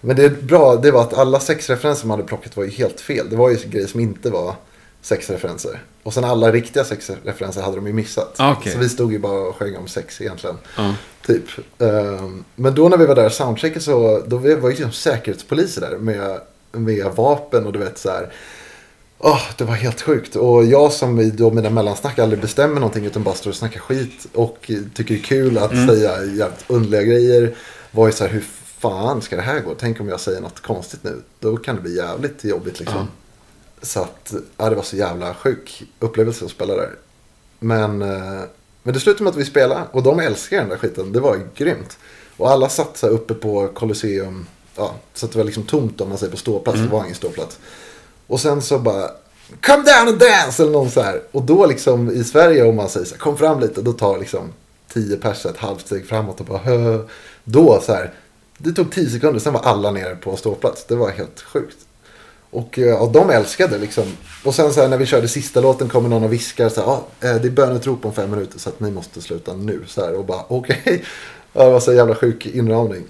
Men 0.00 0.16
det 0.16 0.42
bra, 0.42 0.76
det 0.76 0.90
var 0.90 1.00
att 1.02 1.14
alla 1.18 1.40
sexreferenser 1.40 2.06
man 2.06 2.18
hade 2.18 2.28
plockat 2.28 2.56
var 2.56 2.64
ju 2.64 2.70
helt 2.70 3.00
fel. 3.00 3.26
Det 3.30 3.36
var 3.36 3.50
ju 3.50 3.56
grejer 3.64 3.86
som 3.86 4.00
inte 4.00 4.30
var 4.30 4.54
sexreferenser. 5.02 5.82
Och 6.02 6.14
sen 6.14 6.24
alla 6.24 6.52
riktiga 6.52 6.84
sexreferenser 6.84 7.62
hade 7.62 7.76
de 7.76 7.86
ju 7.86 7.92
missat. 7.92 8.34
Ah, 8.38 8.52
okej. 8.52 8.72
Så 8.72 8.78
vi 8.78 8.88
stod 8.88 9.12
ju 9.12 9.18
bara 9.18 9.48
och 9.48 9.56
sjöng 9.56 9.76
om 9.76 9.88
sex 9.88 10.20
egentligen. 10.20 10.56
Ja. 10.76 10.94
Typ. 11.26 11.44
Ehm, 11.78 12.44
men 12.56 12.74
då 12.74 12.88
när 12.88 12.96
vi 12.96 13.06
var 13.06 13.14
där 13.14 13.26
och 13.26 13.32
soundcheckade 13.32 13.80
så 13.80 14.22
då 14.26 14.36
var 14.36 14.48
ju 14.48 14.68
liksom 14.68 14.92
säkerhetspoliser 14.92 15.80
där 15.80 15.98
med, 15.98 16.40
med 16.72 17.06
vapen 17.06 17.66
och 17.66 17.72
du 17.72 17.78
vet 17.78 17.98
så 17.98 18.10
här. 18.10 18.32
Åh, 19.18 19.42
det 19.58 19.64
var 19.64 19.74
helt 19.74 20.02
sjukt. 20.02 20.36
Och 20.36 20.64
jag 20.64 20.92
som 20.92 21.20
i 21.20 21.30
då 21.30 21.50
mina 21.50 21.70
mellansnack 21.70 22.18
aldrig 22.18 22.40
bestämmer 22.40 22.74
någonting 22.74 23.06
utan 23.06 23.22
bara 23.22 23.34
står 23.34 23.50
och 23.50 23.56
snackar 23.56 23.80
skit 23.80 24.26
och 24.34 24.70
tycker 24.94 25.14
det 25.14 25.20
är 25.20 25.24
kul 25.24 25.58
att 25.58 25.70
säga 25.70 26.24
jävligt 26.24 26.64
underliga 26.66 27.02
grejer. 27.02 27.54
Var 27.90 28.06
ju 28.06 28.12
så 28.12 28.24
här, 28.24 28.30
hur 28.30 28.44
fan 28.78 29.22
ska 29.22 29.36
det 29.36 29.42
här 29.42 29.60
gå? 29.60 29.74
Tänk 29.78 30.00
om 30.00 30.08
jag 30.08 30.20
säger 30.20 30.40
något 30.40 30.60
konstigt 30.60 31.04
nu. 31.04 31.22
Då 31.40 31.56
kan 31.56 31.76
det 31.76 31.82
bli 31.82 31.96
jävligt 31.96 32.44
jobbigt 32.44 32.80
liksom. 32.80 33.08
Så 33.82 34.00
att, 34.00 34.34
ja 34.56 34.70
det 34.70 34.76
var 34.76 34.82
så 34.82 34.96
jävla 34.96 35.34
sjuk 35.34 35.82
upplevelse 35.98 36.44
att 36.44 36.50
spela 36.50 36.74
där. 36.74 36.90
Men, 37.58 38.02
eh, 38.02 38.42
men 38.82 38.94
det 38.94 39.00
slutade 39.00 39.24
med 39.24 39.30
att 39.30 39.36
vi 39.36 39.44
spelade 39.44 39.82
och 39.92 40.02
de 40.02 40.20
älskar 40.20 40.56
den 40.56 40.68
där 40.68 40.76
skiten. 40.76 41.12
Det 41.12 41.20
var 41.20 41.40
grymt. 41.54 41.98
Och 42.36 42.50
alla 42.50 42.68
satt 42.68 42.96
så 42.96 43.06
här 43.06 43.14
uppe 43.14 43.34
på 43.34 43.68
Colosseum. 43.68 44.46
Ja, 44.76 44.94
så 45.14 45.26
att 45.26 45.32
det 45.32 45.38
var 45.38 45.44
liksom 45.44 45.62
tomt 45.62 46.00
om 46.00 46.08
man 46.08 46.18
säger 46.18 46.30
på 46.30 46.36
ståplats. 46.36 46.78
Det 46.78 46.88
var 46.88 47.04
ingen 47.04 47.14
ståplats. 47.14 47.58
Och 48.26 48.40
sen 48.40 48.62
så 48.62 48.78
bara 48.78 49.10
Come 49.60 49.82
down 49.82 50.08
and 50.08 50.18
dance! 50.18 50.62
Eller 50.62 50.72
någon 50.72 50.90
så 50.90 51.00
här. 51.00 51.22
Och 51.32 51.42
då 51.42 51.66
liksom 51.66 52.10
i 52.10 52.24
Sverige 52.24 52.64
om 52.64 52.76
man 52.76 52.88
säger 52.88 53.06
så 53.06 53.14
här, 53.14 53.20
kom 53.20 53.36
fram 53.36 53.60
lite. 53.60 53.82
Då 53.82 53.92
tar 53.92 54.18
liksom 54.18 54.52
10 54.92 55.16
pers 55.16 55.46
ett 55.46 55.56
halvt 55.56 55.86
steg 55.86 56.06
framåt 56.06 56.40
och 56.40 56.46
bara 56.46 56.58
hö. 56.58 56.98
Då 57.44 57.80
så 57.86 57.92
här. 57.92 58.14
Det 58.58 58.72
tog 58.72 58.92
10 58.92 59.10
sekunder, 59.10 59.40
sen 59.40 59.52
var 59.52 59.60
alla 59.60 59.90
nere 59.90 60.16
på 60.16 60.36
ståplats. 60.36 60.84
Det 60.84 60.94
var 60.94 61.10
helt 61.10 61.40
sjukt. 61.40 61.76
Och 62.52 62.78
eh, 62.78 62.84
ja, 62.84 63.10
de 63.12 63.30
älskade 63.30 63.78
liksom. 63.78 64.04
Och 64.44 64.54
sen 64.54 64.72
så 64.72 64.80
här, 64.80 64.88
när 64.88 64.96
vi 64.98 65.06
körde 65.06 65.28
sista 65.28 65.60
låten 65.60 65.88
kommer 65.88 66.08
någon 66.08 66.24
och 66.24 66.32
viskar 66.32 66.68
så 66.68 66.80
här, 66.80 66.88
ah, 66.88 67.04
eh, 67.20 67.36
det 67.36 67.48
är 67.48 67.50
bönetrop 67.50 68.04
om 68.04 68.12
fem 68.12 68.30
minuter 68.30 68.58
så 68.58 68.68
att 68.68 68.80
ni 68.80 68.90
måste 68.90 69.20
sluta 69.22 69.54
nu. 69.54 69.82
Så 69.86 70.00
här, 70.04 70.14
och 70.14 70.24
bara 70.24 70.44
okej. 70.48 71.04
Ja, 71.54 71.64
det 71.64 71.70
var 71.70 71.80
så 71.80 71.92
jävla 71.92 72.14
sjuk 72.14 72.46
inramning. 72.46 73.04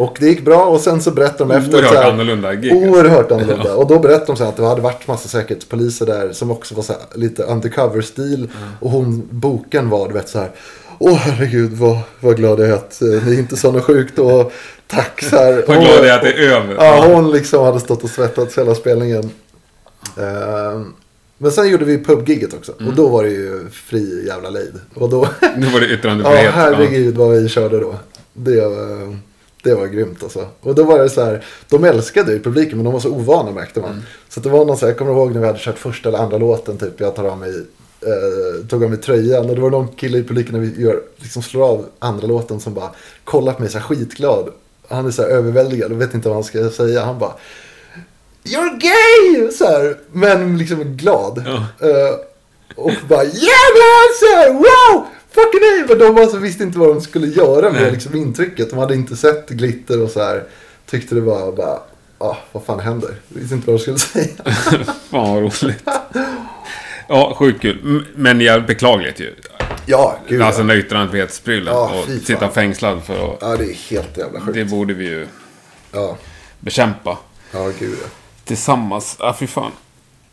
Och 0.00 0.16
det 0.20 0.26
gick 0.26 0.44
bra 0.44 0.64
och 0.64 0.80
sen 0.80 1.02
så 1.02 1.10
berättade 1.10 1.54
de 1.54 1.58
efter. 1.60 1.78
Oerhört 1.78 1.94
här, 1.94 2.10
annorlunda 2.10 2.54
gig. 2.54 2.72
alltså. 2.72 2.88
Oerhört 2.88 3.32
annorlunda. 3.32 3.74
Och 3.74 3.86
då 3.86 3.98
berättade 3.98 4.26
de 4.26 4.36
så 4.36 4.44
att 4.44 4.56
det 4.56 4.66
hade 4.66 4.80
varit 4.80 5.06
massa 5.06 5.28
säkerhetspoliser 5.28 6.06
där 6.06 6.32
som 6.32 6.50
också 6.50 6.74
var 6.74 6.82
så 6.82 6.92
här, 6.92 7.02
lite 7.14 7.42
undercover-stil. 7.42 8.34
Mm. 8.34 8.48
Och 8.80 8.90
hon, 8.90 9.28
boken 9.30 9.90
var, 9.90 10.08
du 10.08 10.14
vet 10.14 10.28
så 10.28 10.38
här. 10.38 10.50
Åh 10.98 11.14
herregud 11.14 11.72
vad, 11.72 11.98
vad 12.20 12.36
glad 12.36 12.60
jag 12.60 12.68
är 12.68 12.72
att 12.72 13.02
eh, 13.02 13.26
ni 13.26 13.38
inte 13.38 13.56
sa 13.56 13.70
något 13.70 13.84
sjukt 13.84 14.18
och 14.18 14.52
tack 14.86 15.22
så 15.22 15.36
här. 15.36 15.64
Vad 15.68 15.76
glad 15.80 15.98
jag 15.98 16.06
är 16.06 16.16
att 16.16 16.22
det 16.22 16.32
är 16.32 16.50
över. 16.50 16.74
Ja, 16.74 17.06
hon 17.06 17.30
liksom 17.30 17.64
hade 17.64 17.80
stått 17.80 18.04
och 18.04 18.10
svettats 18.10 18.58
hela 18.58 18.74
spelningen. 18.74 19.30
Ehm, 20.16 20.94
men 21.38 21.52
sen 21.52 21.68
gjorde 21.68 21.84
vi 21.84 22.04
pubgigget 22.04 22.54
också. 22.54 22.72
Mm. 22.78 22.88
Och 22.88 22.94
då 22.96 23.08
var 23.08 23.24
det 23.24 23.30
ju 23.30 23.68
fri 23.72 24.26
jävla 24.26 24.50
lejd. 24.50 24.74
Och 24.94 25.10
då, 25.10 25.28
Nu 25.56 25.66
var 25.66 25.80
det 25.80 25.86
ja 25.90 25.94
yttrandefrihet. 25.94 26.54
herregud 26.54 27.16
vad 27.16 27.30
vi 27.30 27.48
körde 27.48 27.80
då. 27.80 27.94
Det 28.32 28.60
var, 28.60 29.16
det 29.62 29.74
var 29.74 29.86
grymt 29.86 30.22
alltså. 30.22 30.46
Och 30.60 30.74
då 30.74 30.84
var 30.84 30.98
det 30.98 31.08
så 31.08 31.24
här, 31.24 31.44
de 31.68 31.84
älskade 31.84 32.32
ju 32.32 32.42
publiken 32.42 32.78
men 32.78 32.84
de 32.84 32.92
var 32.92 33.00
så 33.00 33.10
ovana 33.10 33.50
märkte 33.50 33.80
man. 33.80 34.02
Så 34.28 34.40
att 34.40 34.44
det 34.44 34.50
var 34.50 34.64
någon 34.64 34.76
så 34.76 34.86
här, 34.86 34.90
jag 34.90 34.98
kommer 34.98 35.12
ihåg 35.12 35.32
när 35.32 35.40
vi 35.40 35.46
hade 35.46 35.58
kört 35.58 35.78
första 35.78 36.08
eller 36.08 36.18
andra 36.18 36.38
låten 36.38 36.78
typ. 36.78 37.00
Jag 37.00 37.14
tar 37.14 37.24
av 37.24 37.38
mig, 37.38 37.50
eh, 38.00 38.66
tog 38.68 38.84
av 38.84 38.90
mig 38.90 38.98
tröjan 38.98 39.50
och 39.50 39.54
det 39.54 39.60
var 39.60 39.70
någon 39.70 39.88
kille 39.88 40.18
i 40.18 40.24
publiken 40.24 40.52
när 40.52 40.60
vi 40.60 40.82
gör, 40.82 41.02
liksom 41.16 41.42
slår 41.42 41.68
av 41.68 41.86
andra 41.98 42.26
låten 42.26 42.60
som 42.60 42.74
bara 42.74 42.90
kollar 43.24 43.52
på 43.52 43.62
mig 43.62 43.70
så 43.70 43.78
här 43.78 43.84
skitglad. 43.84 44.48
Han 44.88 45.06
är 45.06 45.10
så 45.10 45.22
här 45.22 45.28
överväldigad 45.28 45.92
och 45.92 46.00
vet 46.00 46.14
inte 46.14 46.28
vad 46.28 46.36
han 46.36 46.44
ska 46.44 46.70
säga. 46.70 47.04
Han 47.04 47.18
bara 47.18 47.32
You're 48.44 48.78
gay! 48.78 49.52
Så 49.52 49.64
här, 49.64 49.96
men 50.12 50.58
liksom 50.58 50.96
glad. 50.96 51.42
Ja. 51.46 51.88
Eh, 51.88 52.14
och 52.76 52.92
bara 53.08 53.24
yeah 53.24 53.70
man! 53.80 54.08
Så 54.20 54.26
här, 54.36 54.52
wow! 54.52 55.06
Fucking 55.30 55.60
hey! 55.60 55.84
Men 55.88 55.98
de 55.98 56.14
var 56.14 56.26
så 56.26 56.36
visste 56.36 56.62
inte 56.62 56.78
vad 56.78 56.88
de 56.88 57.00
skulle 57.00 57.26
göra 57.26 57.72
med 57.72 57.82
Nej. 57.82 57.90
liksom, 57.92 58.14
intrycket. 58.16 58.70
De 58.70 58.78
hade 58.78 58.94
inte 58.94 59.16
sett 59.16 59.48
glitter 59.48 60.02
och 60.02 60.10
så 60.10 60.20
här. 60.22 60.44
Tyckte 60.86 61.14
det 61.14 61.20
var 61.20 61.52
bara, 61.52 61.78
ah, 62.18 62.36
vad 62.52 62.64
fan 62.64 62.80
händer? 62.80 63.14
Visste 63.28 63.54
inte 63.54 63.66
vad 63.70 63.76
de 63.76 63.82
skulle 63.82 63.98
säga. 63.98 64.28
Fan 65.10 65.34
vad 65.34 65.42
roligt. 65.42 65.84
Ja, 67.08 67.34
sjukt 67.38 67.62
kul. 67.62 68.04
Men 68.16 68.40
jävligt 68.40 68.66
beklagligt 68.66 69.20
ju. 69.20 69.34
Ja, 69.86 70.18
gud. 70.28 70.42
Alltså 70.42 70.60
den 70.60 70.66
där 70.68 70.76
yttrandefrihetsprylen. 70.76 71.74
Ja, 71.74 71.90
och 72.00 72.22
sitta 72.22 72.48
fängslad 72.48 73.02
för 73.04 73.32
att... 73.34 73.38
ja, 73.40 73.56
det 73.56 73.64
är 73.64 73.90
helt 73.90 74.16
jävla 74.18 74.40
sjukt. 74.40 74.54
Det 74.54 74.64
borde 74.64 74.94
vi 74.94 75.04
ju 75.04 75.26
Ja, 75.92 76.16
bekämpa. 76.60 77.18
ja 77.52 77.64
gud 77.78 77.98
ja. 78.02 78.08
Tillsammans. 78.44 79.16
Ja, 79.18 79.36
fy 79.40 79.46
fan. 79.46 79.72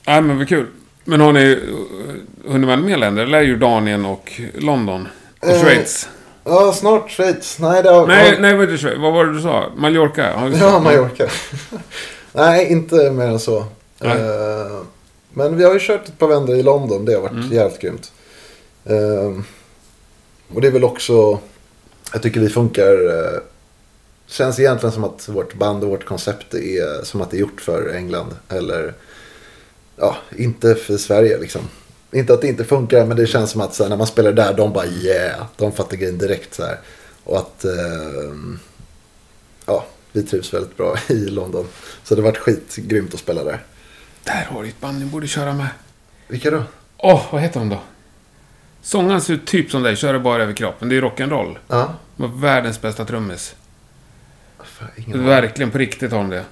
Nej, 0.07 0.21
men 0.21 0.37
vad 0.37 0.49
kul. 0.49 0.67
Men 1.09 1.21
har 1.21 1.33
ni 1.33 1.55
uh, 1.55 2.51
hunnit 2.51 2.67
med 2.67 2.79
mer 2.79 2.97
länder? 2.97 3.23
Eller 3.23 3.41
Jordanien 3.41 4.05
och 4.05 4.41
London? 4.53 5.07
Och 5.39 5.47
Eh, 5.47 5.61
Schweiz? 5.61 6.09
Ja, 6.43 6.73
snart 6.73 7.11
Schweiz. 7.11 7.59
Nej, 7.59 7.83
det 7.83 7.89
har... 7.89 8.07
Nej, 8.07 8.37
nej, 8.39 8.55
vad, 8.55 8.79
Schweiz? 8.79 8.97
vad 8.97 9.13
var 9.13 9.25
det 9.25 9.33
du 9.33 9.41
sa? 9.41 9.71
Mallorca? 9.77 10.31
Ja. 10.31 10.49
Ja, 10.59 10.79
Mallorca. 10.79 11.27
Nej, 12.33 12.71
inte 12.71 13.11
mer 13.11 13.27
än 13.27 13.39
så. 13.39 13.57
Eh, 14.03 14.81
men 15.33 15.57
vi 15.57 15.63
har 15.63 15.73
ju 15.73 15.79
kört 15.79 16.07
ett 16.07 16.19
par 16.19 16.27
vändor 16.27 16.55
i 16.55 16.63
London. 16.63 17.05
Det 17.05 17.13
har 17.13 17.21
varit 17.21 17.31
Mm. 17.31 17.51
jävligt 17.53 17.81
grymt. 17.81 18.11
Eh, 18.85 19.41
och 20.53 20.61
det 20.61 20.67
är 20.67 20.71
väl 20.71 20.83
också... 20.83 21.39
Jag 22.13 22.21
tycker 22.21 22.39
vi 22.39 22.49
funkar... 22.49 23.05
Uh, 23.05 23.39
känns 24.27 24.59
egentligen 24.59 24.93
som 24.93 25.03
att 25.03 25.29
vårt 25.29 25.53
band 25.53 25.83
och 25.83 25.89
vårt 25.89 26.05
koncept 26.05 26.53
är 26.53 27.03
som 27.05 27.21
att 27.21 27.31
det 27.31 27.37
är 27.37 27.41
gjort 27.41 27.61
för 27.61 27.93
England. 27.95 28.35
Eller... 28.49 28.93
Ja, 29.97 30.17
inte 30.37 30.75
för 30.75 30.97
Sverige 30.97 31.37
liksom. 31.37 31.61
Inte 32.11 32.33
att 32.33 32.41
det 32.41 32.47
inte 32.47 32.65
funkar, 32.65 33.05
men 33.05 33.17
det 33.17 33.27
känns 33.27 33.51
som 33.51 33.61
att 33.61 33.79
här, 33.79 33.89
när 33.89 33.97
man 33.97 34.07
spelar 34.07 34.31
där, 34.33 34.53
de 34.53 34.73
bara 34.73 34.85
yeah. 34.85 35.45
De 35.57 35.71
fattar 35.71 35.97
grejen 35.97 36.17
direkt 36.17 36.53
så 36.53 36.63
här. 36.63 36.79
Och 37.23 37.37
att... 37.37 37.65
eh, 37.65 37.71
ja, 39.65 39.85
vi 40.11 40.23
trivs 40.23 40.53
väldigt 40.53 40.77
bra 40.77 40.95
i 41.07 41.13
London. 41.25 41.67
Så 42.03 42.15
det 42.15 42.21
har 42.21 42.29
varit 42.31 42.37
skitgrymt 42.37 43.13
att 43.13 43.19
spela 43.19 43.43
där. 43.43 43.63
Där 44.23 44.47
har 44.49 44.63
du 44.63 44.69
ett 44.69 44.81
band 44.81 44.99
ni 44.99 45.05
borde 45.05 45.27
köra 45.27 45.53
med. 45.53 45.67
Vilka 46.27 46.51
då? 46.51 46.63
Åh, 46.97 47.25
vad 47.31 47.41
heter 47.41 47.59
de 47.59 47.69
då? 47.69 47.79
Sångaren 48.81 49.21
ser 49.21 49.33
ut 49.33 49.47
typ 49.47 49.71
som 49.71 49.83
dig, 49.83 49.95
kör 49.95 50.13
det 50.13 50.19
bara 50.19 50.43
över 50.43 50.53
kroppen. 50.53 50.89
Det 50.89 50.97
är 50.97 51.01
rock'n'roll. 51.01 51.57
Ja. 51.67 51.93
De 52.15 52.31
var 52.31 52.39
världens 52.39 52.81
bästa 52.81 53.05
trummis. 53.05 53.55
Verkligen, 55.07 55.71
på 55.71 55.77
riktigt 55.77 56.11
har 56.11 56.17
de 56.17 56.29
det. 56.29 56.45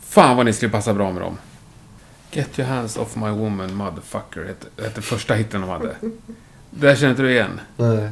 Fan 0.00 0.36
vad 0.36 0.46
ni 0.46 0.52
skulle 0.52 0.72
passa 0.72 0.94
bra 0.94 1.12
med 1.12 1.22
dem. 1.22 1.38
Get 2.34 2.58
your 2.58 2.68
hands 2.68 2.96
off 2.96 3.16
my 3.16 3.30
woman, 3.30 3.74
motherfucker. 3.74 4.44
Hette, 4.46 4.82
hette 4.82 5.02
första 5.02 5.34
hitten 5.34 5.60
de 5.60 5.70
hade. 5.70 5.94
Där 6.70 6.96
känner 6.96 7.10
inte 7.10 7.22
du 7.22 7.30
igen? 7.30 7.60
Nej. 7.76 8.08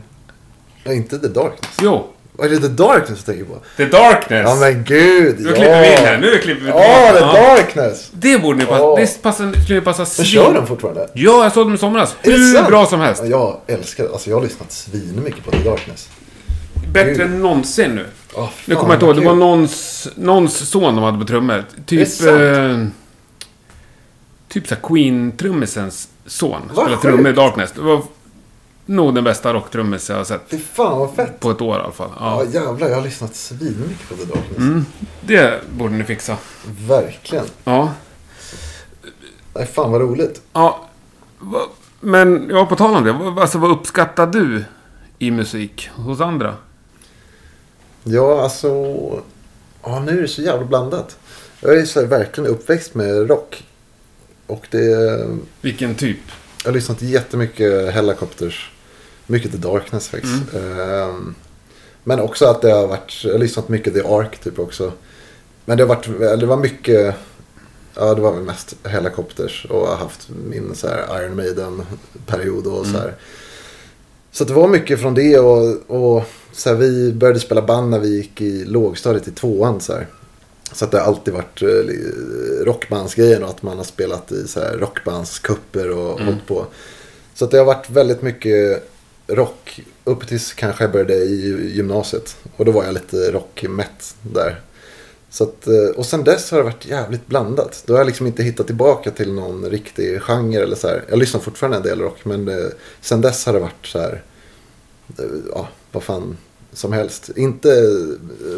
Inte 0.97 1.19
The 1.19 1.29
Darkness. 1.29 1.77
Jo, 1.83 2.07
Vad 2.33 2.47
är 2.47 2.51
det 2.51 2.61
The 2.61 2.69
Darkness 2.69 3.25
du 3.25 3.33
tänker 3.33 3.45
på? 3.55 3.61
The 3.77 3.85
Darkness. 3.85 4.43
Ja 4.49 4.55
men 4.61 4.85
gud, 4.85 5.41
Nu 5.41 5.49
ja. 5.49 5.55
klipper 5.55 5.81
vi 5.81 5.87
in 5.93 5.99
här. 6.05 6.19
Nu 6.19 6.39
klipper 6.39 6.65
vi 6.65 6.69
Ja, 6.71 7.13
The. 7.13 7.21
Darkness. 7.21 8.11
Det 8.13 8.39
borde 8.43 8.59
ni 8.59 8.65
passa. 8.67 8.79
Ja. 8.85 8.97
Det 8.97 9.23
passar, 9.23 9.53
skulle 9.63 9.75
ju 9.79 9.81
passa 9.81 9.99
Men 10.03 10.07
svin- 10.07 10.25
kör 10.25 10.55
den 10.55 10.67
fortfarande? 10.67 11.09
Ja, 11.15 11.43
jag 11.43 11.53
såg 11.53 11.67
dem 11.67 11.75
i 11.75 11.79
somras. 11.79 12.17
Är 12.23 12.31
det 12.31 12.37
Hur 12.61 12.63
bra 12.67 12.87
som 12.87 13.01
helst. 13.01 13.23
Ja, 13.27 13.61
jag 13.67 13.79
älskar 13.79 14.05
det. 14.05 14.11
Alltså 14.13 14.31
jag 14.31 14.37
har 14.37 14.43
lyssnat 14.45 14.73
svinmycket 14.73 15.45
på 15.45 15.51
The 15.51 15.59
Darkness. 15.63 16.09
Bättre 16.93 17.11
Gud. 17.13 17.21
än 17.21 17.41
någonsin 17.43 17.95
nu. 17.95 18.07
Oh, 18.35 18.49
Nu 18.67 18.75
kommer 18.75 18.91
jag 18.91 18.97
inte 18.97 19.07
ihåg. 19.07 19.17
Det 19.17 19.25
var 19.27 19.35
någons, 19.35 20.09
någons 20.17 20.69
son 20.71 20.95
de 20.95 21.05
hade 21.05 21.19
på 21.19 21.25
trummor. 21.25 21.65
Typ... 21.87 22.09
sant? 22.09 22.31
Eh, 22.31 22.87
typ 24.53 24.67
såhär 24.69 24.83
Queen-trummisens 24.83 26.09
son. 26.27 26.61
Vad 26.75 26.89
sjukt. 26.89 27.03
trummor 27.03 27.29
i 27.29 27.33
Darkness. 27.33 27.73
Det 27.73 27.81
var 27.81 28.03
nog 28.87 29.15
den 29.15 29.25
bästa 29.25 29.53
rocktrummis 29.55 30.11
jag 30.11 30.17
har 30.17 30.25
sett. 30.25 30.41
Fy 30.49 30.59
fan 30.59 30.99
vad 30.99 31.15
fett. 31.15 31.41
På 31.41 31.51
ett 31.51 31.61
år 31.61 31.77
i 31.79 31.81
alla 31.81 31.93
fall. 31.93 32.11
Ja 32.19 32.45
Ja. 32.53 32.61
jävlar, 32.61 32.89
jag 32.89 32.97
har 32.97 33.03
lyssnat 33.03 33.35
svinmycket 33.35 34.09
på 34.09 34.15
The 34.15 34.25
Darkness. 34.25 34.59
Mm. 34.59 34.87
Det 35.21 35.61
borde 35.79 35.95
ni 35.95 36.05
fixa. 36.05 36.37
Verkligen. 36.89 37.45
Ja. 37.65 37.93
Nej, 39.55 39.67
fan 39.67 39.93
vad 39.93 40.01
roligt. 40.01 40.43
ja. 40.53 40.89
Men, 42.01 42.49
ja, 42.51 42.67
på 42.67 42.77
tal 42.77 42.97
om 42.97 43.05
det. 43.05 43.13
vad- 43.13 43.39
Alltså, 43.39 43.59
vad 43.59 43.71
uppskattar 43.71 44.27
du 44.27 44.65
i 45.19 45.31
musik 45.31 45.91
hos 45.95 46.21
andra? 46.21 46.55
Ja, 48.05 48.43
alltså. 48.43 48.69
Ja, 49.83 50.01
nu 50.01 50.19
är 50.19 50.23
det 50.23 50.29
så 50.29 50.43
jävla 50.43 50.67
blandat. 50.67 51.17
Jag 51.61 51.77
är 51.79 51.85
så 51.85 52.07
verkligen 52.07 52.51
uppväxt 52.51 52.95
med 52.95 53.29
rock. 53.31 53.65
Och 54.53 54.67
det... 54.71 55.27
Vilken 55.61 55.95
typ? 55.95 56.19
Jag 56.65 56.71
har 56.71 56.75
lyssnat 56.75 57.03
jättemycket 57.03 57.95
Hellacopters. 57.95 58.71
Mycket 59.27 59.53
The 59.53 59.59
Darkness 59.59 60.09
faktiskt. 60.09 60.55
Ehm, 60.55 61.35
men 62.05 62.21
också 62.21 62.47
att 62.47 62.63
det 62.63 62.71
har 62.71 62.87
varit, 62.87 63.25
jag 63.25 63.33
har 63.33 63.39
lyssnat 63.39 63.69
mycket 63.69 63.95
The 63.95 64.01
Ark 64.01 64.39
typ 64.39 64.59
också. 64.59 64.93
Men 65.65 65.77
det 65.77 65.83
har 65.83 65.89
varit, 65.89 66.41
det 66.41 66.47
var 66.47 66.57
mycket, 66.57 67.15
ja 67.95 68.15
det 68.15 68.21
var 68.21 68.33
väl 68.33 68.43
mest 68.43 68.77
Hellacopters. 68.85 69.67
Och 69.71 69.83
jag 69.83 69.87
har 69.87 69.97
haft 69.97 70.29
min 70.51 70.75
så 70.75 70.89
här 70.89 71.23
Iron 71.23 71.37
Maiden-period 71.37 72.67
och 72.67 72.87
så 72.87 72.99
här. 72.99 73.15
Så 74.33 74.45
det 74.45 74.53
var 74.53 74.69
mycket 74.69 75.01
från 75.01 75.15
det 75.15 75.39
och, 75.39 75.91
och 75.91 76.25
så 76.53 76.69
här, 76.69 76.77
vi 76.77 77.13
började 77.13 77.41
spela 77.41 77.63
band 77.63 77.91
när 77.91 77.99
vi 77.99 78.17
gick 78.17 78.41
i 78.41 78.65
lågstadiet 78.65 79.29
i 79.29 79.31
tvåan 79.31 79.81
så 79.81 79.93
här. 79.93 80.07
Så 80.73 80.85
att 80.85 80.91
det 80.91 80.99
har 80.99 81.07
alltid 81.07 81.35
varit 81.35 81.63
eh, 81.63 82.65
rockbandsgrejen 82.65 83.45
och 83.45 83.51
att 83.51 83.63
man 83.63 83.77
har 83.77 83.85
spelat 83.85 84.33
i 84.33 84.49
så 84.49 84.61
här 84.61 84.79
rockbandskupper 84.79 85.91
och 85.91 86.21
hållit 86.21 86.47
på. 86.47 86.67
Så 87.35 87.45
att 87.45 87.51
det 87.51 87.59
har 87.59 87.65
varit 87.65 87.91
väldigt 87.91 88.23
mycket 88.23 88.89
rock 89.27 89.81
upp 90.05 90.29
tills 90.29 90.53
kanske 90.53 90.85
jag 90.85 90.93
började 90.93 91.15
i 91.15 91.71
gymnasiet. 91.77 92.37
Och 92.57 92.65
då 92.65 92.73
var 92.73 92.85
jag 92.85 92.95
lite 92.95 93.33
rockmätt 93.33 94.15
där. 94.23 94.61
Så 95.31 95.45
att, 95.45 95.67
eh, 95.67 95.97
och 95.97 96.07
sen 96.07 96.25
dess 96.25 96.51
har 96.51 96.59
det 96.59 96.65
varit 96.65 96.87
jävligt 96.87 97.27
blandat. 97.27 97.83
Då 97.87 97.93
har 97.93 97.99
jag 97.99 98.07
liksom 98.07 98.27
inte 98.27 98.43
hittat 98.43 98.67
tillbaka 98.67 99.11
till 99.11 99.33
någon 99.33 99.71
riktig 99.71 100.23
genre 100.23 100.63
eller 100.63 100.77
så 100.77 100.89
här. 100.89 101.05
Jag 101.09 101.19
lyssnar 101.19 101.41
fortfarande 101.41 101.77
en 101.77 101.83
del 101.83 102.01
rock 102.01 102.25
men 102.25 102.49
eh, 102.49 102.67
sen 103.01 103.21
dess 103.21 103.47
har 103.47 103.53
det 103.53 103.59
varit 103.59 103.87
så 103.87 103.99
här. 103.99 104.23
Ja, 105.55 105.69
vad 105.93 106.03
fan 106.03 106.37
som 106.73 106.93
helst. 106.93 107.31
Inte 107.37 107.69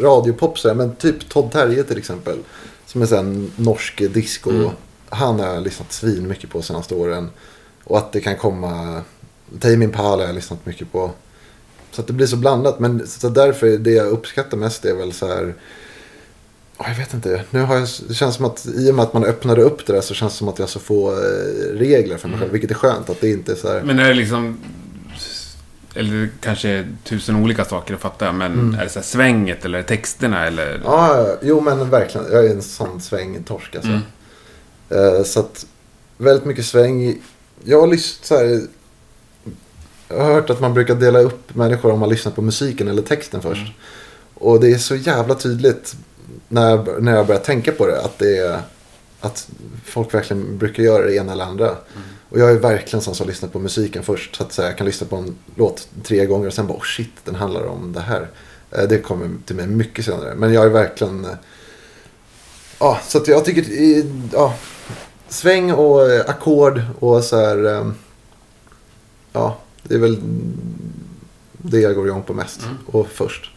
radiopop 0.01 0.63
men 0.75 0.95
typ 0.95 1.29
Todd 1.29 1.51
Terje 1.51 1.83
till 1.83 1.97
exempel. 1.97 2.37
Som 2.85 3.01
är 3.01 3.13
en 3.13 3.51
norsk 3.55 4.13
disco. 4.13 4.69
Han 5.09 5.39
har 5.39 5.47
jag 5.53 5.63
lyssnat 5.63 5.93
svin 5.93 6.27
mycket 6.27 6.49
på 6.49 6.61
senaste 6.61 6.95
åren. 6.95 7.29
Och 7.83 7.97
att 7.97 8.11
det 8.11 8.21
kan 8.21 8.37
komma... 8.37 9.01
Tame 9.59 9.85
Impala 9.85 10.23
har 10.23 10.27
jag 10.27 10.35
lyssnat 10.35 10.65
mycket 10.65 10.91
på. 10.91 11.11
Så 11.91 12.01
att 12.01 12.07
det 12.07 12.13
blir 12.13 12.27
så 12.27 12.37
blandat. 12.37 12.79
Men 12.79 13.07
så 13.07 13.29
därför 13.29 13.67
är 13.67 13.77
det 13.77 13.91
jag 13.91 14.07
uppskattar 14.07 14.57
mest 14.57 14.85
är 14.85 14.95
väl 14.95 15.13
så 15.13 15.27
här... 15.27 15.53
ja, 16.77 16.85
Jag 16.87 16.95
vet 16.95 17.13
inte. 17.13 17.43
Nu 17.49 17.61
har 17.61 17.75
jag, 17.75 17.87
det 18.07 18.13
känns 18.13 18.35
som 18.35 18.45
att 18.45 18.65
i 18.65 18.91
och 18.91 18.95
med 18.95 19.03
att 19.03 19.13
man 19.13 19.23
öppnade 19.23 19.61
upp 19.61 19.85
det 19.85 19.93
där 19.93 20.01
så 20.01 20.13
känns 20.13 20.33
det 20.33 20.37
som 20.37 20.47
att 20.47 20.59
jag 20.59 20.63
har 20.63 20.69
så 20.69 20.79
få 20.79 21.11
eh, 21.11 21.77
regler 21.77 22.17
för 22.17 22.27
mig 22.27 22.39
själv. 22.39 22.51
Vilket 22.51 22.71
är 22.71 22.75
skönt 22.75 23.09
att 23.09 23.21
det 23.21 23.29
inte 23.29 23.51
är 23.51 23.55
så 23.55 23.67
här... 23.67 23.81
Men 23.83 23.99
är 23.99 24.07
det 24.07 24.13
liksom... 24.13 24.57
Eller 25.95 26.29
kanske 26.41 26.87
tusen 27.03 27.35
olika 27.35 27.65
saker, 27.65 27.93
det 27.93 27.99
fattar 27.99 28.25
jag. 28.25 28.35
Men 28.35 28.75
är 28.75 28.83
det 28.83 28.89
så 28.89 28.99
här 28.99 29.05
svänget 29.05 29.65
eller 29.65 29.83
texterna 29.83 30.45
eller? 30.47 30.81
Ja, 30.83 31.37
jo 31.41 31.61
men 31.61 31.89
verkligen. 31.89 32.27
Jag 32.31 32.45
är 32.45 32.49
en 32.49 32.61
sån 32.61 33.01
svängtorsk 33.01 33.75
alltså. 33.75 33.99
Eh, 34.89 35.23
så 35.23 35.39
att 35.39 35.65
väldigt 36.17 36.45
mycket 36.45 36.65
sväng. 36.65 37.17
Jag 37.63 37.81
har 37.81 37.87
lyssnat 37.87 38.25
så 38.25 38.37
här. 38.37 38.61
Jag 40.07 40.17
har 40.23 40.33
hört 40.33 40.49
att 40.49 40.61
man 40.61 40.73
brukar 40.73 40.95
dela 40.95 41.19
upp 41.19 41.55
människor 41.55 41.91
om 41.91 41.99
man 41.99 42.09
lyssnar 42.09 42.31
på 42.31 42.41
musiken 42.41 42.87
eller 42.87 43.01
texten 43.01 43.41
först. 43.41 43.71
Och 44.33 44.59
det 44.59 44.71
är 44.71 44.77
så 44.77 44.95
jävla 44.95 45.35
tydligt 45.35 45.95
när 46.47 46.69
jag, 46.69 47.03
när 47.03 47.15
jag 47.15 47.27
börjar 47.27 47.41
tänka 47.41 47.71
på 47.71 47.87
det. 47.87 48.01
Att 48.01 48.19
det 48.19 48.37
är 48.37 48.59
att 49.19 49.49
folk 49.85 50.13
verkligen 50.13 50.57
brukar 50.57 50.83
göra 50.83 51.05
det 51.05 51.15
ena 51.15 51.31
eller 51.31 51.45
andra. 51.45 51.75
Och 52.35 52.41
jag 52.41 52.51
är 52.51 52.55
verkligen 52.59 53.01
sån 53.01 53.15
som 53.15 53.27
lyssnar 53.27 53.49
på 53.49 53.59
musiken 53.59 54.03
först. 54.03 54.35
Så 54.35 54.43
att 54.43 54.53
säga, 54.53 54.67
jag 54.67 54.77
kan 54.77 54.85
lyssna 54.87 55.07
på 55.07 55.15
en 55.15 55.35
låt 55.55 55.87
tre 56.03 56.25
gånger 56.25 56.47
och 56.47 56.53
sen 56.53 56.67
bara 56.67 56.77
oh 56.77 56.83
shit, 56.83 57.11
den 57.23 57.35
handlar 57.35 57.65
om 57.65 57.93
det 57.93 57.99
här. 58.01 58.27
Eh, 58.71 58.83
Det 58.83 58.97
kommer 58.97 59.29
till 59.45 59.55
mig 59.55 59.67
mycket 59.67 60.05
senare. 60.05 60.35
Men 60.35 60.53
jag 60.53 60.65
är 60.65 60.69
verkligen... 60.69 61.25
eh, 61.25 61.31
Ja, 62.79 62.99
så 63.07 63.17
att 63.17 63.27
jag 63.27 63.45
tycker... 63.45 63.65
Ja, 64.33 64.55
sväng 65.29 65.71
och 65.71 66.11
eh, 66.11 66.29
ackord 66.29 66.81
och 66.99 67.23
så 67.23 67.37
här... 67.37 67.91
Ja, 69.33 69.57
det 69.83 69.95
är 69.95 69.99
väl 69.99 70.19
det 71.51 71.79
jag 71.79 71.95
går 71.95 72.07
igång 72.07 72.23
på 72.23 72.33
mest. 72.33 72.59
Och 72.85 73.07
först. 73.07 73.51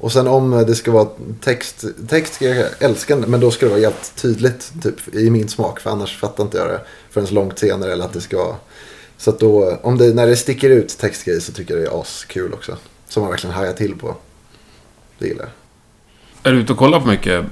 Och 0.00 0.12
sen 0.12 0.26
om 0.26 0.50
det 0.50 0.74
ska 0.74 0.90
vara 0.90 1.08
text. 1.40 1.84
Text 2.08 2.34
ska 2.34 2.48
jag 2.48 2.68
älska 2.78 3.16
men 3.16 3.40
då 3.40 3.50
ska 3.50 3.66
det 3.66 3.70
vara 3.70 3.80
helt 3.80 4.16
tydligt 4.16 4.72
typ, 4.82 5.14
i 5.14 5.30
min 5.30 5.48
smak. 5.48 5.80
För 5.80 5.90
annars 5.90 6.18
fattar 6.18 6.44
inte 6.44 6.58
jag 6.58 6.68
det 6.68 6.80
förrän 7.10 7.34
långt 7.34 7.58
senare. 7.58 7.92
Eller 7.92 8.04
att 8.04 8.12
det 8.12 8.20
ska. 8.20 8.56
Så 9.16 9.30
då, 9.30 9.78
om 9.82 9.98
det, 9.98 10.14
när 10.14 10.26
det 10.26 10.36
sticker 10.36 10.70
ut 10.70 10.98
textgrejer 10.98 11.40
så 11.40 11.52
tycker 11.52 11.74
jag 11.74 11.82
det 11.82 11.90
är 11.90 12.00
askul 12.00 12.52
också. 12.54 12.76
Som 13.08 13.22
man 13.22 13.30
verkligen 13.30 13.56
hajar 13.56 13.72
till 13.72 13.96
på. 13.96 14.16
Det 15.18 15.26
gillar 15.26 15.44
jag. 15.44 16.52
Är 16.52 16.56
du 16.56 16.62
ute 16.62 16.72
och 16.72 16.78
kollar 16.78 17.00
på 17.00 17.06
mycket 17.06 17.44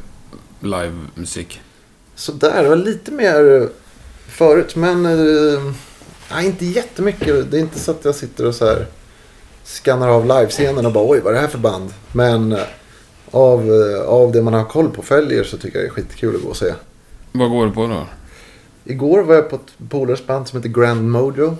livemusik? 0.60 1.60
Sådär, 2.14 2.62
det 2.62 2.68
var 2.68 2.76
lite 2.76 3.10
mer 3.10 3.68
förut. 4.28 4.76
Men 4.76 5.06
eh, 5.06 5.72
nej, 6.30 6.46
inte 6.46 6.66
jättemycket. 6.66 7.50
Det 7.50 7.56
är 7.56 7.60
inte 7.60 7.78
så 7.78 7.90
att 7.90 8.04
jag 8.04 8.14
sitter 8.14 8.46
och 8.46 8.54
så 8.54 8.66
här 8.66 8.86
skannar 9.68 10.08
av 10.08 10.26
livescenen 10.26 10.86
och 10.86 10.92
bara 10.92 11.10
oj 11.10 11.20
vad 11.20 11.32
är 11.32 11.34
det 11.34 11.40
här 11.40 11.48
för 11.48 11.58
band. 11.58 11.90
Men 12.12 12.52
eh, 12.52 12.58
av, 13.30 13.60
eh, 13.72 14.00
av 14.08 14.32
det 14.32 14.42
man 14.42 14.54
har 14.54 14.64
koll 14.64 14.90
på 14.90 15.02
följer 15.02 15.44
så 15.44 15.56
tycker 15.56 15.78
jag 15.78 15.84
det 15.86 15.90
är 15.90 15.92
skitkul 15.92 16.36
att 16.36 16.42
gå 16.42 16.48
och 16.48 16.56
se. 16.56 16.74
Vad 17.32 17.50
går 17.50 17.66
du 17.66 17.72
på 17.72 17.86
då? 17.86 18.06
Igår 18.84 19.22
var 19.22 19.34
jag 19.34 19.50
på 19.50 19.56
ett 19.56 19.90
polares 19.90 20.26
band 20.26 20.48
som 20.48 20.58
heter 20.62 20.80
Grand 20.80 21.10
Mojo. 21.10 21.56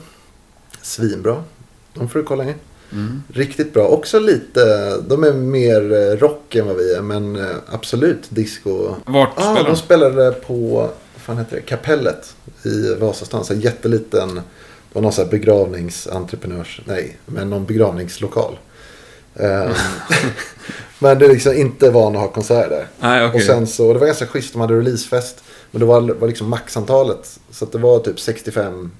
Svinbra. 0.82 1.44
De 1.94 2.08
får 2.08 2.18
du 2.18 2.24
kolla 2.24 2.44
in. 2.44 2.54
Riktigt 3.32 3.74
bra. 3.74 3.86
Också 3.88 4.18
lite, 4.18 4.60
de 5.08 5.24
är 5.24 5.32
mer 5.32 5.92
eh, 5.92 6.16
rock 6.16 6.54
än 6.54 6.66
vad 6.66 6.76
vi 6.76 6.94
är. 6.94 7.02
Men 7.02 7.46
absolut 7.72 8.22
disco. 8.28 8.94
Vart 9.06 9.30
Ah, 9.36 9.40
spelar 9.42 9.64
de 9.64 9.70
de? 9.70 9.76
spelade 9.76 10.32
på 10.32 10.54
vad 10.78 10.90
fan 11.16 11.38
heter 11.38 11.56
det? 11.56 11.62
Kapellet 11.62 12.34
i 12.64 12.94
Vasastan. 12.94 13.44
Så 13.44 13.54
här 13.54 13.60
jätteliten. 13.60 14.40
Det 14.88 14.94
var 14.94 15.02
någon 15.02 15.12
sån 15.12 15.24
här 15.24 15.30
begravningsentreprenörs... 15.30 16.80
Nej, 16.84 17.16
men 17.26 17.50
någon 17.50 17.66
begravningslokal. 17.66 18.58
Ehm, 19.34 19.72
men 20.98 21.18
det 21.18 21.26
är 21.26 21.28
liksom 21.28 21.56
inte 21.56 21.90
van 21.90 22.16
att 22.16 22.22
ha 22.22 22.28
konserter 22.28 22.70
där. 22.70 22.86
Nej, 23.00 23.26
okej. 23.26 23.36
Och 23.36 23.46
sen 23.46 23.66
så, 23.66 23.92
det 23.92 23.98
var 23.98 24.06
ganska 24.06 24.26
schysst, 24.26 24.52
de 24.52 24.60
hade 24.60 24.74
releasefest. 24.74 25.44
Men 25.70 25.80
det 25.80 25.86
var, 25.86 26.00
var 26.00 26.28
liksom 26.28 26.48
maxantalet. 26.48 27.40
Så 27.50 27.64
att 27.64 27.72
det 27.72 27.78
var 27.78 27.98
typ 27.98 28.20
65 28.20 28.90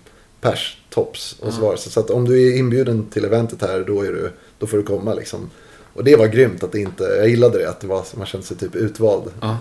pers 0.41 0.79
tops. 0.91 1.37
Och 1.41 1.53
så, 1.53 1.61
var 1.61 1.73
det, 1.73 1.79
så, 1.79 1.91
så 1.91 2.01
att 2.01 2.11
om 2.11 2.25
du 2.25 2.49
är 2.49 2.59
inbjuden 2.59 3.07
till 3.07 3.25
eventet 3.25 3.63
här, 3.63 3.85
då, 3.87 4.03
är 4.03 4.13
du, 4.13 4.33
då 4.59 4.67
får 4.67 4.77
du 4.77 4.83
komma 4.83 5.15
liksom. 5.15 5.51
Och 5.95 6.05
det 6.05 6.17
var 6.17 6.27
grymt 6.27 6.63
att 6.63 6.73
det 6.73 6.81
inte, 6.81 7.05
jag 7.05 7.29
gillade 7.29 7.59
det, 7.59 7.71
att 7.71 7.81
det 7.81 7.87
var, 7.87 8.05
man 8.15 8.27
kände 8.27 8.47
sig 8.47 8.57
typ 8.57 8.75
utvald. 8.75 9.31
Ja. 9.41 9.59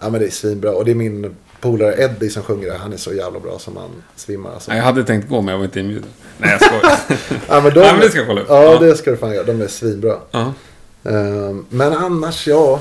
Ja 0.00 0.10
men 0.10 0.20
det 0.20 0.26
är 0.26 0.30
svinbra. 0.30 0.72
Och 0.72 0.84
det 0.84 0.90
är 0.90 0.94
min 0.94 1.36
polare 1.60 1.94
Eddie 2.04 2.30
som 2.30 2.42
sjunger 2.42 2.66
det. 2.68 2.76
Han 2.78 2.92
är 2.92 2.96
så 2.96 3.12
jävla 3.14 3.40
bra 3.40 3.58
som 3.58 3.74
man 3.74 3.90
svimmar 4.16 4.52
alltså. 4.54 4.72
Jag 4.74 4.82
hade 4.82 5.04
tänkt 5.04 5.28
gå 5.28 5.40
men 5.40 5.52
jag 5.52 5.58
var 5.58 5.64
inte 5.64 5.80
inbjuden. 5.80 6.08
Nej, 6.38 6.50
jag 6.50 6.64
skojar. 6.64 6.98
Ja, 7.48 7.60
men, 7.60 7.74
de, 7.74 7.80
Nej, 7.80 7.92
men 7.92 8.00
det 8.00 8.08
ska 8.08 8.18
jag 8.18 8.26
kolla 8.28 8.40
upp. 8.40 8.46
Ja, 8.50 8.62
Ja. 8.72 8.78
det 8.78 8.96
ska 8.96 9.10
du 9.10 9.16
fan 9.16 9.34
göra. 9.34 9.44
De 9.44 9.60
är 9.62 9.68
svinbra. 9.68 10.16
ja. 10.30 10.52
Ehm, 11.04 11.66
men 11.68 11.92
annars, 11.92 12.46
ja. 12.46 12.80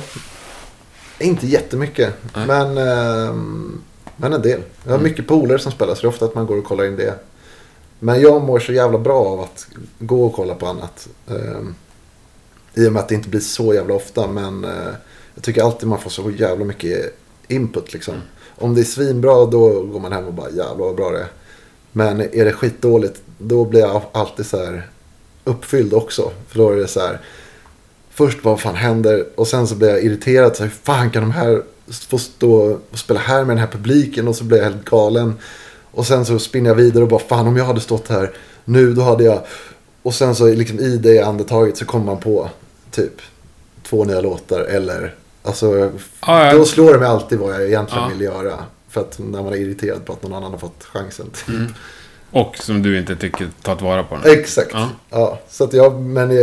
Inte 1.19 1.47
jättemycket. 1.47 2.13
Nej. 2.36 2.47
Men, 2.47 2.77
ehm, 2.77 3.82
men 4.17 4.34
en 4.34 4.41
del. 4.41 4.61
Jag 4.86 4.91
har 4.91 4.99
mycket 4.99 5.27
polare 5.27 5.59
som 5.59 5.71
spelar 5.71 5.95
så 5.95 6.01
det 6.01 6.05
är 6.07 6.09
ofta 6.09 6.25
att 6.25 6.36
man 6.36 6.45
går 6.45 6.57
och 6.57 6.63
kollar 6.65 6.86
in 6.86 6.95
det. 6.95 7.13
Men 7.99 8.21
jag 8.21 8.41
mår 8.41 8.59
så 8.59 8.73
jävla 8.73 8.97
bra 8.97 9.25
av 9.25 9.39
att 9.39 9.67
gå 9.99 10.25
och 10.25 10.34
kolla 10.34 10.55
på 10.55 10.65
annat. 10.67 11.07
Ehm, 11.30 11.75
I 12.73 12.88
och 12.88 12.93
med 12.93 12.99
att 12.99 13.09
det 13.09 13.15
inte 13.15 13.30
blir 13.30 13.39
så 13.39 13.73
jävla 13.73 13.93
ofta. 13.93 14.27
Men 14.27 14.63
eh, 14.63 14.71
jag 15.36 15.43
tycker 15.43 15.63
alltid 15.63 15.88
man 15.89 15.99
får 15.99 16.09
så 16.09 16.32
jävla 16.32 16.65
mycket 16.65 17.17
input 17.47 17.93
liksom. 17.93 18.13
Om 18.60 18.76
det 18.76 18.82
är 18.82 18.86
svinbra 18.86 19.45
då 19.45 19.82
går 19.82 19.99
man 19.99 20.12
hem 20.12 20.26
och 20.26 20.34
bara 20.34 20.49
jävlar 20.49 20.86
vad 20.86 20.95
bra 20.95 21.12
det 21.12 21.20
är. 21.20 21.28
Men 21.91 22.22
är 22.22 22.45
det 22.45 22.53
skitdåligt 22.53 23.22
då 23.38 23.66
blir 23.66 23.80
jag 23.80 24.01
alltid 24.12 24.45
så 24.45 24.57
här 24.57 24.88
uppfylld 25.43 25.93
också. 25.93 26.32
För 26.47 26.60
då 26.60 26.70
är 26.70 26.76
det 26.76 26.88
så 26.88 26.99
här. 26.99 27.20
Först 28.10 28.43
vad 28.43 28.60
fan 28.60 28.76
händer? 28.76 29.26
Och 29.36 29.47
sen 29.47 29.68
så 29.68 29.76
blir 29.76 29.89
jag 29.89 30.03
irriterad. 30.03 30.55
Så 30.55 30.64
här, 30.64 30.70
hur 30.70 30.78
fan 30.84 31.12
kan 31.12 31.24
de 31.24 31.32
här 31.32 31.64
få 31.89 32.18
stå 32.18 32.80
och 32.91 32.99
spela 32.99 33.20
här 33.20 33.39
med 33.45 33.49
den 33.49 33.57
här 33.57 33.72
publiken? 33.72 34.28
Och 34.28 34.36
så 34.36 34.43
blir 34.43 34.57
jag 34.57 34.66
helt 34.66 34.86
galen. 34.86 35.34
Och 35.91 36.07
sen 36.07 36.26
så 36.26 36.39
spinner 36.39 36.70
jag 36.70 36.76
vidare 36.76 37.03
och 37.03 37.10
bara 37.10 37.20
fan 37.20 37.47
om 37.47 37.57
jag 37.57 37.66
hade 37.66 37.82
stått 37.82 38.07
här 38.07 38.32
nu 38.66 38.93
då 38.93 39.01
hade 39.01 39.24
jag. 39.24 39.41
Och 40.01 40.14
sen 40.14 40.36
så 40.36 40.47
liksom 40.47 40.80
i 40.80 40.97
det 40.97 41.20
andetaget 41.20 41.78
så 41.78 41.86
kommer 41.86 42.05
man 42.05 42.20
på 42.20 42.49
typ 42.91 43.22
två 43.84 44.03
nya 44.03 44.22
låtar. 44.22 44.60
Eller 44.60 45.16
alltså 45.50 45.91
Ja, 46.28 46.45
ja. 46.45 46.54
då 46.54 46.66
slår 46.66 46.93
det 46.93 47.00
mig 47.00 47.08
alltid 47.08 47.39
vad 47.39 47.54
jag 47.54 47.68
egentligen 47.68 48.04
Ja. 48.04 48.10
vill 48.10 48.22
göra. 48.22 48.54
För 48.89 49.02
att 49.02 49.20
när 49.20 49.43
man 49.43 49.54
är 49.54 49.58
irriterad 49.58 50.06
på 50.06 50.14
att 50.14 50.24
någon 50.24 50.34
annan 50.34 50.52
har 50.52 50.58
fått 50.60 50.84
chansen. 50.84 51.26
Typ. 51.45 51.56
Och 52.32 52.58
som 52.58 52.82
du 52.84 52.97
inte 53.00 53.16
tycker 53.16 53.47
tar 53.62 53.76
tillvara 53.76 54.04
på 54.04 54.16
den. 54.24 54.39
Exakt. 54.39 54.70
Ja. 54.74 54.89
Ja. 55.10 55.39
så 55.50 55.64
att 55.64 55.74
jag, 55.74 56.02
men, 56.02 56.32
eh, 56.32 56.38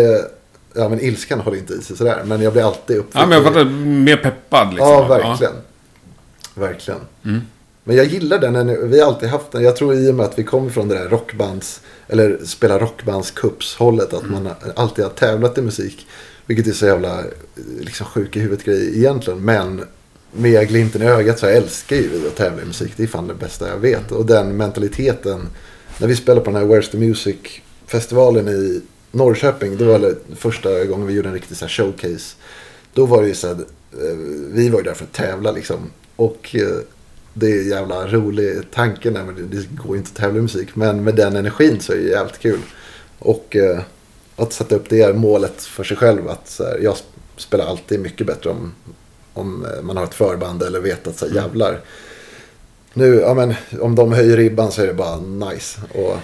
ja, 0.74 0.88
men 0.88 1.00
ilskan 1.00 1.40
håller 1.40 1.58
inte 1.58 1.72
i 1.72 1.82
sig 1.82 1.96
sådär. 1.96 2.22
Men 2.24 2.42
jag 2.42 2.52
blir 2.52 2.62
alltid 2.66 2.96
uppfylld. 2.96 3.22
Ja, 3.22 3.26
men 3.26 3.38
jag 3.42 3.46
fattar. 3.46 3.64
Mer 3.84 4.16
peppad 4.16 4.68
liksom. 4.74 4.88
Ja, 4.88 5.06
verkligen. 5.08 5.52
Verkligen. 6.54 7.00
Mm. 7.24 7.40
Men 7.84 7.96
jag 7.96 8.06
gillar 8.06 8.38
den. 8.38 8.90
Vi 8.90 9.00
har 9.00 9.06
alltid 9.06 9.28
haft 9.28 9.52
den. 9.52 9.62
Jag 9.62 9.76
tror 9.76 9.94
i 9.94 10.10
och 10.10 10.14
med 10.14 10.26
att 10.26 10.38
vi 10.38 10.44
kommer 10.44 10.70
från 10.70 10.88
det 10.88 10.98
där 10.98 11.08
rockbands, 11.08 11.80
eller 12.08 12.38
spela 12.44 12.78
rockbandscups-hållet. 12.78 14.14
Att 14.14 14.30
man 14.30 14.48
alltid 14.76 15.04
har 15.04 15.12
tävlat 15.12 15.58
i 15.58 15.62
musik. 15.62 16.06
Vilket 16.46 16.66
är 16.66 16.72
så 16.72 16.86
jävla 16.86 17.22
liksom, 17.80 18.06
sjuk 18.06 18.36
i 18.36 18.40
huvudet 18.40 18.64
grej 18.64 18.98
egentligen. 18.98 19.40
Men 19.40 19.84
med 20.32 20.68
glimten 20.68 21.02
i 21.02 21.04
ögat 21.04 21.38
så 21.38 21.46
jag 21.46 21.56
älskar 21.56 21.96
ju 21.96 22.08
vi 22.08 22.26
att 22.26 22.36
tävla 22.36 22.62
i 22.62 22.64
musik. 22.64 22.92
Det 22.96 23.02
är 23.02 23.06
fan 23.06 23.28
det 23.28 23.34
bästa 23.34 23.68
jag 23.68 23.78
vet. 23.78 24.12
Och 24.12 24.26
den 24.26 24.56
mentaliteten. 24.56 25.48
När 25.98 26.08
vi 26.08 26.16
spelade 26.16 26.40
på 26.40 26.50
den 26.50 26.60
här 26.60 26.68
Where's 26.68 26.90
the 26.90 26.98
Music-festivalen 26.98 28.48
i 28.48 28.82
Norrköping. 29.10 29.76
Det 29.76 29.84
var 29.84 29.98
det 29.98 30.16
första 30.36 30.84
gången 30.84 31.06
vi 31.06 31.14
gjorde 31.14 31.28
en 31.28 31.34
riktig 31.34 31.56
så 31.56 31.64
här 31.64 31.72
showcase. 31.72 32.36
Då 32.94 33.06
var 33.06 33.22
det 33.22 33.28
ju 33.28 33.34
så 33.34 33.46
här, 33.46 33.54
eh, 33.92 34.16
vi 34.52 34.68
var 34.68 34.78
ju 34.78 34.84
där 34.84 34.94
för 34.94 35.04
att 35.04 35.12
tävla 35.12 35.52
liksom. 35.52 35.90
Och 36.16 36.56
eh, 36.56 36.78
det 37.34 37.52
är 37.52 37.60
en 37.60 37.68
jävla 37.68 38.06
rolig 38.06 38.70
tanke. 38.74 39.10
Nej, 39.10 39.22
men 39.24 39.50
det, 39.50 39.68
går 39.82 39.96
ju 39.96 39.98
inte 39.98 40.08
att 40.08 40.16
tävla 40.16 40.38
i 40.38 40.42
musik. 40.42 40.76
Men 40.76 41.04
med 41.04 41.14
den 41.14 41.36
energin 41.36 41.80
så 41.80 41.92
är 41.92 41.96
det 41.96 42.02
jävligt 42.02 42.38
kul. 42.38 42.60
Och 43.18 43.56
eh, 43.56 43.80
att 44.36 44.52
sätta 44.52 44.74
upp 44.74 44.88
det 44.88 45.16
målet 45.16 45.62
för 45.62 45.84
sig 45.84 45.96
själv. 45.96 46.28
Att 46.28 46.48
här, 46.48 46.78
jag 46.82 46.94
sp- 46.94 47.02
spelar 47.36 47.66
alltid 47.66 48.00
mycket 48.00 48.26
bättre 48.26 48.50
om, 48.50 48.72
om 49.34 49.64
eh, 49.64 49.82
man 49.82 49.96
har 49.96 50.04
ett 50.04 50.14
förband 50.14 50.62
eller 50.62 50.80
vet 50.80 51.06
att 51.06 51.18
så 51.18 51.28
här, 51.28 51.34
jävlar. 51.34 51.80
Nu, 52.92 53.14
ja 53.14 53.34
men 53.34 53.54
om 53.80 53.94
de 53.94 54.12
höjer 54.12 54.36
ribban 54.36 54.72
så 54.72 54.82
är 54.82 54.86
det 54.86 54.94
bara 54.94 55.16
nice. 55.20 55.80
Och 55.94 56.18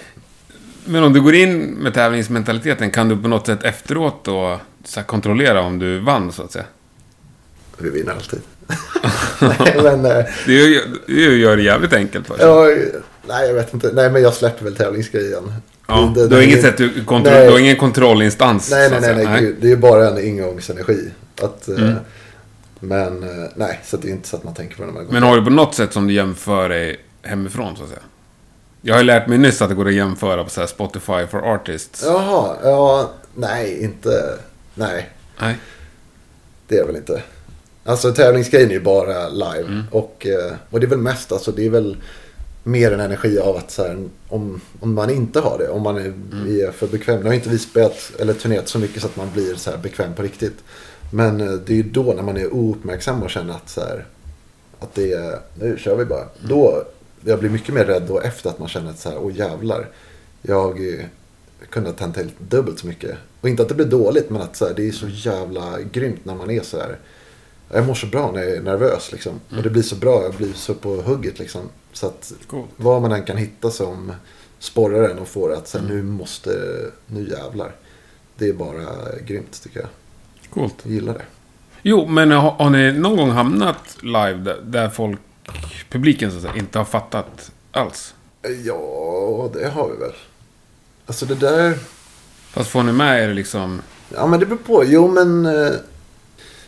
Men 0.85 1.03
om 1.03 1.13
du 1.13 1.21
går 1.21 1.35
in 1.35 1.59
med 1.61 1.93
tävlingsmentaliteten, 1.93 2.91
kan 2.91 3.09
du 3.09 3.17
på 3.21 3.27
något 3.27 3.45
sätt 3.45 3.63
efteråt 3.63 4.23
då 4.23 4.59
här, 4.95 5.03
kontrollera 5.03 5.61
om 5.61 5.79
du 5.79 5.99
vann, 5.99 6.31
så 6.31 6.43
att 6.43 6.51
säga? 6.51 6.65
vi 7.77 7.89
vinner 7.89 8.11
alltid. 8.13 8.41
nej, 9.59 9.79
men, 9.83 10.05
eh, 10.05 10.25
Det 10.45 10.53
gör, 10.53 10.81
det 11.07 11.13
gör 11.37 11.57
det 11.57 11.63
jävligt 11.63 11.93
enkelt 11.93 12.27
för 12.27 12.37
sig. 12.37 12.45
ja, 12.45 12.67
nej, 13.27 13.47
jag 13.47 13.53
vet 13.53 13.73
inte. 13.73 13.91
Nej, 13.93 14.09
men 14.11 14.21
jag 14.21 14.33
släpper 14.33 14.63
väl 14.63 14.75
tävlingsgrejen. 14.75 15.53
Ja, 15.87 16.11
Det- 16.15 16.21
det- 16.21 16.27
du, 16.27 16.35
har 16.35 16.41
inget 16.41 16.61
sätt, 16.61 16.77
du, 16.77 17.03
kontroll, 17.05 17.33
Nej. 17.33 17.45
du 17.45 17.51
har 17.51 17.59
ingen 17.59 17.75
kontrollinstans. 17.75 18.71
Nej, 18.71 18.89
nej, 18.89 19.01
nej, 19.01 19.15
säga. 19.15 19.29
nej, 19.29 19.41
gud, 19.41 19.55
Det 19.61 19.67
är 19.67 19.69
ju 19.69 19.77
bara 19.77 20.07
en 20.09 20.25
ingångsenergi. 20.25 21.11
Att, 21.41 21.67
eh, 21.69 21.75
Mm. 21.77 21.95
Men 22.79 23.23
eh, 23.23 23.49
nej, 23.55 23.79
så 23.85 23.97
det 23.97 24.07
är 24.07 24.11
inte 24.11 24.27
så 24.27 24.35
att 24.37 24.43
man 24.43 24.53
tänker 24.53 24.75
på 24.75 24.81
det 24.81 24.85
när 24.87 24.93
man 24.93 25.05
går. 25.05 25.13
Men 25.13 25.23
har 25.23 25.35
du 25.37 25.43
på 25.43 25.49
något 25.49 25.75
sätt 25.75 25.93
som 25.93 26.07
du 26.07 26.13
jämför 26.13 26.69
dig 26.69 26.99
hemifrån, 27.21 27.75
så 27.77 27.83
att 27.83 27.89
säga? 27.89 28.01
Jag 28.81 28.93
har 28.95 28.99
ju 29.01 29.05
lärt 29.05 29.27
mig 29.27 29.37
nyss 29.37 29.61
att 29.61 29.69
det 29.69 29.75
går 29.75 29.87
att 29.87 29.93
jämföra 29.93 30.43
på 30.43 30.49
så 30.49 30.67
Spotify 30.67 31.27
for 31.31 31.53
Artists. 31.53 32.03
Jaha, 32.05 32.55
ja, 32.63 33.11
nej, 33.35 33.83
inte, 33.83 34.37
nej, 34.75 35.09
Nej. 35.39 35.55
det 36.67 36.75
är 36.75 36.79
det 36.79 36.87
väl 36.87 36.95
inte. 36.95 37.21
Alltså 37.85 38.11
tävlingsgrejen 38.13 38.69
är 38.69 38.73
ju 38.73 38.79
bara 38.79 39.29
live. 39.29 39.67
Mm. 39.67 39.83
Och, 39.91 40.27
eh, 40.29 40.53
och 40.69 40.79
det 40.79 40.85
är 40.85 40.89
väl 40.89 40.97
mest, 40.99 41.31
alltså 41.31 41.51
det 41.51 41.65
är 41.65 41.69
väl 41.69 41.97
mer 42.63 42.91
en 42.91 42.99
energi 42.99 43.39
av 43.39 43.57
att 43.57 43.71
så 43.71 43.83
här, 43.83 44.09
om, 44.27 44.61
om 44.79 44.93
man 44.93 45.09
inte 45.09 45.39
har 45.39 45.57
det, 45.57 45.69
om 45.69 45.81
man 45.81 45.97
är, 45.97 46.13
Mm. 46.31 46.59
är 46.67 46.71
för 46.71 46.87
bekväm. 46.87 47.19
Nu 47.19 47.25
har 47.27 47.33
inte 47.33 47.49
vi 47.49 47.59
spelat 47.59 48.11
eller 48.19 48.33
turnerat 48.33 48.67
så 48.67 48.79
mycket 48.79 49.01
så 49.01 49.07
att 49.07 49.15
man 49.15 49.31
blir 49.33 49.55
så 49.55 49.71
här 49.71 49.77
bekväm 49.77 50.13
på 50.13 50.21
riktigt. 50.21 50.57
Men 51.11 51.41
eh, 51.41 51.51
det 51.53 51.73
är 51.73 51.77
ju 51.77 51.83
då 51.83 52.03
när 52.13 52.23
man 52.23 52.37
är 52.37 52.53
ouppmärksam 52.53 53.23
och 53.23 53.29
känner 53.29 53.53
att 53.53 53.69
så 53.69 53.81
här, 53.81 54.05
att 54.79 54.95
det 54.95 55.11
är, 55.13 55.39
nu 55.59 55.77
kör 55.77 55.95
vi 55.95 56.05
bara. 56.05 56.21
Mm. 56.21 56.31
Då, 56.49 56.83
jag 57.25 57.39
blir 57.39 57.49
mycket 57.49 57.73
mer 57.75 57.85
rädd 57.85 58.03
då 58.07 58.19
efter 58.19 58.49
att 58.49 58.59
man 58.59 58.67
känner 58.69 58.89
att 58.89 58.99
så 58.99 59.09
här, 59.09 59.17
åh 59.17 59.35
jävlar. 59.37 59.87
Jag 60.41 60.87
eh, 60.93 61.05
kunde 61.69 61.89
ha 61.89 61.97
tänt 61.97 62.17
helt 62.17 62.39
dubbelt 62.39 62.79
så 62.79 62.87
mycket. 62.87 63.17
Och 63.41 63.49
inte 63.49 63.63
att 63.63 63.69
det 63.69 63.75
blir 63.75 63.85
dåligt, 63.85 64.29
men 64.29 64.41
att 64.41 64.55
så 64.55 64.65
här, 64.67 64.73
det 64.73 64.87
är 64.87 64.91
så 64.91 65.07
jävla 65.07 65.81
grymt 65.91 66.25
när 66.25 66.35
man 66.35 66.51
är 66.51 66.61
så 66.61 66.77
här. 66.77 66.97
Jag 67.73 67.87
mår 67.87 67.93
så 67.93 68.07
bra 68.07 68.31
när 68.31 68.41
jag 68.41 68.51
är 68.51 68.61
nervös 68.61 69.11
liksom. 69.11 69.39
Och 69.57 69.63
det 69.63 69.69
blir 69.69 69.83
så 69.83 69.95
bra, 69.95 70.23
jag 70.23 70.33
blir 70.33 70.53
så 70.53 70.73
på 70.73 70.89
hugget 70.95 71.39
liksom. 71.39 71.61
Så 71.93 72.07
att 72.07 72.33
Coolt. 72.47 72.69
vad 72.77 73.01
man 73.01 73.11
än 73.11 73.23
kan 73.23 73.37
hitta 73.37 73.71
som 73.71 74.11
sporrar 74.59 75.09
en 75.09 75.19
och 75.19 75.27
får 75.27 75.53
att 75.53 75.67
så 75.67 75.77
här, 75.77 75.85
nu 75.85 76.03
måste, 76.03 76.51
nu 77.07 77.29
jävlar. 77.29 77.71
Det 78.37 78.49
är 78.49 78.53
bara 78.53 78.85
grymt 79.25 79.63
tycker 79.63 79.79
jag. 79.79 79.89
Coolt. 80.49 80.75
Jag 80.83 80.93
gillar 80.93 81.13
det. 81.13 81.25
Jo, 81.81 82.07
men 82.07 82.31
har, 82.31 82.51
har 82.51 82.69
ni 82.69 82.91
någon 82.91 83.17
gång 83.17 83.29
hamnat 83.29 83.97
live 84.01 84.33
där, 84.33 84.61
där 84.63 84.89
folk, 84.89 85.19
publiken 85.89 86.31
så 86.31 86.37
att 86.37 86.43
säga, 86.43 86.55
inte 86.55 86.77
har 86.77 86.85
fattat 86.85 87.51
alls? 87.71 88.13
Ja, 88.41 89.49
det 89.53 89.69
har 89.69 89.89
vi 89.89 89.97
väl. 89.97 90.13
Alltså 91.05 91.25
det 91.25 91.35
där... 91.35 91.77
Fast 92.49 92.69
får 92.69 92.83
ni 92.83 92.91
med 92.91 93.23
er 93.23 93.33
liksom... 93.33 93.81
Ja, 94.15 94.27
men 94.27 94.39
det 94.39 94.45
beror 94.45 94.57
på. 94.57 94.83
Jo, 94.85 95.07
men... 95.07 95.45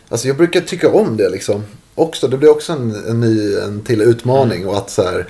Alltså 0.08 0.28
jag 0.28 0.36
brukar 0.36 0.60
tycka 0.60 0.90
om 0.90 1.16
det 1.16 1.28
liksom. 1.28 1.64
Också, 1.94 2.28
det 2.28 2.38
blir 2.38 2.50
också 2.50 2.72
en, 2.72 2.94
en 3.08 3.20
ny, 3.20 3.54
en 3.56 3.80
till 3.80 4.02
utmaning. 4.02 4.66
Och 4.66 4.76
att 4.78 4.90
så 4.90 5.02
här... 5.02 5.28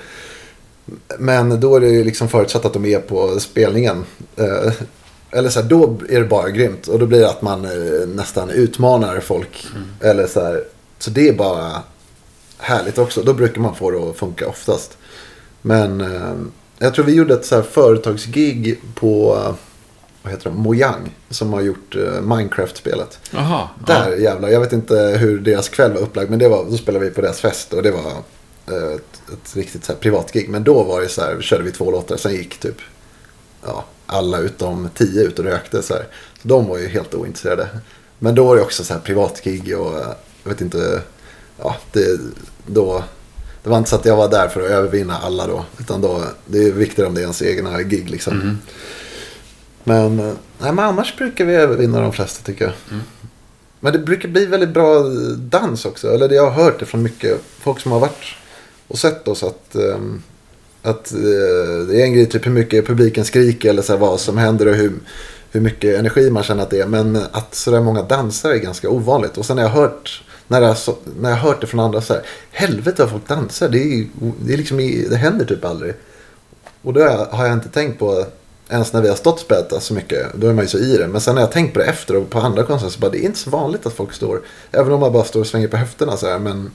Men 1.19 1.59
då 1.59 1.75
är 1.75 1.79
det 1.79 1.87
ju 1.87 2.03
liksom 2.03 2.29
förutsatt 2.29 2.65
att 2.65 2.73
de 2.73 2.85
är 2.85 2.99
på 2.99 3.39
spelningen. 3.39 4.05
Eh, 4.35 4.73
Eller 5.31 5.49
så 5.49 5.61
här, 5.61 5.69
då 5.69 5.97
är 6.09 6.19
det 6.19 6.27
bara 6.27 6.49
grymt. 6.49 6.87
Och 6.87 6.99
då 6.99 7.05
blir 7.05 7.19
det 7.19 7.29
att 7.29 7.41
man 7.41 7.65
eh, 7.65 8.07
nästan 8.07 8.49
utmanar 8.49 9.19
folk. 9.19 9.67
Eller 10.01 10.27
så 10.27 10.41
här. 10.43 10.63
Så 10.99 11.09
det 11.09 11.27
är 11.29 11.33
bara 11.33 11.83
härligt 12.57 12.97
också. 12.97 13.21
Då 13.23 13.33
brukar 13.33 13.61
man 13.61 13.75
få 13.75 13.91
det 13.91 14.09
att 14.09 14.17
funka 14.17 14.47
oftast. 14.47 14.97
Men 15.61 16.01
eh, 16.01 16.33
jag 16.79 16.93
tror 16.93 17.05
vi 17.05 17.13
gjorde 17.13 17.33
ett 17.33 17.45
så 17.45 17.55
här 17.55 17.61
företagsgig 17.61 18.81
på 18.95 19.37
vad 20.27 20.31
heter 20.35 20.49
det, 20.49 20.55
Mojang. 20.55 21.15
Som 21.29 21.53
har 21.53 21.61
gjort 21.61 21.95
eh, 21.95 22.21
Minecraft-spelet. 22.21 23.19
Jaha. 23.31 23.69
Där 23.85 24.15
jävlar, 24.15 24.49
jag 24.49 24.59
vet 24.59 24.73
inte 24.73 24.95
hur 24.95 25.39
deras 25.39 25.69
kväll 25.69 25.93
var 25.93 26.01
upplagd. 26.01 26.29
Men 26.29 26.39
det 26.39 26.47
var, 26.47 26.65
då 26.65 26.77
spelade 26.77 27.05
vi 27.05 27.11
på 27.11 27.21
deras 27.21 27.39
fest 27.39 27.73
och 27.73 27.83
det 27.83 27.91
var 27.91 28.11
eh, 28.67 28.93
ett, 28.95 29.21
ett 29.33 29.55
riktigt 29.55 29.85
så 29.85 29.91
här 29.91 29.99
privat 29.99 30.31
gig. 30.31 30.49
Men 30.49 30.63
då 30.63 30.83
var 30.83 31.01
det 31.01 31.09
så 31.09 31.21
här, 31.21 31.41
körde 31.41 31.63
vi 31.63 31.71
två 31.71 31.91
låtar. 31.91 32.17
Sen 32.17 32.31
gick 32.31 32.59
typ 32.59 32.75
ja, 33.65 33.85
alla 34.05 34.39
utom 34.39 34.89
tio 34.93 35.23
ut 35.23 35.39
och 35.39 35.45
rökte. 35.45 35.83
Så, 35.83 35.93
här. 35.93 36.07
så 36.41 36.47
de 36.47 36.67
var 36.67 36.77
ju 36.77 36.87
helt 36.87 37.13
ointresserade. 37.13 37.67
Men 38.19 38.35
då 38.35 38.45
var 38.45 38.55
det 38.55 38.61
också 38.61 38.83
så 38.83 38.93
här 38.93 39.01
privat 39.01 39.41
gig 39.43 39.79
och 39.79 39.97
eh, 39.97 40.07
jag 40.43 40.49
vet 40.51 40.61
inte. 40.61 41.01
Ja, 41.63 41.75
det, 41.91 42.19
då, 42.65 43.03
det 43.63 43.69
var 43.69 43.77
inte 43.77 43.89
så 43.89 43.95
att 43.95 44.05
jag 44.05 44.15
var 44.15 44.29
där 44.29 44.47
för 44.47 44.61
att 44.61 44.69
övervinna 44.69 45.17
alla 45.17 45.47
då. 45.47 45.65
Utan 45.79 46.01
då, 46.01 46.23
det 46.45 46.57
är 46.57 46.71
viktigare 46.71 47.09
om 47.09 47.15
det 47.15 47.21
är 47.21 47.23
ens 47.23 47.41
egna 47.41 47.81
gig 47.81 48.09
liksom. 48.09 48.59
Men, 49.87 50.19
eh, 50.19 50.33
nej, 50.59 50.73
men 50.73 50.79
annars 50.79 51.17
brukar 51.17 51.45
vi 51.45 51.55
övervinna 51.55 52.01
de 52.01 52.13
flesta 52.13 52.43
tycker 52.45 52.65
jag. 52.65 52.73
Men 53.79 53.93
det 53.93 53.99
brukar 53.99 54.29
bli 54.29 54.45
väldigt 54.45 54.69
bra 54.69 55.03
dans 55.37 55.85
också. 55.85 56.07
Eller 56.07 56.29
det 56.29 56.35
jag 56.35 56.49
har 56.49 56.63
hört 56.63 56.79
det 56.79 56.85
från 56.85 57.03
mycket 57.03 57.41
folk 57.59 57.79
som 57.79 57.91
har 57.91 57.99
varit 57.99 58.35
och 58.87 58.97
sett 58.97 59.27
oss. 59.27 59.43
Att, 59.43 59.75
ehm, 59.75 60.21
att 60.81 61.13
eh, 61.13 61.87
det 61.87 62.01
är 62.01 62.03
en 62.03 62.13
grej 62.13 62.25
typ 62.25 62.45
hur 62.45 62.51
mycket 62.51 62.87
publiken 62.87 63.25
skriker 63.25 63.69
eller 63.69 63.81
så 63.81 63.93
här, 63.93 63.99
vad 63.99 64.19
som 64.19 64.37
händer 64.37 64.67
och 64.67 64.75
hur, 64.75 64.93
hur 65.51 65.61
mycket 65.61 65.99
energi 65.99 66.29
man 66.29 66.43
känner 66.43 66.63
att 66.63 66.69
det 66.69 66.81
är. 66.81 66.87
Men 66.87 67.15
att 67.31 67.55
sådär 67.55 67.81
många 67.81 68.03
dansar 68.03 68.49
är 68.49 68.57
ganska 68.57 68.89
ovanligt. 68.89 69.37
Och 69.37 69.45
sen 69.45 69.57
har 69.57 69.65
jag 69.65 69.71
hört 69.71 70.23
när 70.47 70.61
jag, 70.61 70.77
när 71.19 71.29
jag 71.29 71.37
hört 71.37 71.61
det 71.61 71.67
från 71.67 71.79
andra 71.79 72.01
så 72.01 72.13
här. 72.13 72.23
Helvete 72.51 73.01
vad 73.01 73.11
folk 73.11 73.27
dansar. 73.27 73.69
Det, 73.69 73.79
är, 73.79 74.07
det, 74.41 74.53
är 74.53 74.57
liksom, 74.57 74.77
det 75.09 75.15
händer 75.15 75.45
typ 75.45 75.65
aldrig. 75.65 75.93
Och 76.81 76.93
då 76.93 77.01
har 77.29 77.45
jag 77.45 77.53
inte 77.53 77.69
tänkt 77.69 77.99
på 77.99 78.25
ens 78.69 78.93
när 78.93 79.01
vi 79.01 79.09
har 79.09 79.15
stått 79.15 79.33
och 79.35 79.39
spelat 79.39 79.83
så 79.83 79.93
mycket. 79.93 80.33
Då 80.33 80.47
är 80.47 80.53
man 80.53 80.63
ju 80.63 80.69
så 80.69 80.77
i 80.77 80.97
det. 80.97 81.07
Men 81.07 81.21
sen 81.21 81.35
när 81.35 81.41
jag 81.41 81.51
tänkt 81.51 81.73
på 81.73 81.79
det 81.79 81.85
efter 81.85 82.15
och 82.15 82.29
på 82.29 82.39
andra 82.39 82.63
konserter 82.63 82.91
så 82.93 82.99
bara 82.99 83.11
det 83.11 83.17
är 83.17 83.25
inte 83.25 83.39
så 83.39 83.49
vanligt 83.49 83.85
att 83.85 83.93
folk 83.93 84.13
står. 84.13 84.41
Även 84.71 84.93
om 84.93 84.99
man 84.99 85.11
bara 85.13 85.23
står 85.23 85.39
och 85.39 85.47
svänger 85.47 85.67
på 85.67 85.77
höfterna 85.77 86.17
så 86.17 86.27
här. 86.27 86.39
Men 86.39 86.71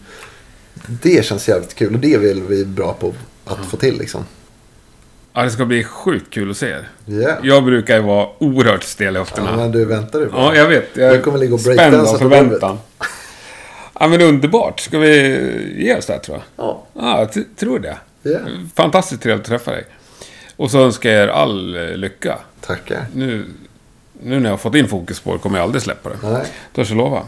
det 0.87 1.25
känns 1.25 1.49
jävligt 1.49 1.75
kul 1.75 1.95
och 1.95 2.01
det 2.01 2.19
vill 2.19 2.43
vi 2.43 2.65
bra 2.65 2.93
på 3.01 3.13
att 3.45 3.59
få 3.67 3.77
till 3.77 3.99
liksom. 3.99 4.25
Ja, 5.35 5.43
det 5.43 5.51
ska 5.51 5.65
bli 5.65 5.85
sjukt 5.85 6.31
kul 6.35 6.51
att 6.51 6.57
se 6.57 6.67
er. 6.67 6.89
Yeah. 7.09 7.39
Jag 7.43 7.65
brukar 7.65 7.97
ju 7.97 8.03
vara 8.03 8.29
oerhört 8.39 8.83
stel 8.83 9.15
i 9.15 9.17
Ja, 9.17 9.21
höfterna. 9.21 9.57
men 9.57 9.73
du 9.73 9.85
väntar 9.85 10.21
du 10.21 10.31
Ja, 10.33 10.55
jag 10.55 10.69
vet. 10.69 10.97
Jag 10.97 11.15
Du 11.15 11.21
kommer 11.21 11.39
ligga 11.39 11.55
och 11.55 11.61
breakdansa 11.61 12.13
på 12.13 12.19
förväntan. 12.19 12.79
Ja, 14.01 14.09
men 14.09 14.23
underbart. 14.23 14.81
Ska 14.81 14.99
vi 14.99 15.19
ge 15.79 15.97
oss 15.97 16.07
där, 16.07 16.19
tror 16.19 16.37
jag? 16.37 16.67
Ja, 16.67 16.87
Ja, 16.95 17.19
jag 17.35 17.45
tror 17.57 17.79
det. 17.79 17.97
Yeah. 18.31 18.43
Fantastiskt 18.75 19.23
trevligt 19.23 19.43
att 19.45 19.49
träffa 19.49 19.71
dig. 19.71 19.85
Och 20.57 20.71
så 20.71 20.85
önskar 20.85 21.11
jag 21.11 21.23
er 21.23 21.29
all 21.29 21.75
eh, 21.77 21.97
lycka. 21.97 22.39
tackar. 22.61 23.07
Nu, 23.15 23.47
nu 24.23 24.41
när 24.41 24.45
jag 24.45 24.53
har 24.53 24.57
fått 24.59 24.75
in 24.75 24.89
fokus 24.89 25.21
på 25.21 25.33
det 25.33 25.39
kommer 25.39 25.59
jag 25.59 25.65
aldrig 25.65 25.83
släppa 25.83 26.09
det. 26.11 26.17
Nej, 26.23 26.47
Törs 26.75 26.89
jag 26.91 26.97
lova. 26.99 27.23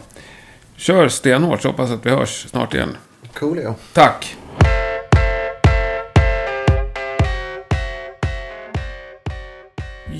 Kör 0.77 1.07
stenhårt, 1.09 1.61
så 1.61 1.67
hoppas 1.67 1.91
att 1.91 2.05
vi 2.05 2.09
hörs 2.09 2.45
snart 2.49 2.73
igen. 2.73 2.97
coolio. 3.33 3.75
Tack! 3.93 4.35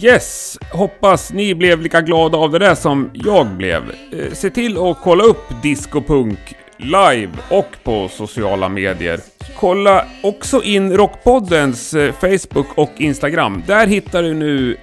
Yes! 0.01 0.57
Hoppas 0.71 1.33
ni 1.33 1.55
blev 1.55 1.81
lika 1.81 2.01
glada 2.01 2.37
av 2.37 2.51
det 2.51 2.59
där 2.59 2.75
som 2.75 3.09
jag 3.13 3.47
blev. 3.47 3.83
Eh, 4.11 4.33
Se 4.33 4.49
till 4.49 4.77
att 4.77 4.97
kolla 5.03 5.23
upp 5.23 5.43
Disco 5.63 6.01
Punk 6.01 6.39
live 6.77 7.31
och 7.49 7.75
på 7.83 8.09
sociala 8.09 8.69
medier. 8.69 9.19
Kolla 9.55 10.05
också 10.23 10.63
in 10.63 10.93
Rockpoddens 10.93 11.93
eh, 11.93 12.13
Facebook 12.13 12.67
och 12.75 12.91
Instagram. 12.97 13.63
Där 13.67 13.87
hittar 13.87 14.23
du 14.23 14.33
nu 14.33 14.77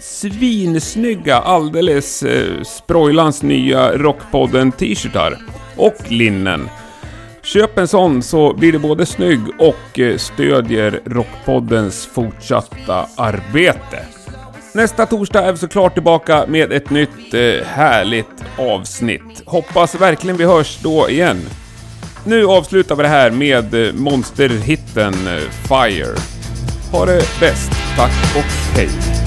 svinsnygga, 0.00 1.36
alldeles 1.36 2.22
eh, 2.22 2.62
sprojlans 2.62 3.42
nya 3.42 3.96
Rockpodden 3.96 4.72
t-shirtar. 4.72 5.38
Och 5.76 5.96
linnen. 6.08 6.68
Köp 7.42 7.78
en 7.78 7.88
sån 7.88 8.22
så 8.22 8.54
blir 8.54 8.72
du 8.72 8.78
både 8.78 9.06
snygg 9.06 9.40
och 9.58 9.98
eh, 9.98 10.16
stödjer 10.16 11.00
Rockpoddens 11.04 12.06
fortsatta 12.06 13.06
arbete. 13.16 14.13
Nästa 14.74 15.06
torsdag 15.06 15.44
är 15.44 15.52
vi 15.52 15.58
såklart 15.58 15.94
tillbaka 15.94 16.46
med 16.48 16.72
ett 16.72 16.90
nytt 16.90 17.34
eh, 17.34 17.66
härligt 17.66 18.44
avsnitt. 18.58 19.42
Hoppas 19.46 19.94
verkligen 19.94 20.36
vi 20.36 20.44
hörs 20.44 20.78
då 20.82 21.10
igen. 21.10 21.40
Nu 22.24 22.46
avslutar 22.46 22.96
vi 22.96 23.02
det 23.02 23.08
här 23.08 23.30
med 23.30 23.74
eh, 23.74 23.92
monsterhitten 23.92 25.14
eh, 25.14 25.50
Fire. 25.68 26.16
Ha 26.92 27.06
det 27.06 27.22
bäst. 27.40 27.72
Tack 27.96 28.36
och 28.36 28.76
hej. 28.76 29.23